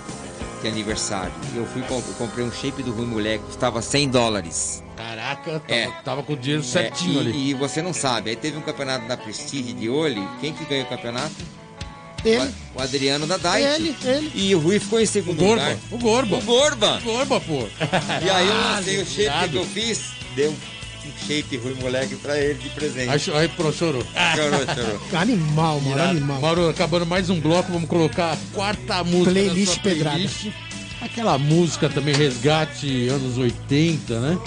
de 0.61 0.67
aniversário. 0.67 1.31
E 1.53 1.57
eu 1.57 1.65
fui 1.65 1.81
comprei 2.17 2.43
um 2.45 2.51
shape 2.51 2.83
do 2.83 2.91
Rui 2.91 3.05
Moleque, 3.05 3.45
custava 3.45 3.81
100 3.81 4.09
dólares. 4.09 4.83
Caraca, 4.97 5.59
tava, 5.61 5.79
É. 5.79 5.87
tava 6.03 6.23
com 6.23 6.33
o 6.33 6.37
dinheiro 6.37 6.63
certinho 6.63 7.19
É, 7.19 7.23
e, 7.23 7.27
ali. 7.27 7.49
e 7.49 7.53
você 7.53 7.81
não 7.81 7.93
sabe, 7.93 8.29
aí 8.31 8.35
teve 8.35 8.57
um 8.57 8.61
campeonato 8.61 9.05
da 9.07 9.15
Prestige 9.15 9.71
de 9.73 9.89
Oli, 9.89 10.25
quem 10.41 10.53
que 10.53 10.65
ganhou 10.65 10.85
o 10.85 10.89
campeonato? 10.89 11.33
Ele, 12.25 12.49
O 12.75 12.81
Adriano 12.81 13.27
da 13.27 13.37
Dart. 13.37 13.61
ele, 13.61 13.95
ele. 14.03 14.31
E 14.33 14.55
o 14.55 14.59
Rui 14.59 14.79
ficou 14.79 14.99
em 14.99 15.03
O 15.03 15.07
segundo 15.07 15.37
Gorba. 15.37 15.61
lugar. 15.63 15.77
O 15.91 15.97
Gorba. 15.97 16.37
O 16.37 16.41
Gorba! 16.41 16.97
O 16.97 17.01
Gorba, 17.05 17.39
pô. 17.41 17.67
E 18.23 18.29
aí 18.29 18.47
eu 18.47 18.53
lancei 18.55 18.97
o 19.01 19.05
shape 19.05 19.49
que 19.49 19.55
eu 19.55 19.65
fiz, 19.65 19.99
deu 20.35 20.51
um 20.51 21.27
shape 21.27 21.57
Rui 21.57 21.75
Moleque 21.81 22.15
pra 22.15 22.37
ele 22.39 22.55
de 22.55 22.69
presente. 22.69 23.09
Aí, 23.31 23.37
aí 23.37 23.47
pô, 23.49 23.71
chorou. 23.71 24.03
Chorou, 24.35 24.65
chorou. 24.75 25.01
Animal, 25.21 25.79
mano, 25.81 25.95
Irado. 25.95 26.09
animal. 26.11 26.41
Mauro, 26.41 26.69
acabando 26.69 27.05
mais 27.05 27.29
um 27.29 27.39
bloco, 27.39 27.71
vamos 27.71 27.87
colocar 27.87 28.33
a 28.33 28.37
quarta 28.53 29.03
música 29.03 29.31
Playlist 29.31 29.75
da 29.75 29.81
pedrada. 29.83 30.15
playlist. 30.15 30.47
Aquela 31.01 31.37
música 31.37 31.87
também, 31.89 32.15
Resgate, 32.15 33.07
anos 33.09 33.37
80, 33.37 34.19
né? 34.19 34.37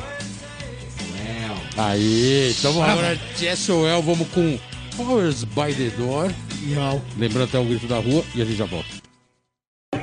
Aí, 1.76 2.53
então 2.59 2.83
agora 2.83 3.16
de 3.37 3.57
SOL, 3.57 4.03
vamos 4.03 4.26
com 4.31 4.59
Powers 4.97 5.45
by 5.45 5.72
the 5.72 5.91
Door. 5.97 6.33
Lembrando 7.17 7.45
até 7.45 7.59
o 7.59 7.65
grito 7.65 7.87
da 7.87 7.97
rua 7.99 8.25
e 8.35 8.43
a 8.43 8.45
gente 8.45 8.57
já 8.57 8.65
volta. 8.65 8.89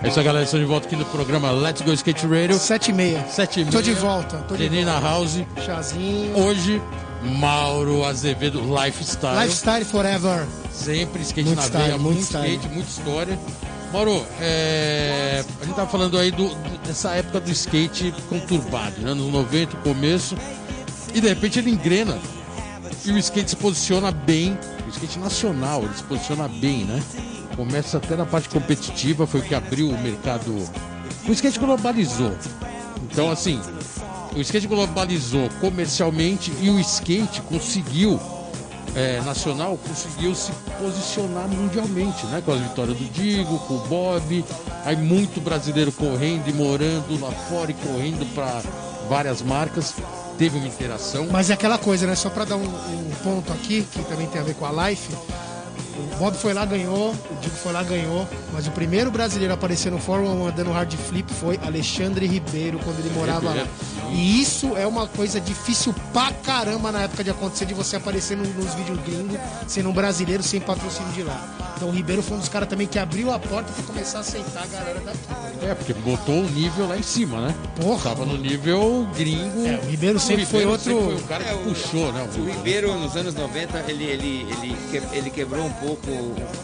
É 0.01 0.07
isso 0.07 0.19
aí, 0.19 0.25
galera. 0.25 0.45
Estamos 0.45 0.65
de 0.65 0.71
volta 0.71 0.87
aqui 0.87 0.95
no 0.95 1.05
programa 1.05 1.51
Let's 1.51 1.81
Go 1.81 1.91
Skate 1.93 2.25
Radio. 2.27 2.57
Sete 2.57 2.91
e 2.91 2.93
meia. 2.93 3.25
7 3.27 3.61
e 3.61 3.65
Tô 3.65 3.81
de 3.81 3.91
meia. 3.91 4.01
volta. 4.01 4.37
Tô 4.47 4.55
de 4.55 4.69
Denê 4.69 4.83
na 4.85 4.99
volta. 4.99 5.07
House. 5.07 5.43
Chazinho. 5.65 6.37
Hoje, 6.37 6.81
Mauro 7.23 8.03
Azevedo 8.05 8.61
Lifestyle. 8.61 9.39
Lifestyle 9.43 9.85
forever. 9.85 10.45
Sempre 10.71 11.21
skate 11.23 11.45
Muito 11.47 11.57
na 11.59 11.63
style, 11.65 11.83
veia, 11.85 11.97
muito 11.97 12.15
muito 12.15 12.23
style. 12.25 12.55
skate, 12.55 12.73
muita 12.73 12.89
história. 12.89 13.39
Mauro, 13.93 14.25
é, 14.41 15.43
a 15.61 15.65
gente 15.65 15.75
tava 15.75 15.89
falando 15.89 16.17
aí 16.19 16.29
do- 16.31 16.53
dessa 16.85 17.11
época 17.15 17.39
do 17.39 17.51
skate 17.51 18.13
conturbado, 18.27 18.99
né? 19.01 19.11
Anos 19.11 19.31
90, 19.31 19.77
começo. 19.77 20.35
E 21.13 21.21
de 21.21 21.27
repente 21.29 21.59
ele 21.59 21.71
engrena. 21.71 22.17
E 23.05 23.11
o 23.11 23.17
skate 23.17 23.51
se 23.51 23.55
posiciona 23.55 24.11
bem. 24.11 24.57
Skate 24.95 25.19
nacional, 25.19 25.83
ele 25.83 25.93
se 25.93 26.03
posiciona 26.03 26.47
bem, 26.47 26.85
né? 26.85 27.03
Começa 27.57 27.97
até 27.97 28.15
na 28.15 28.25
parte 28.25 28.47
competitiva, 28.47 29.27
foi 29.27 29.41
o 29.41 29.43
que 29.43 29.53
abriu 29.53 29.89
o 29.89 30.01
mercado. 30.01 30.55
O 31.27 31.31
skate 31.33 31.59
globalizou. 31.59 32.31
Então, 33.11 33.29
assim, 33.29 33.59
o 34.33 34.39
skate 34.39 34.67
globalizou 34.67 35.49
comercialmente 35.59 36.53
e 36.61 36.69
o 36.69 36.79
skate 36.79 37.41
conseguiu 37.41 38.19
é, 38.95 39.19
nacional 39.21 39.77
conseguiu 39.77 40.33
se 40.33 40.53
posicionar 40.79 41.49
mundialmente, 41.49 42.25
né? 42.27 42.41
Com 42.43 42.53
as 42.53 42.61
vitórias 42.61 42.97
do 42.97 43.03
Digo, 43.11 43.59
com 43.59 43.73
o 43.75 43.79
Bob, 43.87 44.45
aí 44.85 44.95
muito 44.95 45.41
brasileiro 45.41 45.91
correndo 45.91 46.47
e 46.47 46.53
morando 46.53 47.19
lá 47.19 47.31
fora 47.31 47.69
e 47.69 47.73
correndo 47.73 48.25
para 48.33 48.61
várias 49.09 49.41
marcas. 49.41 49.93
Teve 50.37 50.57
uma 50.57 50.67
interação. 50.67 51.27
Mas 51.31 51.49
é 51.49 51.53
aquela 51.53 51.77
coisa, 51.77 52.05
né? 52.05 52.15
Só 52.15 52.29
pra 52.29 52.45
dar 52.45 52.57
um, 52.57 52.65
um 52.65 53.11
ponto 53.23 53.51
aqui, 53.53 53.83
que 53.91 54.03
também 54.03 54.27
tem 54.27 54.41
a 54.41 54.43
ver 54.43 54.55
com 54.55 54.65
a 54.65 54.89
Life. 54.89 55.13
O 55.97 56.15
Bob 56.17 56.35
foi 56.37 56.53
lá, 56.53 56.65
ganhou. 56.65 57.11
O 57.11 57.35
Diego 57.41 57.55
foi 57.55 57.71
lá, 57.71 57.83
ganhou. 57.83 58.27
Mas 58.53 58.67
o 58.67 58.71
primeiro 58.71 59.09
brasileiro 59.11 59.53
a 59.53 59.55
aparecer 59.55 59.91
no 59.91 59.99
Fórmula 59.99 60.33
1 60.49 60.51
dando 60.55 60.71
hard 60.71 60.93
flip 60.93 61.31
foi 61.33 61.59
Alexandre 61.63 62.25
Ribeiro, 62.27 62.79
quando 62.79 62.99
ele 62.99 63.09
morava 63.13 63.45
lá. 63.45 63.51
Ribeiro, 63.51 63.69
E 64.13 64.39
isso 64.41 64.77
é 64.77 64.85
uma 64.85 65.07
coisa 65.07 65.39
difícil 65.41 65.93
pra 66.13 66.31
caramba 66.31 66.91
na 66.91 67.01
época 67.03 67.23
de 67.23 67.29
acontecer, 67.31 67.65
de 67.65 67.73
você 67.73 67.95
aparecer 67.95 68.37
no- 68.37 68.43
nos 68.45 68.73
vídeos 68.75 68.99
gringos, 69.05 69.37
sendo 69.67 69.89
um 69.89 69.93
brasileiro 69.93 70.43
sem 70.43 70.59
patrocínio 70.59 71.11
de 71.13 71.23
lá. 71.23 71.43
Então 71.75 71.89
o 71.89 71.91
Ribeiro 71.91 72.21
foi 72.23 72.37
um 72.37 72.39
dos 72.39 72.47
caras 72.47 72.69
também 72.69 72.87
que 72.87 72.97
abriu 72.97 73.33
a 73.33 73.37
porta 73.39 73.69
pra 73.73 73.83
começar 73.83 74.19
a 74.19 74.21
aceitar 74.21 74.63
a 74.63 74.67
galera 74.67 74.99
daqui. 75.01 75.17
É, 75.65 75.73
porque 75.73 75.93
botou 75.93 76.39
o 76.41 76.49
nível 76.49 76.87
lá 76.87 76.97
em 76.97 77.03
cima, 77.03 77.41
né? 77.47 77.55
Porra! 77.81 78.03
Tava 78.11 78.25
no 78.25 78.37
nível 78.37 79.05
gringo. 79.17 79.67
É, 79.67 79.81
o 79.83 79.89
Ribeiro 79.89 80.17
sempre 80.19 80.45
foi 80.45 80.65
outro- 80.65 80.83
sempre 80.93 81.03
foi 81.03 81.15
o 81.15 81.23
cara 81.23 81.43
que 81.43 81.49
É, 81.49 81.53
o- 81.53 81.57
puxou, 81.63 82.13
né? 82.13 82.29
O 82.37 82.45
Ribeiro, 82.45 82.97
nos 82.97 83.17
anos 83.17 83.33
90, 83.33 83.83
ele, 83.89 84.05
ele, 84.05 84.47
ele, 84.61 84.75
que- 84.89 85.15
ele 85.17 85.29
quebrou 85.29 85.65
um 85.65 85.71
pouco, 85.73 85.84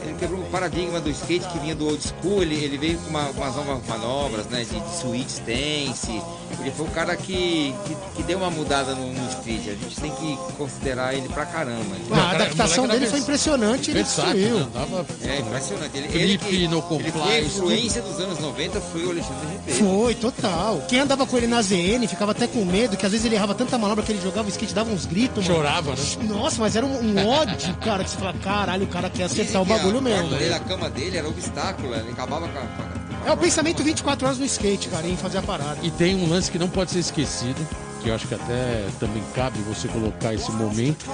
ele 0.03 0.15
quebrou 0.19 0.41
o 0.41 0.45
paradigma 0.45 0.99
do 0.99 1.09
skate 1.09 1.47
que 1.47 1.59
vinha 1.59 1.75
do 1.75 1.87
old 1.87 2.01
school, 2.01 2.41
ele, 2.41 2.55
ele 2.55 2.77
veio 2.77 2.97
com 2.99 3.09
uma, 3.09 3.29
umas 3.29 3.55
novas 3.55 3.87
manobras, 3.87 4.45
né, 4.47 4.63
de, 4.63 4.79
de 4.79 4.95
switch 4.97 5.29
stance, 5.29 6.21
ele 6.59 6.71
foi 6.71 6.85
o 6.85 6.89
cara 6.89 7.15
que, 7.15 7.73
que, 7.85 7.95
que 8.15 8.23
deu 8.23 8.37
uma 8.37 8.49
mudada 8.49 8.93
no, 8.95 9.11
no 9.11 9.29
street, 9.29 9.61
a 9.67 9.73
gente 9.73 9.99
tem 9.99 10.11
que 10.11 10.37
considerar 10.57 11.13
ele 11.13 11.27
pra 11.29 11.45
caramba. 11.45 11.95
Ah, 12.11 12.17
a 12.17 12.31
adaptação 12.31 12.87
dele 12.87 13.07
foi 13.07 13.19
impressionante, 13.19 13.91
ele 13.91 14.03
destruiu. 14.03 14.59
né? 14.59 15.05
É 15.23 15.39
impressionante, 15.39 15.97
ele, 15.97 16.07
Flip, 16.07 16.23
ele, 16.23 16.37
que, 16.37 16.67
no 16.67 16.83
ele 16.99 17.11
foi 17.11 17.35
a 17.35 17.41
influência 17.41 18.01
dos 18.01 18.19
anos 18.19 18.39
90 18.39 18.81
foi 18.81 19.05
o 19.05 19.11
Alexandre 19.11 19.47
Ribeiro. 19.51 19.85
Foi, 19.85 20.15
total. 20.15 20.83
Quem 20.87 20.99
andava 20.99 21.25
com 21.25 21.37
ele 21.37 21.47
na 21.47 21.61
ZN 21.61 22.07
ficava 22.07 22.31
até 22.31 22.47
com 22.47 22.63
medo, 22.65 22.97
que 22.97 23.05
às 23.05 23.11
vezes 23.11 23.25
ele 23.25 23.35
errava 23.35 23.53
tanta 23.55 23.77
manobra 23.77 24.03
que 24.03 24.11
ele 24.11 24.21
jogava 24.21 24.47
o 24.47 24.49
skate, 24.49 24.73
dava 24.73 24.91
uns 24.91 25.05
gritos, 25.05 25.47
mano. 25.47 25.59
Chorava, 25.59 25.91
né? 25.91 25.97
Nossa, 26.27 26.61
mas 26.61 26.75
era 26.75 26.85
um, 26.85 27.01
um 27.01 27.27
ódio, 27.27 27.73
cara, 27.77 28.03
que 28.03 28.09
você 28.09 28.17
fala, 28.17 28.33
caralho, 28.33 28.83
o 28.83 28.87
cara 28.87 29.09
quer 29.13 29.23
acertar 29.23 29.61
o 29.61 29.65
bagulho 29.65 29.97
a 29.99 30.01
mesmo. 30.01 30.29
dele, 30.29 30.53
a 30.53 30.59
cama 30.59 30.89
dele 30.89 31.17
era 31.17 31.27
obstáculo, 31.27 31.93
ele 31.95 32.09
acabava 32.11 32.47
com 32.47 32.57
a... 32.57 32.61
com 32.61 32.81
a- 32.83 33.29
É 33.29 33.31
o 33.33 33.37
pensamento 33.37 33.83
24 33.83 34.25
horas 34.25 34.39
no 34.39 34.45
skate, 34.45 34.89
cara, 34.89 35.07
em 35.07 35.15
fazer 35.17 35.37
a 35.39 35.41
parada. 35.41 35.77
E 35.83 35.91
tem 35.91 36.15
um 36.15 36.27
lance 36.29 36.49
que 36.51 36.57
não 36.57 36.67
pode 36.69 36.91
ser 36.91 36.99
esquecido, 36.99 37.67
que 38.01 38.09
eu 38.09 38.15
acho 38.15 38.27
que 38.27 38.33
até 38.35 38.87
também 38.99 39.21
cabe 39.35 39.59
você 39.59 39.87
colocar 39.87 40.33
esse 40.33 40.51
momento. 40.51 41.05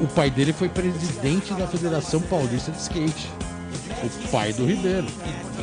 O 0.00 0.06
pai 0.08 0.30
dele 0.30 0.52
foi 0.52 0.68
presidente 0.68 1.52
da 1.54 1.66
Federação 1.66 2.20
Paulista 2.20 2.70
de 2.72 2.80
Skate. 2.80 3.28
O 4.02 4.28
pai 4.28 4.52
do 4.52 4.66
Ribeiro. 4.66 5.06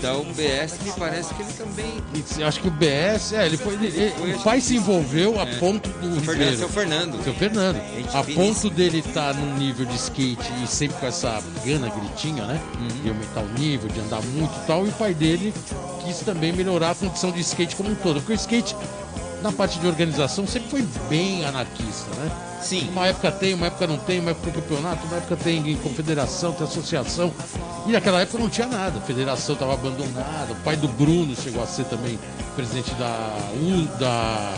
Da 0.02 0.18
UBS 0.18 0.80
me 0.84 0.92
parece 0.98 1.34
que 1.36 1.42
ele 1.44 1.54
também. 1.54 1.94
Eu 2.40 2.48
acho 2.48 2.60
que 2.60 2.68
o 2.68 2.72
BS, 2.72 3.34
é, 3.36 3.46
ele 3.46 3.58
foi. 3.58 3.74
ele- 3.76 4.34
o 4.36 4.40
pai 4.44 4.60
se 4.60 4.76
envolveu 4.76 5.40
a 5.40 5.46
ponto 5.46 5.88
do 5.90 6.00
Fernando, 6.22 6.32
Ribeiro. 6.32 6.58
seu 6.58 6.70
Fernando. 6.70 7.24
Seu 7.24 7.34
Fernando. 7.36 7.82
Gente 7.96 8.18
A 8.18 8.24
ponto 8.24 8.70
dele 8.72 9.00
estar 9.00 9.34
num 9.36 9.56
nível 9.58 9.86
de 9.86 9.96
skate 9.96 10.52
e 10.64 10.68
sempre 10.68 10.98
com 10.98 11.06
essa 11.06 11.42
gana 11.64 11.90
gritinha, 11.90 12.46
né? 12.46 12.60
Uhum. 12.80 12.88
De 13.04 13.10
aumentar 13.10 13.42
o 13.42 13.60
nível, 13.60 13.90
de 13.90 14.00
andar 14.00 14.22
muito 14.24 14.52
e 14.64 14.66
tal. 14.66 14.86
E 14.86 14.90
o 14.90 14.94
pai 14.94 15.14
dele 15.14 15.54
quis 16.04 16.18
também 16.22 16.52
melhorar 16.52 16.92
a 16.92 16.96
condição 16.96 17.32
de 17.32 17.40
skate 17.42 17.76
como 17.76 17.92
um 17.92 17.96
todo. 17.96 18.16
Porque 18.22 18.34
o 18.34 18.36
skate, 18.36 18.76
na 19.42 19.52
parte 19.52 19.80
de 19.80 19.88
organização, 19.88 20.46
sempre 20.48 20.70
foi 20.70 20.88
bem 21.10 21.44
anarquista, 21.46 22.10
né? 22.16 22.32
Sim. 22.62 22.90
Uma 22.90 23.08
época 23.08 23.32
tem, 23.32 23.54
uma 23.54 23.68
época 23.68 23.88
não 23.88 23.98
tem, 23.98 24.20
uma 24.20 24.32
época 24.32 24.52
tem 24.52 24.62
campeonato, 24.62 25.06
uma 25.08 25.18
época 25.18 25.36
tem 25.36 25.76
confederação, 25.78 26.54
tem 26.54 26.66
associação. 26.66 27.34
E 27.88 27.92
naquela 27.92 28.22
época 28.22 28.38
não 28.38 28.50
tinha 28.50 28.68
nada, 28.68 29.00
a 29.00 29.02
federação 29.02 29.54
estava 29.54 29.74
abandonada. 29.74 30.54
O 30.54 30.56
pai 30.58 30.76
do 30.76 30.88
Bruno 30.88 31.36
chegou 31.36 31.64
a 31.64 31.68
ser 31.68 31.86
também 31.86 32.20
presidente 32.56 32.94
da 32.96 33.36
U, 33.56 33.98
da. 33.98 34.54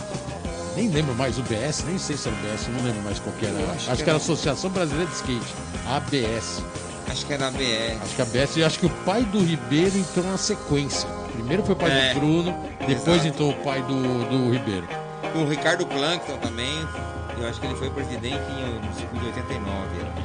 Nem 0.76 0.90
lembro 0.90 1.14
mais, 1.16 1.38
UBS, 1.38 1.84
nem 1.86 1.98
sei 1.98 2.18
se 2.18 2.28
era 2.28 2.36
UBS, 2.38 2.68
não 2.68 2.84
lembro 2.84 3.02
mais 3.04 3.20
qual 3.20 3.34
que 3.36 3.46
era. 3.46 3.58
Acho, 3.74 3.92
acho 3.92 4.04
que 4.04 4.10
era 4.10 4.18
a. 4.18 4.22
Associação 4.22 4.70
Brasileira 4.70 5.10
de 5.10 5.16
Skate, 5.16 5.56
ABS. 5.88 6.64
Acho 7.10 7.26
que 7.26 7.34
era 7.34 7.48
a 7.48 7.52
BR. 7.52 8.02
Acho 8.02 8.16
que 8.16 8.22
a 8.22 8.26
ABS, 8.26 8.58
e 8.58 8.64
acho 8.64 8.80
que 8.80 8.86
o 8.86 8.90
pai 9.06 9.24
do 9.24 9.40
Ribeiro 9.40 9.98
entrou 9.98 10.26
na 10.26 10.38
sequência. 10.38 11.08
Primeiro 11.34 11.64
foi 11.64 11.74
o 11.74 11.78
pai 11.78 11.92
É, 11.92 12.14
do 12.14 12.20
Bruno, 12.20 12.56
depois 12.88 13.08
exato. 13.26 13.28
entrou 13.28 13.50
o 13.52 13.54
pai 13.56 13.82
do, 13.82 14.30
do 14.30 14.52
Ribeiro. 14.52 14.88
O 15.36 15.50
Ricardo 15.50 15.86
Plankton 15.86 16.38
também. 16.38 16.88
Eu 17.36 17.48
acho 17.50 17.60
que 17.60 17.66
ele 17.66 17.76
foi 17.76 17.90
presidente 17.90 18.36
em 18.52 18.88
no 18.88 18.94
ciclo 18.94 19.20
de 19.20 19.26
89. 19.26 19.76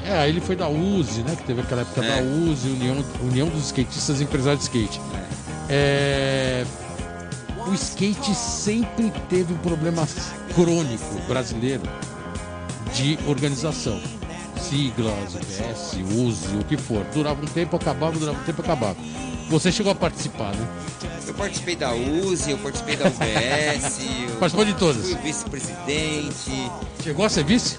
era. 0.05 0.23
É, 0.25 0.29
ele 0.29 0.41
foi 0.43 0.55
da 0.55 0.69
USE, 0.69 1.23
né? 1.23 1.35
Que 1.37 1.43
teve 1.45 1.63
aquela 1.63 1.81
época 1.81 2.05
É. 2.05 2.17
da 2.17 2.23
USE, 2.23 2.69
União, 2.69 3.05
União 3.23 3.49
dos 3.49 3.65
Skatistas 3.67 4.21
e 4.21 4.25
Empresários 4.25 4.69
de 4.69 4.71
Skate. 4.79 5.01
É, 5.71 6.65
O 7.67 7.75
skate 7.75 8.35
sempre 8.35 9.11
teve 9.29 9.53
um 9.53 9.59
problema 9.59 10.07
crônico 10.55 11.21
brasileiro 11.27 11.83
de 12.95 13.19
organização. 13.27 14.01
Siglas, 14.59 15.35
UBS, 15.35 15.95
USE, 16.15 16.57
o 16.61 16.65
que 16.65 16.77
for. 16.77 17.05
Durava 17.15 17.41
um 17.43 17.47
tempo, 17.47 17.77
acabava, 17.77 18.19
durava 18.19 18.39
um 18.39 18.45
tempo, 18.45 18.61
acabava. 18.63 18.97
Você 19.49 19.73
chegou 19.73 19.93
a 19.93 19.95
participar, 19.95 20.55
né? 20.55 20.69
Eu 21.27 21.35
participei 21.35 21.77
da 21.77 21.93
USE, 21.95 22.51
eu 22.51 22.59
participei 22.59 22.97
da 22.97 23.07
UBS. 23.07 24.01
eu 24.29 24.37
Participou 24.37 24.65
de 24.65 24.75
todas? 24.75 25.07
Fui 25.07 25.15
vice-presidente. 25.23 26.71
Chegou 27.03 27.25
a 27.25 27.29
ser 27.29 27.45
vice? 27.45 27.79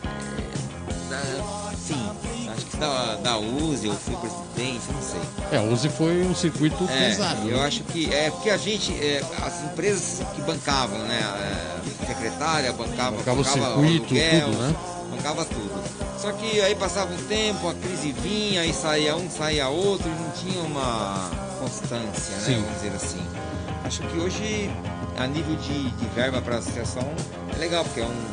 da- 1.10 1.70
Sim, 1.76 2.10
acho 2.56 2.66
que 2.68 2.78
da, 2.78 3.16
da 3.16 3.38
USE 3.40 3.88
eu 3.88 3.94
fui 3.96 4.16
presidente, 4.18 4.84
não 4.94 5.02
sei. 5.02 5.20
É, 5.52 5.58
a 5.58 5.64
USE 5.64 5.90
foi 5.90 6.22
um 6.24 6.36
circuito 6.36 6.88
É, 6.90 7.10
pesado. 7.10 7.48
eu 7.50 7.58
né? 7.58 7.66
acho 7.66 7.84
que 7.84 8.14
é 8.14 8.30
porque 8.30 8.50
a 8.52 8.58
gente, 8.58 8.94
é, 8.94 9.24
as 9.44 9.64
empresas 9.64 10.22
que 10.36 10.42
bancavam, 10.42 11.00
né, 11.00 11.20
a 11.24 12.06
secretária 12.06 12.72
bancava, 12.74 13.18
Bancava 13.18 13.42
o 13.42 13.44
circuito, 13.44 14.14
aluguel, 14.14 14.46
tudo, 14.52 14.58
né? 14.60 14.76
bancava 15.12 15.46
tudo. 15.46 15.84
Só 16.20 16.32
que 16.34 16.62
aí 16.62 16.76
passava 16.76 17.12
um 17.12 17.18
tempo, 17.24 17.68
a 17.68 17.74
crise 17.74 18.12
vinha, 18.12 18.62
aí 18.62 18.74
saía 18.74 19.16
um, 19.16 19.28
saía 19.32 19.68
outro, 19.70 20.08
e 20.08 20.12
não 20.22 20.30
tinha 20.32 20.62
uma 20.64 21.32
constância, 21.60 22.36
né, 22.36 22.44
Sim. 22.46 22.56
vamos 22.62 22.74
dizer 22.76 22.96
assim. 22.96 23.28
Acho 23.86 24.02
que 24.04 24.18
hoje, 24.18 24.70
a 25.18 25.28
nível 25.28 25.56
de, 25.58 25.90
de 25.92 26.06
verba 26.16 26.42
para 26.42 26.56
a 26.56 26.60
associação, 26.60 27.08
é 27.54 27.58
legal, 27.60 27.84
porque 27.84 28.02
é 28.02 28.06
um, 28.06 28.26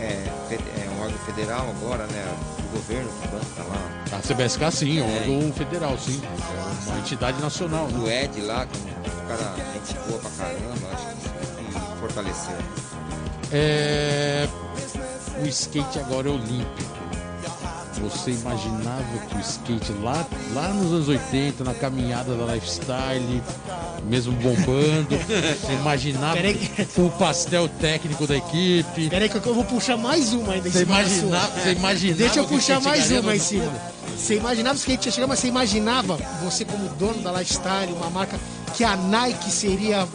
é, 0.00 0.28
é 0.54 0.90
um 0.96 1.02
órgão 1.02 1.18
federal 1.20 1.68
agora, 1.70 2.06
né, 2.06 2.36
o 2.68 2.76
governo 2.76 3.08
que 3.20 3.28
banca 3.28 3.68
lá. 3.68 4.18
A 4.18 4.20
CBSK 4.20 4.70
sim, 4.72 4.98
é 5.00 5.02
um 5.02 5.10
É. 5.10 5.18
órgão 5.20 5.52
federal, 5.52 5.98
sim. 5.98 6.20
É 6.24 6.90
uma 6.90 6.98
entidade 6.98 7.40
nacional, 7.40 7.86
né? 7.88 7.98
O 7.98 8.08
Ed 8.10 8.40
lá, 8.42 8.66
que 8.66 8.78
é 8.78 9.22
um 9.22 9.26
cara 9.28 9.54
gente 9.74 9.94
boa 10.08 10.18
pra 10.20 10.30
caramba, 10.30 10.88
acho 10.94 11.06
que 11.06 11.78
isso 11.78 11.96
fortaleceu. 12.00 12.56
É, 13.52 14.48
O 15.42 15.46
skate 15.46 15.98
agora 15.98 16.28
é 16.28 16.32
olímpico. 16.32 16.99
Você 18.02 18.30
imaginava 18.32 19.04
que 19.28 19.36
o 19.36 19.40
skate 19.40 19.92
lá, 20.02 20.26
lá 20.54 20.68
nos 20.68 20.92
anos 20.92 21.08
80, 21.08 21.62
na 21.64 21.74
caminhada 21.74 22.34
da 22.34 22.54
lifestyle, 22.54 23.42
mesmo 24.04 24.32
bombando, 24.34 25.08
você 25.60 25.72
imaginava 25.80 26.36
que- 26.40 27.00
o 27.00 27.10
pastel 27.10 27.68
técnico 27.68 28.26
da 28.26 28.36
equipe. 28.36 29.08
Peraí 29.10 29.28
que 29.28 29.36
eu 29.36 29.54
vou 29.54 29.64
puxar 29.64 29.96
mais 29.96 30.32
uma 30.32 30.54
ainda 30.54 30.68
em 30.68 30.72
Você 30.72 30.78
cima 30.80 31.04
sua. 31.08 31.38
você 31.40 31.72
imaginava 31.72 32.18
Deixa 32.18 32.38
eu 32.40 32.44
puxar 32.46 32.80
mais 32.80 33.10
uma 33.10 33.36
em 33.36 33.38
cima. 33.38 33.72
Você 34.16 34.36
imaginava 34.36 34.74
que 34.74 34.80
o 34.80 34.82
skate 34.82 35.08
ia 35.08 35.12
chegar, 35.12 35.26
mas 35.26 35.38
você 35.38 35.48
imaginava, 35.48 36.18
você 36.42 36.64
como 36.64 36.88
dono 36.96 37.22
da 37.22 37.32
Lifestyle, 37.32 37.92
uma 37.92 38.10
marca, 38.10 38.38
que 38.74 38.82
a 38.84 38.96
Nike 38.96 39.50
seria. 39.50 40.06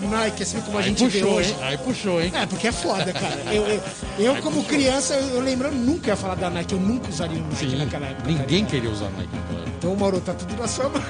Nike, 0.00 0.42
assim 0.42 0.60
como 0.60 0.78
a 0.78 0.80
Aí 0.80 0.88
gente 0.88 1.06
vê 1.06 1.20
puxou, 1.20 1.36
hoje. 1.36 1.50
hein? 1.50 1.56
Aí 1.62 1.78
puxou, 1.78 2.20
hein? 2.22 2.32
É, 2.34 2.46
porque 2.46 2.68
é 2.68 2.72
foda, 2.72 3.12
cara. 3.12 3.42
Eu, 3.54 3.66
eu, 3.66 3.82
eu, 4.18 4.36
como 4.42 4.62
criança, 4.64 5.14
eu, 5.14 5.36
eu 5.36 5.40
lembro, 5.40 5.68
eu 5.68 5.72
nunca 5.74 6.08
ia 6.08 6.16
falar 6.16 6.34
da 6.36 6.48
Nike, 6.50 6.72
eu 6.74 6.80
nunca 6.80 7.08
usaria 7.08 7.38
um 7.38 7.44
Nike 7.48 7.56
Sim, 7.70 7.76
naquela 7.76 8.06
época. 8.06 8.28
ninguém 8.28 8.64
cara. 8.64 8.70
queria 8.76 8.90
usar 8.90 9.10
Nike 9.10 9.28
naquela 9.34 9.60
época. 9.60 9.74
Então, 9.78 9.94
Mauro, 9.96 10.20
tá 10.20 10.34
tudo 10.34 10.56
na 10.56 10.66
sua 10.68 10.88
mão. 10.88 11.02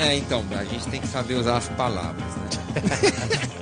É, 0.00 0.16
então, 0.16 0.44
a 0.58 0.64
gente 0.64 0.86
tem 0.88 1.00
que 1.00 1.06
saber 1.06 1.34
usar 1.34 1.56
as 1.58 1.68
palavras, 1.68 2.24
né? 2.36 2.48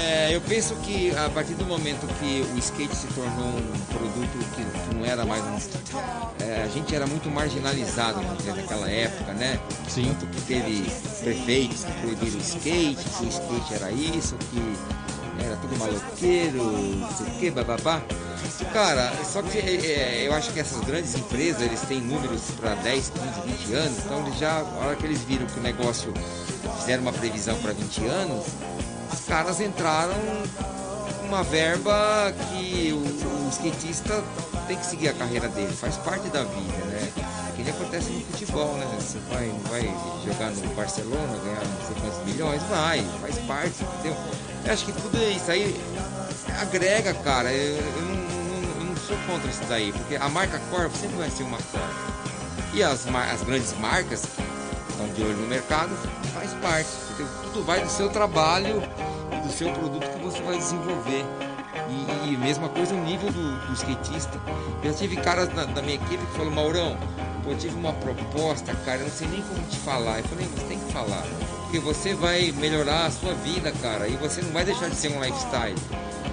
É, 0.00 0.34
eu 0.34 0.40
penso 0.40 0.74
que 0.76 1.14
a 1.14 1.28
partir 1.28 1.52
do 1.54 1.66
momento 1.66 2.06
que 2.18 2.46
o 2.54 2.58
skate 2.58 2.96
se 2.96 3.06
tornou 3.08 3.48
um 3.48 3.84
produto 3.92 4.38
que, 4.54 4.64
que 4.64 4.94
não 4.94 5.04
era 5.04 5.26
mais 5.26 5.42
um. 5.44 6.42
é, 6.42 6.62
a 6.62 6.68
gente 6.68 6.94
era 6.94 7.06
muito 7.06 7.30
marginalizado 7.30 8.20
naquela 8.22 8.90
época, 8.90 9.32
né? 9.34 9.60
Sim. 9.88 10.04
Tanto 10.04 10.26
que 10.28 10.40
teve 10.42 10.90
prefeitos 11.22 11.84
que 11.84 11.92
proibiram 12.00 12.38
o 12.38 12.40
skate, 12.40 13.04
que 13.04 13.24
o 13.24 13.28
skate 13.28 13.74
era 13.74 13.90
isso, 13.92 14.36
que 14.50 15.44
era 15.44 15.56
tudo 15.56 15.76
maloqueiro, 15.76 16.62
não 16.62 17.10
sei 17.10 17.26
o 17.26 17.30
que, 17.38 17.50
bababá. 17.50 18.02
Cara, 18.72 19.12
só 19.24 19.42
que 19.42 19.58
é, 19.58 20.26
eu 20.26 20.34
acho 20.34 20.52
que 20.52 20.60
essas 20.60 20.82
grandes 20.84 21.14
empresas, 21.14 21.60
eles 21.62 21.80
têm 21.82 22.00
números 22.00 22.42
para 22.58 22.74
10, 22.76 23.12
15, 23.44 23.56
20 23.68 23.74
anos, 23.74 23.98
então 23.98 24.26
eles 24.26 24.38
já, 24.38 24.60
a 24.60 24.86
hora 24.86 24.96
que 24.96 25.04
eles 25.04 25.20
viram 25.22 25.46
que 25.46 25.58
o 25.58 25.62
negócio 25.62 26.12
fizeram 26.78 27.02
uma 27.02 27.12
previsão 27.12 27.56
para 27.60 27.72
20 27.72 28.06
anos, 28.06 28.46
os 29.12 29.20
caras 29.26 29.60
entraram 29.60 30.14
uma 31.24 31.42
verba 31.42 32.32
que 32.48 32.92
o, 32.92 32.96
o 32.96 33.48
skatista 33.50 34.22
tem 34.66 34.76
que 34.76 34.86
seguir 34.86 35.08
a 35.08 35.12
carreira 35.14 35.48
dele, 35.48 35.72
faz 35.72 35.96
parte 35.98 36.28
da 36.28 36.44
vida, 36.44 36.84
né? 36.86 37.12
Que 37.56 37.62
nem 37.62 37.72
acontece 37.72 38.10
no 38.10 38.20
futebol, 38.26 38.74
né? 38.74 38.86
Você 38.98 39.18
vai, 39.30 39.48
vai 39.68 39.82
jogar 40.24 40.50
no 40.50 40.74
Barcelona, 40.74 41.38
ganhar 41.44 41.64
não 41.64 41.86
sei 41.86 41.96
quantos 42.00 42.24
milhões, 42.24 42.62
vai, 42.64 43.04
faz 43.20 43.38
parte, 43.46 43.74
entendeu? 43.82 44.16
Eu 44.64 44.72
acho 44.72 44.84
que 44.84 44.92
tudo 44.92 45.16
isso 45.18 45.50
aí 45.50 45.80
agrega, 46.60 47.14
cara. 47.14 47.52
Eu, 47.52 47.76
eu 47.76 48.02
não, 48.02 48.80
eu 48.80 48.84
não 48.86 48.96
sou 48.96 49.16
contra 49.26 49.50
isso 49.50 49.62
daí, 49.68 49.92
porque 49.92 50.16
a 50.16 50.28
marca 50.28 50.60
Corvo 50.70 50.96
sempre 50.96 51.16
vai 51.16 51.30
ser 51.30 51.42
uma 51.42 51.58
Corvo. 51.58 52.10
E 52.72 52.82
as, 52.82 53.06
as 53.06 53.42
grandes 53.42 53.72
marcas 53.78 54.24
estão 55.00 55.08
de 55.14 55.22
olho 55.22 55.36
no 55.36 55.46
mercado 55.46 55.90
faz 56.34 56.52
parte. 56.54 56.88
Tudo 57.42 57.64
vai 57.64 57.80
do 57.82 57.90
seu 57.90 58.08
trabalho 58.10 58.82
e 59.32 59.46
do 59.46 59.52
seu 59.52 59.70
produto 59.72 60.06
que 60.08 60.18
você 60.22 60.42
vai 60.42 60.58
desenvolver. 60.58 61.24
E, 61.88 62.32
e 62.32 62.36
mesma 62.36 62.68
coisa 62.68 62.94
o 62.94 63.04
nível 63.04 63.30
do, 63.30 63.66
do 63.66 63.72
skatista. 63.72 64.40
Eu 64.82 64.94
tive 64.94 65.16
caras 65.16 65.48
da, 65.48 65.66
minha 65.82 65.94
equipe 65.94 66.24
que 66.24 66.32
falaram, 66.32 66.52
Maurão, 66.52 66.98
pô, 67.42 67.50
eu 67.50 67.58
tive 67.58 67.74
uma 67.74 67.92
proposta, 67.94 68.74
cara, 68.84 68.98
eu 68.98 69.04
não 69.04 69.10
sei 69.10 69.28
nem 69.28 69.42
como 69.42 69.60
te 69.66 69.76
falar. 69.78 70.18
Eu 70.18 70.24
falei, 70.24 70.46
você 70.46 70.64
tem 70.66 70.78
que 70.78 70.92
falar. 70.92 71.24
Porque 71.62 71.78
você 71.78 72.14
vai 72.14 72.52
melhorar 72.52 73.06
a 73.06 73.10
sua 73.10 73.34
vida, 73.34 73.72
cara, 73.82 74.08
e 74.08 74.16
você 74.16 74.42
não 74.42 74.50
vai 74.50 74.64
deixar 74.64 74.88
de 74.88 74.96
ser 74.96 75.08
um 75.08 75.22
lifestyle. 75.22 75.76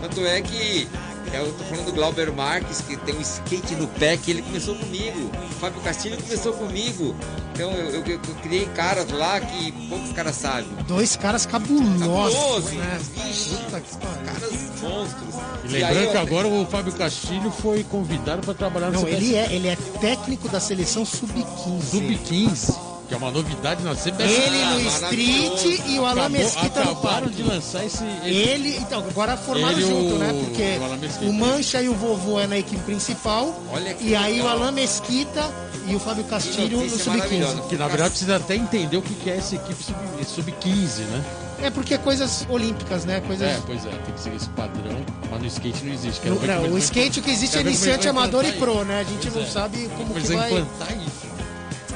Tanto 0.01 0.25
é 0.25 0.41
que 0.41 0.87
eu 1.33 1.53
tô 1.53 1.63
falando 1.65 1.85
do 1.85 1.91
Glauber 1.93 2.31
Marques, 2.31 2.81
que 2.81 2.95
tem 2.97 3.15
um 3.15 3.21
skate 3.21 3.75
no 3.75 3.87
pé, 3.87 4.17
que 4.17 4.31
ele 4.31 4.41
começou 4.41 4.75
comigo. 4.75 5.29
O 5.33 5.53
Fábio 5.59 5.81
Castilho 5.81 6.17
começou 6.21 6.53
comigo. 6.53 7.15
Então 7.53 7.71
eu, 7.71 7.89
eu- 7.89 8.05
eu 8.05 8.19
criei 8.41 8.65
caras 8.67 9.09
lá 9.11 9.39
que 9.39 9.71
poucos 9.89 10.11
caras 10.13 10.35
sabem. 10.35 10.67
Dois 10.87 11.15
caras 11.15 11.45
cabulosos, 11.45 11.99
Cabuloso, 11.99 12.75
né? 12.75 12.99
vixe. 13.15 13.49
Puta 13.55 13.79
que. 13.81 13.97
Caras 13.97 14.51
monstros. 14.81 15.35
E 15.65 15.67
lembrando 15.69 15.97
aí, 15.99 16.11
que 16.11 16.17
agora 16.17 16.47
o 16.47 16.65
Fábio 16.67 16.93
Castilho 16.93 17.51
foi 17.51 17.83
convidado 17.83 18.41
para 18.43 18.53
trabalhar 18.53 18.91
no 18.91 19.01
Não, 19.01 19.07
ele 19.07 19.35
é, 19.35 19.51
ele 19.53 19.67
é 19.67 19.75
técnico 19.99 20.47
da 20.49 20.59
seleção 20.59 21.03
sub-15. 21.03 21.81
Sub-15, 21.91 22.75
que 23.07 23.13
é 23.13 23.17
uma 23.17 23.31
novidade 23.31 23.83
na 23.83 23.95
CBS. 23.95 24.31
Ele 24.31 24.65
no 24.65 24.81
street 24.89 25.81
e 25.87 25.99
o 25.99 26.05
Alan 26.05 26.21
Acabou- 26.25 26.29
Mesquita 26.39 26.83
no 26.83 26.95
parque. 26.97 27.29
de 27.29 27.43
lançar 27.43 27.85
esse. 27.85 28.03
esse- 28.03 28.27
Ele, 28.27 28.77
então, 28.77 28.99
agora 29.09 29.37
formaram 29.37 29.77
Ele 29.77 29.81
junto, 29.87 30.15
o- 30.15 30.17
né? 30.17 30.33
Porque 30.33 31.25
o 31.25 31.29
o 31.29 31.33
Mancha 31.33 31.81
e 31.81 31.87
o 31.89 31.93
Vovô 31.95 32.39
é 32.39 32.47
na 32.47 32.57
equipe 32.57 32.81
principal. 32.83 33.55
E 34.01 34.15
aí 34.15 34.41
o. 34.41 34.47
Alan 34.47 34.71
Mesquita 34.71 35.49
e 35.87 35.95
o 35.95 35.99
Fábio 35.99 36.23
Castilho 36.25 36.77
no 36.77 36.83
notícia 36.83 37.03
sub-15. 37.05 37.17
maravilhosa. 37.17 37.61
Que 37.69 37.75
na 37.77 37.87
verdade 37.87 38.09
precisa 38.11 38.35
até 38.35 38.55
entender 38.55 38.97
o 38.97 39.01
que 39.01 39.29
é 39.29 39.37
essa 39.37 39.55
equipe 39.55 39.81
sub- 39.83 40.25
sub-15, 40.25 41.01
né? 41.03 41.23
É 41.63 41.69
porque 41.71 41.93
é 41.95 41.97
coisas 41.97 42.45
olímpicas, 42.49 43.03
né? 43.05 43.19
Coisas. 43.25 43.47
É, 43.47 43.59
pois 43.65 43.83
é, 43.85 43.89
tem 43.89 44.13
que 44.13 44.19
seguir 44.19 44.35
esse 44.35 44.49
padrão, 44.49 45.03
mas 45.31 45.41
no 45.41 45.47
skate 45.47 45.83
não 45.85 45.93
existe. 45.93 46.21
Quero 46.21 46.35
No- 46.35 46.45
não, 46.45 46.73
o 46.73 46.77
skate 46.77 47.19
o 47.19 47.23
que 47.23 47.31
existe 47.31 47.57
é 47.57 47.61
iniciante, 47.61 48.07
amador 48.07 48.45
e 48.45 48.51
pro, 48.51 48.83
né? 48.83 48.99
A 48.99 49.03
gente 49.03 49.21
Pois 49.31 49.33
não 49.35 49.41
é. 49.41 49.45
sabe 49.45 49.89
como 49.97 50.13
que 50.13 50.19
vão 50.27 50.37
vai. 50.37 50.51
implantar 50.51 50.91
isso. 50.97 51.26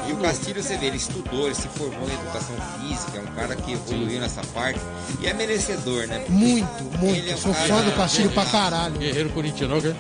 E 0.08 0.14
o 0.14 0.18
Castilho, 0.18 0.62
você 0.62 0.78
vê, 0.78 0.88
ele 0.88 0.98
estudou, 0.98 1.46
ele 1.46 1.56
se 1.56 1.68
formou 1.70 2.10
em 2.10 2.14
educação 2.14 2.56
física, 2.80 3.18
é 3.18 3.22
um 3.22 3.36
cara 3.36 3.56
que 3.56 3.74
evoluiu 3.74 4.20
nessa 4.20 4.42
parte 4.54 4.80
e 5.22 5.28
é 5.28 5.34
merecedor, 5.34 6.08
né? 6.08 6.18
Porque 6.20 6.32
Muito, 6.32 6.84
muito. 7.00 7.16
Ele 7.18 7.32
é 7.32 7.36
um 7.36 7.38
Sou 7.38 7.54
fã 7.54 7.82
do 7.82 7.92
Castilho 7.94 8.30
pra 8.32 8.46
caralho. 8.46 8.96
Guerreiro 8.98 9.30
corintiano, 9.30 9.78
ok? 9.78 9.96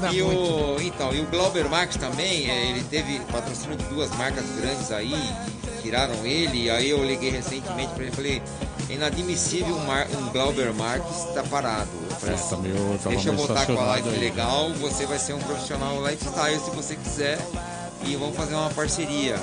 Dá 0.00 0.12
E 0.12 0.22
o, 0.22 0.76
então, 0.80 1.12
e 1.14 1.20
o 1.20 1.26
Glauber 1.26 1.68
Marques 1.68 1.96
também, 1.98 2.50
é, 2.50 2.70
ele 2.70 2.82
teve 2.84 3.20
patrocínio 3.30 3.76
de 3.76 3.84
duas 3.84 4.10
marcas 4.16 4.44
grandes 4.58 4.90
aí, 4.90 5.14
tiraram 5.82 6.14
ele, 6.24 6.64
e 6.64 6.70
aí 6.70 6.88
eu 6.90 7.04
liguei 7.04 7.30
recentemente 7.30 7.92
pra 7.92 8.02
ele 8.04 8.12
e 8.12 8.14
falei, 8.16 8.42
é 8.88 8.94
inadmissível 8.94 9.74
um, 9.76 9.84
Mar, 9.86 10.06
um 10.18 10.30
Glauber 10.32 10.72
Marques 10.72 11.24
estar 11.28 11.42
parado. 11.44 11.88
Eu 12.10 12.16
falei 12.16 12.36
Tá 12.36 12.56
meio- 12.56 12.98
tá 13.02 13.10
deixa 13.10 13.28
eu 13.28 13.34
botar 13.34 13.66
com 13.66 13.78
a 13.78 13.84
live 13.86 14.08
aí. 14.08 14.18
legal, 14.18 14.70
você 14.74 15.04
vai 15.04 15.18
ser 15.18 15.34
um 15.34 15.38
profissional 15.40 16.00
lifestyle 16.06 16.58
se 16.60 16.70
você 16.70 16.96
quiser, 16.96 17.38
e 18.04 18.16
vamos 18.16 18.36
fazer 18.36 18.54
uma 18.54 18.70
parceria. 18.70 19.36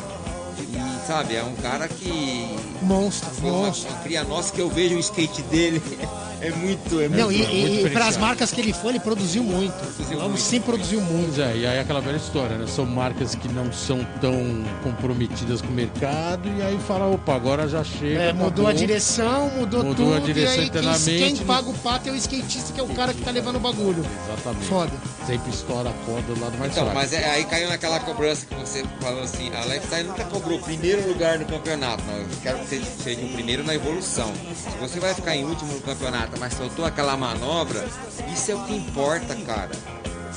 E 0.59 0.96
sabe, 1.07 1.35
é 1.35 1.43
um 1.43 1.55
cara 1.55 1.87
que 1.87 2.55
Monstro, 2.81 3.29
foi 3.31 3.49
monstro. 3.49 3.89
uma 3.91 3.99
cria 4.03 4.23
nossa 4.23 4.51
que 4.53 4.59
eu 4.59 4.69
vejo 4.69 4.95
o 4.95 4.99
skate 4.99 5.41
dele. 5.43 5.81
É 6.39 6.51
muito, 6.51 7.01
é 7.01 7.09
muito. 7.09 7.19
Não, 7.19 7.31
e, 7.31 7.37
muito 7.39 7.51
e, 7.51 7.85
e 7.87 7.89
para 7.89 8.05
as 8.05 8.15
marcas 8.15 8.51
que 8.51 8.61
ele 8.61 8.71
foi, 8.71 8.91
ele 8.91 8.99
produziu 8.99 9.41
muito. 9.41 9.73
Produziu 9.73 10.19
Vamos 10.19 10.39
sim 10.39 10.61
produziu 10.61 11.01
muito. 11.01 11.41
É, 11.41 11.57
e 11.57 11.65
aí 11.65 11.79
aquela 11.79 11.99
velha 11.99 12.17
história, 12.17 12.55
né? 12.59 12.67
São 12.67 12.85
marcas 12.85 13.33
que 13.33 13.47
não 13.47 13.73
são 13.73 14.05
tão 14.21 14.63
comprometidas 14.83 15.63
com 15.63 15.69
o 15.69 15.71
mercado 15.71 16.47
e 16.55 16.61
aí 16.61 16.77
fala, 16.87 17.07
opa, 17.07 17.33
agora 17.33 17.67
já 17.67 17.83
chega. 17.83 18.21
É, 18.21 18.33
mudou 18.33 18.47
acabou. 18.49 18.67
a 18.67 18.73
direção, 18.73 19.49
mudou, 19.49 19.83
Mudou 19.83 20.13
a 20.13 20.17
tudo, 20.19 20.25
direção 20.27 20.53
e 20.53 20.59
aí 20.59 20.69
quem, 20.69 20.79
internamente, 20.79 21.17
quem 21.17 21.35
paga 21.37 21.69
o 21.69 21.73
pato 21.73 22.09
é 22.09 22.11
o 22.11 22.15
skatista, 22.15 22.71
que 22.71 22.79
é 22.79 22.83
o 22.83 22.89
cara 22.89 23.15
que 23.15 23.21
tá 23.23 23.31
levando 23.31 23.55
o 23.55 23.59
bagulho. 23.59 24.05
Exatamente. 24.27 24.65
Foda. 24.67 24.91
Sempre 25.25 25.49
estoura 25.49 25.89
a 25.89 25.93
corda 26.05 26.33
do 26.35 26.39
lado 26.39 26.55
mais 26.59 26.71
Então, 26.71 26.83
fraco. 26.83 26.99
mas 26.99 27.13
é- 27.13 27.27
aí 27.31 27.45
caiu 27.45 27.67
naquela 27.67 27.99
cobrança 27.99 28.45
que 28.45 28.53
você 28.53 28.85
falou 29.01 29.23
assim, 29.23 29.49
a 29.55 29.65
Lifestyle 29.65 30.07
nunca 30.07 30.23
cobrou 30.25 30.59
o 30.59 30.61
primeiro 30.97 31.09
lugar 31.09 31.39
no 31.39 31.45
campeonato. 31.45 32.03
Não, 32.05 32.17
eu 32.17 32.27
quero 32.41 32.59
que 32.59 32.65
você 32.65 32.83
seja 33.03 33.21
o 33.21 33.29
primeiro 33.29 33.63
na 33.63 33.75
evolução. 33.75 34.33
Se 34.55 34.77
você 34.79 34.99
vai 34.99 35.13
ficar 35.13 35.35
em 35.35 35.45
último 35.45 35.73
no 35.73 35.81
campeonato, 35.81 36.39
mas 36.39 36.53
soltou 36.53 36.85
aquela 36.85 37.15
manobra, 37.15 37.85
isso 38.31 38.51
é 38.51 38.55
o 38.55 38.63
que 38.65 38.75
importa, 38.75 39.35
cara. 39.45 39.71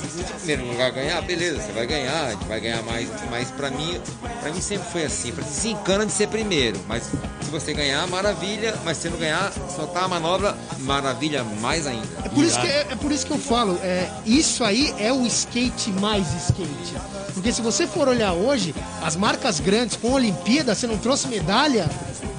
Se 0.09 0.23
primeiro 0.33 0.65
lugar 0.71 0.91
ganhar, 0.91 1.21
beleza, 1.21 1.61
você 1.61 1.71
vai 1.71 1.85
ganhar, 1.85 2.25
a 2.25 2.31
gente 2.31 2.45
vai 2.45 2.59
ganhar 2.59 2.81
mais. 2.83 3.07
Mas 3.29 3.49
pra 3.51 3.69
mim, 3.69 3.99
pra 4.41 4.51
mim 4.51 4.61
sempre 4.61 4.87
foi 4.91 5.03
assim. 5.03 5.31
Pra 5.31 5.43
desencana 5.43 6.05
de 6.05 6.11
ser 6.11 6.27
primeiro. 6.27 6.79
Mas 6.87 7.03
se 7.03 7.49
você 7.51 7.73
ganhar, 7.73 8.05
maravilha. 8.07 8.75
Mas 8.83 8.97
se 8.97 9.09
não 9.09 9.17
ganhar, 9.17 9.51
soltar 9.75 10.03
a 10.03 10.07
manobra, 10.07 10.57
maravilha 10.79 11.43
mais 11.43 11.85
ainda. 11.87 12.07
É 12.25 12.29
por, 12.29 12.43
isso 12.43 12.59
que, 12.59 12.67
é, 12.67 12.87
é 12.91 12.95
por 12.95 13.11
isso 13.11 13.25
que 13.25 13.31
eu 13.33 13.39
falo, 13.39 13.79
é, 13.83 14.09
isso 14.25 14.63
aí 14.63 14.93
é 14.97 15.11
o 15.13 15.25
skate 15.25 15.91
mais 15.91 16.27
skate. 16.45 16.95
Porque 17.33 17.51
se 17.51 17.61
você 17.61 17.87
for 17.87 18.07
olhar 18.07 18.33
hoje, 18.33 18.75
as 19.01 19.15
marcas 19.15 19.59
grandes 19.59 19.95
com 19.95 20.09
a 20.09 20.15
Olimpíada, 20.15 20.75
você 20.75 20.85
não 20.87 20.97
trouxe 20.97 21.27
medalha, 21.27 21.89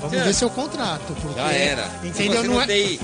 vamos 0.00 0.16
É. 0.16 0.24
ver 0.24 0.34
seu 0.34 0.50
contrato. 0.50 1.14
Porque, 1.20 1.40
Já 1.40 1.52
era. 1.52 1.90
Entendeu? 2.04 2.42
Se 2.42 2.48
Não 2.48 2.54
não 2.54 2.62
é- 2.62 2.66
tem 2.66 3.00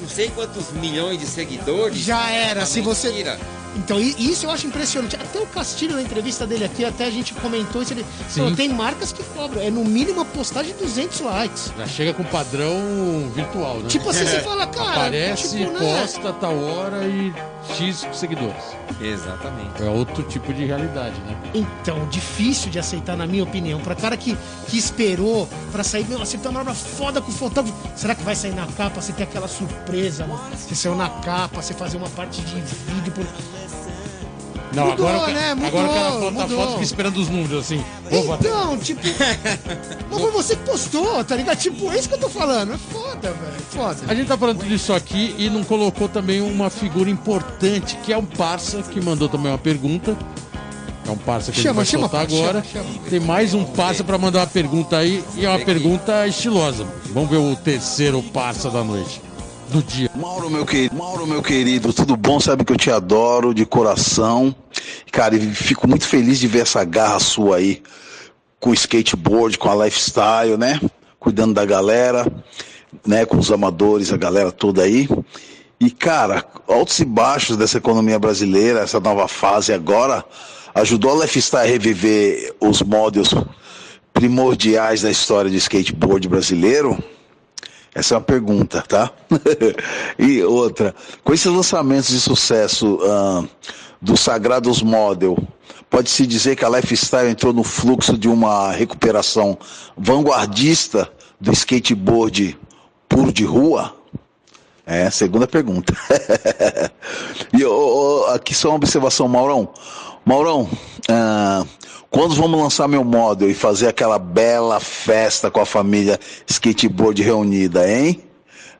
não 0.00 0.08
sei 0.08 0.28
quantos 0.30 0.70
milhões 0.72 1.18
de 1.20 1.26
seguidores. 1.26 1.98
Já 1.98 2.30
era, 2.30 2.62
é 2.62 2.64
se 2.64 2.80
você. 2.80 3.08
mentira. 3.08 3.38
Então, 3.76 3.98
isso 4.00 4.46
eu 4.46 4.50
acho 4.50 4.66
impressionante. 4.66 5.16
Até 5.16 5.40
o 5.40 5.46
Castilho, 5.46 5.94
na 5.94 6.02
entrevista 6.02 6.46
dele 6.46 6.64
aqui, 6.64 6.84
até 6.84 7.06
a 7.06 7.10
gente 7.10 7.34
comentou 7.34 7.82
isso. 7.82 7.92
Ele 7.92 8.04
falou, 8.28 8.54
tem 8.54 8.68
marcas 8.68 9.12
que 9.12 9.22
cobram. 9.22 9.60
É 9.62 9.70
no 9.70 9.84
mínimo 9.84 10.20
a 10.20 10.24
postagem 10.24 10.72
de 10.72 10.78
200 10.80 11.20
likes. 11.20 11.72
Já 11.76 11.86
chega 11.86 12.14
com 12.14 12.24
padrão 12.24 13.30
virtual, 13.34 13.78
né? 13.78 13.88
Tipo 13.88 14.10
assim, 14.10 14.24
você 14.24 14.40
fala, 14.42 14.66
cara. 14.66 14.90
Aparece, 14.90 15.58
tipo, 15.58 15.72
né? 15.72 15.78
posta 15.80 16.32
tal 16.32 16.56
hora 16.56 17.04
e 17.06 17.32
X 17.76 18.06
seguidores. 18.12 18.62
Exatamente. 19.00 19.82
É 19.82 19.86
outro 19.86 20.22
tipo 20.24 20.52
de 20.52 20.64
realidade, 20.64 21.18
né? 21.20 21.36
Então, 21.54 22.06
difícil 22.08 22.70
de 22.70 22.78
aceitar, 22.78 23.16
na 23.16 23.26
minha 23.26 23.42
opinião. 23.42 23.80
Pra 23.80 23.94
cara 23.94 24.16
que, 24.16 24.36
que 24.68 24.78
esperou 24.78 25.48
pra 25.72 25.82
sair, 25.82 26.06
meu, 26.06 26.20
acertou 26.22 26.50
uma 26.50 26.60
manobra 26.60 26.74
foda 26.74 27.20
com 27.20 27.30
o 27.30 27.34
fotógrafo. 27.34 27.76
Será 27.96 28.14
que 28.14 28.22
vai 28.22 28.36
sair 28.36 28.54
na 28.54 28.66
capa? 28.66 29.00
Você 29.00 29.12
ter 29.12 29.24
aquela 29.24 29.48
surpresa, 29.48 30.26
mano? 30.26 30.42
Você 30.56 30.74
saiu 30.74 30.94
na 30.94 31.08
capa, 31.08 31.60
você 31.60 31.74
fazer 31.74 31.96
uma 31.96 32.08
parte 32.10 32.40
de 32.40 32.60
vídeo. 32.60 33.12
Por... 33.12 33.26
Não, 34.74 34.86
Mudou, 34.90 35.08
agora, 35.08 35.32
né? 35.32 35.50
agora 35.52 35.64
o 35.64 35.70
Mudou, 35.70 35.94
cara 35.94 36.10
bota 36.10 36.26
a 36.26 36.30
mudou. 36.30 36.58
foto 36.58 36.70
fica 36.72 36.82
esperando 36.82 37.16
os 37.18 37.28
números, 37.28 37.64
assim. 37.64 37.84
Bater. 38.26 38.48
Então, 38.48 38.78
tipo. 38.78 39.00
Mas 40.10 40.20
foi 40.20 40.30
você 40.30 40.56
que 40.56 40.62
postou, 40.64 41.24
tá 41.24 41.36
ligado? 41.36 41.56
Tipo, 41.58 41.92
é 41.92 41.98
isso 41.98 42.08
que 42.08 42.14
eu 42.14 42.20
tô 42.20 42.28
falando. 42.28 42.74
É 42.74 42.78
foda, 42.78 43.30
velho. 43.32 43.62
Foda. 43.70 43.96
A 44.08 44.14
gente 44.14 44.26
tá 44.26 44.36
falando 44.36 44.64
disso 44.64 44.92
aqui 44.92 45.34
e 45.38 45.48
não 45.48 45.62
colocou 45.64 46.08
também 46.08 46.40
uma 46.40 46.68
figura 46.70 47.08
importante, 47.10 47.96
que 48.02 48.12
é 48.12 48.18
um 48.18 48.24
parça, 48.24 48.82
que 48.82 49.00
mandou 49.00 49.28
também 49.28 49.50
uma 49.52 49.58
pergunta. 49.58 50.16
É 51.06 51.10
um 51.10 51.18
parça 51.18 51.52
que 51.52 51.60
Chama, 51.60 51.82
a 51.82 51.84
gente 51.84 51.90
chama, 51.92 52.08
vai 52.08 52.20
soltar 52.26 52.38
parça, 52.38 52.42
agora. 52.42 52.64
chama, 52.72 52.84
chama. 52.94 53.10
Tem 53.10 53.20
mais 53.20 53.52
um 53.52 53.62
parça 53.62 54.02
pra 54.02 54.16
mandar 54.16 54.38
uma 54.40 54.46
pergunta 54.46 54.96
aí 54.96 55.22
e 55.36 55.44
é 55.44 55.48
uma 55.50 55.58
pergunta 55.58 56.26
estilosa. 56.26 56.86
Vamos 57.10 57.28
ver 57.28 57.36
o 57.36 57.54
terceiro 57.56 58.22
parça 58.22 58.70
da 58.70 58.82
noite. 58.82 59.20
Do 59.70 59.82
dia. 59.82 60.10
Mauro 60.14 60.50
meu, 60.50 60.64
querido, 60.64 60.94
Mauro, 60.94 61.26
meu 61.26 61.42
querido, 61.42 61.92
tudo 61.92 62.16
bom? 62.16 62.38
Sabe 62.38 62.64
que 62.64 62.72
eu 62.72 62.76
te 62.76 62.90
adoro 62.90 63.54
de 63.54 63.64
coração. 63.64 64.54
Cara, 65.10 65.34
e 65.34 65.54
fico 65.54 65.88
muito 65.88 66.06
feliz 66.06 66.38
de 66.38 66.46
ver 66.46 66.60
essa 66.60 66.84
garra 66.84 67.18
sua 67.18 67.56
aí 67.56 67.82
com 68.60 68.70
o 68.70 68.74
skateboard, 68.74 69.58
com 69.58 69.70
a 69.70 69.84
lifestyle, 69.84 70.56
né? 70.56 70.80
Cuidando 71.18 71.54
da 71.54 71.64
galera, 71.64 72.26
né? 73.06 73.24
Com 73.26 73.38
os 73.38 73.50
amadores, 73.50 74.12
a 74.12 74.16
galera 74.16 74.52
toda 74.52 74.82
aí. 74.82 75.08
E, 75.80 75.90
cara, 75.90 76.44
altos 76.68 76.98
e 77.00 77.04
baixos 77.04 77.56
dessa 77.56 77.78
economia 77.78 78.18
brasileira, 78.18 78.80
essa 78.80 79.00
nova 79.00 79.26
fase 79.28 79.72
agora, 79.72 80.24
ajudou 80.74 81.12
a 81.12 81.24
lifestyle 81.24 81.66
a 81.66 81.70
reviver 81.70 82.54
os 82.60 82.80
modos 82.82 83.34
primordiais 84.12 85.02
da 85.02 85.10
história 85.10 85.50
do 85.50 85.56
skateboard 85.56 86.28
brasileiro. 86.28 87.02
Essa 87.94 88.14
é 88.14 88.16
uma 88.16 88.24
pergunta, 88.24 88.82
tá? 88.82 89.10
e 90.18 90.42
outra, 90.42 90.94
com 91.22 91.32
esses 91.32 91.46
lançamentos 91.46 92.08
de 92.08 92.20
sucesso 92.20 92.98
ah, 93.04 93.44
do 94.02 94.16
Sagrados 94.16 94.82
Model, 94.82 95.38
pode-se 95.88 96.26
dizer 96.26 96.56
que 96.56 96.64
a 96.64 96.68
Lifestyle 96.68 97.30
entrou 97.30 97.52
no 97.52 97.62
fluxo 97.62 98.18
de 98.18 98.28
uma 98.28 98.72
recuperação 98.72 99.56
vanguardista 99.96 101.08
do 101.40 101.52
skateboard 101.52 102.58
puro 103.08 103.32
de 103.32 103.44
rua? 103.44 103.94
É, 104.84 105.08
segunda 105.08 105.46
pergunta. 105.46 105.96
e 107.56 107.64
ô, 107.64 107.70
ô, 107.70 108.24
aqui 108.26 108.52
só 108.54 108.70
uma 108.70 108.76
observação, 108.76 109.28
Maurão. 109.28 109.68
Maurão, 110.26 110.68
ah, 111.08 111.64
quando 112.14 112.36
vamos 112.36 112.60
lançar 112.60 112.86
meu 112.86 113.02
model 113.02 113.50
e 113.50 113.54
fazer 113.54 113.88
aquela 113.88 114.20
bela 114.20 114.78
festa 114.78 115.50
com 115.50 115.60
a 115.60 115.66
família 115.66 116.16
skateboard 116.46 117.20
reunida, 117.20 117.90
hein? 117.90 118.22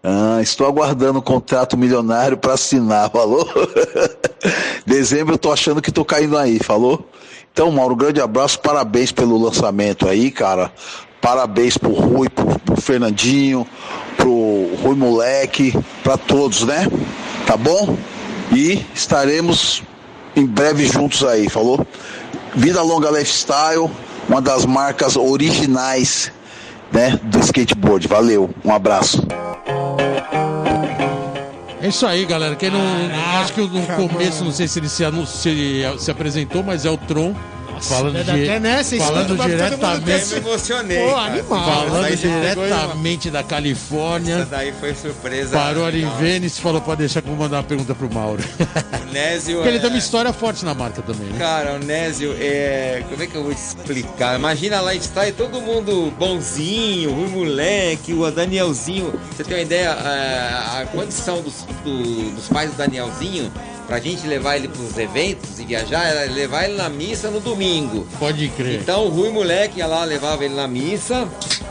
Ah, 0.05 0.39
estou 0.41 0.69
aguardando 0.69 1.19
o 1.19 1.23
contrato 1.23 1.77
milionário 1.77 2.37
para 2.37 2.53
assinar, 2.53 3.11
falou? 3.11 3.45
Dezembro 4.87 5.35
eu 5.35 5.39
tô 5.39 5.53
achando 5.53 5.83
que 5.83 5.91
tô 5.91 6.05
caindo 6.05 6.39
aí, 6.39 6.61
falou? 6.61 7.11
Então, 7.53 7.73
Mauro, 7.73 7.97
grande 7.97 8.21
abraço, 8.21 8.61
parabéns 8.61 9.11
pelo 9.11 9.37
lançamento 9.37 10.09
aí, 10.09 10.31
cara. 10.31 10.71
Parabéns 11.21 11.77
pro 11.77 11.93
Rui, 11.93 12.29
pro, 12.29 12.47
pro 12.61 12.81
Fernandinho, 12.81 13.67
pro 14.17 14.77
Rui 14.81 14.95
Moleque, 14.95 15.77
para 16.05 16.17
todos, 16.17 16.63
né? 16.63 16.87
Tá 17.49 17.57
bom? 17.57 17.97
E 18.55 18.87
estaremos 18.95 19.83
em 20.37 20.47
breve 20.47 20.87
juntos 20.87 21.25
aí, 21.25 21.49
falou? 21.49 21.85
Vida 22.55 22.83
Longa 22.83 23.11
Lifestyle, 23.11 23.91
uma 24.29 24.41
das 24.41 24.65
marcas 24.65 25.17
originais, 25.17 26.31
né, 26.93 27.19
do 27.23 27.39
skateboard. 27.41 28.07
Valeu, 28.07 28.51
um 28.65 28.73
abraço. 28.73 29.27
É 31.83 31.89
isso 31.89 32.07
aí, 32.07 32.25
galera. 32.25 32.57
Quem 32.57 32.71
não. 32.71 32.81
acho 33.41 33.53
que 33.53 33.61
no 33.61 34.09
começo, 34.09 34.43
não 34.43 34.53
sei 34.53 34.67
se 34.67 34.79
ele 34.79 34.89
se, 34.89 35.05
se, 35.27 35.85
se 35.99 36.11
apresentou, 36.11 36.63
mas 36.63 36.87
é 36.87 36.91
o 36.91 36.97
Tron. 36.97 37.35
Falando 37.81 38.17
é 38.17 38.21
até, 38.21 38.83
você 38.83 38.99
falando 38.99 39.37
mundo 39.37 39.47
diretamente. 39.49 40.33
Eu 40.35 40.41
me 40.43 40.49
emocionei. 40.49 40.99
Pô, 41.09 41.17
animal. 41.17 41.65
Falando 41.87 42.07
Essa 42.07 42.17
diretamente 42.17 43.31
da 43.31 43.39
Essa 43.41 43.49
Califórnia. 43.49 44.47
daí 44.51 44.73
foi 44.79 44.95
surpresa. 44.95 45.57
Parou 45.57 45.85
ali 45.85 46.03
em. 46.05 46.11
Vênice 46.17 46.59
e 46.59 46.63
falou 46.63 46.81
pra 46.81 46.95
deixar 46.95 47.21
que 47.23 47.29
eu 47.29 47.35
vou 47.35 47.45
mandar 47.45 47.59
uma 47.59 47.63
pergunta 47.65 47.95
pro 47.95 48.13
Mauro. 48.13 48.43
O 49.05 49.13
Nésio 49.15 49.57
Porque 49.57 49.69
ele 49.69 49.77
é- 49.77 49.81
tem 49.81 49.91
uma 49.91 49.99
história 49.99 50.33
forte 50.33 50.65
na 50.65 50.75
marca 50.75 51.01
também, 51.01 51.29
né? 51.29 51.39
Cara, 51.39 51.75
o 51.75 51.79
Nésio 51.79 52.35
é. 52.41 53.05
Como 53.09 53.23
é 53.23 53.27
que 53.29 53.35
eu 53.37 53.45
vou 53.45 53.55
te 53.55 53.59
explicar? 53.61 54.37
Imagina 54.37 54.81
lá 54.81 54.93
está 54.93 55.31
todo 55.31 55.61
mundo 55.61 56.13
bonzinho, 56.19 57.11
o 57.13 57.29
moleque, 57.31 58.13
o 58.13 58.29
Danielzinho. 58.31 59.13
Você 59.37 59.45
tem 59.45 59.57
uma 59.57 59.63
ideia? 59.63 59.91
é, 59.91 60.81
A 60.83 60.87
condição 60.91 61.41
dos, 61.43 61.65
do- 61.85 62.31
dos 62.33 62.49
pais 62.49 62.71
do 62.73 62.77
Danielzinho 62.77 63.53
pra 63.87 64.01
gente 64.01 64.27
levar 64.27 64.57
ele 64.57 64.69
pros 64.69 64.97
eventos 64.99 65.59
e 65.59 65.65
viajar, 65.65 66.05
era 66.07 66.33
levar 66.33 66.65
ele 66.65 66.77
na 66.77 66.89
missa 66.89 67.31
no 67.31 67.41
domingo. 67.41 68.07
Pode 68.19 68.49
crer. 68.49 68.81
Então 68.81 69.07
o 69.07 69.09
Rui 69.09 69.31
Moleque 69.31 69.79
ia 69.79 69.87
lá, 69.87 70.05
levava 70.05 70.45
ele 70.45 70.55
na 70.55 70.67
missa 70.67 71.29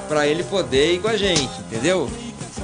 pra 0.08 0.28
ele 0.28 0.44
poder 0.44 0.94
ir 0.96 1.00
com 1.00 1.08
a 1.08 1.18
gente, 1.18 1.50
entendeu? 1.68 2.10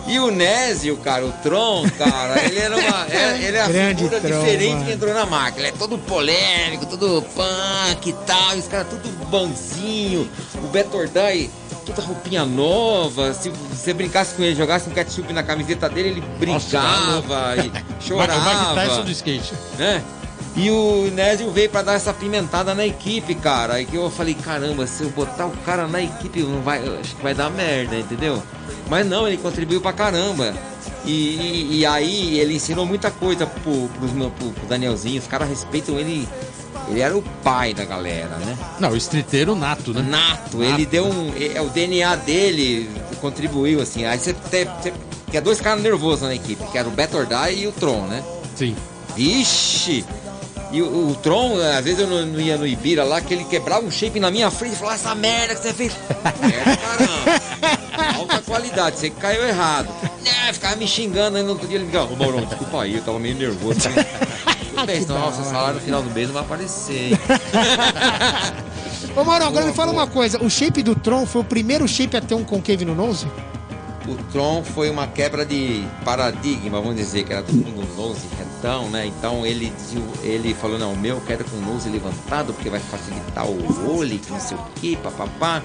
E 0.08 0.20
o 0.20 0.32
Nésio, 0.32 0.98
cara, 0.98 1.24
o 1.26 1.32
Tron, 1.44 1.88
cara, 1.98 2.42
ele 2.46 2.58
era 2.58 2.76
uma. 2.76 3.06
Era, 3.08 3.38
ele 3.38 3.58
é 3.58 3.62
a 3.62 3.68
Grande 3.68 4.04
figura 4.04 4.22
Tron, 4.22 4.40
diferente 4.40 4.74
mano. 4.74 4.86
que 4.86 4.92
entrou 4.94 5.14
na 5.14 5.26
máquina. 5.26 5.68
Ele 5.68 5.76
é 5.76 5.78
todo 5.78 5.98
polêmico, 6.00 6.86
todo 6.88 7.22
punk 7.22 8.10
e 8.10 8.14
tal. 8.26 8.56
Os 8.58 8.68
caras 8.68 8.88
tudo 8.90 9.08
bonzinho. 9.28 10.28
O 10.64 10.68
Beto 10.68 10.98
Ordai, 10.98 11.50
toda 11.90 12.07
roupinha 12.07 12.45
nova. 12.45 13.34
Se 13.34 13.49
você 13.49 13.94
brincasse 13.94 14.36
com 14.36 14.44
ele, 14.44 14.56
jogasse 14.56 14.90
um 14.90 14.94
ketchup 14.94 15.32
na 15.34 15.44
camiseta 15.44 15.90
dele, 15.90 16.10
ele 16.10 16.24
brincava 16.40 17.56
e 17.57 17.72
O 18.14 18.18
Mike 18.18 18.64
chorava 18.76 19.03
do 19.03 19.11
skate. 19.11 19.53
né? 19.78 20.03
E 20.56 20.70
o 20.72 21.11
Nésio 21.14 21.52
veio 21.52 21.70
pra 21.70 21.82
dar 21.84 21.94
essa 21.94 22.14
pimentada 22.14 22.74
na 22.74 22.86
equipe, 22.86 23.36
cara. 23.36 23.76
Aí 23.76 23.86
que 23.86 23.95
eu 23.95 24.10
falei, 24.10 24.34
caramba, 24.34 24.88
se 24.88 25.03
eu 25.03 25.10
botar 25.11 25.45
o 25.45 25.52
cara 25.66 25.88
na 25.88 26.02
equipe, 26.02 26.41
não 26.41 26.61
vai, 26.61 26.80
acho 26.99 27.16
que 27.16 27.22
vai 27.24 27.34
dar 27.36 27.49
merda, 27.52 27.95
entendeu? 27.98 28.41
Mas 28.90 29.06
não, 29.07 29.28
ele 29.28 29.38
contribuiu 29.38 29.80
pra 29.80 29.94
caramba. 29.94 30.53
E, 31.06 31.11
e- 31.11 31.78
e 31.80 31.86
aí 31.86 32.40
ele 32.40 32.56
ensinou 32.56 32.86
muita 32.86 33.11
coisa 33.11 33.45
pro, 33.45 33.90
pro, 33.90 34.49
pro 34.52 34.68
Danielzinho. 34.68 35.20
Os 35.22 35.28
caras 35.28 35.48
respeitam 35.48 35.98
ele. 35.99 36.28
Ele 36.88 37.02
era 37.02 37.16
o 37.16 37.22
pai 37.44 37.74
da 37.74 37.86
galera, 37.86 38.38
né? 38.38 38.58
Não, 38.80 38.92
o 38.92 38.98
streeteiro 38.98 39.56
nato, 39.56 39.94
né? 39.94 40.02
Nato, 40.02 40.64
ele 40.64 40.86
deu 40.86 41.06
um. 41.06 41.32
É, 41.38 41.62
o 41.62 41.70
DNA 41.70 42.16
dele 42.16 42.90
contribuiu, 43.22 43.82
assim. 43.82 44.06
Aí 44.06 44.18
você 44.18 44.34
tem. 44.34 44.66
Você, 44.66 44.94
tinha 45.30 45.42
dois 45.42 45.62
caras 45.62 45.84
nervosos 45.84 46.28
na 46.28 46.34
equipe, 46.34 46.64
que 46.72 46.78
era 46.78 46.88
o 46.88 46.92
Beto 46.92 47.18
Ordai 47.18 47.56
e 47.56 47.68
o 47.68 47.72
Tron, 47.72 48.02
né? 48.08 48.24
Sim. 48.56 48.76
Vixe! 49.16 50.04
E 50.72 50.82
o, 50.82 51.10
o 51.10 51.16
Tron, 51.16 51.58
às 51.78 51.84
vezes 51.84 52.00
eu 52.00 52.08
não, 52.08 52.26
não 52.26 52.40
ia 52.40 52.58
no 52.58 52.66
Ibira 52.66 53.04
lá, 53.04 53.22
que 53.22 53.34
ele 53.34 53.44
quebrava 53.44 53.86
um 53.86 53.92
shape 53.92 54.20
na 54.20 54.30
minha 54.30 54.52
frente 54.52 54.74
e 54.74 54.78
falava, 54.78 54.96
essa 54.96 55.16
merda 55.16 55.56
que 55.56 55.62
você 55.62 55.74
fez. 55.74 55.94
Merda, 56.42 56.78
caramba. 56.78 58.18
Alta 58.18 58.42
qualidade, 58.42 58.98
você 58.98 59.10
caiu 59.10 59.48
errado. 59.48 59.90
É, 60.26 60.54
ficava 60.54 60.76
me 60.76 60.88
xingando, 60.88 61.38
aí 61.38 61.44
no 61.44 61.50
outro 61.50 61.68
dia 61.68 61.78
ele 61.78 61.86
ligava, 61.86 62.14
ô 62.14 62.16
Maurão, 62.16 62.46
desculpa 62.46 62.84
aí, 62.84 62.96
eu 62.96 63.02
tava 63.02 63.20
meio 63.20 63.36
nervoso. 63.36 63.80
Bem, 64.86 65.02
senão 65.02 65.30
o 65.30 65.32
salário 65.32 65.76
no 65.76 65.82
final 65.82 66.02
do 66.02 66.10
mês 66.12 66.28
não 66.28 66.34
vai 66.34 66.44
aparecer. 66.44 67.12
hein? 67.14 67.20
Ô, 69.16 69.24
Mauro, 69.24 69.46
agora 69.46 69.66
me 69.66 69.74
fala 69.74 69.92
uma 69.92 70.08
coisa. 70.08 70.44
O 70.44 70.50
shape 70.50 70.84
do 70.84 70.96
Tron 70.96 71.26
foi 71.26 71.42
o 71.42 71.44
primeiro 71.44 71.88
shape 71.88 72.16
a 72.16 72.22
ter 72.22 72.36
um 72.36 72.44
concave 72.44 72.86
no 72.86 72.96
nose? 72.96 73.28
O 74.08 74.16
Tron 74.32 74.64
foi 74.64 74.90
uma 74.90 75.06
quebra 75.08 75.46
de 75.46 75.84
paradigma, 76.04 76.80
vamos 76.80 76.96
dizer, 76.96 77.24
que 77.24 77.34
era 77.34 77.44
todo 77.44 77.56
mundo 77.56 77.88
nose 77.96 78.22
retão, 78.38 78.90
né? 78.90 79.06
Então 79.06 79.46
ele, 79.46 79.72
ele 80.24 80.54
falou, 80.54 80.80
não, 80.80 80.94
o 80.94 80.98
meu 80.98 81.16
eu 81.18 81.22
quero 81.22 81.44
com 81.44 81.58
o 81.58 81.62
nose 81.62 81.90
levantado, 81.90 82.54
porque 82.54 82.70
vai 82.70 82.80
facilitar 82.80 83.46
o 83.46 83.98
olho, 83.98 84.18
que 84.18 84.32
não 84.32 84.40
sei 84.40 84.58
o 84.58 84.62
que, 84.76 84.96
papapá. 84.96 85.62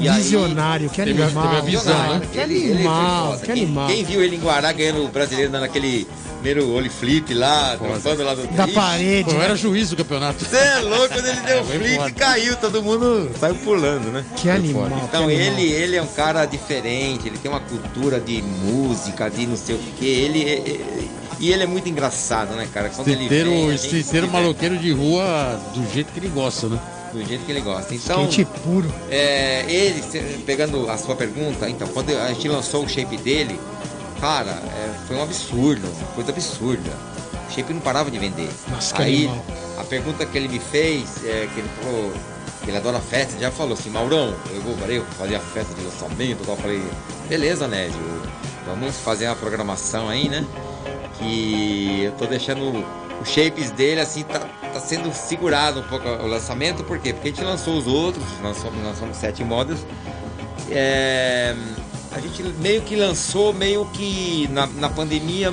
E 0.00 0.08
aí- 0.08 0.22
Visionário, 0.22 0.88
que 0.90 0.96
Teve 1.02 1.22
a- 1.22 1.26
animal. 1.26 1.44
teve 1.48 1.56
a 1.56 1.60
visão, 1.60 2.08
né? 2.18 2.22
Que 2.32 2.38
Ele- 2.38 2.54
ele 2.56 2.72
animal, 2.74 3.38
que 3.38 3.46
Quem- 3.46 3.62
animal. 3.64 3.86
Quem 3.88 4.04
viu 4.04 4.22
ele 4.22 4.36
em 4.36 4.40
Guará 4.40 4.72
ganhando 4.72 5.04
o 5.04 5.08
brasileiro 5.08 5.50
naquele 5.52 6.06
primeiro 6.42 6.68
olho 6.72 6.90
flip 6.90 7.32
lá, 7.34 7.76
trofando 7.76 8.24
lá 8.24 8.34
do 8.34 8.44
Da 8.48 8.64
Ixi, 8.64 8.74
parede. 8.74 9.24
Pô, 9.24 9.30
eu 9.32 9.38
né? 9.38 9.44
era 9.44 9.54
juiz 9.56 9.90
do 9.90 9.96
campeonato. 9.96 10.44
Você 10.44 10.56
é 10.56 10.80
louco, 10.80 11.08
quando 11.14 11.26
ele 11.26 11.40
deu 11.42 11.58
É, 11.58 11.62
flip, 11.62 11.96
foda. 11.96 12.10
caiu, 12.10 12.56
todo 12.56 12.82
mundo 12.82 13.30
saiu 13.38 13.54
pulando, 13.56 14.10
né? 14.10 14.24
Que 14.36 14.50
animal. 14.50 14.86
Então 15.04 15.28
que 15.28 15.34
animal. 15.34 15.58
ele, 15.58 15.70
ele 15.70 15.96
é 15.96 16.02
um 16.02 16.06
cara 16.08 16.44
diferente, 16.46 17.28
ele 17.28 17.38
tem 17.38 17.48
uma 17.50 17.60
cultura 17.60 18.18
de 18.18 18.42
música, 18.42 19.28
de 19.30 19.46
não 19.46 19.56
sei 19.56 19.76
o 19.76 19.78
que. 19.98 20.04
Ele 20.04 20.42
é- 20.42 20.54
é- 20.68 20.80
e 21.38 21.52
ele 21.52 21.62
é 21.62 21.66
muito 21.66 21.88
engraçado, 21.88 22.54
né, 22.56 22.66
cara? 22.74 22.88
Quando 22.88 23.06
ele 23.08 23.28
vem, 23.28 23.72
streeteiro 23.74 24.26
se 24.26 24.32
maloqueiro 24.32 24.76
de 24.78 24.90
rua 24.90 25.60
do 25.74 25.92
jeito 25.92 26.12
que 26.12 26.18
ele 26.18 26.28
gosta, 26.28 26.66
né? 26.68 26.78
Do 27.12 27.24
jeito 27.24 27.44
que 27.44 27.52
ele 27.52 27.60
gosta. 27.60 27.94
Então, 27.94 28.28
Skate 28.28 28.44
puro. 28.62 28.92
é, 29.10 29.64
ele, 29.68 30.02
pegando 30.46 30.90
a 30.90 30.96
sua 30.96 31.14
pergunta, 31.14 31.68
então, 31.68 31.86
quando 31.88 32.10
a 32.16 32.28
gente 32.28 32.48
lançou 32.48 32.84
o 32.84 32.88
shape 32.88 33.16
dele, 33.18 33.58
cara, 34.20 34.50
é, 34.50 34.94
foi 35.06 35.16
um 35.16 35.22
absurdo, 35.22 35.86
uma 35.86 36.08
coisa 36.14 36.30
absurda. 36.30 36.90
O 37.48 37.52
shape 37.52 37.72
não 37.72 37.80
parava 37.80 38.10
de 38.10 38.18
vender. 38.18 38.48
Nossa, 38.70 39.00
Aí, 39.02 39.30
a 39.78 39.84
pergunta 39.84 40.24
que 40.24 40.38
ele 40.38 40.48
me 40.48 40.58
fez, 40.58 41.24
é, 41.24 41.48
que 41.52 41.60
ele 41.60 41.68
falou 41.82 42.12
que 42.62 42.70
ele 42.70 42.76
adora 42.76 43.00
festa, 43.00 43.38
já 43.38 43.50
falou 43.50 43.74
assim, 43.74 43.90
Maurão, 43.90 44.34
eu 44.50 44.60
vou 44.62 44.76
eu 44.88 45.04
fazer 45.18 45.34
a 45.34 45.40
festa 45.40 45.74
de 45.74 45.82
lançamento, 45.82 46.44
eu 46.46 46.56
falei, 46.56 46.82
beleza, 47.28 47.66
Nésio, 47.66 48.00
vamos 48.66 48.96
fazer 48.98 49.26
a 49.26 49.34
programação 49.34 50.08
aí, 50.08 50.28
né? 50.28 50.46
Que 51.18 52.04
eu 52.04 52.12
tô 52.12 52.26
deixando 52.26 52.84
os 53.20 53.28
shapes 53.28 53.70
dele 53.72 54.00
assim, 54.00 54.22
tá, 54.22 54.40
tá 54.72 54.80
sendo 54.80 55.12
segurado 55.12 55.80
um 55.80 55.82
pouco 55.84 56.08
o 56.08 56.26
lançamento, 56.26 56.82
por 56.84 56.98
quê? 56.98 57.12
Porque 57.12 57.28
a 57.28 57.30
gente 57.32 57.44
lançou 57.44 57.76
os 57.76 57.86
outros, 57.86 58.24
lançou, 58.42 58.72
lançamos 58.82 59.16
sete 59.16 59.44
modas. 59.44 59.86
É, 60.70 61.54
a 62.10 62.20
gente 62.20 62.42
meio 62.42 62.82
que 62.82 62.96
lançou, 62.96 63.52
meio 63.52 63.84
que 63.86 64.48
na, 64.48 64.66
na 64.66 64.88
pandemia, 64.88 65.52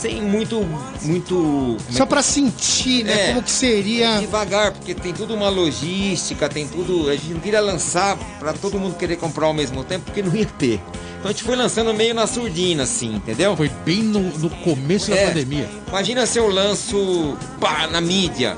sem 0.00 0.20
muito. 0.22 0.60
muito 1.02 1.34
como 1.34 1.78
é 1.88 1.92
Só 1.92 2.06
pra 2.06 2.22
sentir, 2.22 3.04
né? 3.04 3.12
É. 3.12 3.28
Como 3.28 3.42
que 3.42 3.50
seria. 3.50 4.18
Devagar, 4.18 4.72
porque 4.72 4.94
tem 4.94 5.12
tudo 5.12 5.34
uma 5.34 5.48
logística, 5.48 6.48
tem 6.48 6.66
tudo. 6.66 7.08
A 7.08 7.12
gente 7.12 7.28
não 7.34 7.40
queria 7.40 7.60
lançar 7.60 8.16
pra 8.38 8.52
todo 8.52 8.78
mundo 8.78 8.96
querer 8.96 9.16
comprar 9.16 9.46
ao 9.46 9.54
mesmo 9.54 9.82
tempo, 9.84 10.04
porque 10.06 10.22
não 10.22 10.34
ia 10.34 10.46
ter. 10.46 10.80
Então 11.18 11.30
a 11.30 11.32
gente 11.32 11.44
foi 11.44 11.56
lançando 11.56 11.94
meio 11.94 12.14
na 12.14 12.26
surdina, 12.26 12.82
assim, 12.82 13.14
entendeu? 13.14 13.56
Foi 13.56 13.70
bem 13.84 14.02
no, 14.02 14.20
no 14.20 14.50
começo 14.50 15.10
da 15.10 15.16
É. 15.16 15.26
pandemia. 15.28 15.68
Imagina 15.88 16.26
se 16.26 16.38
eu 16.38 16.48
lanço 16.48 17.36
pá, 17.58 17.86
na 17.86 18.00
mídia. 18.00 18.56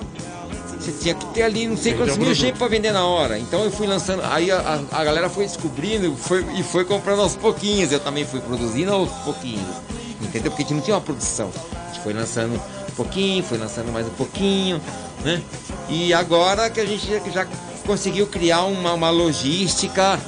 Você 0.81 0.93
tinha 1.03 1.15
que 1.15 1.27
ter 1.35 1.43
ali 1.43 1.67
não 1.67 1.77
sei 1.77 1.93
Vendeu 1.93 2.07
quantos 2.07 2.19
mil 2.25 2.35
jeitos 2.35 2.59
pra 2.59 2.69
vender 2.69 2.93
na 2.93 3.05
hora. 3.05 3.39
Então 3.39 3.65
eu 3.65 3.71
fui 3.73 3.87
lançando. 3.87 4.23
Aí 4.25 4.51
a, 4.53 4.59
a- 4.93 5.01
a 5.01 5.05
galera 5.05 5.29
foi 5.29 5.45
descobrindo 5.45 6.15
foi, 6.17 6.45
e 6.59 6.63
foi 6.63 6.85
comprando 6.85 7.21
aos 7.23 7.35
pouquinhos. 7.35 7.91
Eu 7.93 7.99
também 8.01 8.25
fui 8.25 8.41
produzindo 8.41 8.93
aos 8.93 9.11
pouquinhos. 9.25 9.67
Entendeu? 10.27 10.51
Porque 10.51 10.63
a 10.63 10.67
gente 10.67 10.75
não 10.75 10.83
tinha 10.83 10.97
uma 10.97 11.03
produção. 11.03 11.51
A 11.73 11.93
gente 11.93 12.03
foi 12.03 12.13
lançando 12.13 12.55
um 12.55 12.95
pouquinho, 12.95 13.43
foi 13.45 13.59
lançando 13.59 13.93
mais 13.93 14.07
um 14.07 14.11
pouquinho, 14.11 14.81
né? 15.25 15.43
E 15.89 16.13
agora 16.13 16.69
que 16.69 16.81
a 16.81 16.85
gente 16.87 17.07
já, 17.07 17.19
já 17.31 17.47
conseguiu 17.87 18.27
criar 18.27 18.65
uma, 18.65 18.93
uma 18.93 19.11
logística 19.11 20.19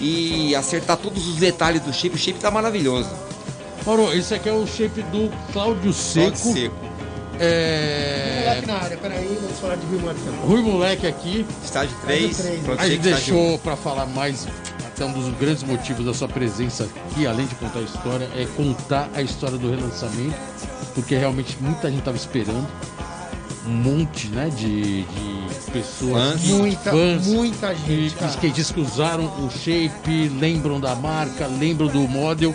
e 0.00 0.54
acertar 0.54 0.96
todos 0.98 1.26
os 1.26 1.36
detalhes 1.36 1.80
do 1.80 1.92
shape, 1.92 2.16
o 2.16 2.18
shape 2.18 2.38
tá 2.38 2.50
maravilhoso. 2.50 3.10
Mauro, 3.86 4.12
esse 4.12 4.34
aqui 4.34 4.48
é 4.48 4.52
o 4.52 4.66
shape 4.66 5.00
do 5.02 5.30
Cláudio 5.52 5.92
Seco. 5.92 6.26
Pode 6.26 6.38
ser. 6.38 6.70
É... 7.38 8.42
Moleque 8.46 8.66
na 8.66 8.74
área, 8.74 8.96
peraí, 8.96 9.38
vamos 9.40 9.58
falar 9.58 9.76
de 9.76 9.86
Rio 9.86 10.00
Moleque. 10.00 10.20
Rui 10.44 10.62
Moleque 10.62 11.06
aqui. 11.06 11.46
Estágio 11.64 11.96
3, 12.04 12.36
três. 12.36 12.64
pronto, 12.64 12.80
A 12.80 12.88
gente 12.88 13.06
estágio 13.06 13.34
deixou 13.34 13.58
pra 13.58 13.76
falar 13.76 14.06
mais. 14.06 14.46
Até 14.96 15.04
um 15.04 15.12
dos 15.12 15.28
grandes 15.38 15.62
motivos 15.62 16.06
da 16.06 16.14
sua 16.14 16.26
presença 16.26 16.84
aqui, 17.10 17.26
além 17.26 17.44
de 17.46 17.54
contar 17.56 17.80
a 17.80 17.82
história, 17.82 18.30
é 18.34 18.46
contar 18.56 19.10
a 19.14 19.20
história 19.20 19.58
do 19.58 19.68
relançamento, 19.68 20.34
porque 20.94 21.14
realmente 21.14 21.54
muita 21.60 21.90
gente 21.90 22.02
tava 22.02 22.16
esperando. 22.16 22.66
Um 23.66 23.72
monte, 23.72 24.28
né, 24.28 24.48
de, 24.48 25.02
de 25.02 25.70
pessoas, 25.70 26.12
Fãs. 26.32 26.40
que- 26.40 26.48
Muita, 26.52 26.90
fãs 26.92 27.26
muita 27.26 27.74
que, 27.74 28.08
gente, 28.08 28.14
que 28.14 28.24
skatistas 28.24 28.70
que 28.70 28.80
usaram 28.80 29.24
o 29.24 29.50
shape, 29.50 30.30
lembram 30.40 30.80
da 30.80 30.94
marca, 30.94 31.46
lembram 31.46 31.88
do 31.88 32.00
model. 32.08 32.54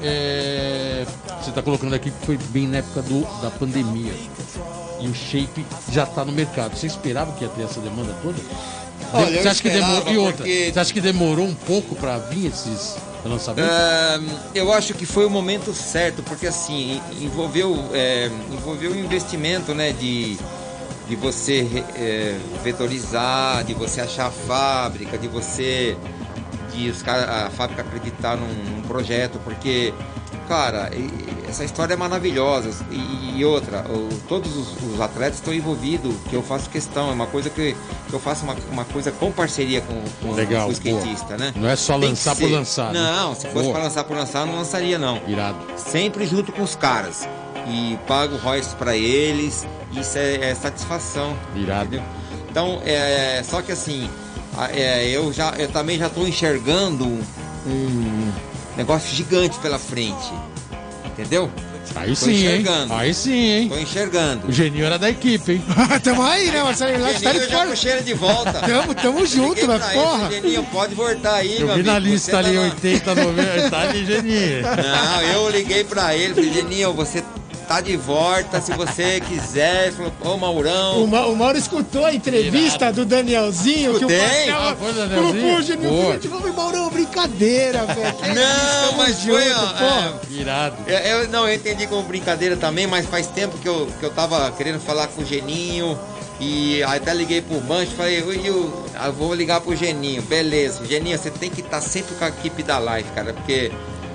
É, 0.00 1.04
você 1.42 1.48
está 1.50 1.62
colocando 1.62 1.94
aqui 1.94 2.12
que 2.12 2.26
foi 2.26 2.36
bem 2.50 2.68
na 2.68 2.76
época 2.78 3.02
do, 3.02 3.22
da 3.42 3.50
pandemia. 3.50 4.12
E 5.00 5.08
o 5.08 5.14
shape 5.14 5.66
já 5.90 6.04
está 6.04 6.24
no 6.24 6.30
mercado. 6.30 6.76
Você 6.76 6.86
esperava 6.86 7.32
que 7.32 7.42
ia 7.44 7.50
ter 7.50 7.62
essa 7.62 7.80
demanda 7.80 8.14
toda? 8.22 8.36
Olha, 9.12 9.42
você 9.42 9.48
acha 9.48 9.62
que 9.62 9.70
demorou 9.70 10.12
e 10.12 10.18
outra? 10.18 10.36
porque- 10.38 10.70
Você 10.72 10.80
acha 10.80 10.92
que 10.92 11.00
demorou 11.00 11.46
um 11.46 11.54
pouco 11.54 11.94
para 11.96 12.18
vir 12.18 12.46
esses 12.46 12.96
lançamentos? 13.24 13.70
Ahn, 13.70 14.24
eu 14.54 14.72
acho 14.72 14.94
que 14.94 15.04
foi 15.06 15.24
o 15.26 15.30
momento 15.30 15.72
certo, 15.74 16.22
porque 16.22 16.46
assim, 16.46 17.00
en- 17.12 17.24
envolveu, 17.24 17.90
é, 17.92 18.30
envolveu 18.50 18.92
um 18.92 18.96
investimento, 18.96 19.74
né, 19.74 19.92
de, 19.92 20.38
de 21.08 21.16
você 21.16 21.84
é, 21.96 22.38
vetorizar, 22.62 23.64
de 23.64 23.74
você 23.74 24.00
achar 24.00 24.26
a 24.26 24.30
fábrica, 24.30 25.18
de 25.18 25.28
você, 25.28 25.96
de 26.72 26.88
os 26.90 27.02
cara, 27.02 27.46
a 27.46 27.50
fábrica 27.50 27.82
acreditar 27.82 28.36
num, 28.36 28.46
num 28.48 28.82
projeto, 28.82 29.38
porque, 29.44 29.92
cara, 30.48 30.90
essa 31.48 31.64
história 31.64 31.94
é 31.94 31.96
maravilhosa. 31.96 32.70
E, 32.90 33.38
e 33.38 33.44
outra, 33.44 33.84
o- 33.88 34.08
todos 34.28 34.56
os, 34.56 34.68
os 34.94 35.00
atletas 35.00 35.36
estão 35.36 35.52
envolvidos, 35.54 36.14
que 36.28 36.34
eu 36.36 36.42
faço 36.42 36.68
questão, 36.70 37.10
é 37.10 37.12
uma 37.12 37.26
coisa 37.26 37.48
que, 37.50 37.76
que 38.08 38.12
eu 38.12 38.20
faço 38.20 38.44
uma, 38.44 38.56
uma 38.70 38.84
coisa 38.84 39.10
com 39.12 39.30
parceria 39.32 39.80
com, 39.82 40.02
com 40.20 40.34
Legal, 40.34 40.68
o 40.68 40.72
skatista, 40.72 41.36
né? 41.36 41.52
Não 41.56 41.68
é 41.68 41.76
só 41.76 41.92
Tem 41.94 42.02
que 42.02 42.08
lançar 42.08 42.36
por 42.36 42.50
lançar. 42.50 42.92
né? 42.92 43.00
Não, 43.00 43.34
se 43.34 43.46
fosse 43.48 43.70
para 43.70 43.82
lançar 43.84 44.04
por 44.04 44.16
lançar, 44.16 44.46
não 44.46 44.56
lançaria 44.56 44.98
não. 44.98 45.20
Irado. 45.26 45.58
Sempre 45.76 46.26
junto 46.26 46.52
com 46.52 46.62
os 46.62 46.74
caras. 46.76 47.28
E 47.66 47.96
pago 48.08 48.36
royalties 48.38 48.74
para 48.74 48.96
eles. 48.96 49.66
Isso 49.92 50.18
é, 50.18 50.50
é 50.50 50.54
satisfação. 50.54 51.36
Irado. 51.54 51.86
Entendeu? 51.94 52.02
Então, 52.50 52.82
é, 52.84 53.42
só 53.48 53.62
que 53.62 53.72
assim, 53.72 54.10
é, 54.74 55.08
eu, 55.08 55.32
já, 55.32 55.50
eu 55.58 55.68
também 55.68 55.96
já 55.98 56.08
estou 56.08 56.26
enxergando 56.28 57.04
um 57.66 58.32
negócio 58.76 59.14
gigante 59.14 59.58
pela 59.58 59.78
frente. 59.78 60.32
Entendeu? 61.04 61.50
Aí 61.94 62.10
Tô 62.10 62.14
sim, 62.16 62.30
hein? 62.30 62.38
enxergando. 62.60 62.94
Aí 62.94 63.12
sim, 63.12 63.32
hein? 63.50 63.68
Tô 63.68 63.76
enxergando. 63.78 64.48
O 64.48 64.52
Geninho 64.52 64.86
era 64.86 64.98
da 64.98 65.10
equipe, 65.10 65.52
hein? 65.52 65.64
tamo 66.02 66.22
aí, 66.22 66.50
né, 66.50 66.62
Marcelo? 66.62 66.96
Lifestyle 66.96 67.32
Geninho, 67.34 67.42
eu 67.44 67.50
já 67.50 67.56
Forte. 67.58 67.70
puxei 67.70 67.92
ele 67.92 68.02
de 68.02 68.14
volta. 68.14 68.52
Tamo, 68.66 68.94
tamo 68.94 69.26
junto, 69.26 69.66
mas 69.66 69.78
pra 69.82 69.92
ele, 69.94 70.02
porra. 70.02 70.30
Geninho, 70.30 70.64
pode 70.72 70.94
voltar 70.94 71.34
aí, 71.34 71.60
Eu 71.60 71.66
meu 71.66 71.76
vi 71.76 71.82
na 71.82 71.96
amigo, 71.96 72.12
lista 72.12 72.38
ali, 72.38 72.48
tá 72.54 72.54
na- 72.54 72.62
80, 72.62 73.14
90, 73.14 73.70
tá 73.70 73.80
ali, 73.82 74.06
Geninho. 74.06 74.62
Não, 74.62 75.22
eu 75.22 75.50
liguei 75.50 75.84
pra 75.84 76.16
ele, 76.16 76.34
falei, 76.34 76.52
Geninho, 76.52 76.94
você 76.94 77.22
tá 77.66 77.80
de 77.80 77.96
volta, 77.96 78.60
se 78.60 78.72
você 78.72 79.20
quiser. 79.26 79.92
Falou, 79.92 80.12
ô 80.22 80.36
Maurão. 80.36 81.04
O, 81.04 81.06
Ma- 81.08 81.26
o 81.26 81.36
Mauro 81.36 81.56
escutou 81.58 82.04
a 82.04 82.12
entrevista 82.14 82.92
do 82.92 83.04
Danielzinho 83.04 83.98
que 83.98 84.04
o 84.04 84.08
Escutei. 84.10 84.46
Pascal 84.46 84.68
Ah, 84.68 84.76
foi 84.76 84.92
Danielzinho? 84.92 85.56
o 85.58 85.62
Geninho 85.62 85.90
Pô. 85.90 86.06
Filho 86.08 86.18
de 86.20 86.28
novo 86.28 86.48
e 86.48 86.52
Maurão, 86.52 86.90
brincadeira, 86.90 87.86
velho. 87.86 88.12
Que 88.14 88.28
Não, 88.28 88.92
mas 88.96 89.22
foi, 89.24 89.44
junto, 89.44 89.60
ó, 89.60 89.66
porra. 89.68 90.20
Irado. 90.30 90.76
Eu, 90.86 90.98
eu- 90.98 91.28
não, 91.28 91.48
eu 91.48 91.54
entendi 91.54 91.86
como 91.86 92.02
brincadeira 92.02 92.56
também, 92.56 92.86
mas 92.86 93.06
faz 93.06 93.26
tempo 93.28 93.56
que 93.58 93.68
eu, 93.68 93.88
que 93.98 94.04
eu 94.04 94.10
tava 94.10 94.50
querendo 94.52 94.80
falar 94.80 95.06
com 95.08 95.22
o 95.22 95.24
Geninho. 95.24 95.98
E 96.40 96.82
aí 96.82 96.96
até 96.96 97.14
liguei 97.14 97.40
pro 97.40 97.60
Bancho 97.60 97.92
e 97.92 97.96
falei, 97.96 98.22
"Ui, 98.24 98.40
eu, 98.44 98.84
eu 99.04 99.12
vou 99.12 99.32
ligar 99.32 99.60
pro 99.60 99.76
Geninho. 99.76 100.22
Beleza, 100.22 100.84
Geninho, 100.84 101.16
você 101.16 101.30
tem 101.30 101.48
que 101.48 101.60
estar 101.60 101.80
sempre 101.80 102.16
com 102.16 102.24
a 102.24 102.28
equipe 102.28 102.64
da 102.64 102.78
live, 102.78 103.08
cara, 103.14 103.32
porque, 103.32 103.70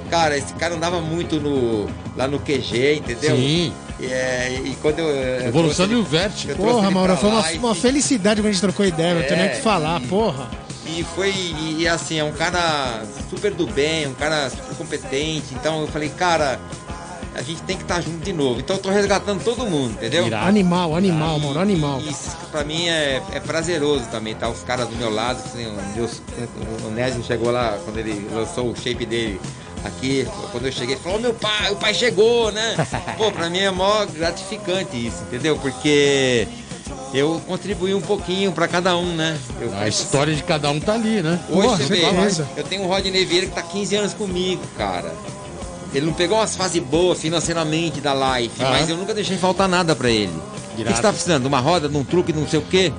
cara, 0.09 0.37
esse 0.37 0.53
cara 0.53 0.75
andava 0.75 0.99
muito 1.01 1.39
no, 1.39 1.87
lá 2.15 2.27
no 2.27 2.39
QG, 2.39 2.95
entendeu? 2.95 3.35
Sim. 3.35 3.73
E, 3.99 4.05
é, 4.05 4.61
e 4.63 4.75
quando 4.81 4.99
eu. 4.99 5.07
eu 5.09 5.47
Evolução 5.47 5.87
Verte. 6.03 6.49
eu 6.49 6.55
trouxe 6.55 6.73
Porra, 6.73 6.91
Mauro, 6.91 7.17
foi 7.17 7.29
uma, 7.29 7.41
live. 7.41 7.59
uma 7.59 7.75
felicidade 7.75 8.41
quando 8.41 8.49
a 8.49 8.51
gente 8.51 8.61
trocou 8.61 8.85
ideia, 8.85 9.15
não 9.15 9.23
tem 9.23 9.37
nem 9.37 9.47
o 9.47 9.49
que 9.51 9.57
É, 9.57 9.61
falar, 9.61 10.01
e- 10.01 10.07
porra. 10.07 10.49
E 10.85 11.03
foi, 11.15 11.31
e, 11.31 11.81
e 11.81 11.87
assim, 11.87 12.17
é 12.17 12.23
um 12.23 12.31
cara 12.31 13.03
super 13.29 13.51
do 13.53 13.67
bem, 13.67 14.07
um 14.07 14.13
cara 14.13 14.49
super 14.49 14.75
competente. 14.77 15.47
Então 15.53 15.81
eu 15.81 15.87
falei, 15.87 16.07
cara, 16.09 16.57
a 17.35 17.41
gente 17.41 17.61
tem 17.63 17.75
que 17.75 17.83
estar 17.83 17.99
junto 18.01 18.19
de 18.23 18.31
novo. 18.31 18.59
Então 18.61 18.77
eu 18.77 18.81
tô 18.81 18.89
resgatando 18.89 19.43
todo 19.43 19.65
mundo, 19.65 19.91
entendeu? 19.91 20.25
Irado. 20.27 20.47
Animal, 20.47 20.95
animal, 20.95 21.37
E- 21.37 21.41
Mauro, 21.41 21.59
animal. 21.59 21.99
E 22.01 22.09
isso 22.09 22.29
pra 22.51 22.63
mim 22.63 22.87
é, 22.87 23.21
é 23.33 23.39
prazeroso 23.39 24.05
também, 24.09 24.33
tá? 24.33 24.47
Os 24.47 24.61
caras 24.63 24.87
do 24.87 24.95
meu 24.95 25.09
lado, 25.13 25.41
assim, 25.45 25.65
o, 25.67 25.75
Deus, 25.93 26.21
o 26.85 26.89
Nésio 26.91 27.21
chegou 27.23 27.51
lá 27.51 27.77
quando 27.83 27.97
ele 27.97 28.25
lançou 28.33 28.71
o 28.71 28.75
shape 28.75 29.05
dele 29.05 29.41
aqui. 29.83 30.27
Quando 30.51 30.65
eu 30.65 30.71
cheguei, 30.71 30.95
falou: 30.97 31.17
"Ô, 31.17 31.21
meu 31.21 31.33
pai, 31.33 31.71
o 31.71 31.75
pai 31.75 31.93
chegou, 31.93 32.51
né? 32.51 32.75
Pô, 33.17 33.31
pra 33.31 33.49
mim 33.49 33.59
é 33.59 33.71
mó 33.71 34.05
gratificante 34.05 34.95
isso, 35.07 35.23
entendeu? 35.23 35.57
Porque 35.57 36.47
eu 37.13 37.41
contribuí 37.47 37.93
um 37.93 38.01
pouquinho 38.01 38.51
pra 38.51 38.67
cada 38.67 38.97
um, 38.97 39.15
né? 39.15 39.37
Eu 39.61 39.71
A 39.77 39.87
história 39.87 40.35
de 40.35 40.43
cada 40.43 40.69
um 40.71 40.79
tá 40.79 40.93
ali, 40.93 41.21
né? 41.21 41.39
Hoje 41.49 41.61
Porra, 41.61 41.77
você 41.77 41.83
vê, 41.85 42.01
certeza. 42.01 42.47
eu 42.57 42.63
tenho 42.63 42.83
o 42.83 42.87
Rodney 42.87 43.25
Vieira 43.25 43.47
que 43.47 43.53
tá 43.53 43.61
15 43.61 43.95
anos 43.95 44.13
comigo, 44.13 44.61
cara. 44.77 45.13
Ele 45.93 46.05
não 46.05 46.13
pegou 46.13 46.37
umas 46.37 46.55
fases 46.55 46.83
boas 46.83 47.19
financeiramente 47.19 48.01
da 48.01 48.13
life, 48.13 48.61
Ah. 48.61 48.69
mas 48.71 48.89
eu 48.89 48.97
nunca 48.97 49.13
deixei 49.13 49.37
faltar 49.37 49.69
nada 49.69 49.95
pra 49.95 50.09
ele. 50.09 50.33
O 50.73 50.83
que 50.83 50.83
você 50.83 51.01
tá 51.01 51.11
precisando? 51.11 51.41
De 51.43 51.47
uma 51.47 51.59
roda, 51.59 51.87
de 51.89 51.95
um 51.97 52.03
truque, 52.03 52.31
de 52.33 52.39
não 52.39 52.47
sei 52.47 52.59
o 52.59 52.61
quê? 52.63 52.91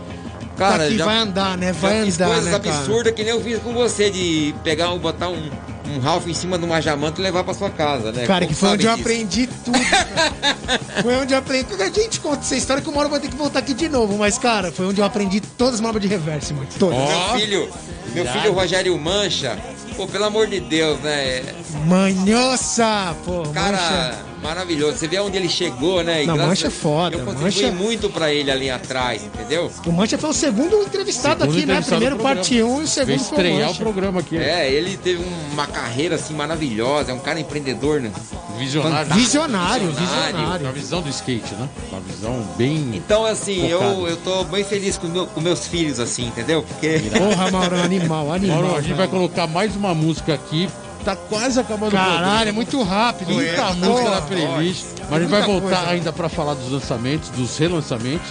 Cara, 0.56 0.86
Aqui 0.86 0.98
já, 0.98 1.05
vai 1.05 1.18
andar, 1.18 1.56
né? 1.56 1.66
já 1.72 1.72
Vai 1.74 2.05
fiz 2.05 2.14
andar, 2.16 2.26
coisas 2.28 2.44
né, 2.46 2.59
cara? 2.59 2.76
absurdas 2.76 3.12
que 3.14 3.22
nem 3.22 3.32
eu 3.32 3.40
fiz 3.40 3.59
com 3.62 3.72
você, 3.72 4.10
de 4.10 4.52
pegar, 4.64 4.90
um, 4.90 4.98
botar 4.98 5.28
um, 5.28 5.48
um 5.97 5.98
Ralph 6.01 6.27
em 6.27 6.35
cima 6.35 6.59
de 6.59 6.65
uma 6.65 6.81
jamanta 6.81 7.20
e 7.20 7.24
levar 7.24 7.44
pra 7.44 7.55
sua 7.55 7.70
casa, 7.70 8.12
né? 8.12 8.27
Cara, 8.27 8.40
Como 8.44 8.48
que 8.55 8.60
foi 8.60 8.69
onde 8.70 8.86
eu 8.86 8.90
disso? 8.93 9.01
aprendi 9.02 9.47
tudo. 9.65 9.78
cara. 9.78 10.81
foi 11.02 11.16
onde 11.16 11.32
eu 11.35 11.39
aprendi. 11.39 11.82
A 11.82 11.86
gente 11.90 12.20
conta 12.20 12.40
essa 12.43 12.56
história 12.56 12.82
que 12.82 12.89
o 12.89 12.93
Mauro 12.94 13.09
vai 13.09 13.20
ter 13.20 13.28
que 13.28 13.36
voltar 13.36 13.60
aqui 13.60 13.74
de 13.74 13.89
novo. 13.89 14.16
Mas, 14.19 14.39
cara, 14.39 14.70
foi 14.70 14.86
onde 14.86 15.01
eu 15.01 15.05
aprendi 15.05 15.40
todas 15.40 15.74
as 15.74 15.81
manobras 15.81 16.02
de 16.02 16.09
reverse, 16.09 16.52
mano. 16.52 16.66
Todas. 16.78 16.98
Ó. 16.98 17.06
Meu 17.31 17.40
filho, 17.40 17.69
meu 18.15 18.27
filho 18.27 18.52
Rogério 18.52 18.98
Mancha, 18.98 19.59
pô, 19.97 20.06
pelo 20.06 20.24
amor 20.24 20.47
de 20.47 20.60
Deus, 20.60 20.98
né? 21.01 21.43
Manhoça! 21.86 23.15
Pô, 23.24 23.43
Cara, 23.52 23.77
mancha. 23.77 24.27
Maravilhoso. 24.43 24.97
Você 24.98 25.09
vê 25.09 25.19
onde 25.20 25.36
ele 25.36 25.48
chegou, 25.48 26.02
né? 26.02 26.24
E 26.24 26.27
Não, 26.27 26.36
Mancha 26.36 26.69
é 26.69 26.70
foda, 26.70 27.16
Eu 27.16 27.24
contribuí 27.24 27.44
Mancha- 27.44 27.73
muito 27.73 28.09
pra 28.10 28.32
ele 28.32 28.51
ali 28.51 28.70
atrás, 28.70 29.23
entendeu? 29.24 29.70
O 29.86 29.93
Mancha 29.93 30.16
foi 30.19 30.31
o 30.31 30.32
segundo 30.32 30.82
entrevistado 30.82 31.40
Segundo 31.40 31.56
aqui, 31.56 31.66
né? 31.66 31.73
entrevistado 31.74 31.97
Primeiro 32.01 32.16
do 32.16 32.19
programa. 32.23 32.43
parte 32.43 32.62
1 32.62 32.81
e 32.81 32.85
o 32.85 32.86
segundo 32.86 33.06
foi 33.06 33.15
o 33.15 33.40
estrear 33.40 33.70
o 33.70 33.74
programa 33.77 34.20
aqui. 34.20 34.36
É, 34.36 34.70
ele 34.73 34.97
teve 34.97 35.23
uma 35.52 35.66
carreira 35.66 36.15
assim 36.16 36.35
maravilhosa, 36.35 37.10
é 37.12 37.15
um 37.15 37.19
cara 37.20 37.39
empreendedor, 37.40 38.01
né? 38.01 38.10
Visionário. 38.59 38.97
Fantástico. 39.06 39.20
Visionário, 39.20 39.93
Visionário. 39.93 40.73
Visão 40.73 41.01
do 41.02 41.09
skate, 41.10 41.55
né? 41.55 41.69
Uma 41.90 42.01
visão 42.01 42.43
bem. 42.56 42.90
Então, 42.94 43.24
assim, 43.24 43.66
eu, 43.69 44.06
eu 44.09 44.16
tô 44.19 44.44
bem 44.44 44.65
feliz 44.65 44.98
com, 44.98 45.06
meu- 45.06 45.27
com 45.27 45.40
meus 45.40 45.66
filhos, 45.66 46.01
assim, 46.01 46.27
entendeu? 46.27 46.62
Porque. 46.62 47.01
Porra, 47.16 47.51
Maurão, 47.51 47.82
animal, 47.82 48.32
animal. 48.32 48.62
Mauro, 48.62 48.77
a 48.77 48.81
gente 48.82 48.94
vai 48.97 49.06
colocar 49.09 49.47
mais 49.47 49.77
uma 49.77 49.94
música 49.94 50.35
aqui. 50.35 50.69
Tá 51.04 51.16
quase 51.16 51.58
acabando 51.58 51.88
o 51.88 51.96
Caralho, 51.96 52.48
é 52.48 52.52
muito 52.52 52.82
rápido. 52.82 53.32
Muita 53.32 53.50
Eita, 53.50 53.72
música 53.74 54.10
na 54.10 54.20
playlist. 54.22 54.84
Mas 55.08 55.12
a 55.12 55.20
gente 55.20 55.30
vai 55.30 55.42
voltar 55.42 55.76
coisa. 55.76 55.90
ainda 55.90 56.12
pra 56.12 56.28
falar 56.28 56.54
dos 56.54 56.70
lançamentos, 56.70 57.30
dos 57.30 57.56
relançamentos. 57.56 58.28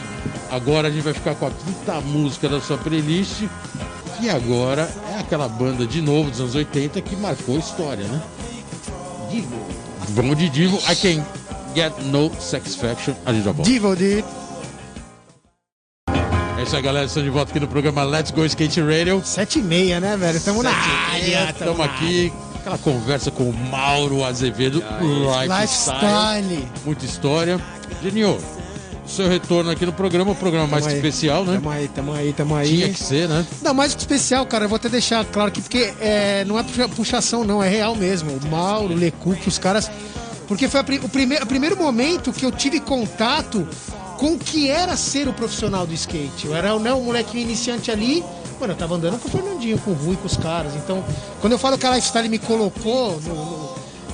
Agora 0.52 0.88
a 0.88 0.92
gente 0.92 1.04
vai 1.04 1.14
ficar 1.14 1.36
com 1.36 1.48
a 1.48 1.52
quinta 1.52 2.00
música 2.02 2.48
da 2.48 2.62
sua 2.62 2.78
playlist. 2.78 3.44
E 4.20 4.30
agora 4.30 4.90
é 5.12 5.20
aquela 5.20 5.48
banda 5.48 5.86
de 5.86 6.02
novo 6.02 6.30
dos 6.32 6.40
anos 6.40 6.56
80 6.56 7.02
que 7.02 7.16
marcou 7.16 7.56
a 7.56 7.60
história, 7.60 8.04
né? 8.04 8.22
Divo. 9.30 9.56
Vamos 10.10 10.38
de 10.38 10.50
Divo. 10.50 10.78
I 10.90 10.96
can 10.96 11.26
get 11.76 11.94
no 12.06 12.32
satisfaction. 12.40 13.14
A 13.26 13.34
gente 13.34 13.46
já 13.46 13.52
volta. 13.52 13.70
Divo, 13.70 13.96
de... 13.96 14.24
É 16.58 16.64
isso 16.64 16.76
aí, 16.76 16.82
galera. 16.82 17.06
Estamos 17.06 17.26
de 17.26 17.30
volta 17.32 17.52
aqui 17.52 17.60
no 17.60 17.68
programa 17.68 18.04
Let's 18.04 18.32
Go 18.32 18.44
Skate 18.46 18.82
Radio. 18.82 19.22
Sete 19.24 19.60
e 19.60 19.62
meia, 19.62 20.00
né, 20.00 20.18
velho? 20.18 20.42
Tamo 20.42 20.64
na 20.64 20.72
área. 20.72 21.54
tamo 21.54 21.72
Estamos 21.74 21.82
aqui. 21.82 22.34
Aquela 22.68 22.78
conversa 22.80 23.32
com 23.32 23.44
o 23.50 23.54
Mauro 23.54 24.26
Azevedo. 24.26 24.84
Lifestyle. 25.00 25.62
Lifestyle. 25.62 26.68
Muita 26.86 27.06
história. 27.06 27.62
Genio, 28.04 28.38
seu 29.06 29.30
retorno 29.30 29.72
aqui 29.72 29.86
no 29.86 29.94
programa, 29.94 30.32
o 30.32 30.36
programa 30.36 30.68
mais 30.68 30.84
Tamo 30.84 30.94
aí. 30.96 31.00
especial, 31.00 31.46
né? 31.46 31.54
Tamo 31.56 31.70
aí, 31.70 31.88
tamo 31.88 32.14
aí, 32.14 32.34
tamo 32.34 32.56
aí. 32.56 32.68
Tinha 32.68 32.90
que 32.90 33.00
ser, 33.02 33.30
né? 33.30 33.48
Não, 33.62 33.74
mais 33.74 33.96
que 33.96 34.02
especial, 34.02 34.46
cara, 34.46 34.66
eu 34.66 34.70
vou 34.70 34.76
até 34.76 34.90
deixar 34.90 35.24
claro 35.24 35.48
aqui, 35.48 35.62
porque 35.62 35.94
é, 36.02 36.44
não 36.44 36.60
é 36.60 36.64
puxa- 36.64 36.90
puxação, 36.90 37.46
não, 37.46 37.64
é 37.64 37.70
real 37.70 37.96
mesmo. 37.96 38.32
O 38.32 38.48
Mauro, 38.50 38.94
o 38.94 38.98
Lecuc, 38.98 39.48
os 39.48 39.58
caras. 39.58 39.90
Porque 40.46 40.68
foi 40.68 40.82
o, 40.82 41.10
primeiro, 41.10 41.44
o 41.46 41.48
primeiro 41.48 41.78
momento 41.78 42.34
que 42.34 42.46
eu 42.46 42.52
tive 42.52 42.82
contato 42.82 43.66
com 44.18 44.34
o 44.34 44.38
que 44.38 44.70
era 44.70 44.98
ser 44.98 45.30
o 45.30 45.34
profissional 45.34 45.88
do 45.88 45.94
skate. 45.94 46.48
Eu 46.48 46.56
era 46.56 46.78
né, 46.80 46.94
um 46.94 47.04
molequinho 47.04 47.44
iniciante 47.44 47.90
ali, 47.92 48.24
mano, 48.60 48.74
eu 48.74 48.78
tava 48.78 48.96
andando 48.96 49.20
com 49.20 49.28
o 49.28 49.32
Fernandinho, 49.32 49.78
com 49.80 49.92
o 49.92 49.94
Rui, 49.94 50.16
com 50.16 50.26
os 50.26 50.38
caras. 50.38 50.74
Então, 50.76 51.04
quando 51.42 51.54
eu 51.54 51.60
falo 51.60 51.78
que 51.78 51.86
a 51.86 51.92
Lifestyle 51.96 52.28
me 52.30 52.40
colocou 52.40 53.20
no, 53.22 53.36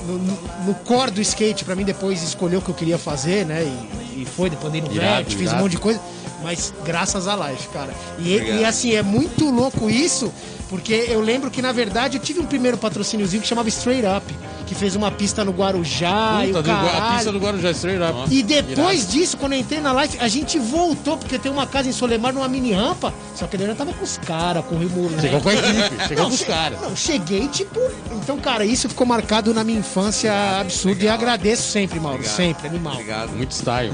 no, 0.06 0.18
no- 0.18 0.38
no- 0.66 0.74
core 0.84 1.10
do 1.10 1.20
skate, 1.20 1.64
pra 1.64 1.74
mim 1.74 1.84
depois 1.84 2.22
escolher 2.22 2.56
o 2.56 2.62
que 2.62 2.68
eu 2.68 2.74
queria 2.74 2.98
fazer, 2.98 3.44
né? 3.46 3.62
E, 3.64 4.22
e 4.22 4.26
foi, 4.26 4.50
depois 4.50 4.68
andei 4.68 4.80
no 4.80 4.92
Irado, 4.92 5.24
Vert, 5.24 5.36
fiz 5.36 5.52
um 5.52 5.56
monte 5.62 5.72
de 5.72 5.78
coisa. 5.78 6.00
Mas 6.44 6.72
graças 6.84 7.26
à 7.26 7.34
Life, 7.48 7.68
cara. 7.68 7.92
E, 8.18 8.36
e 8.36 8.64
assim, 8.64 8.92
é 8.94 9.02
muito 9.02 9.50
louco 9.50 9.90
isso, 9.90 10.32
porque 10.68 11.06
eu 11.08 11.20
lembro 11.20 11.50
que, 11.50 11.60
na 11.62 11.72
verdade, 11.72 12.18
eu 12.18 12.22
tive 12.22 12.38
um 12.40 12.46
primeiro 12.46 12.76
patrocíniozinho 12.78 13.42
que 13.42 13.48
chamava 13.48 13.68
Straight 13.68 14.04
Up, 14.06 14.34
que 14.66 14.74
fez 14.74 14.94
uma 14.96 15.10
pista 15.10 15.44
no 15.44 15.52
Guarujá 15.52 16.40
e 16.44 16.46
Puta, 16.48 16.58
o 16.60 16.62
do, 16.62 16.68
Gua- 16.70 16.78
a 16.88 16.92
caralho. 16.92 17.14
pista 17.16 17.32
do 17.32 17.38
Guarujá 17.38 17.70
Straight 17.72 18.02
Up. 18.02 18.34
E 18.34 18.42
depois 18.42 19.08
disso, 19.10 19.36
quando 19.36 19.52
eu 19.54 19.58
entrei 19.58 19.80
na 19.80 19.92
live, 19.92 20.16
a 20.20 20.28
gente 20.28 20.58
voltou, 20.58 21.16
porque 21.16 21.38
tem 21.38 21.50
uma 21.52 21.66
casa 21.66 21.88
em 21.88 21.92
Solemar, 21.92 22.32
numa 22.32 22.48
mini 22.48 22.72
rampa, 22.72 23.12
só 23.34 23.46
que 23.46 23.56
ele 23.56 23.66
já 23.66 23.74
tava 23.74 23.92
com 23.92 24.04
os 24.04 24.16
caras, 24.18 24.64
com 24.66 24.74
o 24.76 24.78
Rio 24.78 24.90
Moleque. 24.90 25.20
Chegou 25.22 25.40
com 25.40 25.48
a 25.48 25.54
equipe, 25.54 26.08
chegou 26.08 26.24
Não, 26.24 26.30
com 26.30 26.34
os 26.36 26.42
caras. 26.44 26.80
Não, 26.80 26.96
cheguei, 26.96 27.48
tipo. 27.48 27.78
Então, 28.22 28.38
cara, 28.38 28.64
isso 28.64 28.88
ficou 28.88 29.06
marcado 29.06 29.52
na 29.52 29.62
minha 29.64 29.78
infância 29.80 30.32
absurdo 30.60 31.02
e 31.02 31.08
agradeço 31.08 31.70
sempre, 31.70 32.00
Mauro. 32.00 32.16
Obrigado. 32.18 32.36
Sempre, 32.36 32.68
animal. 32.68 32.92
Obrigado. 32.94 33.30
Muito 33.36 33.52
style. 33.52 33.92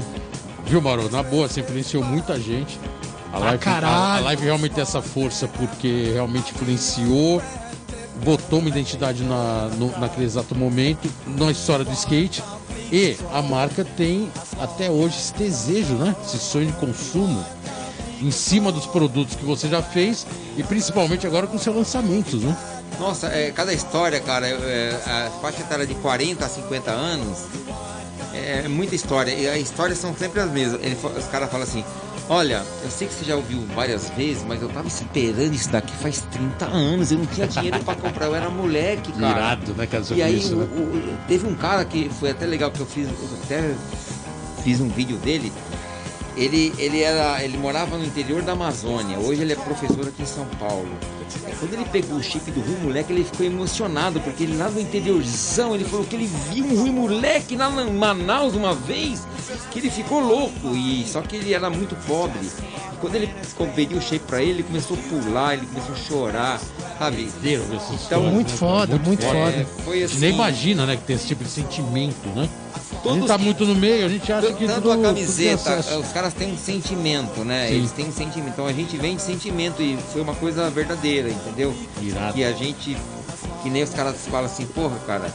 Viu, 0.65 0.81
Mauro? 0.81 1.09
Na 1.11 1.23
boa, 1.23 1.47
você 1.47 1.59
influenciou 1.61 2.03
muita 2.03 2.39
gente. 2.39 2.79
A 3.33 3.37
Pra 3.37 3.39
live, 3.39 3.63
caralho. 3.63 3.93
a, 3.95 4.15
a 4.17 4.19
live 4.19 4.43
realmente 4.43 4.73
tem 4.73 4.81
essa 4.81 5.01
força 5.01 5.47
porque 5.47 6.11
realmente 6.13 6.53
influenciou, 6.53 7.41
botou 8.23 8.59
uma 8.59 8.67
identidade 8.69 9.23
na, 9.23 9.69
no- 9.77 9.97
naquele 9.99 10.25
exato 10.25 10.53
momento, 10.55 11.09
na 11.25 11.49
história 11.51 11.85
do 11.85 11.91
skate. 11.93 12.43
E 12.91 13.15
a 13.33 13.41
marca 13.41 13.85
tem 13.85 14.29
até 14.59 14.89
hoje 14.91 15.15
esse 15.17 15.33
desejo, 15.33 15.93
né? 15.93 16.13
Esse 16.25 16.37
sonho 16.37 16.67
de 16.67 16.73
consumo 16.73 17.43
em 18.21 18.31
cima 18.31 18.69
dos 18.71 18.85
produtos 18.85 19.35
que 19.35 19.45
você 19.45 19.67
já 19.69 19.81
fez 19.81 20.27
e 20.57 20.61
principalmente 20.63 21.25
agora 21.25 21.47
com 21.47 21.57
seus 21.57 21.75
lançamentos, 21.75 22.43
né? 22.43 22.55
Nossa, 22.99 23.27
é, 23.27 23.49
cada 23.51 23.73
história, 23.73 24.19
cara, 24.19 24.45
é, 24.45 24.51
é, 24.51 24.99
a 25.27 25.31
faixa 25.41 25.61
etária 25.61 25.87
de 25.87 25.95
40 25.95 26.45
a 26.45 26.49
50 26.49 26.91
anos 26.91 27.39
é 28.33 28.67
muita 28.67 28.95
história. 28.95 29.31
E 29.31 29.47
as 29.47 29.57
histórias 29.59 29.97
são 29.97 30.15
sempre 30.15 30.39
as 30.41 30.49
mesmas. 30.51 30.81
Ele, 30.81 30.95
os 31.17 31.25
caras 31.25 31.49
falam 31.49 31.63
assim: 31.65 31.83
Olha, 32.29 32.63
eu 32.83 32.89
sei 32.89 33.07
que 33.07 33.13
você 33.13 33.25
já 33.25 33.35
ouviu 33.35 33.65
várias 33.75 34.09
vezes, 34.11 34.43
mas 34.47 34.61
eu 34.61 34.69
tava 34.69 34.87
esperando 34.87 35.53
isso 35.53 35.69
daqui 35.69 35.93
faz 35.97 36.21
30 36.31 36.65
anos. 36.65 37.11
Eu 37.11 37.17
não 37.19 37.25
tinha 37.25 37.47
dinheiro 37.47 37.79
pra 37.83 37.95
comprar, 37.95 38.27
eu 38.27 38.35
era 38.35 38.49
moleque, 38.49 39.11
cara. 39.11 39.31
Irado, 39.37 39.73
né, 39.73 39.85
cara? 39.87 40.03
E 40.11 40.21
aí 40.21 40.37
isso, 40.39 40.55
o- 40.55 40.59
né? 40.59 40.67
o- 40.75 41.27
teve 41.27 41.45
um 41.47 41.55
cara 41.55 41.83
que 41.83 42.09
foi 42.19 42.31
até 42.31 42.45
legal 42.45 42.71
que 42.71 42.79
eu 42.79 42.85
fiz, 42.85 43.07
eu 43.07 43.29
até 43.43 43.73
fiz 44.63 44.79
um 44.79 44.87
vídeo 44.87 45.17
dele. 45.17 45.51
Ele, 46.37 46.73
ele, 46.77 47.01
era, 47.01 47.43
ele 47.43 47.57
morava 47.57 47.97
no 47.97 48.05
interior 48.05 48.41
da 48.41 48.53
Amazônia, 48.53 49.19
hoje 49.19 49.41
ele 49.41 49.51
é 49.51 49.55
professor 49.57 50.07
aqui 50.07 50.21
em 50.23 50.25
São 50.25 50.45
Paulo. 50.57 50.87
É, 51.47 51.51
Quando 51.59 51.73
ele 51.73 51.85
pegou 51.85 52.17
o 52.17 52.23
chip 52.23 52.49
do 52.51 52.59
Rui 52.61 52.77
Moleque, 52.83 53.11
ele 53.13 53.23
ficou 53.23 53.45
emocionado, 53.45 54.19
porque 54.21 54.43
ele 54.43 54.57
lá 54.57 54.69
no 54.69 54.79
interiorzão, 54.79 55.75
ele 55.75 55.83
falou 55.85 56.05
que 56.05 56.15
ele 56.15 56.29
viu 56.51 56.65
um 56.65 56.75
Rui 56.81 56.91
Moleque 56.91 57.55
lá 57.55 57.69
em 57.83 57.91
Manaus 57.93 58.53
uma 58.55 58.73
vez, 58.73 59.21
que 59.71 59.79
ele 59.79 59.89
ficou 59.89 60.19
louco, 60.19 60.75
e 60.75 61.05
só 61.07 61.21
que 61.21 61.35
ele 61.35 61.53
era 61.53 61.69
muito 61.69 61.95
pobre. 62.07 62.39
E 62.93 62.95
quando 63.01 63.15
ele 63.15 63.29
pediu 63.75 63.97
o 63.97 64.01
shape 64.01 64.25
pra 64.27 64.41
ele, 64.41 64.51
ele 64.51 64.63
começou 64.63 64.97
a 64.97 65.09
pular, 65.09 65.53
ele 65.55 65.65
começou 65.67 65.95
a 65.95 65.97
chorar, 65.97 66.61
sabe? 66.99 67.29
Então, 68.05 68.23
Muito 68.23 68.51
foda, 68.51 68.97
muito 68.97 69.25
é, 69.25 69.29
foda. 69.29 69.67
Foi 69.85 70.01
A 70.01 70.05
assim. 70.05 70.13
gente 70.15 70.21
nem 70.21 70.33
imagina, 70.33 70.85
né, 70.85 70.95
que 70.95 71.03
tem 71.03 71.15
esse 71.15 71.27
tipo 71.27 71.43
de 71.43 71.49
sentimento, 71.49 72.27
né? 72.35 72.47
a 72.73 73.03
Todos 73.03 73.17
gente 73.19 73.27
tá 73.27 73.37
que- 73.37 73.43
muito 73.45 73.65
no 73.65 73.73
meio, 73.73 74.05
a 74.05 74.09
gente 74.09 74.31
acha 74.31 74.53
que 74.53 74.67
Tanto 74.67 74.81
tudo, 74.81 74.91
a 74.91 74.97
camiseta, 74.97 75.79
os 75.97 76.09
caras 76.09 76.33
têm 76.33 76.51
um 76.53 76.57
sentimento, 76.57 77.43
né? 77.43 77.67
Sim. 77.69 77.75
Eles 77.75 77.91
têm 77.93 78.05
um 78.07 78.11
sentimento. 78.11 78.49
Então 78.53 78.67
a 78.67 78.73
gente 78.73 78.95
vem 78.97 79.15
de 79.15 79.21
sentimento 79.23 79.81
e 79.81 79.97
foi 80.13 80.21
uma 80.21 80.35
coisa 80.35 80.69
verdadeira, 80.69 81.20
entendeu? 81.29 81.73
Irado. 82.01 82.33
Que 82.33 82.43
a 82.43 82.51
gente, 82.51 82.97
que 83.61 83.69
nem 83.69 83.83
os 83.83 83.91
caras 83.91 84.15
falam 84.27 84.45
assim, 84.45 84.65
porra, 84.65 84.97
cara, 85.05 85.31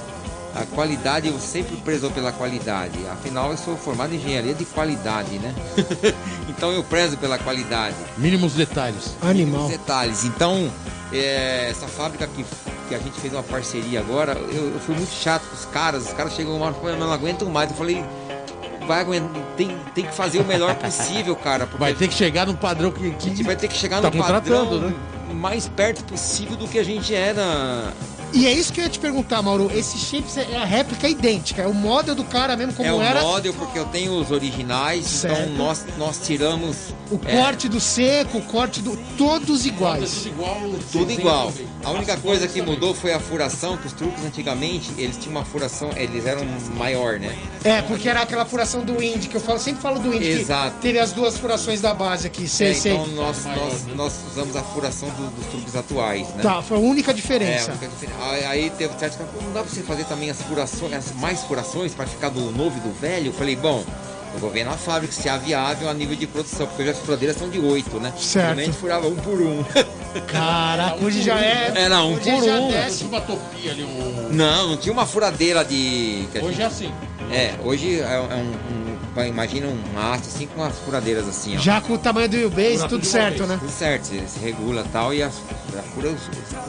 a 0.57 0.65
qualidade, 0.75 1.29
eu 1.29 1.39
sempre 1.39 1.77
prezou 1.77 2.11
pela 2.11 2.33
qualidade. 2.33 2.99
Afinal, 3.13 3.51
eu 3.51 3.59
sou 3.59 3.77
formado 3.77 4.15
em 4.15 4.17
engenharia 4.17 4.55
de 4.55 4.65
qualidade, 4.65 5.39
né? 5.39 5.55
então 6.49 6.73
eu 6.73 6.83
prezo 6.83 7.17
pela 7.19 7.39
qualidade. 7.39 7.95
Mínimos 8.17 8.55
detalhes. 8.55 9.15
Animal. 9.21 9.65
Os 9.65 9.71
detalhes. 9.71 10.25
Então, 10.25 10.71
é, 11.13 11.69
essa 11.71 11.87
fábrica 11.87 12.27
que, 12.27 12.45
que 12.89 12.95
a 12.95 12.99
gente 12.99 13.21
fez 13.21 13.33
uma 13.35 13.43
parceria 13.43 14.01
agora, 14.01 14.33
eu, 14.33 14.73
eu 14.73 14.81
fui 14.81 14.95
muito 14.95 15.13
chato 15.13 15.47
com 15.47 15.55
os 15.55 15.67
caras. 15.67 16.07
Os 16.07 16.13
caras 16.15 16.33
chegam 16.33 16.57
uma 16.57 16.67
hora 16.67 16.75
e 16.77 16.81
falam, 16.81 16.95
eu 16.95 17.01
não 17.01 17.13
aguento 17.13 17.45
mais. 17.47 17.71
Eu 17.71 17.77
falei, 17.77 18.03
vai 18.87 19.01
aguentar, 19.01 19.43
tem, 19.59 19.77
tem 19.95 20.07
que 20.07 20.15
fazer 20.15 20.41
o 20.41 20.45
melhor 20.45 20.75
possível, 20.77 21.37
cara. 21.37 21.69
Vai 21.79 21.93
ter 21.93 22.09
que 22.09 22.15
chegar 22.15 22.47
no 22.47 22.57
padrão 22.57 22.91
que, 22.91 23.03
a 23.03 23.09
gente 23.09 23.31
que 23.31 23.43
vai 23.43 23.57
ter 23.57 23.69
que 23.69 23.77
chegar 23.77 24.01
tá 24.01 24.11
no 24.11 24.17
padrão 24.17 24.81
né? 24.81 24.95
Mais 25.37 25.69
perto 25.69 26.03
possível 26.05 26.57
do 26.57 26.67
que 26.67 26.79
a 26.79 26.85
gente 26.85 27.15
era. 27.15 27.93
E 28.33 28.47
é 28.47 28.53
isso 28.53 28.73
que 28.73 28.81
eu 28.81 28.85
ia 28.85 28.91
te 28.91 28.99
perguntar, 28.99 29.41
Mauro. 29.41 29.71
Esse 29.73 29.97
shapes 29.99 30.37
é 30.37 30.57
a 30.57 30.65
réplica 30.65 31.09
idêntica. 31.09 31.63
É 31.63 31.67
o 31.67 31.73
model 31.73 32.15
do 32.15 32.25
cara 32.25 32.57
mesmo 32.57 32.73
como 32.75 32.89
é 32.89 32.93
o 32.93 33.01
era. 33.01 33.23
model, 33.23 33.55
porque 33.55 33.79
eu 33.79 33.85
tenho 33.87 34.13
os 34.21 34.31
originais, 34.31 35.07
Certo. 35.07 35.41
então 35.43 35.55
nós, 35.55 35.85
nós 35.97 36.19
tiramos 36.27 36.77
O 37.11 37.21
é, 37.25 37.37
corte 37.37 37.69
do 37.69 37.81
seco, 37.81 38.39
o 38.39 38.43
corte 38.43 38.83
do. 38.83 38.97
Todos 39.17 39.65
iguais. 39.65 40.27
Tudo 40.93 41.13
igual. 41.13 41.53
A 41.87 41.91
única 41.93 42.17
coisa 42.17 42.49
que 42.49 42.61
mudou 42.61 42.93
foi 42.93 43.13
a 43.13 43.21
furação, 43.21 43.77
que 43.77 43.87
os 43.87 43.93
truques 43.93 44.25
antigamente, 44.25 44.91
eles 44.99 45.17
tinham 45.17 45.37
uma 45.37 45.45
furação, 45.45 45.89
eles 45.95 46.27
eram 46.27 46.45
maior, 46.77 47.21
né? 47.21 47.33
É, 47.63 47.81
porque 47.83 48.09
era 48.09 48.23
aquela 48.23 48.45
furação 48.45 48.85
do 48.85 49.01
Indy, 49.01 49.29
que 49.29 49.37
eu 49.37 49.41
falo, 49.41 49.61
sempre 49.61 49.81
falo 49.83 50.01
do 50.01 50.13
Indy. 50.13 50.27
Exato. 50.27 50.79
Teve 50.83 50.99
as 50.99 51.13
duas 51.13 51.39
furações 51.39 51.81
da 51.81 51.95
base 51.95 52.27
aqui, 52.27 52.49
sei, 52.49 52.73
É, 52.73 52.75
sei. 52.75 52.93
então 52.93 53.07
nós, 53.15 53.45
nós, 53.45 53.87
nós 53.95 54.13
usamos 54.33 54.57
a 54.57 54.65
furação 54.65 55.09
do- 55.11 55.31
dos 55.31 55.47
truques 55.47 55.77
atuais, 55.77 56.27
né? 56.31 56.43
Tá, 56.43 56.61
foi 56.61 56.77
a 56.77 56.81
única 56.81 57.13
É, 57.13 57.15
diferença. 57.15 57.71
a 57.71 57.75
única 57.77 57.87
diferença. 57.87 58.49
aí, 58.49 58.69
teve 58.71 58.99
certo 58.99 59.19
não 59.45 59.53
dá 59.53 59.61
pra 59.63 59.73
você 59.73 59.83
fazer 59.85 60.05
também 60.07 60.29
as 60.29 60.43
furações, 60.43 60.93
as 60.93 61.13
mais 61.13 61.45
furações 61.45 61.95
para 61.95 62.07
ficar 62.09 62.31
do 62.31 62.41
novo 62.51 62.77
e 62.79 62.81
do 62.81 62.93
velho? 63.01 63.27
Eu 63.27 63.33
falei, 63.33 63.55
bom, 63.55 63.85
eu 64.37 64.41
vou 64.41 64.51
ver 64.51 64.65
na 64.65 64.73
fábrica 64.73 65.13
se 65.15 65.29
é 65.29 65.39
viável 65.39 65.89
a 65.89 65.95
nível 65.95 66.15
de 66.15 66.27
produção, 66.27 66.67
porque 66.67 66.83
hoje 66.83 66.91
as 66.93 66.99
furadeiras 66.99 67.37
são 67.39 67.49
de 67.49 67.59
8, 67.59 67.99
né? 67.99 68.13
Certo. 68.19 68.51
Antigamente 68.51 68.77
furava 68.77 69.09
um 69.09 69.17
por 69.17 69.41
um. 69.41 69.65
Caraca, 70.29 71.03
hoje 71.03 71.23
já 71.23 71.39
é. 71.41 71.73
Era 71.75 72.03
um 72.03 72.15
hoje 72.15 72.31
por 72.31 72.45
já 72.45 72.61
um. 72.61 72.71
desce. 72.71 73.05
uma 73.05 73.21
topia 73.21 73.71
ali, 73.73 73.83
um... 73.85 74.29
Não, 74.33 74.69
não 74.69 74.77
tinha 74.77 74.93
uma 74.93 75.07
furadeira 75.07 75.65
de. 75.65 76.27
Hoje 76.37 76.49
gente- 76.49 76.63
é 76.63 76.65
assim. 76.67 76.93
É, 77.31 77.55
hoje 77.65 77.99
é, 78.01 78.21
um. 78.21 78.33
é 78.33 78.37
um- 78.37 79.21
um- 79.21 79.25
imagina 79.27 79.67
um 79.67 79.99
aço 80.13 80.25
assim 80.29 80.47
com 80.47 80.63
as 80.63 80.79
furadeiras 80.81 81.27
assim, 81.27 81.57
ó. 81.57 81.59
Já 81.59 81.81
com 81.81 81.95
o 81.95 81.99
tamanho 81.99 82.29
do 82.29 82.37
Fura 82.51 82.77
tudo 82.81 82.89
tudo 82.89 83.07
certo, 83.07 83.39
vez. 83.39 83.49
né? 83.49 83.57
Tudo 83.59 83.73
certo, 83.73 84.05
se, 84.05 84.39
regula 84.41 84.85
e 84.87 84.89
tal, 84.93 85.15
e 85.15 85.23
as, 85.23 85.35
fura, 85.95 86.11
os, 86.11 86.21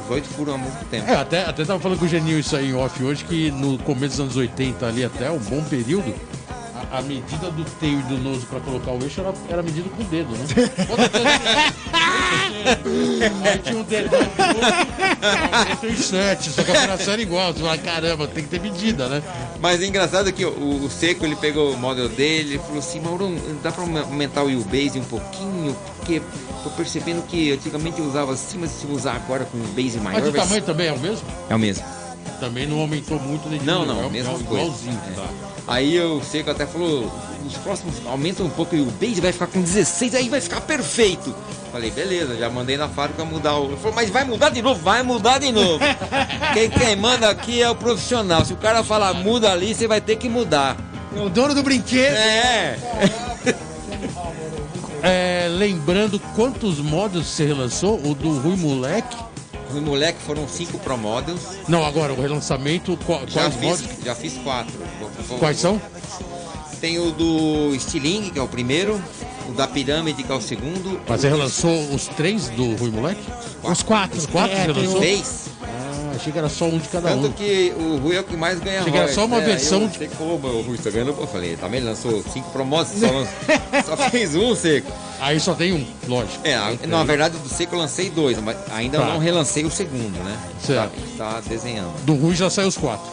os 0.06 0.10
oito 0.12 0.30
furam 0.30 0.54
há 0.56 0.58
muito 0.58 0.86
tempo. 0.90 1.10
É, 1.12 1.16
até, 1.16 1.44
até 1.44 1.66
tava 1.66 1.78
falando 1.82 2.00
com 2.00 2.06
o 2.06 2.08
Genil 2.08 2.40
isso 2.40 2.56
aí 2.56 2.70
em 2.70 2.74
off 2.74 3.04
hoje, 3.04 3.26
que 3.26 3.52
no 3.52 3.78
começo 3.80 4.12
dos 4.16 4.20
anos 4.22 4.36
80 4.38 4.86
ali 4.86 5.04
até 5.04 5.30
um 5.30 5.40
bom 5.40 5.62
período, 5.66 6.14
a, 6.92 6.98
a 6.98 7.02
medida 7.02 7.50
do 7.52 7.64
teio 7.80 8.00
e 8.00 8.04
do 8.04 8.18
noso 8.18 8.46
pra 8.48 8.60
colocar 8.60 8.92
o 8.92 9.02
eixo 9.04 9.22
era, 9.22 9.34
era 9.50 9.64
medida 9.64 9.90
com 9.90 10.02
o 10.02 10.06
dedo, 10.06 10.30
né? 10.32 10.46
Aí 13.44 13.58
tinha 13.60 13.78
um 13.78 13.84
dedão 13.84 14.20
eu 15.70 15.76
tenho 15.78 15.98
sete, 15.98 16.50
só 16.52 16.64
que 16.64 16.72
a 16.72 16.74
operação 16.74 17.14
era 17.14 17.22
igual. 17.22 17.54
Você 17.54 17.60
fala, 17.62 17.78
caramba, 17.78 18.28
tem 18.28 18.44
que 18.44 18.50
ter 18.50 18.60
medida, 18.60 19.08
né? 19.08 19.22
Mas 19.60 19.82
é 19.82 19.86
engraçado 19.86 20.32
que 20.32 20.46
o, 20.46 20.84
o 20.86 20.90
Seco 20.90 21.26
ele 21.26 21.36
pegou 21.36 21.74
o 21.74 21.78
model 21.78 22.10
dele 22.10 22.56
e 22.56 22.60
falou 22.60 22.80
assim, 22.80 23.00
Mauro, 23.00 23.36
dá 23.64 23.72
pra 23.72 23.84
aumentar 23.84 24.44
o 24.44 24.48
wheelbase 24.48 25.00
um 25.00 25.04
pouquinho? 25.04 25.76
Porque 25.98 26.22
tô 26.64 26.70
percebendo 26.72 27.22
que 27.28 27.52
antigamente 27.52 28.00
eu 28.00 28.06
usava 28.06 28.34
assim, 28.34 28.58
mas 28.60 28.72
se 28.72 28.86
usar 28.88 29.16
agora 29.16 29.46
com 29.46 29.58
um 29.58 29.68
base 29.74 30.00
maior. 30.00 30.20
Mas 30.20 30.30
o 30.30 30.34
tamanho 30.34 30.50
ser- 30.62 30.62
também 30.62 30.88
é 30.88 30.94
o 30.94 31.00
mesmo? 31.00 31.28
É 31.50 31.56
o 31.56 31.60
mesmo. 31.60 31.84
Também 32.40 32.68
não 32.68 32.80
aumentou 32.80 33.20
muito 33.20 33.50
nem 33.50 33.60
Não, 33.62 33.86
não, 33.86 34.06
é, 34.06 34.10
mesma 34.10 34.34
é 34.34 34.38
coisa. 34.44 34.64
igualzinho, 34.64 35.00
É. 35.12 35.16
tá? 35.16 35.28
Aí 35.68 36.00
o 36.00 36.22
Seco 36.24 36.50
até 36.50 36.66
falou, 36.66 37.12
nos 37.44 37.54
próximos 37.56 37.96
aumenta 38.06 38.42
um 38.42 38.50
pouco 38.50 38.74
e 38.76 38.82
o 38.82 38.86
base 38.86 39.20
vai 39.20 39.34
ficar 39.34 39.48
com 39.48 39.62
16, 39.62 40.16
aí 40.16 40.30
vai 40.30 40.40
ficar 40.40 40.62
perfeito. 40.62 41.36
Falei, 41.72 41.92
beleza, 41.92 42.38
já 42.38 42.50
mandei 42.50 42.78
na 42.78 42.88
fábrica 42.88 43.26
mudar 43.26 43.58
o. 43.58 43.66
Ele 43.66 43.78
falou, 43.78 43.94
mas 43.94 44.10
vai 44.10 44.24
mudar 44.24 44.50
de 44.50 44.62
novo? 44.62 44.80
Vai 44.82 45.04
mudar 45.04 45.40
de 45.40 45.52
novo. 45.52 45.80
quem, 46.54 46.70
quem 46.70 46.96
manda 46.96 47.30
aqui 47.30 47.62
é 47.62 47.70
o 47.70 47.76
profissional. 47.76 48.46
Se 48.46 48.54
o 48.54 48.58
cara 48.58 48.82
falar 48.84 49.14
muda 49.14 49.52
ali, 49.52 49.76
você 49.76 49.88
vai 49.88 50.00
ter 50.00 50.16
que 50.16 50.30
mudar. 50.30 50.78
O 51.16 51.28
dono 51.30 51.54
do 51.54 51.64
brinquedo. 51.64 52.14
É. 52.16 52.78
É, 55.04 55.48
lembrando 55.50 56.20
quantos 56.36 56.80
modos 56.80 57.28
você 57.28 57.46
relançou? 57.46 58.00
O 58.04 58.16
do 58.16 58.40
Rui 58.40 58.56
Moleque? 58.56 59.16
Os 59.70 59.82
moleques 59.82 60.22
foram 60.26 60.48
cinco 60.48 60.80
Pro 60.80 60.98
Models. 60.98 61.42
Não, 61.68 61.86
agora 61.86 62.14
o 62.14 62.22
relançamento, 62.22 62.98
qual- 63.06 63.22
Já 63.28 63.42
quais 63.42 63.54
fiz, 63.56 63.64
modos? 63.64 63.86
já 64.06 64.16
fiz 64.16 64.34
quatro. 64.44 64.74
Vou- 65.00 65.10
vou- 65.28 65.38
Quais 65.40 65.58
são? 65.58 65.82
Tem 66.80 67.00
o 67.00 67.12
do 67.12 67.76
Stiling, 67.80 68.30
que 68.30 68.40
é 68.40 68.42
o 68.42 68.48
primeiro. 68.48 69.02
O 69.50 69.54
da 69.54 69.68
Pirâmide, 69.68 70.24
que 70.24 70.32
é 70.32 70.36
o 70.36 70.42
segundo. 70.42 71.00
Mas 71.08 71.22
você 71.22 71.30
relançou 71.30 71.94
os 71.94 72.08
três 72.08 72.50
do 72.50 72.76
Rui 72.76 72.92
Moleque? 72.92 73.22
Os 73.64 73.82
quatro. 73.82 74.18
Os 74.18 74.26
quatro 74.26 74.56
É, 74.56 74.66
você 74.68 74.74
tem 74.74 74.84
lançou? 74.84 74.98
o- 74.98 75.00
Três. 75.00 75.46
Achei 76.18 76.34
que 76.34 76.38
era 76.40 76.50
só 76.50 76.66
um 76.66 76.78
de 76.78 76.88
cada 76.90 77.10
Tanto 77.10 77.28
um. 77.28 77.32
que 77.32 77.74
o 77.78 77.98
Rui 77.98 78.16
é 78.16 78.20
o 78.20 78.24
que 78.24 78.36
mais 78.36 78.60
ganha 78.60 78.80
Achei 78.80 78.92
que 78.92 78.98
era 78.98 79.14
só 79.14 79.26
uma 79.26 79.40
né? 79.40 79.46
versão 79.46 79.84
eu 79.84 79.88
de- 79.88 79.98
sei 79.98 80.08
como 80.18 80.34
o 80.34 80.62
Rui 80.64 80.76
está 80.76 80.90
ganhando. 80.90 81.16
Eu 81.18 81.28
falei, 81.28 81.56
também 81.56 81.80
lançou 81.82 82.24
cinco 82.34 82.50
promos, 82.52 82.88
só, 82.88 83.06
lançou- 83.06 83.28
só 83.98 84.10
fez 84.10 84.36
um 84.36 84.56
seco. 84.56 84.92
Aí 85.20 85.40
só 85.40 85.54
tem 85.54 85.74
um, 85.74 85.86
lógico. 86.08 86.40
É, 86.44 86.56
a- 86.56 86.76
na 86.88 87.04
verdade 87.04 87.38
do 87.38 87.48
seco 87.50 87.76
eu 87.76 87.80
lancei 87.80 88.10
dois, 88.10 88.38
mas 88.42 88.58
ainda 88.72 89.00
Tá. 89.00 89.06
não 89.06 89.20
relancei 89.20 89.64
o 89.66 89.72
segundo, 89.72 90.18
né? 90.24 90.38
Certo. 90.66 90.92
Tá, 91.18 91.34
tá 91.36 91.42
desenhando. 91.48 91.94
Do 92.04 92.16
Rui 92.16 92.36
já 92.36 92.50
saiu 92.50 92.68
os 92.68 92.78
quatro. 92.78 93.10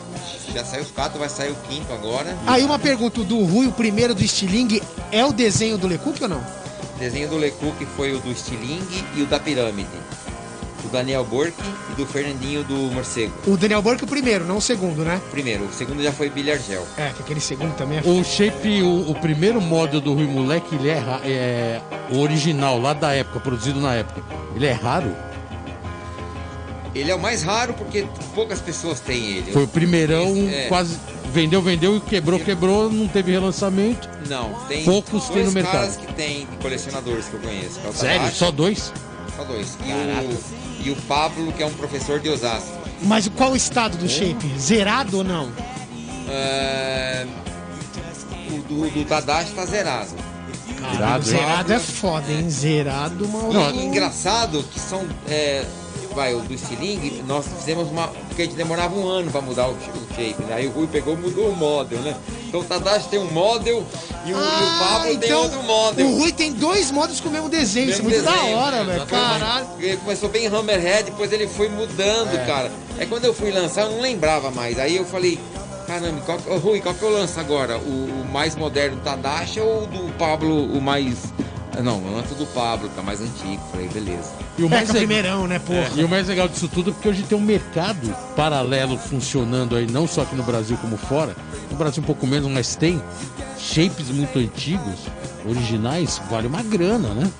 Já 0.55 0.65
saiu 0.65 0.83
os 0.83 0.91
quatro, 0.91 1.19
vai 1.19 1.29
sair 1.29 1.51
o 1.51 1.57
quinto 1.69 1.93
agora. 1.93 2.37
Aí 2.47 2.63
uma 2.65 2.79
pergunta, 2.79 3.21
o 3.21 3.25
do 3.25 3.43
Rui, 3.45 3.67
o 3.67 3.73
primeiro 3.73 4.15
do 4.15 4.27
Stiling, 4.27 4.81
é 5.13 5.25
o 5.25 5.33
desenho 5.33 5.77
do 5.77 5.87
Lecoq 5.87 6.23
ou 6.23 6.29
não? 6.29 6.41
Desenho 6.99 7.29
do 7.29 7.37
Lecoq 7.37 7.85
foi 7.97 8.15
o 8.15 8.21
do 8.21 8.33
Stiling 8.35 8.81
e 9.17 9.23
o 9.23 9.27
da 9.27 9.41
Pirâmide. 9.41 9.89
Daniel 10.95 11.25
Bork 11.25 11.53
e 11.91 11.95
do 11.97 12.07
Fernandinho 12.07 12.63
do 12.63 12.75
Morcego. 12.93 13.33
O 13.49 13.57
Daniel 13.57 13.83
Burke 13.83 14.05
o 14.05 14.07
primeiro, 14.07 14.45
não 14.45 14.59
o 14.59 14.61
segundo, 14.61 15.03
né? 15.05 15.21
Primeiro, 15.33 15.65
o 15.65 15.73
segundo 15.73 16.01
já 16.03 16.13
foi 16.13 16.31
Billy 16.31 16.53
Argel. 16.53 16.87
É, 16.97 17.09
que 17.11 17.21
aquele 17.23 17.41
segundo 17.41 17.75
também 17.75 17.99
é... 17.99 18.03
O 18.05 18.23
shape, 18.23 18.81
o, 18.83 19.11
o 19.11 19.15
primeiro 19.17 19.61
model 19.61 20.01
do 20.01 20.15
Rui 20.15 20.27
Moleque, 20.27 20.75
ele 20.77 20.89
é, 20.89 21.03
é 21.25 21.81
o 22.13 22.21
original, 22.21 22.81
lá 22.81 22.93
da 22.93 23.13
época, 23.13 23.41
produzido 23.41 23.81
na 23.81 23.93
época. 23.95 24.23
Ele 24.55 24.67
é 24.67 24.73
raro? 24.73 25.13
Ele 26.95 27.11
é 27.11 27.15
o 27.15 27.19
mais 27.19 27.43
raro 27.43 27.75
porque 27.75 28.07
poucas 28.37 28.61
pessoas 28.61 29.01
têm 29.01 29.39
ele. 29.39 29.53
Foi 29.53 29.65
o 29.65 29.69
primeirão, 29.69 30.33
É. 30.49 30.67
quase 30.69 30.97
vendeu, 31.33 31.61
vendeu 31.61 31.97
e 31.97 32.01
quebrou, 32.01 32.39
quebrou, 32.39 32.89
não 32.89 33.09
teve 33.09 33.33
relançamento. 33.33 34.09
Não, 34.29 34.55
tem 34.69 34.85
Poucos 34.85 35.29
tem 35.29 35.45
no 35.45 35.51
mercado. 35.51 35.73
caras 35.73 35.97
que 35.97 36.13
tem 36.15 36.47
colecionadores 36.63 37.25
que 37.27 37.35
eu 37.35 37.41
conheço. 37.41 37.81
que 37.81 37.89
é 37.89 37.93
Sério? 37.93 38.31
Só 38.33 38.53
dois? 38.53 38.93
Só 39.37 39.43
dois. 39.43 39.77
E 39.85 39.93
o, 39.93 40.64
e 40.85 40.91
o 40.91 40.97
Pablo, 41.09 41.53
que 41.53 41.63
é 41.63 41.67
um 41.67 41.73
professor 41.73 42.21
de 42.21 42.29
Osasco. 42.29 42.77
Mas 43.03 43.29
qual 43.29 43.53
o 43.53 43.57
estado 43.57 43.97
do 43.97 44.09
shape? 44.09 44.47
Zerado 44.59 45.19
ou 45.19 45.25
não? 45.25 45.51
É, 46.29 47.27
O 48.51 48.59
do, 48.63 48.91
do 48.91 49.05
Tadashi 49.05 49.53
tá 49.53 49.65
zerado. 49.67 50.11
Hein? 50.11 51.23
Zerado 51.23 51.73
é 51.73 51.79
foda, 51.79 52.31
hein? 52.33 52.49
Zerado, 52.51 53.29
Mauro. 53.29 53.53
Não, 53.53 53.75
engraçado 53.75 54.63
que 54.73 54.79
são. 54.79 55.07
é, 55.29 55.65
vai, 56.15 56.35
o 56.35 56.41
do 56.41 56.57
Stiling, 56.57 57.23
nós 57.27 57.47
fizemos 57.47 57.89
uma. 57.91 58.09
Porque 58.09 58.43
a 58.43 58.45
gente 58.45 58.57
demorava 58.57 58.95
um 58.95 59.07
ano 59.07 59.31
pra 59.31 59.41
mudar 59.41 59.69
o, 59.69 59.77
shape, 60.15 60.43
né? 60.45 60.55
Aí 60.55 60.67
o 60.67 60.71
Rui 60.71 60.87
pegou 60.87 61.15
e 61.15 61.17
mudou 61.17 61.49
o 61.51 61.57
model, 61.57 61.99
né? 62.01 62.15
Então 62.55 62.61
o 62.63 62.65
Tadashi 62.65 63.09
tem 63.09 63.19
um 63.19 63.33
model 63.33 63.85
e 64.25 64.33
o, 64.33 64.37
e 64.37 64.41
o 64.41 64.79
Pablo 64.79 65.19
tem 65.19 65.33
outro 65.33 65.61
model. 65.65 66.07
então 66.07 66.15
o 66.15 66.19
Rui 66.21 66.31
tem 66.31 66.53
dois 66.53 66.93
modos 66.93 67.19
com 67.19 67.29
o 67.29 67.33
mesmo 67.33 67.49
desenho. 67.49 67.91
Isso 67.91 67.99
é 67.99 68.03
muito 68.05 68.15
Mesmo 68.15 68.31
da 68.31 68.37
desenho, 68.37 68.57
hora, 68.57 68.85
velho. 68.85 69.07
Caralho. 69.07 69.67
Ele 69.81 69.97
começou 69.97 70.29
bem 70.29 70.47
Hammerhead, 70.47 71.11
depois 71.11 71.33
ele 71.33 71.49
foi 71.49 71.69
mudando, 71.69 72.47
cara. 72.47 72.71
É 72.97 73.07
quando 73.07 73.25
eu 73.25 73.35
fui 73.35 73.51
lançar, 73.51 73.83
eu 73.87 73.91
não 73.91 74.01
lembrava 74.01 74.53
mais. 74.53 74.79
Aí 74.79 74.95
eu 74.95 75.05
falei, 75.05 75.37
Caramba, 75.89 76.21
qual, 76.21 76.39
ô, 76.47 76.59
Rui, 76.59 76.81
qual 76.81 76.95
que 76.95 77.03
eu 77.03 77.11
lanço 77.11 77.41
agora? 77.41 77.77
O, 77.77 78.23
o 78.23 78.29
mais 78.33 78.55
moderno 78.55 78.99
do 78.99 79.03
Tadashi 79.03 79.59
ou 79.59 79.87
do 79.89 80.13
Pablo, 80.17 80.65
o 80.65 80.81
mais. 80.81 81.33
Não, 81.83 82.01
lanço 82.15 82.35
do 82.35 82.47
Pablo, 82.47 82.89
que 82.89 82.99
é 82.99 83.03
mais 83.03 83.21
antigo. 83.21 83.61
Falei, 83.71 83.89
beleza. 83.89 84.31
E 84.59 84.63
o 84.63 84.67
É, 84.67 84.69
mais 84.69 84.89
é 84.89 84.93
o 84.93 84.95
legal- 84.95 85.07
primeirão, 85.07 85.47
né, 85.49 85.59
porra? 85.59 85.91
E 85.97 86.05
o 86.05 86.09
mais 86.09 86.29
legal 86.29 86.49
disso 86.49 86.69
tudo 86.69 86.91
é 86.91 86.93
porque 86.93 87.09
hoje 87.09 87.23
tem 87.25 87.37
um 87.37 87.41
mercado 87.41 88.15
paralelo 88.37 88.97
funcionando 88.99 89.75
aí, 89.77 89.87
não 89.91 90.07
só 90.07 90.23
aqui 90.23 90.35
no 90.37 90.43
Brasil 90.45 90.77
como 90.79 90.97
fora. 90.97 91.35
No 91.71 91.77
Brasil 91.77 92.03
um 92.03 92.07
pouco 92.07 92.27
menos, 92.27 92.51
mas 92.51 92.77
tem 92.77 93.03
shapes 93.59 94.09
muito 94.11 94.39
antigos, 94.39 94.95
originais, 95.49 96.21
vale 96.31 96.47
uma 96.47 96.63
grana, 96.63 97.09
né? 97.15 97.31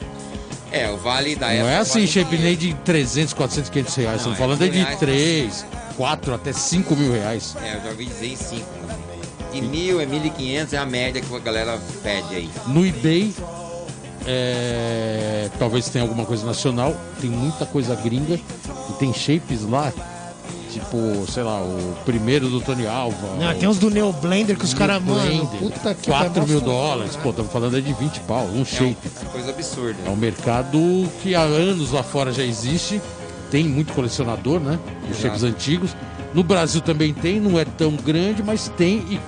É, 0.73 0.91
o 0.91 0.97
vale 0.97 1.37
da 1.37 1.47
Não 1.47 1.55
época. 1.55 1.71
é 1.71 1.77
assim, 1.79 1.93
vale 2.01 2.07
shape 2.09 2.37
nem 2.39 2.57
de 2.57 2.75
300, 2.85 3.33
400, 3.33 3.71
500 3.71 3.95
reais. 3.95 4.11
Não, 4.25 4.33
Estamos 4.33 4.39
é 4.39 4.41
falando 4.41 4.63
aí 4.63 4.71
mil 4.71 4.79
de 4.81 4.85
reais, 4.85 4.99
3, 4.99 5.67
4, 5.97 6.35
até 6.35 6.53
5 6.53 6.97
mil 6.97 7.13
reais. 7.13 7.55
É, 7.63 7.77
eu 7.77 7.81
já 7.83 7.89
ouvi 7.91 8.07
dizer 8.07 8.27
em 8.27 8.37
5 8.37 8.67
também. 8.81 9.05
De 9.53 9.63
mil 9.63 10.01
é 10.01 10.07
1.500 10.07 10.73
é 10.73 10.77
a 10.79 10.85
média 10.85 11.21
que 11.23 11.33
a 11.33 11.39
galera 11.39 11.79
pede 12.03 12.35
aí. 12.35 12.51
No 12.67 12.85
eBay, 12.85 13.33
é, 14.27 15.49
talvez 15.59 15.89
tenha 15.89 16.03
alguma 16.05 16.25
coisa 16.25 16.45
nacional, 16.45 16.95
tem 17.21 17.31
muita 17.31 17.67
coisa 17.67 17.95
gringa 17.95 18.35
e 18.35 18.93
tem 18.99 19.13
shapes 19.13 19.63
lá, 19.63 19.93
tipo, 20.73 20.97
sei 21.31 21.43
lá, 21.43 21.61
o 21.61 21.95
primeiro 22.05 22.49
do 22.49 22.61
Tony 22.61 22.87
Alva. 22.87 23.17
Ah, 23.43 23.53
o- 23.55 23.59
tem 23.59 23.69
uns 23.69 23.79
do 23.79 23.91
Neo 23.91 24.13
Blender 24.13 24.57
que 24.59 24.65
os 24.65 24.75
caras, 24.75 25.03
Blender, 25.03 25.47
puta 25.59 25.95
que 25.95 26.09
4 26.09 26.31
pariu, 26.33 26.47
mil 26.49 26.61
dólares, 26.61 27.17
pô, 27.17 27.31
estamos 27.31 27.53
falando 27.53 27.77
aí 27.77 27.83
de 27.83 27.93
20 27.93 28.21
pau, 28.21 28.45
um 28.47 28.59
É, 28.59 28.61
um- 28.61 28.65
shape. 28.65 28.97
é 29.23 29.25
coisa 29.31 29.51
absurda. 29.51 29.99
É 30.07 30.11
um 30.11 30.17
mercado 30.17 30.79
que 31.23 31.35
há 31.35 31.43
anos 31.43 31.93
lá 31.93 32.03
fora 32.03 32.33
já 32.33 32.43
existe, 32.43 33.01
tem 33.51 33.65
muito 33.65 33.93
colecionador, 33.93 34.59
né? 34.61 34.79
Os 35.11 35.19
shapes 35.19 35.43
antigos. 35.45 35.95
No 36.33 36.43
Brasil 36.43 36.81
também 36.81 37.15
tem, 37.15 37.39
não 37.39 37.57
é 37.59 37.65
tão 37.65 37.93
grande, 37.93 38.43
mas 38.43 38.69
tem 38.77 38.99
e 39.09 39.21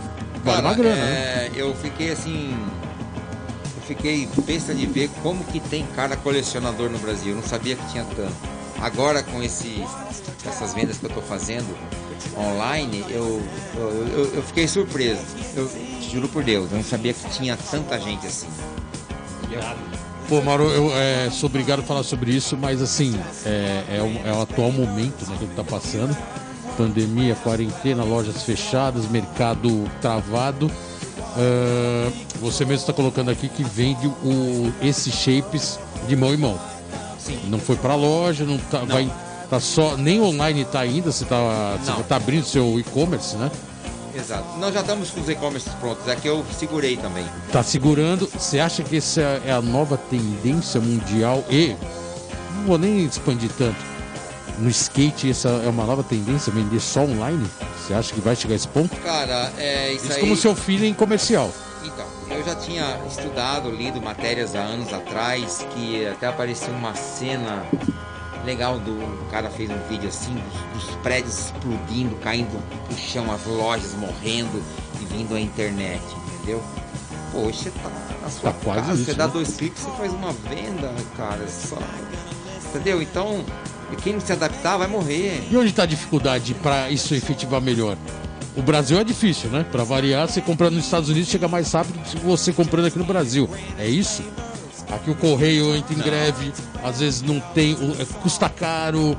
vale 0.45 0.63
uma 0.63 0.75
grana, 0.75 0.97
né? 0.97 1.13
é, 1.13 1.51
Eu 1.55 1.73
fiquei 1.77 2.11
assim. 2.11 2.53
Fiquei 3.87 4.29
besta 4.45 4.75
de 4.75 4.85
ver 4.87 5.09
como 5.23 5.45
que 5.45 5.61
tem 5.61 5.87
cara 5.95 6.17
colecionador 6.17 6.91
no 6.91 6.99
Brasil. 6.99 7.31
Eu 7.31 7.37
não 7.37 7.43
sabia 7.43 7.77
que 7.77 7.93
tinha 7.93 8.05
tanto. 8.05 8.35
Agora 8.81 9.23
com 9.23 9.43
esse, 9.43 9.83
essas 10.47 10.75
vendas 10.75 10.99
que 10.99 11.07
eu 11.07 11.11
tô 11.11 11.23
fazendo 11.23 11.67
online, 12.37 13.05
eu, 13.09 13.43
eu, 13.77 14.31
eu, 14.35 14.43
fiquei 14.43 14.69
surpreso. 14.69 15.23
Eu 15.55 15.71
juro 16.11 16.29
por 16.29 16.45
Deus, 16.45 16.71
eu 16.71 16.77
não 16.77 16.85
sabia 16.85 17.15
que 17.15 17.31
tinha 17.31 17.57
tanta 17.57 17.99
gente 17.99 18.27
assim. 18.27 18.49
Pô, 20.29 20.43
Mauro, 20.43 20.65
eu 20.65 20.91
é, 20.95 21.31
sou 21.31 21.49
obrigado 21.49 21.81
a 21.81 21.83
falar 21.83 22.03
sobre 22.03 22.33
isso, 22.33 22.57
mas 22.57 22.83
assim, 22.83 23.19
é, 23.45 23.85
é, 23.97 24.03
o, 24.03 24.29
é 24.29 24.33
o 24.33 24.43
atual 24.43 24.73
momento 24.73 25.25
né, 25.27 25.37
que 25.39 25.45
ele 25.45 25.55
tá 25.55 25.65
passando. 25.65 26.17
Pandemia, 26.77 27.35
quarentena, 27.37 28.03
lojas 28.03 28.43
fechadas, 28.43 29.09
mercado 29.09 29.89
travado. 30.03 30.71
Ah, 31.19 32.11
você 32.41 32.65
mesmo 32.65 32.81
está 32.81 32.93
colocando 32.93 33.31
aqui 33.31 33.49
que 33.49 33.63
vende 33.65 34.07
o, 34.07 34.73
esses 34.83 35.15
shapes 35.15 35.79
de 36.09 36.17
mão 36.17 36.33
em 36.33 36.37
mão. 36.37 36.59
Sim. 37.19 37.39
Não 37.49 37.59
foi 37.59 37.77
pra 37.77 37.95
loja, 37.95 38.45
não 38.45 38.59
tá, 38.59 38.81
Não. 38.81 38.87
vai. 38.87 39.11
Tá 39.51 39.61
só, 39.61 39.97
nem 39.97 40.21
online 40.21 40.65
tá 40.65 40.81
ainda, 40.81 41.13
você 41.13 41.25
tá, 41.25 41.79
Não. 41.87 42.03
tá 42.03 42.17
abrindo 42.17 42.45
seu 42.45 42.79
e-commerce, 42.81 43.37
né? 43.37 43.51
Exato. 44.15 44.59
Nós 44.59 44.73
já 44.73 44.81
estamos 44.81 45.11
com 45.11 45.21
os 45.21 45.29
e-commerce 45.29 45.69
prontos, 45.79 46.09
é 46.09 46.17
que 46.17 46.27
eu 46.27 46.45
segurei 46.59 46.97
também. 46.97 47.25
Tá 47.53 47.63
segurando. 47.63 48.27
Você 48.33 48.59
acha 48.59 48.83
que 48.83 48.97
essa 48.97 49.21
é 49.45 49.53
a 49.53 49.61
nova 49.61 49.97
tendência 49.97 50.81
mundial 50.81 51.45
e 51.51 51.77
não 52.57 52.65
vou 52.67 52.79
nem 52.79 53.05
expandir 53.05 53.51
tanto. 53.59 53.77
No 54.59 54.71
skate 54.71 55.31
essa 55.31 55.49
é 55.49 55.69
uma 55.69 55.85
nova 55.85 56.03
tendência 56.03 56.53
vender 56.53 56.81
só 56.81 57.03
online? 57.03 57.47
Você 57.79 57.93
acha 57.93 58.13
que 58.15 58.21
vai 58.21 58.35
chegar 58.35 58.55
a 58.55 58.57
esse 58.57 58.69
ponto? 58.69 58.95
Cara, 59.01 59.53
é 59.59 59.93
isso, 59.93 60.05
Isso 60.07 60.15
aí. 60.15 60.21
como 60.21 60.37
seu 60.37 60.55
feeling 60.55 60.95
comercial. 60.95 61.53
Então, 61.85 62.07
eu 62.31 62.43
já 62.45 62.55
tinha 62.57 62.99
estudado, 63.07 63.71
lido 63.71 64.01
matérias 64.01 64.55
há 64.57 64.61
anos 64.61 64.93
atrás, 64.93 65.65
que 65.75 66.07
até 66.07 66.27
apareceu 66.27 66.73
uma 66.75 66.95
cena 66.95 67.65
legal 68.45 68.79
do 68.79 68.93
o 68.93 69.27
cara 69.31 69.51
fez 69.51 69.69
um 69.71 69.79
vídeo 69.89 70.09
assim, 70.09 70.35
dos, 70.73 70.85
dos 70.85 70.95
prédios 70.97 71.47
explodindo, 71.47 72.15
caindo 72.17 72.59
no 72.91 72.97
chão, 72.97 73.31
as 73.33 73.45
lojas 73.45 73.93
morrendo 73.95 74.63
e 75.01 75.05
vindo 75.05 75.35
a 75.35 75.41
internet, 75.41 76.01
entendeu? 76.35 76.63
Poxa, 77.33 77.71
tá 77.83 77.91
na 78.23 78.31
sua 78.31 78.53
Tá 78.53 78.59
quase 78.65 78.81
casa, 78.81 78.95
isso, 78.95 79.05
você 79.05 79.15
dá 79.15 79.27
né? 79.27 79.33
dois 79.33 79.57
cliques, 79.57 79.83
você 79.83 79.91
faz 79.97 80.13
uma 80.13 80.33
venda, 80.33 80.93
cara, 81.17 81.47
só. 81.49 81.77
Entendeu? 82.71 83.03
Então, 83.03 83.45
quem 83.95 84.15
não 84.15 84.21
se 84.21 84.33
adaptar 84.33 84.77
vai 84.77 84.89
morrer. 84.89 85.47
E 85.49 85.57
onde 85.57 85.69
está 85.71 85.85
a 85.85 85.87
dificuldade 85.87 86.55
para 86.55 86.91
isso 86.91 87.15
efetivar 87.15 87.61
melhor? 87.61 87.97
O 88.57 88.63
Brasil 88.63 88.99
é 88.99 89.05
difícil, 89.05 89.51
né? 89.51 89.65
Para 89.71 89.85
variar, 89.85 90.27
você 90.29 90.41
comprar 90.41 90.71
nos 90.71 90.85
Estados 90.85 91.09
Unidos 91.09 91.29
chega 91.29 91.47
mais 91.47 91.71
rápido 91.71 91.99
que 92.03 92.17
você 92.19 92.53
comprando 92.53 92.87
aqui 92.87 92.99
no 92.99 93.05
Brasil. 93.05 93.49
É 93.79 93.87
isso? 93.87 94.23
Aqui 94.91 95.11
o 95.11 95.15
correio 95.15 95.77
entra 95.77 95.95
em 95.95 95.99
greve, 95.99 96.53
às 96.83 97.01
vezes 97.01 97.21
não 97.23 97.39
tem, 97.39 97.77
é- 98.01 98.05
custa 98.23 98.49
caro. 98.49 99.17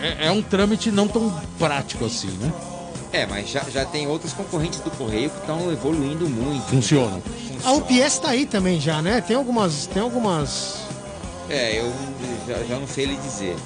É, 0.00 0.26
é 0.26 0.30
um 0.30 0.42
trâmite 0.42 0.90
não 0.90 1.08
tão 1.08 1.32
prático 1.58 2.04
assim, 2.04 2.28
né? 2.40 2.52
É, 3.12 3.26
mas 3.26 3.48
já, 3.48 3.60
já 3.72 3.84
tem 3.84 4.06
outros 4.08 4.32
concorrentes 4.32 4.80
do 4.80 4.90
correio 4.90 5.30
que 5.30 5.38
estão 5.38 5.70
evoluindo 5.72 6.28
muito. 6.28 6.66
Funciona. 6.66 7.22
A 7.64 7.72
UPS 7.72 8.18
tá 8.18 8.30
aí 8.30 8.44
também 8.44 8.80
já, 8.80 9.00
né? 9.00 9.20
Tem 9.20 9.36
algumas. 9.36 9.86
Tem 9.86 10.02
algumas. 10.02 10.78
É, 11.48 11.78
eu 11.80 11.92
já, 12.46 12.62
já 12.64 12.78
não 12.78 12.86
sei 12.88 13.06
lhe 13.06 13.16
dizer. 13.16 13.56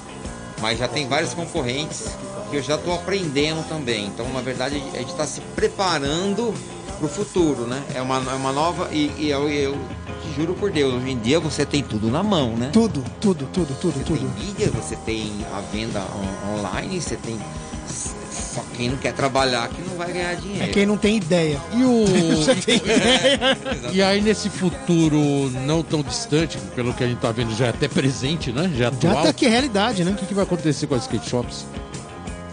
Mas 0.61 0.79
já 0.79 0.87
tem 0.87 1.07
vários 1.07 1.33
concorrentes 1.33 2.05
que 2.49 2.57
eu 2.57 2.61
já 2.61 2.75
estou 2.75 2.93
aprendendo 2.93 3.67
também. 3.67 4.07
Então, 4.07 4.27
na 4.33 4.41
verdade, 4.41 4.75
a 4.93 4.97
gente 4.97 5.11
está 5.11 5.25
se 5.25 5.39
preparando 5.55 6.53
para 6.97 7.05
o 7.05 7.09
futuro, 7.09 7.65
né? 7.65 7.81
É 7.93 8.01
uma, 8.01 8.17
é 8.17 8.35
uma 8.35 8.51
nova. 8.51 8.89
E, 8.91 9.11
e 9.17 9.29
eu, 9.29 9.49
eu 9.49 9.77
te 10.21 10.33
juro 10.35 10.53
por 10.53 10.69
Deus, 10.71 10.93
hoje 10.95 11.11
em 11.11 11.17
dia 11.19 11.39
você 11.39 11.65
tem 11.65 11.81
tudo 11.81 12.09
na 12.11 12.21
mão, 12.21 12.55
né? 12.57 12.69
Tudo, 12.73 13.03
tudo, 13.21 13.45
tudo, 13.53 13.73
tudo, 13.79 13.93
Você 13.93 14.03
tudo. 14.03 14.17
tem 14.19 14.45
mídia, 14.45 14.69
você 14.71 14.95
tem 14.97 15.31
a 15.53 15.61
venda 15.61 16.01
on- 16.01 16.59
online, 16.59 16.99
você 17.01 17.15
tem. 17.15 17.39
Quem 18.79 18.87
não 18.89 18.95
quer 18.97 19.11
trabalhar 19.13 19.67
que 19.67 19.81
não 19.81 19.97
vai 19.97 20.13
ganhar 20.13 20.31
É 20.31 20.35
dinheiro. 20.35 20.71
quem 20.71 20.85
não 20.85 20.95
tem 20.95 21.17
ideia. 21.17 21.59
E 21.75 21.83
o. 21.83 22.05
Você 22.37 22.55
tem 22.55 22.75
ideia? 22.79 23.57
E 23.91 24.01
aí 24.01 24.21
nesse 24.21 24.49
futuro 24.49 25.19
não 25.65 25.83
tão 25.83 26.01
distante, 26.01 26.57
pelo 26.73 26.93
que 26.93 27.03
a 27.03 27.07
gente 27.07 27.17
tá 27.19 27.29
vendo, 27.29 27.53
já 27.57 27.65
é 27.65 27.69
até 27.71 27.89
presente, 27.89 28.53
né? 28.53 28.71
Já 28.77 28.85
é 28.85 28.87
atual. 28.87 29.13
Já 29.15 29.21
tá 29.23 29.29
aqui 29.29 29.45
a 29.45 29.49
realidade, 29.49 30.05
né? 30.05 30.11
O 30.11 30.15
que, 30.15 30.25
que 30.25 30.33
vai 30.33 30.45
acontecer 30.45 30.87
com 30.87 30.95
as 30.95 31.01
skate 31.01 31.29
shops? 31.29 31.65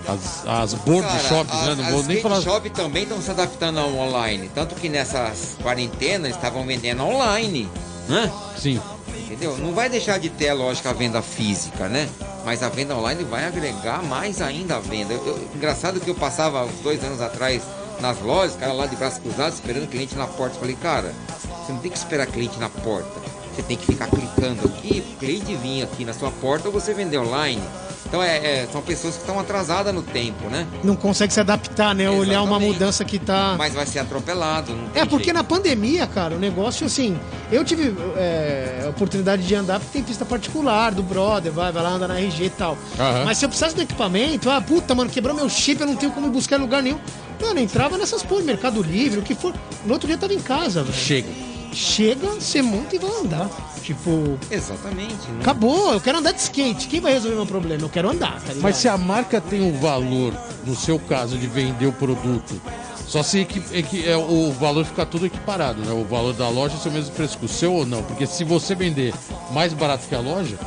As, 0.09 0.44
as 0.48 0.74
board 0.74 1.07
Cara, 1.07 1.19
shops, 1.28 1.55
a- 1.55 1.66
né? 1.66 1.74
Não 1.77 1.85
as 1.85 1.90
vou 1.93 2.03
nem 2.03 2.16
skate 2.16 2.23
falar. 2.23 2.40
shop 2.40 2.70
também 2.70 3.05
estão 3.05 3.23
se 3.23 3.31
adaptando 3.31 3.78
ao 3.78 3.94
online. 3.94 4.51
Tanto 4.53 4.74
que 4.74 4.89
nessas 4.89 5.57
quarentenas 5.62 6.32
estavam 6.35 6.66
vendendo 6.66 7.05
online. 7.05 7.69
Né? 8.09 8.28
Sim. 8.59 8.81
Entendeu? 9.16 9.57
Não 9.59 9.73
vai 9.74 9.89
deixar 9.89 10.19
de 10.19 10.28
ter, 10.28 10.53
lógico, 10.53 10.89
a 10.89 10.93
venda 10.93 11.23
física, 11.23 11.89
né? 11.89 12.09
Mas 12.47 12.62
a 12.62 12.68
venda 12.68 12.97
online 12.97 13.24
vai 13.24 13.44
agregar 13.44 14.05
mais 14.05 14.40
ainda 14.40 14.77
a 14.77 14.78
venda. 14.78 15.12
Eu- 15.12 15.27
eu- 15.27 15.48
engraçado 15.52 15.98
que 15.98 16.09
eu 16.09 16.14
passava 16.14 16.64
uns 16.64 16.78
dois 16.81 17.02
anos 17.02 17.20
atrás 17.20 17.60
nas 18.01 18.20
lojas, 18.20 18.55
cara 18.55 18.73
lá 18.73 18.86
de 18.86 18.94
braços 18.94 19.18
cruzados, 19.18 19.56
esperando 19.56 19.89
cliente 19.90 20.14
na 20.14 20.28
porta. 20.28 20.55
Eu 20.55 20.60
Falei, 20.60 20.77
cara, 20.77 21.12
você 21.66 21.73
não 21.73 21.81
tem 21.81 21.90
que 21.90 21.98
esperar 21.98 22.24
cliente 22.28 22.56
na 22.60 22.68
porta. 22.68 23.20
Você 23.52 23.62
tem 23.62 23.77
que 23.77 23.86
ficar 23.86 24.06
clicando 24.06 24.64
aqui, 24.64 25.01
cliente 25.18 25.56
vir 25.56 25.82
aqui 25.82 26.05
na 26.05 26.12
sua 26.12 26.31
porta 26.31 26.68
ou 26.68 26.73
você 26.73 26.94
vender 26.94 27.18
online. 27.18 27.60
Então 28.08 28.22
é, 28.22 28.36
é- 28.62 28.68
são 28.72 28.80
pessoas 28.80 29.14
que 29.14 29.20
estão 29.20 29.38
atrasadas 29.38 29.92
no 29.94 30.02
tempo, 30.02 30.48
né? 30.48 30.66
Não 30.84 30.94
consegue 30.96 31.32
se 31.32 31.40
adaptar, 31.40 31.94
né? 31.94 32.08
Olhar 32.08 32.40
uma 32.42 32.50
Exatamente. 32.52 32.72
mudança 32.72 33.04
que 33.04 33.18
tá. 33.18 33.54
Mas 33.58 33.74
vai 33.74 33.84
ser 33.86 33.98
atropelado. 33.98 34.72
Não 34.74 34.88
tem 34.88 35.02
É 35.02 35.04
porque 35.04 35.24
jeito. 35.24 35.36
na 35.36 35.44
pandemia, 35.44 36.06
cara, 36.06 36.34
o 36.36 36.38
negócio 36.38 36.86
assim. 36.86 37.18
Eu 37.50 37.64
tive 37.64 37.94
é, 38.16 38.82
a 38.84 38.88
oportunidade 38.90 39.42
de 39.46 39.54
andar 39.54 39.80
porque 39.80 39.92
tem 39.92 40.02
pista 40.02 40.24
particular 40.24 40.92
do 40.94 41.02
brother, 41.02 41.52
vai, 41.52 41.72
vai 41.72 41.82
lá 41.82 41.90
andar 41.90 42.08
na 42.08 42.18
RG 42.20 42.44
e 42.44 42.50
tal. 42.50 42.78
Aham. 42.98 43.24
Mas 43.24 43.38
se 43.38 43.44
eu 43.44 43.48
precisasse 43.48 43.74
do 43.74 43.82
equipamento, 43.82 44.48
ah, 44.50 44.60
puta, 44.60 44.94
mano, 44.94 45.10
quebrou 45.10 45.34
meu 45.34 45.48
chip, 45.48 45.80
eu 45.80 45.86
não 45.86 45.96
tenho 45.96 46.12
como 46.12 46.26
ir 46.28 46.30
buscar 46.30 46.58
em 46.58 46.62
lugar 46.62 46.82
nenhum. 46.82 46.98
Mano, 47.40 47.60
entrava 47.60 47.98
nessas 47.98 48.22
porra, 48.22 48.42
Mercado 48.42 48.82
Livre, 48.82 49.18
o 49.18 49.22
que 49.22 49.34
for. 49.34 49.52
No 49.84 49.92
outro 49.92 50.06
dia 50.06 50.16
eu 50.16 50.20
tava 50.20 50.32
em 50.32 50.40
casa, 50.40 50.82
velho. 50.82 50.96
Chega. 50.96 51.28
Chega, 51.77 52.28
você 52.28 52.62
monta 52.62 52.97
e 52.97 52.98
vai 52.98 53.11
andar. 53.20 53.51
Tipo, 53.82 54.39
Exatamente. 54.51 55.31
Não... 55.31 55.40
acabou, 55.40 55.93
eu 55.93 56.01
quero 56.01 56.19
andar 56.19 56.32
de 56.32 56.40
skate. 56.40 56.89
Quem 56.89 57.01
vai 57.01 57.12
resolver 57.12 57.36
meu 57.36 57.47
problema? 57.47 57.82
Eu 57.82 57.89
quero 57.90 58.11
andar, 58.11 58.32
tá 58.40 58.48
ligado? 58.48 58.62
Mas 58.62 58.77
se 58.77 58.89
a 58.89 58.97
marca 58.97 59.40
tem 59.40 59.61
um 59.62 59.78
valor, 59.78 60.32
no 60.65 60.74
seu 60.74 60.98
caso, 60.98 61.36
de 61.36 61.47
vender 61.47 61.86
o 61.86 61.93
produto, 61.93 62.61
só 63.07 63.23
se 63.23 63.40
equi- 63.40 63.62
equi- 63.73 64.09
é, 64.09 64.16
o 64.16 64.51
valor 64.53 64.85
ficar 64.86 65.05
tudo 65.07 65.27
equiparado, 65.27 65.81
né? 65.82 65.93
O 65.93 66.05
valor 66.05 66.32
da 66.32 66.48
loja 66.48 66.74
é 66.82 66.89
o 66.89 66.93
mesmo 66.93 67.15
preço 67.15 67.36
que 67.39 67.44
o 67.44 67.48
seu 67.48 67.73
ou 67.74 67.85
não. 67.86 68.03
Porque 68.03 68.27
se 68.27 68.43
você 68.43 68.74
vender 68.74 69.12
mais 69.53 69.73
barato 69.74 70.09
que 70.09 70.15
a 70.15 70.20
loja, 70.20 70.59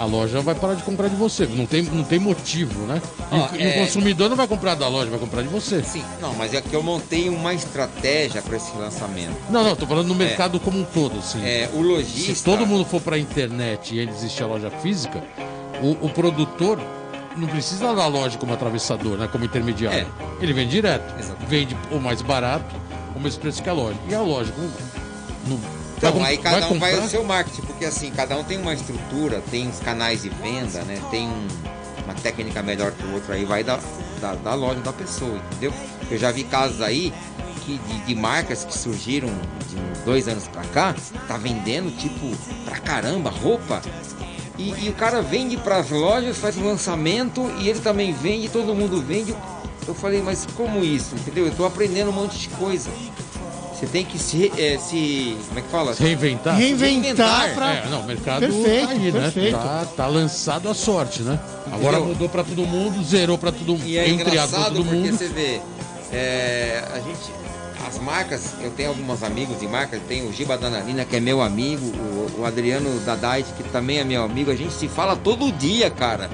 a 0.00 0.04
loja 0.06 0.40
vai 0.40 0.54
parar 0.54 0.74
de 0.74 0.82
comprar 0.82 1.08
de 1.08 1.14
você. 1.16 1.46
Não 1.46 1.66
tem, 1.66 1.82
não 1.82 2.02
tem 2.02 2.18
motivo, 2.18 2.86
né? 2.86 3.02
E, 3.30 3.34
o- 3.34 3.56
e 3.60 3.62
é- 3.62 3.68
o 3.76 3.84
consumidor 3.84 4.30
não 4.30 4.36
vai 4.36 4.48
comprar 4.48 4.74
da 4.74 4.88
loja, 4.88 5.10
vai 5.10 5.18
comprar 5.20 5.42
de 5.42 5.48
você. 5.48 5.82
Sim, 5.82 6.02
não, 6.22 6.32
mas 6.34 6.54
é 6.54 6.62
que 6.62 6.72
eu 6.72 6.82
montei 6.82 7.28
uma 7.28 7.52
estratégia 7.52 8.40
para 8.40 8.56
esse 8.56 8.74
lançamento. 8.78 9.36
Não, 9.50 9.62
não, 9.62 9.76
tô 9.76 9.86
falando 9.86 10.08
no 10.08 10.14
mercado 10.14 10.58
como 10.58 10.80
um 10.80 10.84
todo, 10.84 11.18
assim. 11.18 11.44
É, 11.44 11.68
o 11.74 11.82
lojista. 11.82 12.34
Se 12.34 12.42
todo 12.42 12.66
mundo 12.66 12.84
for 12.86 13.00
pra 13.02 13.18
internet 13.18 13.94
e 13.94 13.98
ele 13.98 14.10
existe 14.10 14.42
a 14.42 14.46
loja 14.46 14.70
física, 14.70 15.22
o, 15.82 16.06
o 16.06 16.08
produtor 16.08 16.78
não 17.36 17.46
precisa 17.46 17.94
da 17.94 18.06
loja 18.06 18.38
como 18.38 18.54
atravessador, 18.54 19.18
né? 19.18 19.28
Como 19.30 19.44
intermediário. 19.44 20.06
Ele 20.40 20.52
vende 20.54 20.70
direto. 20.70 21.14
Exato. 21.18 21.44
Vende 21.46 21.76
o 21.90 21.98
mais 22.00 22.22
barato, 22.22 22.74
o 23.14 23.20
mesmo 23.20 23.40
preço 23.42 23.62
que 23.62 23.68
a 23.68 23.72
loja. 23.74 23.98
E 24.08 24.14
a 24.14 24.20
loja, 24.22 24.52
não, 24.56 24.70
não- 25.56 25.79
Então, 26.08 26.20
vai 26.20 26.30
aí 26.32 26.38
cada 26.38 26.56
um 26.56 26.78
vai 26.78 26.90
comprar? 26.92 27.02
ao 27.02 27.08
seu 27.08 27.24
marketing, 27.24 27.62
porque 27.62 27.84
assim, 27.84 28.10
cada 28.10 28.36
um 28.36 28.42
tem 28.44 28.58
uma 28.58 28.72
estrutura, 28.72 29.42
tem 29.50 29.68
os 29.68 29.78
canais 29.80 30.22
de 30.22 30.30
venda, 30.30 30.82
né? 30.82 30.98
Tem 31.10 31.28
um- 31.28 31.48
uma 32.04 32.14
técnica 32.14 32.62
melhor 32.62 32.92
que 32.92 33.04
o 33.04 33.12
outro 33.12 33.32
aí, 33.32 33.44
vai 33.44 33.62
da, 33.62 33.78
da, 34.20 34.34
da 34.34 34.54
loja 34.54 34.80
da 34.80 34.92
pessoa, 34.92 35.36
entendeu? 35.50 35.72
Eu 36.10 36.18
já 36.18 36.30
vi 36.32 36.44
casos 36.44 36.80
aí 36.80 37.12
que 37.64 37.78
de, 37.78 37.98
de 38.06 38.14
marcas 38.14 38.64
que 38.64 38.76
surgiram 38.76 39.28
de 39.68 39.76
uns 39.76 39.98
dois 40.04 40.26
anos 40.26 40.48
pra 40.48 40.62
cá, 40.64 40.94
tá 41.28 41.36
vendendo, 41.36 41.94
tipo, 41.98 42.34
pra 42.64 42.78
caramba, 42.78 43.28
roupa. 43.30 43.82
E, 44.58 44.86
e 44.86 44.88
o 44.88 44.92
cara 44.94 45.20
vende 45.22 45.56
pras 45.58 45.90
lojas, 45.90 46.38
faz 46.38 46.56
o 46.56 46.64
lançamento 46.64 47.42
e 47.58 47.68
ele 47.68 47.80
também 47.80 48.12
vende, 48.12 48.48
todo 48.48 48.74
mundo 48.74 49.00
vende. 49.02 49.34
Eu 49.86 49.94
falei, 49.94 50.22
mas 50.22 50.46
como 50.56 50.82
isso? 50.84 51.14
Entendeu? 51.14 51.46
Eu 51.46 51.54
tô 51.54 51.64
aprendendo 51.66 52.08
um 52.10 52.12
monte 52.14 52.38
de 52.38 52.48
coisa. 52.48 52.90
Você 53.80 53.86
tem 53.86 54.04
que 54.04 54.18
se, 54.18 54.52
eh, 54.58 54.76
se 54.78 55.38
como 55.48 55.58
é 55.58 55.62
que 55.62 55.68
fala? 55.70 55.94
Se 55.94 56.02
reinventar? 56.02 56.54
Reinventar 56.54 57.54
pra. 57.54 57.72
É, 57.72 57.88
não, 57.88 58.02
o 58.02 58.04
mercado 58.04 58.40
Perfeito, 58.40 58.86
tá 58.86 58.92
aí, 58.92 59.10
né? 59.12 59.50
Tá, 59.52 59.86
tá 59.96 60.06
lançado 60.06 60.68
à 60.68 60.74
sorte, 60.74 61.22
né? 61.22 61.40
Agora 61.72 61.96
Entendeu? 61.96 62.04
mudou 62.08 62.28
pra 62.28 62.44
todo 62.44 62.66
mundo, 62.66 63.02
zerou 63.02 63.38
pra 63.38 63.50
todo 63.50 63.68
mundo, 63.72 63.86
E 63.86 63.96
é 63.96 64.06
entre 64.06 64.28
engraçado 64.28 64.74
todo 64.74 64.84
porque 64.84 64.94
mundo. 64.96 65.16
você 65.16 65.28
vê, 65.28 65.62
é, 66.12 66.84
a 66.92 66.96
gente, 66.98 67.32
as 67.88 67.98
marcas, 68.00 68.54
eu 68.60 68.70
tenho 68.72 68.90
alguns 68.90 69.22
amigos 69.22 69.58
de 69.58 69.66
marcas, 69.66 69.98
tem 70.06 70.28
o 70.28 70.32
Giba 70.32 70.58
Danarina, 70.58 71.02
que 71.06 71.16
é 71.16 71.20
meu 71.20 71.40
amigo, 71.40 71.86
o, 71.86 72.40
o 72.40 72.44
Adriano 72.44 73.00
Dadait, 73.00 73.46
que 73.56 73.62
também 73.62 73.98
é 73.98 74.04
meu 74.04 74.22
amigo, 74.22 74.50
a 74.50 74.54
gente 74.56 74.74
se 74.74 74.88
fala 74.88 75.16
todo 75.16 75.50
dia, 75.52 75.88
cara. 75.88 76.28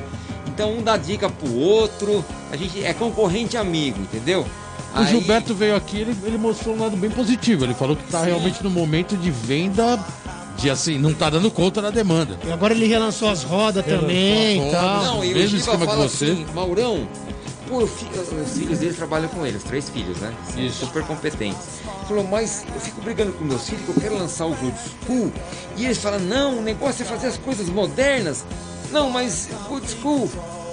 Então 0.48 0.72
um 0.72 0.82
dá 0.82 0.96
dica 0.96 1.28
pro 1.28 1.54
outro, 1.54 2.24
a 2.50 2.56
gente 2.56 2.82
é 2.84 2.92
concorrente 2.92 3.56
amigo, 3.56 4.00
entendeu? 4.00 4.44
O 4.96 5.00
Aí- 5.00 5.06
Gilberto 5.08 5.54
veio 5.54 5.76
aqui, 5.76 5.98
ele, 6.00 6.16
ele 6.24 6.38
mostrou 6.38 6.74
um 6.74 6.80
lado 6.80 6.96
bem 6.96 7.10
positivo. 7.10 7.64
Ele 7.64 7.74
falou 7.74 7.94
que 7.96 8.04
tá 8.04 8.22
realmente 8.24 8.62
no 8.64 8.70
momento 8.70 9.16
de 9.16 9.30
venda 9.30 9.98
de 10.56 10.70
assim, 10.70 10.98
não 10.98 11.12
tá 11.12 11.28
dando 11.28 11.50
conta 11.50 11.82
da 11.82 11.90
demanda. 11.90 12.38
E 12.46 12.50
agora 12.50 12.72
ele 12.72 12.86
relançou 12.86 13.28
as 13.28 13.42
rodas 13.42 13.84
Relançou 13.84 14.08
também 14.08 14.62
as 14.62 14.68
e 14.68 14.70
tal. 14.72 15.02
Não, 15.04 15.24
e 15.24 15.32
o 15.32 15.36
Mesmo 15.36 15.48
Giba 15.58 15.60
esquema 15.60 15.78
que 15.80 15.84
fala 15.92 16.08
você. 16.08 16.24
assim, 16.24 16.46
Maurão, 16.54 17.06
pô, 17.68 17.82
eu 17.82 17.86
fi- 17.86 18.06
os 18.18 18.52
filhos 18.56 18.78
dele 18.78 18.94
trabalham 18.94 19.28
com 19.28 19.44
ele, 19.44 19.58
os 19.58 19.64
três 19.64 19.90
filhos, 19.90 20.16
né? 20.18 20.32
São 20.50 20.62
Isso. 20.64 20.86
super 20.86 21.02
competentes. 21.04 21.58
Ele 21.84 22.06
falou, 22.08 22.24
mas 22.24 22.64
eu 22.74 22.80
fico 22.80 23.02
brigando 23.02 23.32
com 23.32 23.44
meus 23.44 23.68
filhos 23.68 23.84
que 23.84 23.90
eu 23.90 23.94
quero 24.00 24.16
lançar 24.18 24.46
os 24.46 24.56
old 24.62 24.74
school. 25.04 25.30
E 25.76 25.84
eles 25.84 25.98
falam, 25.98 26.20
não, 26.20 26.58
o 26.58 26.62
negócio 26.62 27.02
é 27.02 27.04
fazer 27.04 27.26
as 27.26 27.36
coisas 27.36 27.68
modernas. 27.68 28.44
Não, 28.90 29.10
mas 29.10 29.50
old 29.68 29.86
school, 29.90 30.24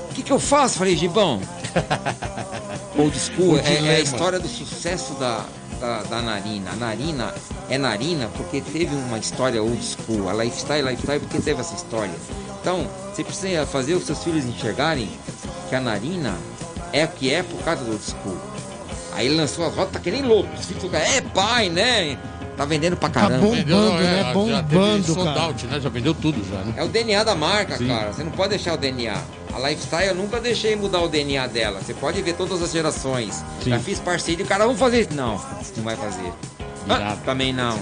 o 0.10 0.14
que, 0.14 0.24
que 0.24 0.32
eu 0.32 0.40
faço? 0.40 0.78
Falei, 0.78 0.95
Gibão, 0.95 1.41
old 2.98 3.18
school 3.18 3.57
é, 3.57 3.60
é 3.60 3.61
a 3.61 3.76
dilema. 3.78 3.99
história 3.99 4.40
do 4.40 4.48
sucesso 4.48 5.14
da, 5.15 5.45
da, 5.80 6.03
da 6.03 6.22
Narina. 6.22 6.72
A 6.72 6.76
Narina 6.76 7.34
é 7.70 7.78
Narina 7.78 8.30
porque 8.36 8.61
teve 8.61 8.95
uma 8.95 9.18
história 9.18 9.61
old 9.61 9.82
school. 9.84 10.30
A 10.30 10.34
Lifestyle, 10.44 10.88
Lifestyle 10.90 11.20
porque 11.20 11.40
teve 11.40 11.60
essa 11.61 11.76
história. 11.76 12.14
Então, 12.61 12.88
você 13.14 13.24
precisa 13.24 13.65
fazer 13.65 13.94
os 13.95 14.06
seus 14.06 14.24
filhos 14.24 14.45
enxergarem 14.45 15.10
que 15.70 15.76
a 15.76 15.82
Narina 15.82 16.36
é 16.91 17.06
o 17.06 17.07
que 17.07 17.34
é 17.34 17.44
por 17.44 17.60
causa 17.64 17.84
do 17.84 17.91
old 17.91 18.03
school. 18.03 18.38
Aí 19.14 19.28
ele 19.28 19.36
lançou 19.36 19.65
as 19.65 19.76
rotas, 19.76 19.94
tá 19.94 19.99
que 19.99 20.10
nem 20.10 20.24
louco. 20.24 20.49
Os 20.57 20.65
filhos 20.65 20.82
ficam, 20.84 20.99
é 20.99 21.22
pai, 21.22 21.70
né? 21.70 22.18
Tá 22.57 22.65
vendendo 22.65 22.95
pra 22.95 23.10
caramba. 23.10 23.40
Bombando, 23.45 23.56
Vendeu, 23.64 23.94
né? 23.94 24.18
já 24.49 24.64
teve 24.64 24.76
Bombando, 24.76 25.06
sold 25.06 25.24
cara. 25.24 25.41
out, 25.41 25.68
né? 25.68 25.80
Já 25.80 25.90
vendeu 25.90 26.14
tudo 26.14 26.44
já, 26.49 26.57
né? 26.64 26.74
É 26.78 26.84
o 26.84 26.88
DNA 26.88 27.24
da 27.24 27.36
marca, 27.36 27.78
Sim. 27.78 27.88
cara. 27.88 28.14
Você 28.14 28.24
não 28.24 28.32
pode 28.32 28.49
deixar 28.49 28.74
o 28.74 28.78
DNA. 28.78 29.18
A 29.54 29.70
Lifestyle 29.70 30.08
eu 30.08 30.16
nunca 30.16 30.40
deixei 30.40 30.76
mudar 30.76 31.02
o 31.02 31.08
DNA 31.08 31.48
dela. 31.48 31.80
Você 31.82 31.94
pode 31.94 32.22
ver 32.22 32.34
todas 32.34 32.62
as 32.62 32.72
gerações. 32.72 33.44
Sim. 33.64 33.70
Já 33.70 33.80
fiz 33.80 34.00
parceria 34.00 34.42
e 34.42 34.46
o 34.46 34.48
cara, 34.48 34.66
vamos 34.66 34.80
fazer 34.80 35.02
isso. 35.02 35.14
Não, 35.14 35.40
não 35.78 35.84
vai 35.84 35.96
fazer. 35.96 36.34
Ah, 36.90 37.18
também 37.24 37.54
não. 37.54 37.80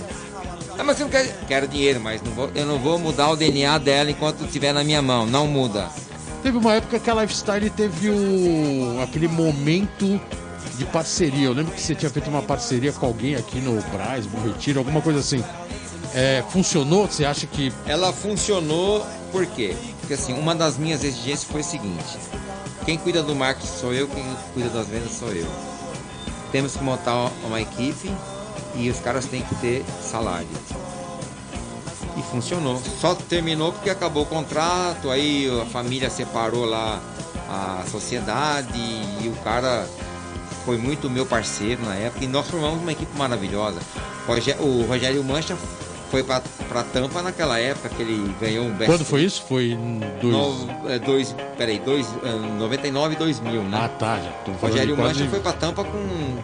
Ah, 0.77 0.83
mas 0.83 0.97
você 0.97 1.03
não 1.03 1.09
quer. 1.09 1.27
Quero 1.47 1.67
dinheiro, 1.67 1.99
mas 1.99 2.21
não 2.21 2.31
vou, 2.31 2.51
eu 2.53 2.65
não 2.65 2.79
vou 2.79 2.99
mudar 2.99 3.29
o 3.29 3.35
DNA 3.35 3.77
dela 3.77 4.11
enquanto 4.11 4.43
estiver 4.43 4.73
na 4.73 4.83
minha 4.83 5.01
mão. 5.01 5.25
Não 5.25 5.47
muda. 5.47 5.89
Teve 6.43 6.57
uma 6.57 6.73
época 6.73 6.99
que 6.99 7.09
a 7.09 7.13
Lifestyle 7.13 7.69
teve 7.69 8.09
o, 8.09 9.01
aquele 9.03 9.27
momento 9.27 10.19
de 10.77 10.85
parceria. 10.85 11.45
Eu 11.45 11.53
lembro 11.53 11.71
que 11.73 11.81
você 11.81 11.93
tinha 11.93 12.09
feito 12.09 12.29
uma 12.29 12.41
parceria 12.41 12.91
com 12.91 13.05
alguém 13.05 13.35
aqui 13.35 13.59
no 13.59 13.79
Braz, 13.91 14.25
no 14.25 14.43
Retiro, 14.43 14.79
alguma 14.79 15.01
coisa 15.01 15.19
assim. 15.19 15.43
É, 16.13 16.43
funcionou? 16.49 17.07
Você 17.07 17.23
acha 17.23 17.45
que. 17.45 17.71
Ela 17.85 18.11
funcionou 18.11 19.05
por 19.31 19.45
quê? 19.45 19.75
Porque 20.11 20.21
assim, 20.21 20.33
uma 20.33 20.53
das 20.53 20.77
minhas 20.77 21.05
exigências 21.05 21.45
foi 21.45 21.61
o 21.61 21.63
seguinte: 21.63 22.17
quem 22.83 22.97
cuida 22.97 23.23
do 23.23 23.33
marketing 23.33 23.67
sou 23.67 23.93
eu, 23.93 24.09
quem 24.09 24.25
cuida 24.53 24.67
das 24.67 24.85
vendas 24.85 25.13
sou 25.13 25.31
eu. 25.31 25.47
Temos 26.51 26.75
que 26.75 26.83
montar 26.83 27.31
uma 27.45 27.61
equipe 27.61 28.11
e 28.75 28.89
os 28.89 28.99
caras 28.99 29.25
têm 29.27 29.41
que 29.41 29.55
ter 29.55 29.85
salário. 30.01 30.49
E 32.17 32.21
funcionou. 32.23 32.81
Só 32.99 33.15
terminou 33.15 33.71
porque 33.71 33.89
acabou 33.89 34.23
o 34.23 34.25
contrato, 34.25 35.09
aí 35.09 35.47
a 35.61 35.65
família 35.67 36.09
separou 36.09 36.65
lá 36.65 37.01
a 37.47 37.85
sociedade 37.89 38.77
e 38.77 39.29
o 39.29 39.43
cara 39.45 39.87
foi 40.65 40.77
muito 40.77 41.09
meu 41.09 41.25
parceiro 41.25 41.85
na 41.85 41.95
época 41.95 42.25
e 42.25 42.27
nós 42.27 42.49
formamos 42.49 42.81
uma 42.81 42.91
equipe 42.91 43.17
maravilhosa. 43.17 43.79
O 44.59 44.83
Rogério 44.83 45.23
Mancha 45.23 45.55
foi 46.11 46.23
pra, 46.23 46.41
pra 46.67 46.83
Tampa 46.83 47.21
naquela 47.21 47.57
época 47.57 47.89
que 47.89 48.01
ele 48.01 48.35
ganhou 48.39 48.65
um 48.65 48.71
best 48.71 48.85
Quando 48.91 49.05
foi 49.05 49.23
isso? 49.23 49.43
Foi 49.47 49.71
em 49.71 49.99
dois. 50.21 50.33
no, 50.35 50.89
é, 50.89 50.99
dois, 50.99 51.33
peraí, 51.57 51.79
dois, 51.79 52.05
é, 52.23 52.57
99 52.59 53.15
e 53.15 53.17
2000, 53.17 53.63
né? 53.63 53.79
Ah, 53.81 53.87
tá. 53.87 54.19
Já 54.19 54.51
Rogério 54.61 54.95
quase, 54.95 55.19
Mancha 55.19 55.29
foi 55.31 55.39
pra 55.39 55.53
Tampa 55.53 55.83
com 55.85 56.37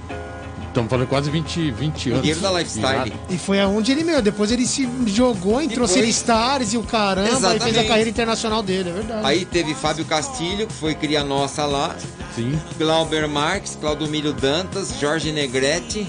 Estamos 0.68 0.92
falando 0.92 1.08
quase 1.08 1.32
20, 1.32 1.72
20 1.72 2.10
o 2.10 2.12
anos. 2.12 2.22
dinheiro 2.22 2.40
da 2.40 2.52
Lifestyle. 2.52 3.12
E 3.32 3.38
foi 3.40 3.60
aonde 3.60 3.92
ele, 3.92 4.04
meu, 4.04 4.22
depois 4.22 4.52
ele 4.52 4.64
se 4.68 4.88
jogou, 5.08 5.60
entrou 5.60 5.88
Depois- 5.88 6.08
Stars 6.10 6.72
e 6.74 6.78
o 6.78 6.84
caramba, 6.84 7.30
e 7.30 7.32
fez 7.32 7.44
a 7.46 7.54
Exatamente. 7.56 7.88
carreira 7.88 8.10
internacional 8.12 8.62
dele, 8.62 8.90
é 8.90 8.94
verdade. 8.94 9.26
Aí 9.26 9.44
teve 9.44 9.74
Fábio 9.74 10.06
Castilho, 10.06 10.68
que 10.68 10.74
foi 10.74 10.94
cria 10.94 11.24
nossa 11.24 11.66
lá, 11.66 11.96
Sim. 12.36 12.60
Glauber 12.78 13.28
Marques, 13.28 13.76
Claudomílio 13.82 14.32
Dantas, 14.34 14.94
Jorge 15.00 15.32
Negrete, 15.32 16.06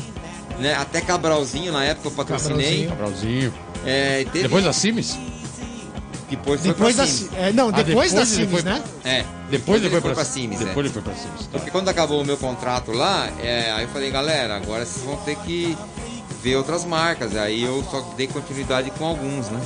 né? 0.59 0.75
Até 0.75 1.01
Cabralzinho 1.01 1.73
na 1.73 1.85
época 1.85 2.09
eu 2.09 2.13
patrocinei. 2.13 2.87
Cabralzinho. 2.87 3.53
É, 3.87 4.25
teve- 4.25 4.43
Depois 4.43 4.65
da 4.65 4.73
Sims? 4.73 5.17
depois 6.29 6.61
foi 6.61 6.71
depois 6.73 6.95
pra 6.97 7.05
da. 7.05 7.11
Sims. 7.11 7.31
É, 7.37 7.53
não, 7.53 7.69
Ah, 7.69 7.73
depois, 7.73 7.87
depois 7.87 8.13
da 8.13 8.27
Sims, 8.27 8.51
foi- 8.51 8.63
né? 8.63 8.83
É, 9.05 9.25
Depois 9.51 9.81
ele 9.81 9.91
foi 9.91 10.01
pra 10.01 10.15
pra 10.15 10.25
Sims. 10.25 10.61
é. 10.61 10.65
Depois 10.65 10.85
ele 10.87 10.93
foi 10.93 11.03
pra 11.03 11.15
Sims. 11.15 11.47
Tá. 11.47 11.59
Porque 11.59 11.71
quando 11.71 11.89
acabou 11.89 12.21
o 12.21 12.25
meu 12.25 12.37
contrato 12.37 12.93
lá, 12.93 13.31
é, 13.43 13.73
aí 13.73 13.85
eu 13.85 13.89
falei, 13.89 14.11
galera, 14.11 14.57
agora 14.57 14.85
vocês 14.85 15.05
vão 15.07 15.17
ter 15.19 15.37
que 15.37 15.77
ver 16.43 16.57
outras 16.57 16.85
marcas. 16.85 17.35
Aí 17.37 17.63
eu 17.63 17.83
só 17.91 18.01
dei 18.17 18.27
continuidade 18.27 18.91
com 18.91 19.07
alguns, 19.07 19.49
né? 19.49 19.61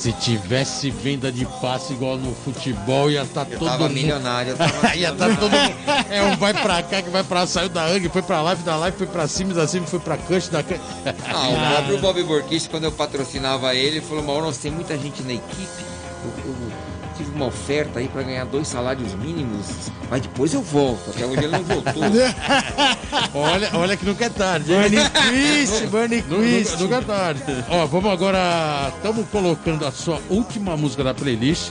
Se 0.00 0.12
tivesse 0.14 0.90
venda 0.90 1.30
de 1.30 1.44
passe 1.60 1.92
igual 1.92 2.16
no 2.16 2.34
futebol, 2.34 3.10
ia 3.10 3.20
estar 3.20 3.46
Eu 3.50 3.58
todo 3.58 3.68
tava 3.68 3.82
mundo. 3.82 3.92
milionário, 3.92 4.52
eu 4.52 4.56
tava 4.56 4.96
ia 4.96 5.10
estar 5.10 5.36
todo 5.36 5.50
mundo. 5.50 5.74
É 6.08 6.22
um 6.22 6.36
vai 6.38 6.54
pra 6.54 6.82
cá 6.82 7.02
que 7.02 7.10
vai 7.10 7.22
pra 7.22 7.46
saiu 7.46 7.68
da 7.68 7.84
Ang, 7.84 8.08
foi 8.08 8.22
pra 8.22 8.40
Live, 8.40 8.62
da 8.62 8.76
Live 8.76 8.96
foi 8.96 9.06
pra 9.06 9.28
Sims, 9.28 9.54
da 9.54 9.68
Sims 9.68 9.90
foi 9.90 10.00
pra 10.00 10.16
Cush, 10.16 10.48
da 10.48 10.62
Cush. 10.62 10.80
Ah, 11.28 11.48
o 11.50 11.74
próprio 11.74 11.98
Bob 11.98 12.22
Borquist, 12.22 12.70
quando 12.70 12.84
eu 12.84 12.92
patrocinava 12.92 13.74
ele, 13.74 13.98
ele 13.98 14.00
falou, 14.00 14.24
Mauro, 14.24 14.46
nós 14.46 14.56
tem 14.56 14.70
muita 14.70 14.96
gente 14.96 15.22
na 15.22 15.34
equipe. 15.34 15.84
Eu, 16.24 16.50
eu 16.50 16.89
tive 17.24 17.36
uma 17.36 17.46
oferta 17.46 17.98
aí 17.98 18.08
pra 18.08 18.22
ganhar 18.22 18.44
dois 18.46 18.66
salários 18.68 19.12
mínimos, 19.14 19.66
mas 20.10 20.22
depois 20.22 20.52
eu 20.54 20.62
volto. 20.62 21.10
Até 21.10 21.24
hoje 21.26 21.38
ele 21.38 21.48
não 21.48 21.62
voltou. 21.62 21.92
Olha, 23.34 23.70
olha 23.74 23.96
que 23.96 24.04
nunca 24.04 24.24
é 24.24 24.28
tarde, 24.28 24.72
hein? 24.72 24.82
Bunny 24.82 24.96
Quist, 25.10 25.86
Bunny 25.86 26.24
Nu- 26.28 26.80
nunca, 26.80 26.96
é 26.96 27.00
tarde. 27.00 27.42
Ó, 27.68 27.86
vamos 27.86 28.10
agora. 28.12 28.92
Estamos 28.96 29.26
colocando 29.30 29.86
a 29.86 29.92
sua 29.92 30.20
última 30.28 30.76
música 30.76 31.02
da 31.04 31.12
playlist. 31.14 31.70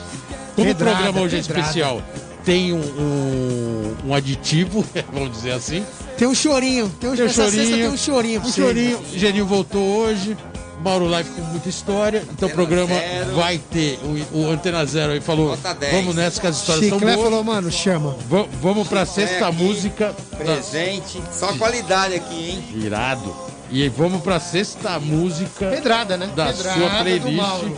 Como 0.55 0.67
Pedrada, 0.67 0.91
o 0.91 0.95
programa 0.95 1.21
hoje 1.21 1.37
é 1.37 1.39
especial, 1.39 2.01
tem 2.43 2.73
um, 2.73 2.79
um, 2.81 3.95
um 4.07 4.13
aditivo, 4.13 4.85
vamos 5.13 5.31
dizer 5.31 5.51
assim. 5.51 5.85
Tem 6.17 6.27
um 6.27 6.35
chorinho, 6.35 6.89
tem 6.99 7.09
um, 7.09 7.15
Tem 7.15 7.25
um 7.25 7.29
sexta 7.29 7.43
chorinho. 7.51 7.77
tem 7.77 7.87
um 7.89 7.97
chorinho 7.97 8.41
Um 8.41 8.51
chorinho. 8.51 8.99
Geninho 9.15 9.45
voltou 9.45 9.81
hoje. 9.81 10.35
Mauro 10.83 11.07
Live 11.07 11.29
com 11.31 11.41
muita 11.41 11.67
história. 11.69 12.23
Então 12.31 12.47
o 12.47 12.51
Antena 12.51 12.53
programa 12.53 12.95
Zero. 12.95 13.35
vai 13.35 13.57
ter. 13.57 13.99
O, 14.33 14.37
o 14.39 14.49
Antena 14.51 14.85
Zero 14.85 15.11
aí 15.13 15.21
falou: 15.21 15.49
Nota 15.49 15.73
10. 15.73 15.93
vamos 15.93 16.15
nessa 16.15 16.39
que 16.41 16.47
as 16.47 16.57
histórias 16.57 16.89
são 16.89 16.99
Chiclé 16.99 17.15
boas. 17.15 17.29
falou, 17.29 17.43
mano, 17.43 17.71
chama. 17.71 18.15
Va- 18.29 18.45
Vamos 18.61 18.87
pra 18.87 19.05
sexta 19.05 19.47
aqui, 19.47 19.57
música. 19.63 20.15
da- 20.31 20.37
Presente, 20.37 21.21
só 21.31 21.53
qualidade 21.53 22.15
aqui, 22.15 22.49
hein? 22.51 22.63
Irado. 22.85 23.35
E 23.71 23.83
aí 23.83 23.89
vamos 23.89 24.21
pra 24.21 24.39
sexta 24.39 24.99
música. 24.99 25.69
Pedrada, 25.69 26.17
né? 26.17 26.27
Da 26.35 26.47
Pedrada 26.47 26.79
sua 26.79 26.89
do 26.89 27.03
playlist. 27.03 27.35
Mauro. 27.37 27.77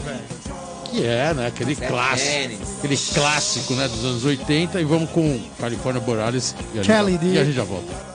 Que 0.85 1.05
é, 1.05 1.33
né? 1.33 1.47
Aquele 1.47 1.75
clássico. 1.75 2.63
Aquele 2.79 2.97
clássico, 2.97 3.73
né? 3.75 3.87
Dos 3.87 4.03
anos 4.05 4.25
80. 4.25 4.79
E 4.79 4.83
vamos 4.83 5.09
com 5.11 5.39
California 5.59 6.01
Borealis. 6.01 6.53
E 6.75 6.79
a, 6.79 6.81
Kelly 6.83 7.13
gente, 7.13 7.25
e 7.27 7.37
a 7.39 7.43
gente 7.45 7.55
já 7.55 7.63
volta. 7.63 8.10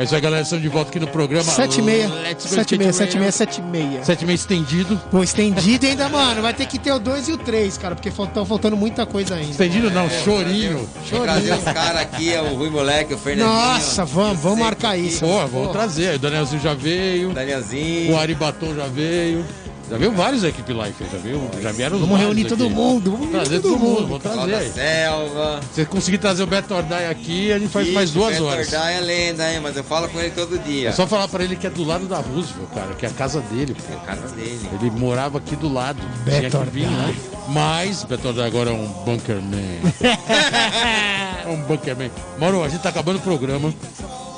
É 0.00 0.04
isso 0.04 0.14
aí, 0.14 0.20
galera. 0.22 0.42
Estamos 0.42 0.62
de 0.62 0.68
volta 0.70 0.88
aqui 0.88 0.98
no 0.98 1.06
programa. 1.06 1.44
7 1.44 1.78
e 1.78 1.82
meia. 1.82 2.08
Let's 2.08 2.46
Go 2.46 2.54
7 2.54 2.74
e 2.74 2.78
meia, 2.78 2.90
Skate 2.90 3.12
7 3.12 3.16
e 3.16 3.18
meia, 3.18 3.30
Radio. 3.30 3.36
7 3.36 3.58
e 3.58 3.62
meia. 3.62 4.04
7 4.04 4.22
e 4.22 4.26
meia 4.26 4.34
estendido. 4.34 5.00
Pô, 5.10 5.22
estendido 5.22 5.86
ainda, 5.86 6.08
mano. 6.08 6.40
Vai 6.40 6.54
ter 6.54 6.64
que 6.64 6.78
ter 6.78 6.90
o 6.90 6.98
2 6.98 7.28
e 7.28 7.32
o 7.32 7.36
3, 7.36 7.76
cara, 7.76 7.94
porque 7.94 8.08
estão 8.08 8.46
faltando 8.46 8.78
muita 8.78 9.04
coisa 9.04 9.34
ainda. 9.34 9.50
Estendido 9.50 9.90
não, 9.90 10.08
chorinho. 10.08 10.88
Vou 11.10 11.20
trazer 11.20 11.52
os 11.52 11.64
caras 11.64 12.00
aqui, 12.00 12.32
é 12.32 12.40
o 12.40 12.54
Rui 12.54 12.70
Moleque, 12.70 13.12
o 13.12 13.18
Fernandinho. 13.18 13.54
Nossa, 13.54 14.06
vamos, 14.06 14.40
vamos 14.40 14.58
marcar 14.60 14.96
isso. 14.96 15.20
Pô, 15.20 15.46
vamos 15.46 15.72
trazer. 15.72 16.08
Aí 16.08 16.16
O 16.16 16.18
Danielzinho 16.18 16.62
já 16.62 16.72
veio. 16.72 17.34
Danielzinho. 17.34 18.14
O 18.14 18.18
Ari 18.18 18.34
Batom 18.34 18.74
já 18.74 18.86
veio. 18.86 19.44
Já 19.90 19.96
veio 19.96 20.12
vários 20.12 20.42
da 20.42 20.48
equipe 20.48 20.72
Life, 20.72 21.04
já 21.10 21.18
veio, 21.18 21.50
já 21.60 21.72
vieram 21.72 21.96
os 21.96 22.02
Vamos 22.02 22.18
reunir 22.20 22.44
todo 22.44 22.64
aqui. 22.64 22.72
mundo. 22.72 23.10
Vamos 23.10 23.30
Trazer 23.30 23.50
reunir 23.50 23.62
todo 23.62 23.72
todo 23.72 23.80
mundo, 23.82 24.06
vamos 24.06 24.22
Pessoal 24.22 24.46
trazer 24.46 24.52
da 24.52 24.58
aí. 24.58 24.70
selva. 24.72 25.60
Se 25.62 25.74
você 25.74 25.84
conseguir 25.84 26.18
trazer 26.18 26.42
o 26.42 26.46
Beto 26.46 26.74
Ordai 26.74 27.08
aqui, 27.10 27.52
a 27.52 27.58
gente 27.58 27.70
faz 27.70 27.86
Ixi, 27.86 27.94
mais 27.94 28.10
duas 28.12 28.32
Beto 28.34 28.44
horas. 28.44 28.66
Ordai 28.72 28.96
é 28.96 29.00
lenda, 29.00 29.52
hein? 29.52 29.60
Mas 29.60 29.76
eu 29.76 29.82
falo 29.84 30.08
com 30.08 30.20
ele 30.20 30.30
todo 30.30 30.58
dia. 30.60 30.90
É 30.90 30.92
só 30.92 31.06
falar 31.06 31.26
pra 31.28 31.42
ele 31.42 31.56
que 31.56 31.66
é 31.66 31.70
do 31.70 31.82
lado 31.84 32.06
da 32.06 32.18
Roosevelt, 32.18 32.68
cara, 32.74 32.94
que 32.94 33.04
é 33.04 33.08
a 33.08 33.12
casa 33.12 33.40
dele, 33.40 33.74
pô. 33.74 33.92
É 33.92 33.96
a 33.96 34.00
casa 34.16 34.28
dele. 34.34 34.60
Ele 34.80 34.90
morava 34.92 35.38
aqui 35.38 35.56
do 35.56 35.72
lado. 35.72 36.00
Beto 36.24 36.50
Tinha 36.50 36.50
que 36.66 36.70
vir, 36.70 36.86
Ordai. 36.86 37.06
né? 37.08 37.14
Mas 37.48 38.04
Beto 38.04 38.28
Ordai 38.28 38.46
agora 38.46 38.70
é 38.70 38.72
um 38.72 38.86
bunkerman. 39.04 39.80
é 41.44 41.48
um 41.48 41.56
bunkerman. 41.62 42.10
Mauro, 42.38 42.62
a 42.62 42.68
gente 42.68 42.80
tá 42.82 42.90
acabando 42.90 43.16
o 43.16 43.22
programa. 43.22 43.74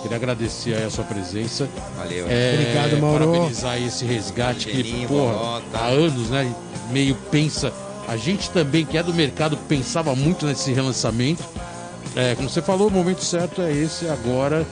Queria 0.03 0.17
agradecer 0.17 0.75
aí 0.75 0.85
a 0.85 0.91
sua 0.91 1.05
presença. 1.05 1.69
Valeu. 1.97 2.27
É, 2.29 2.55
Obrigado, 2.55 3.01
Mauro. 3.01 3.27
Parabenizar 3.29 3.81
esse 3.81 4.05
resgate 4.05 4.67
que, 4.69 5.07
porra, 5.07 5.33
Bolota. 5.33 5.79
há 5.79 5.87
anos, 5.87 6.29
né? 6.31 6.53
Meio 6.91 7.15
pensa. 7.31 7.73
A 8.09 8.17
gente 8.17 8.51
também, 8.51 8.85
que 8.85 8.99
é 8.99 9.03
do 9.03 9.15
mercado, 9.15 9.57
pensava 9.69 10.15
muito 10.17 10.45
nesse 10.45 10.73
relançamento. 10.73 11.45
É, 12.17 12.35
como 12.35 12.49
você 12.51 12.61
falou, 12.61 12.89
o 12.89 12.91
momento 12.91 13.23
certo 13.23 13.63
é 13.63 13.73
esse 13.73 14.09
agora. 14.09 14.67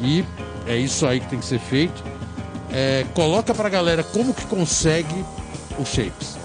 E 0.00 0.24
é 0.66 0.76
isso 0.76 1.06
aí 1.06 1.20
que 1.20 1.28
tem 1.28 1.38
que 1.38 1.46
ser 1.46 1.60
feito. 1.60 2.02
É, 2.72 3.06
coloca 3.14 3.54
pra 3.54 3.68
galera 3.68 4.02
como 4.02 4.34
que 4.34 4.44
consegue 4.46 5.24
os 5.78 5.88
shapes. 5.88 6.36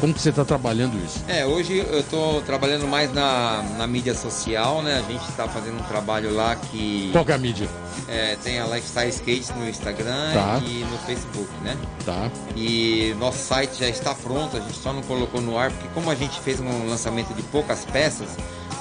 Como 0.00 0.12
que 0.12 0.20
você 0.20 0.32
tá 0.32 0.44
trabalhando 0.44 1.02
isso? 1.02 1.22
É, 1.28 1.46
hoje 1.46 1.78
eu 1.78 2.02
tô 2.04 2.40
trabalhando 2.42 2.86
mais 2.86 3.12
na, 3.12 3.62
na 3.78 3.86
mídia 3.86 4.14
social, 4.14 4.82
né? 4.82 5.02
A 5.06 5.10
gente 5.12 5.24
tá 5.32 5.48
fazendo 5.48 5.78
um 5.80 5.84
trabalho 5.84 6.34
lá 6.34 6.56
que 6.56 7.08
Qual 7.12 7.24
que 7.24 7.32
é 7.32 7.34
a 7.34 7.38
mídia? 7.38 7.68
é, 8.08 8.36
tem 8.42 8.58
a 8.60 8.66
Lifestyle 8.66 9.08
Skate 9.08 9.52
no 9.54 9.66
Instagram 9.68 10.32
Tá. 10.34 10.60
e 10.66 10.84
no 10.90 10.98
Facebook, 10.98 11.48
né? 11.62 11.76
Tá. 12.04 12.30
E 12.54 13.14
nosso 13.18 13.38
site 13.38 13.78
já 13.78 13.88
está 13.88 14.14
pronto, 14.14 14.56
a 14.56 14.60
gente 14.60 14.76
só 14.76 14.92
não 14.92 15.02
colocou 15.02 15.40
no 15.40 15.56
ar, 15.56 15.70
porque 15.70 15.88
como 15.94 16.10
a 16.10 16.14
gente 16.14 16.38
fez 16.40 16.60
um 16.60 16.88
lançamento 16.88 17.32
de 17.32 17.42
poucas 17.44 17.84
peças, 17.86 18.28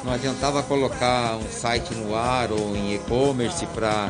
não 0.03 0.11
adiantava 0.11 0.61
colocar 0.63 1.37
um 1.37 1.49
site 1.49 1.93
no 1.93 2.13
ar 2.15 2.51
ou 2.51 2.75
em 2.75 2.95
e-commerce 2.95 3.65
para 3.67 4.09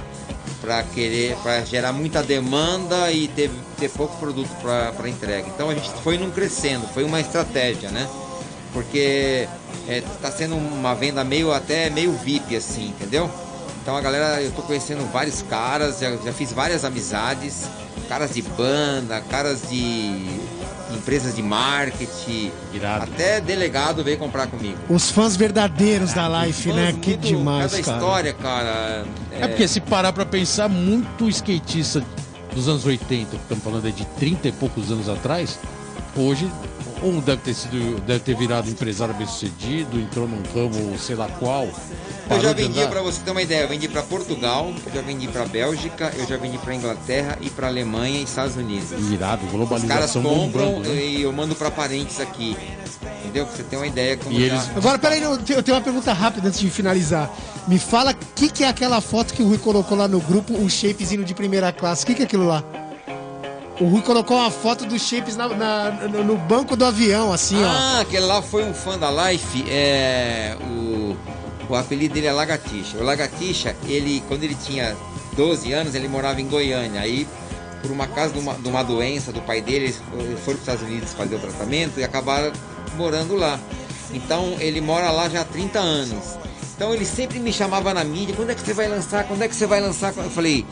para 0.64 0.82
querer 0.82 1.36
para 1.44 1.66
gerar 1.66 1.92
muita 1.92 2.24
demanda 2.24 3.12
e 3.12 3.28
ter, 3.28 3.52
ter 3.78 3.90
pouco 3.90 4.16
produto 4.16 4.50
para 4.62 5.10
entrega. 5.10 5.46
Então 5.50 5.70
a 5.70 5.76
gente 5.76 5.90
foi 6.02 6.18
num 6.18 6.32
crescendo, 6.32 6.88
foi 6.88 7.04
uma 7.04 7.20
estratégia, 7.20 7.92
né? 7.92 8.10
Porque 8.72 9.46
está 9.90 10.32
sendo 10.32 10.56
uma 10.56 10.96
venda 10.96 11.22
meio 11.26 11.52
até 11.52 11.90
meio 11.90 12.14
VIP 12.14 12.56
assim, 12.56 12.88
entendeu? 12.88 13.30
Então 13.82 13.98
a 13.98 14.00
galera, 14.00 14.42
eu 14.42 14.54
tô 14.54 14.62
conhecendo 14.62 15.06
vários 15.12 15.42
caras, 15.42 16.00
já, 16.00 16.16
já 16.16 16.32
fiz 16.32 16.54
várias 16.54 16.86
amizades, 16.86 17.66
caras 18.08 18.34
de 18.34 18.42
banda, 18.42 19.20
caras 19.30 19.64
de 19.70 20.26
empresas 20.94 21.36
de 21.36 21.42
marketing, 21.42 22.52
Irado. 22.74 23.04
até 23.04 23.42
delegado 23.42 24.04
veio 24.04 24.18
comprar 24.18 24.48
comigo. 24.48 24.78
Os 24.90 25.10
fãs 25.10 25.36
verdadeiros 25.36 26.14
da 26.14 26.46
Life, 26.46 26.72
né? 26.72 26.94
Que 27.02 27.16
demais, 27.16 27.72
cada 27.72 27.84
cara. 27.84 27.98
história, 27.98 28.34
cara. 28.34 29.06
É 29.32 29.48
porque 29.48 29.68
se 29.68 29.82
parar 29.82 30.14
pra 30.14 30.26
pensar, 30.26 30.70
muito 30.70 31.28
skatista 31.30 32.04
dos 32.54 32.68
anos 32.68 32.86
80, 32.86 33.32
que 33.32 33.36
estamos 33.36 33.64
falando 33.64 33.86
aí 33.86 33.92
de 33.92 34.06
30 34.06 34.48
e 34.48 34.52
poucos 34.52 34.92
anos 34.92 35.10
atrás, 35.10 35.60
hoje 36.16 36.50
um 37.04 37.20
deve 37.20 37.42
ter 37.42 37.54
sido, 37.54 38.00
deve 38.02 38.20
ter 38.20 38.36
virado 38.36 38.70
empresário 38.70 39.14
bem 39.14 39.28
sucedido, 39.28 40.00
entrou 40.00 40.28
num 40.28 40.42
ramo, 40.54 40.98
sei 40.98 41.16
lá 41.16 41.28
qual. 41.28 41.68
Eu 42.30 42.40
já 42.42 42.54
vendi, 42.54 42.86
pra 42.88 43.02
você 43.02 43.20
ter 43.22 43.32
uma 43.32 43.42
ideia, 43.42 43.64
eu 43.64 43.68
vendi 43.68 43.88
pra 43.88 44.02
Portugal, 44.02 44.74
eu 44.86 44.92
já 44.94 45.02
vendi 45.02 45.28
pra 45.28 45.46
Bélgica, 45.46 46.14
eu 46.18 46.26
já 46.26 46.38
vendi 46.38 46.58
pra 46.58 46.74
Inglaterra 46.74 47.38
e 47.42 47.50
pra 47.50 47.68
Alemanha 47.68 48.20
e 48.20 48.24
Estados 48.24 48.56
Unidos. 48.56 48.92
Irado, 49.12 49.46
Os 49.46 49.52
caras 49.52 49.52
globalização 49.52 50.24
compram 50.24 50.66
bombando. 50.74 50.90
né? 50.90 50.96
e 51.06 51.22
eu 51.22 51.34
mando 51.34 51.54
pra 51.56 51.70
parentes 51.70 52.20
aqui. 52.20 52.56
Entendeu? 53.24 53.46
Pra 53.46 53.56
você 53.56 53.64
ter 53.64 53.76
uma 53.78 53.88
ideia 53.88 54.16
como 54.18 54.38
E 54.38 54.44
eles- 54.44 54.70
Agora, 54.76 54.98
peraí, 55.00 55.22
eu 55.22 55.38
tenho 55.38 55.60
eu 55.60 55.64
tenho 55.64 55.76
uma 55.78 55.84
pergunta 55.84 56.14
rápida 56.14 56.48
antes 56.48 56.60
de 56.60 56.70
finalizar. 56.70 57.30
Me 57.68 57.80
fala 57.80 58.12
o 58.12 58.16
que, 58.36 58.50
que 58.50 58.64
é 58.64 58.68
aquela 58.68 59.00
foto 59.02 59.34
que 59.34 59.42
o 59.42 59.48
Rui 59.48 59.58
colocou 59.58 59.98
lá 59.98 60.08
no 60.08 60.20
grupo, 60.20 60.54
um 60.54 60.70
shapezinho 60.70 61.24
de 61.24 61.34
primeira 61.34 61.72
classe. 61.72 62.04
O 62.04 62.08
que, 62.08 62.16
que 62.16 62.22
é 62.22 62.26
aquilo 62.26 62.46
lá? 62.46 62.64
O 63.80 63.86
Rui 63.88 64.02
colocou 64.02 64.38
uma 64.38 64.52
foto 64.52 64.86
dos 64.86 65.02
shapes 65.02 65.36
na- 65.36 65.50
na- 65.50 65.90
no, 66.08 66.38
banco 66.38 66.76
do 66.76 66.86
avião, 66.86 67.34
assim, 67.34 67.62
ó. 67.64 67.68
Ah, 67.68 68.00
aquele 68.02 68.26
lá 68.26 68.42
foi 68.42 68.64
um 68.64 68.74
fã 68.74 68.98
da 69.00 69.10
Life. 69.30 69.66
É, 69.68 70.56
o, 70.62 71.18
o 71.68 71.76
apelido 71.76 72.14
dele 72.14 72.28
é 72.28 72.32
Lagatixa. 72.32 72.98
O 73.00 73.04
Lagatixa, 73.04 73.76
ele, 73.88 74.24
quando 74.28 74.44
ele 74.44 74.56
tinha 74.56 74.96
12 75.36 75.74
anos, 75.74 75.96
ele 75.96 76.08
morava 76.08 76.40
em 76.40 76.48
Goiânia. 76.48 77.02
Aí, 77.02 77.28
por 77.82 77.90
uma 77.90 78.06
causa 78.06 78.32
de 78.34 78.40
uma, 78.40 78.54
de 78.54 78.68
uma 78.70 78.84
doença 78.84 79.32
do 79.32 79.42
pai 79.42 79.60
dele, 79.60 79.86
eles 79.86 79.98
foram 79.98 80.36
para 80.44 80.52
os 80.54 80.60
Estados 80.60 80.84
Unidos 80.84 81.14
fazer 81.14 81.36
o 81.36 81.40
tratamento 81.40 82.00
e 82.00 82.04
acabaram 82.04 82.52
morando 82.96 83.36
lá. 83.36 83.60
Então, 84.14 84.56
ele 84.60 84.82
mora 84.82 85.10
lá 85.10 85.28
já 85.28 85.42
há 85.42 85.46
30 85.46 85.80
anos. 85.80 86.38
Então, 86.76 86.94
ele 86.94 87.06
sempre 87.06 87.40
me 87.40 87.52
chamava 87.52 87.92
na 87.92 88.04
mídia: 88.04 88.36
quando 88.36 88.52
é 88.52 88.56
que 88.56 88.62
você 88.62 88.74
vai 88.74 88.88
lançar? 88.88 89.24
Quando 89.24 89.42
é 89.42 89.48
que 89.48 89.56
você 89.56 89.66
vai 89.66 89.82
lançar? 89.82 90.14
Eu 90.16 90.30
falei. 90.30 90.64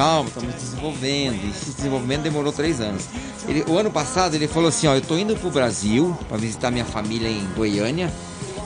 Calma, 0.00 0.28
estamos 0.28 0.54
desenvolvendo. 0.54 1.44
E 1.44 1.50
esse 1.50 1.72
desenvolvimento 1.72 2.22
demorou 2.22 2.50
três 2.54 2.80
anos. 2.80 3.04
Ele- 3.46 3.64
o 3.68 3.76
ano 3.76 3.90
passado 3.90 4.34
ele 4.34 4.48
falou 4.48 4.70
assim: 4.70 4.86
ó, 4.86 4.94
eu 4.94 5.02
tô 5.02 5.18
indo 5.18 5.36
pro 5.36 5.50
Brasil 5.50 6.16
para 6.26 6.38
visitar 6.38 6.70
minha 6.70 6.86
família 6.86 7.28
em 7.28 7.46
Goiânia 7.54 8.10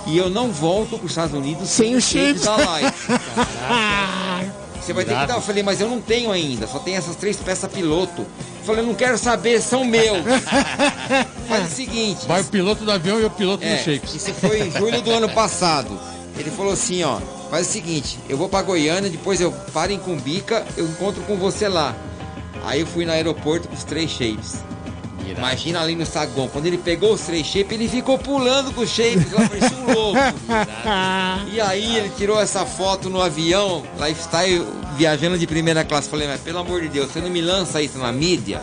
e 0.07 0.17
eu 0.17 0.31
não 0.31 0.53
volto 0.53 0.97
para 0.97 1.07
os 1.07 1.11
Estados 1.11 1.35
Unidos 1.35 1.69
Sem 1.69 1.97
o 1.97 2.01
shape 2.01 2.39
shape. 2.39 2.45
da 2.45 2.79
Life. 2.79 3.09
Você 4.81 4.93
vai 4.93 5.05
ter 5.05 5.19
que 5.19 5.27
dar. 5.27 5.35
Eu 5.35 5.41
falei, 5.41 5.63
mas 5.65 5.81
eu 5.81 5.89
não 5.89 6.01
tenho 6.01 6.31
ainda, 6.31 6.69
só 6.69 6.79
tem 6.79 6.95
essas 6.95 7.17
três 7.17 7.37
peças 7.39 7.69
piloto. 7.73 8.21
Eu 8.23 8.65
falei, 8.65 8.83
eu 8.83 8.87
não 8.87 8.95
quero 8.95 9.19
saber, 9.19 9.61
são 9.61 9.83
meus. 9.85 10.19
Faz 11.49 11.73
o 11.73 11.75
seguinte. 11.75 12.27
Vai 12.29 12.43
o 12.43 12.45
piloto 12.45 12.85
do 12.85 12.93
avião 12.93 13.19
e 13.19 13.25
o 13.25 13.31
piloto 13.31 13.65
É, 13.65 13.75
do 13.77 13.83
shapes. 13.83 14.15
isso 14.15 14.33
foi 14.35 14.61
em 14.69 14.71
julho 14.71 15.01
do 15.03 15.11
ano 15.11 15.29
passado. 15.31 15.99
Ele 16.39 16.51
falou 16.51 16.75
assim, 16.75 17.03
ó, 17.03 17.19
faz 17.55 17.69
o 17.69 17.71
seguinte, 17.71 18.19
eu 18.29 18.37
vou 18.37 18.49
pra 18.49 18.63
Goiânia, 18.63 19.09
depois 19.09 19.41
eu 19.41 19.53
paro 19.73 19.93
em 19.93 19.99
Cumbica, 20.01 20.67
eu 20.77 20.89
encontro 20.89 21.23
com 21.23 21.37
você 21.37 21.69
lá. 21.69 21.95
Aí 22.65 22.81
eu 22.81 22.87
fui 22.87 23.05
no 23.05 23.13
aeroporto 23.13 23.69
com 23.69 23.75
os 23.77 23.85
três 23.85 24.11
shapes. 24.11 24.57
Imagina 25.25 25.81
ali 25.81 25.95
no 25.95 26.05
saguão, 26.05 26.49
quando 26.49 26.67
ele 26.67 26.79
pegou 26.79 27.13
os 27.13 27.21
três 27.21 27.47
shapes, 27.47 27.71
ele 27.71 27.89
ficou 27.89 28.19
pulando 28.19 28.75
com 28.75 28.81
os 28.81 28.91
shapes, 28.91 29.31
lá 29.31 29.49
parecia 29.49 29.79
um 29.79 29.95
louco. 29.95 30.19
E 31.53 31.61
aí 31.61 31.97
ele 31.97 32.11
tirou 32.17 32.41
essa 32.41 32.67
foto 32.67 33.09
no 33.09 33.23
avião, 33.23 33.85
lifestyle, 34.05 34.67
viajando 34.97 35.39
de 35.39 35.47
primeira 35.47 35.85
classe. 35.85 36.09
Falei, 36.09 36.27
mas 36.27 36.41
pelo 36.41 36.59
amor 36.59 36.81
de 36.81 36.89
Deus, 36.89 37.13
você 37.13 37.21
não 37.21 37.31
me 37.31 37.41
lança 37.41 37.81
isso 37.81 37.99
na 37.99 38.11
mídia? 38.11 38.61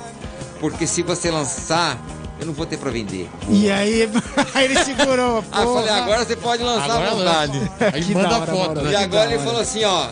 Porque 0.59 0.85
se 0.85 1.01
você 1.01 1.31
lançar, 1.31 1.97
eu 2.41 2.47
não 2.47 2.53
vou 2.53 2.65
ter 2.65 2.77
pra 2.77 2.89
vender. 2.89 3.29
E 3.47 3.69
aí, 3.69 4.09
aí 4.55 4.65
ele 4.65 4.83
segurou. 4.83 5.43
Ah, 5.51 5.61
eu 5.61 5.73
falei, 5.73 5.87
porra. 5.89 6.01
agora 6.01 6.25
você 6.25 6.35
pode 6.35 6.63
lançar 6.63 6.85
Agora 6.85 7.11
à 7.11 7.13
vontade. 7.13 7.71
Aí 7.93 8.03
Que 8.03 8.15
manda 8.15 8.35
hora, 8.35 8.51
foto, 8.51 8.81
né? 8.81 8.91
E 8.91 8.95
agora 8.95 9.25
ele 9.25 9.35
hora. 9.35 9.45
falou 9.45 9.61
assim, 9.61 9.83
ó. 9.83 10.07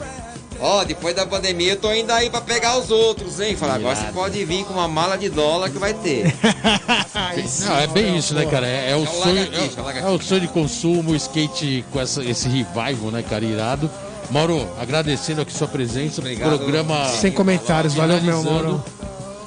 Ó, 0.62 0.84
depois 0.84 1.16
da 1.16 1.26
pandemia 1.26 1.72
eu 1.72 1.78
tô 1.78 1.92
indo 1.92 2.12
aí 2.12 2.30
pra 2.30 2.42
pegar 2.42 2.78
os 2.78 2.92
outros, 2.92 3.40
hein? 3.40 3.56
Falei, 3.56 3.78
agora 3.78 3.96
você 3.96 4.12
pode 4.12 4.46
vir 4.46 4.64
com 4.66 4.74
uma 4.74 4.88
mala 4.88 5.18
de 5.18 5.30
dólar 5.30 5.70
que 5.70 5.80
vai 5.80 5.94
ter. 5.94 6.36
Aí 7.16 7.46
Não, 7.62 7.78
é 7.78 7.88
bem 7.88 8.18
isso, 8.18 8.34
né, 8.36 8.46
cara? 8.46 8.68
É, 8.68 8.92
é 8.92 8.96
o 8.96 9.00
É 9.00 9.02
o 9.02 9.08
sonho, 9.08 9.50
é, 9.54 10.00
é 10.00 10.06
o 10.06 10.22
sonho 10.22 10.42
de 10.42 10.48
consumo, 10.50 11.12
o 11.12 11.16
skate 11.16 11.86
com 11.92 12.00
essa, 12.02 12.22
esse 12.24 12.50
revival, 12.50 13.10
né, 13.10 13.24
cara? 13.24 13.46
Irado. 13.46 13.90
Mauro, 14.30 14.68
agradecendo 14.80 15.42
aqui 15.42 15.54
sua 15.54 15.68
presença. 15.68 16.20
Obrigado. 16.20 16.58
Programa 16.58 17.06
Sem 17.08 17.32
comentários, 17.32 17.94
valeu, 17.94 18.22
meu. 18.22 18.44
Mauro. 18.44 18.84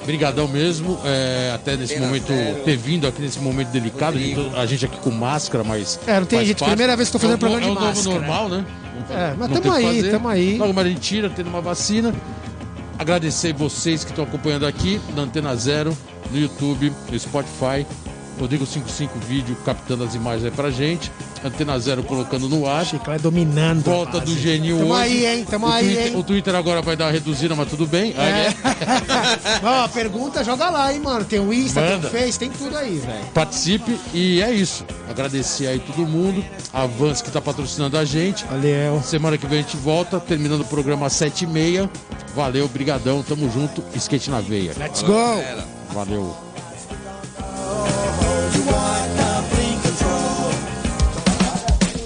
Brigadão 0.04 0.48
mesmo, 0.48 0.98
é, 1.04 1.52
até 1.54 1.76
nesse 1.76 1.98
momento, 1.98 2.32
ter 2.64 2.76
vindo 2.76 3.06
aqui 3.06 3.22
nesse 3.22 3.38
momento 3.38 3.68
delicado, 3.68 4.18
a 4.56 4.66
gente 4.66 4.84
aqui 4.84 4.96
com 4.98 5.10
máscara, 5.10 5.62
mas. 5.62 5.98
É, 6.06 6.18
não 6.18 6.26
tem 6.26 6.44
jeito, 6.44 6.58
parte. 6.58 6.70
primeira 6.70 6.96
vez 6.96 7.08
que 7.08 7.12
tô 7.12 7.18
fazendo 7.18 7.36
É 7.36 7.38
programa 7.38 7.60
de 7.62 7.68
É 7.68 7.70
o 7.70 7.74
novo 7.74 7.86
máscara. 7.86 8.18
normal, 8.18 8.48
né? 8.48 8.64
É, 9.10 9.34
mas 9.38 9.50
tamo 9.60 9.72
aí, 9.72 10.10
tamo 10.10 10.28
aí. 10.28 10.58
Logo 10.58 10.72
mais 10.72 10.86
a 10.86 10.90
gente 10.90 11.00
tira, 11.00 11.30
tendo 11.30 11.48
uma 11.48 11.60
vacina. 11.60 12.12
Agradecer 12.98 13.52
vocês 13.52 14.04
que 14.04 14.10
estão 14.10 14.24
acompanhando 14.24 14.66
aqui 14.66 15.00
na 15.14 15.22
Antena 15.22 15.54
Zero, 15.56 15.96
no 16.30 16.38
YouTube, 16.38 16.92
no 17.10 17.18
Spotify. 17.18 17.86
Rodrigo 18.42 18.66
55 18.66 19.18
Vídeo 19.20 19.56
captando 19.64 20.02
as 20.02 20.16
imagens 20.16 20.44
aí 20.44 20.50
pra 20.50 20.68
gente. 20.68 21.12
Antena 21.44 21.78
Zero 21.78 22.02
colocando 22.02 22.48
no 22.48 22.66
ar. 22.68 22.84
Chiclé 22.84 23.16
dominando. 23.18 23.84
Volta 23.84 24.20
do 24.20 24.36
Geninho 24.36 24.78
Tamo 24.78 24.92
hoje. 24.94 25.02
aí, 25.02 25.26
hein? 25.26 25.46
Tamo 25.48 25.66
o 25.66 25.70
aí, 25.70 25.84
Twitter, 25.84 26.06
hein? 26.06 26.16
O 26.16 26.22
Twitter 26.24 26.54
agora 26.56 26.82
vai 26.82 26.96
dar 26.96 27.04
uma 27.06 27.12
reduzida, 27.12 27.54
mas 27.54 27.68
tudo 27.68 27.86
bem. 27.86 28.12
Aí, 28.16 28.28
É. 28.30 28.48
né? 28.48 28.54
Ó, 29.62 29.88
pergunta, 29.88 30.42
joga 30.42 30.68
lá, 30.70 30.92
hein, 30.92 30.98
mano. 31.00 31.24
Tem 31.24 31.38
o 31.38 31.52
Insta, 31.54 31.80
Manda. 31.80 32.08
tem 32.08 32.20
o 32.20 32.24
Face, 32.24 32.38
tem 32.38 32.50
tudo 32.50 32.76
aí, 32.76 32.98
velho. 32.98 33.24
Participe 33.32 33.96
e 34.12 34.42
é 34.42 34.50
isso. 34.50 34.84
Agradecer 35.08 35.68
aí 35.68 35.78
todo 35.78 36.04
mundo. 36.06 36.44
A 36.72 36.84
Vans 36.86 37.22
que 37.22 37.30
tá 37.30 37.40
patrocinando 37.40 37.96
a 37.96 38.04
gente. 38.04 38.44
Valeu. 38.46 39.00
Semana 39.04 39.38
que 39.38 39.46
vem 39.46 39.60
a 39.60 39.62
gente 39.62 39.76
volta, 39.76 40.18
terminando 40.18 40.62
o 40.62 40.66
programa 40.66 41.06
às 41.06 41.12
7h30. 41.12 41.88
Valeu, 42.34 42.66
brigadão, 42.66 43.22
tamo 43.22 43.48
junto. 43.52 43.82
Skate 43.94 44.30
na 44.30 44.40
veia. 44.40 44.72
Let's 44.76 45.02
go! 45.02 45.40
Valeu. 45.92 46.34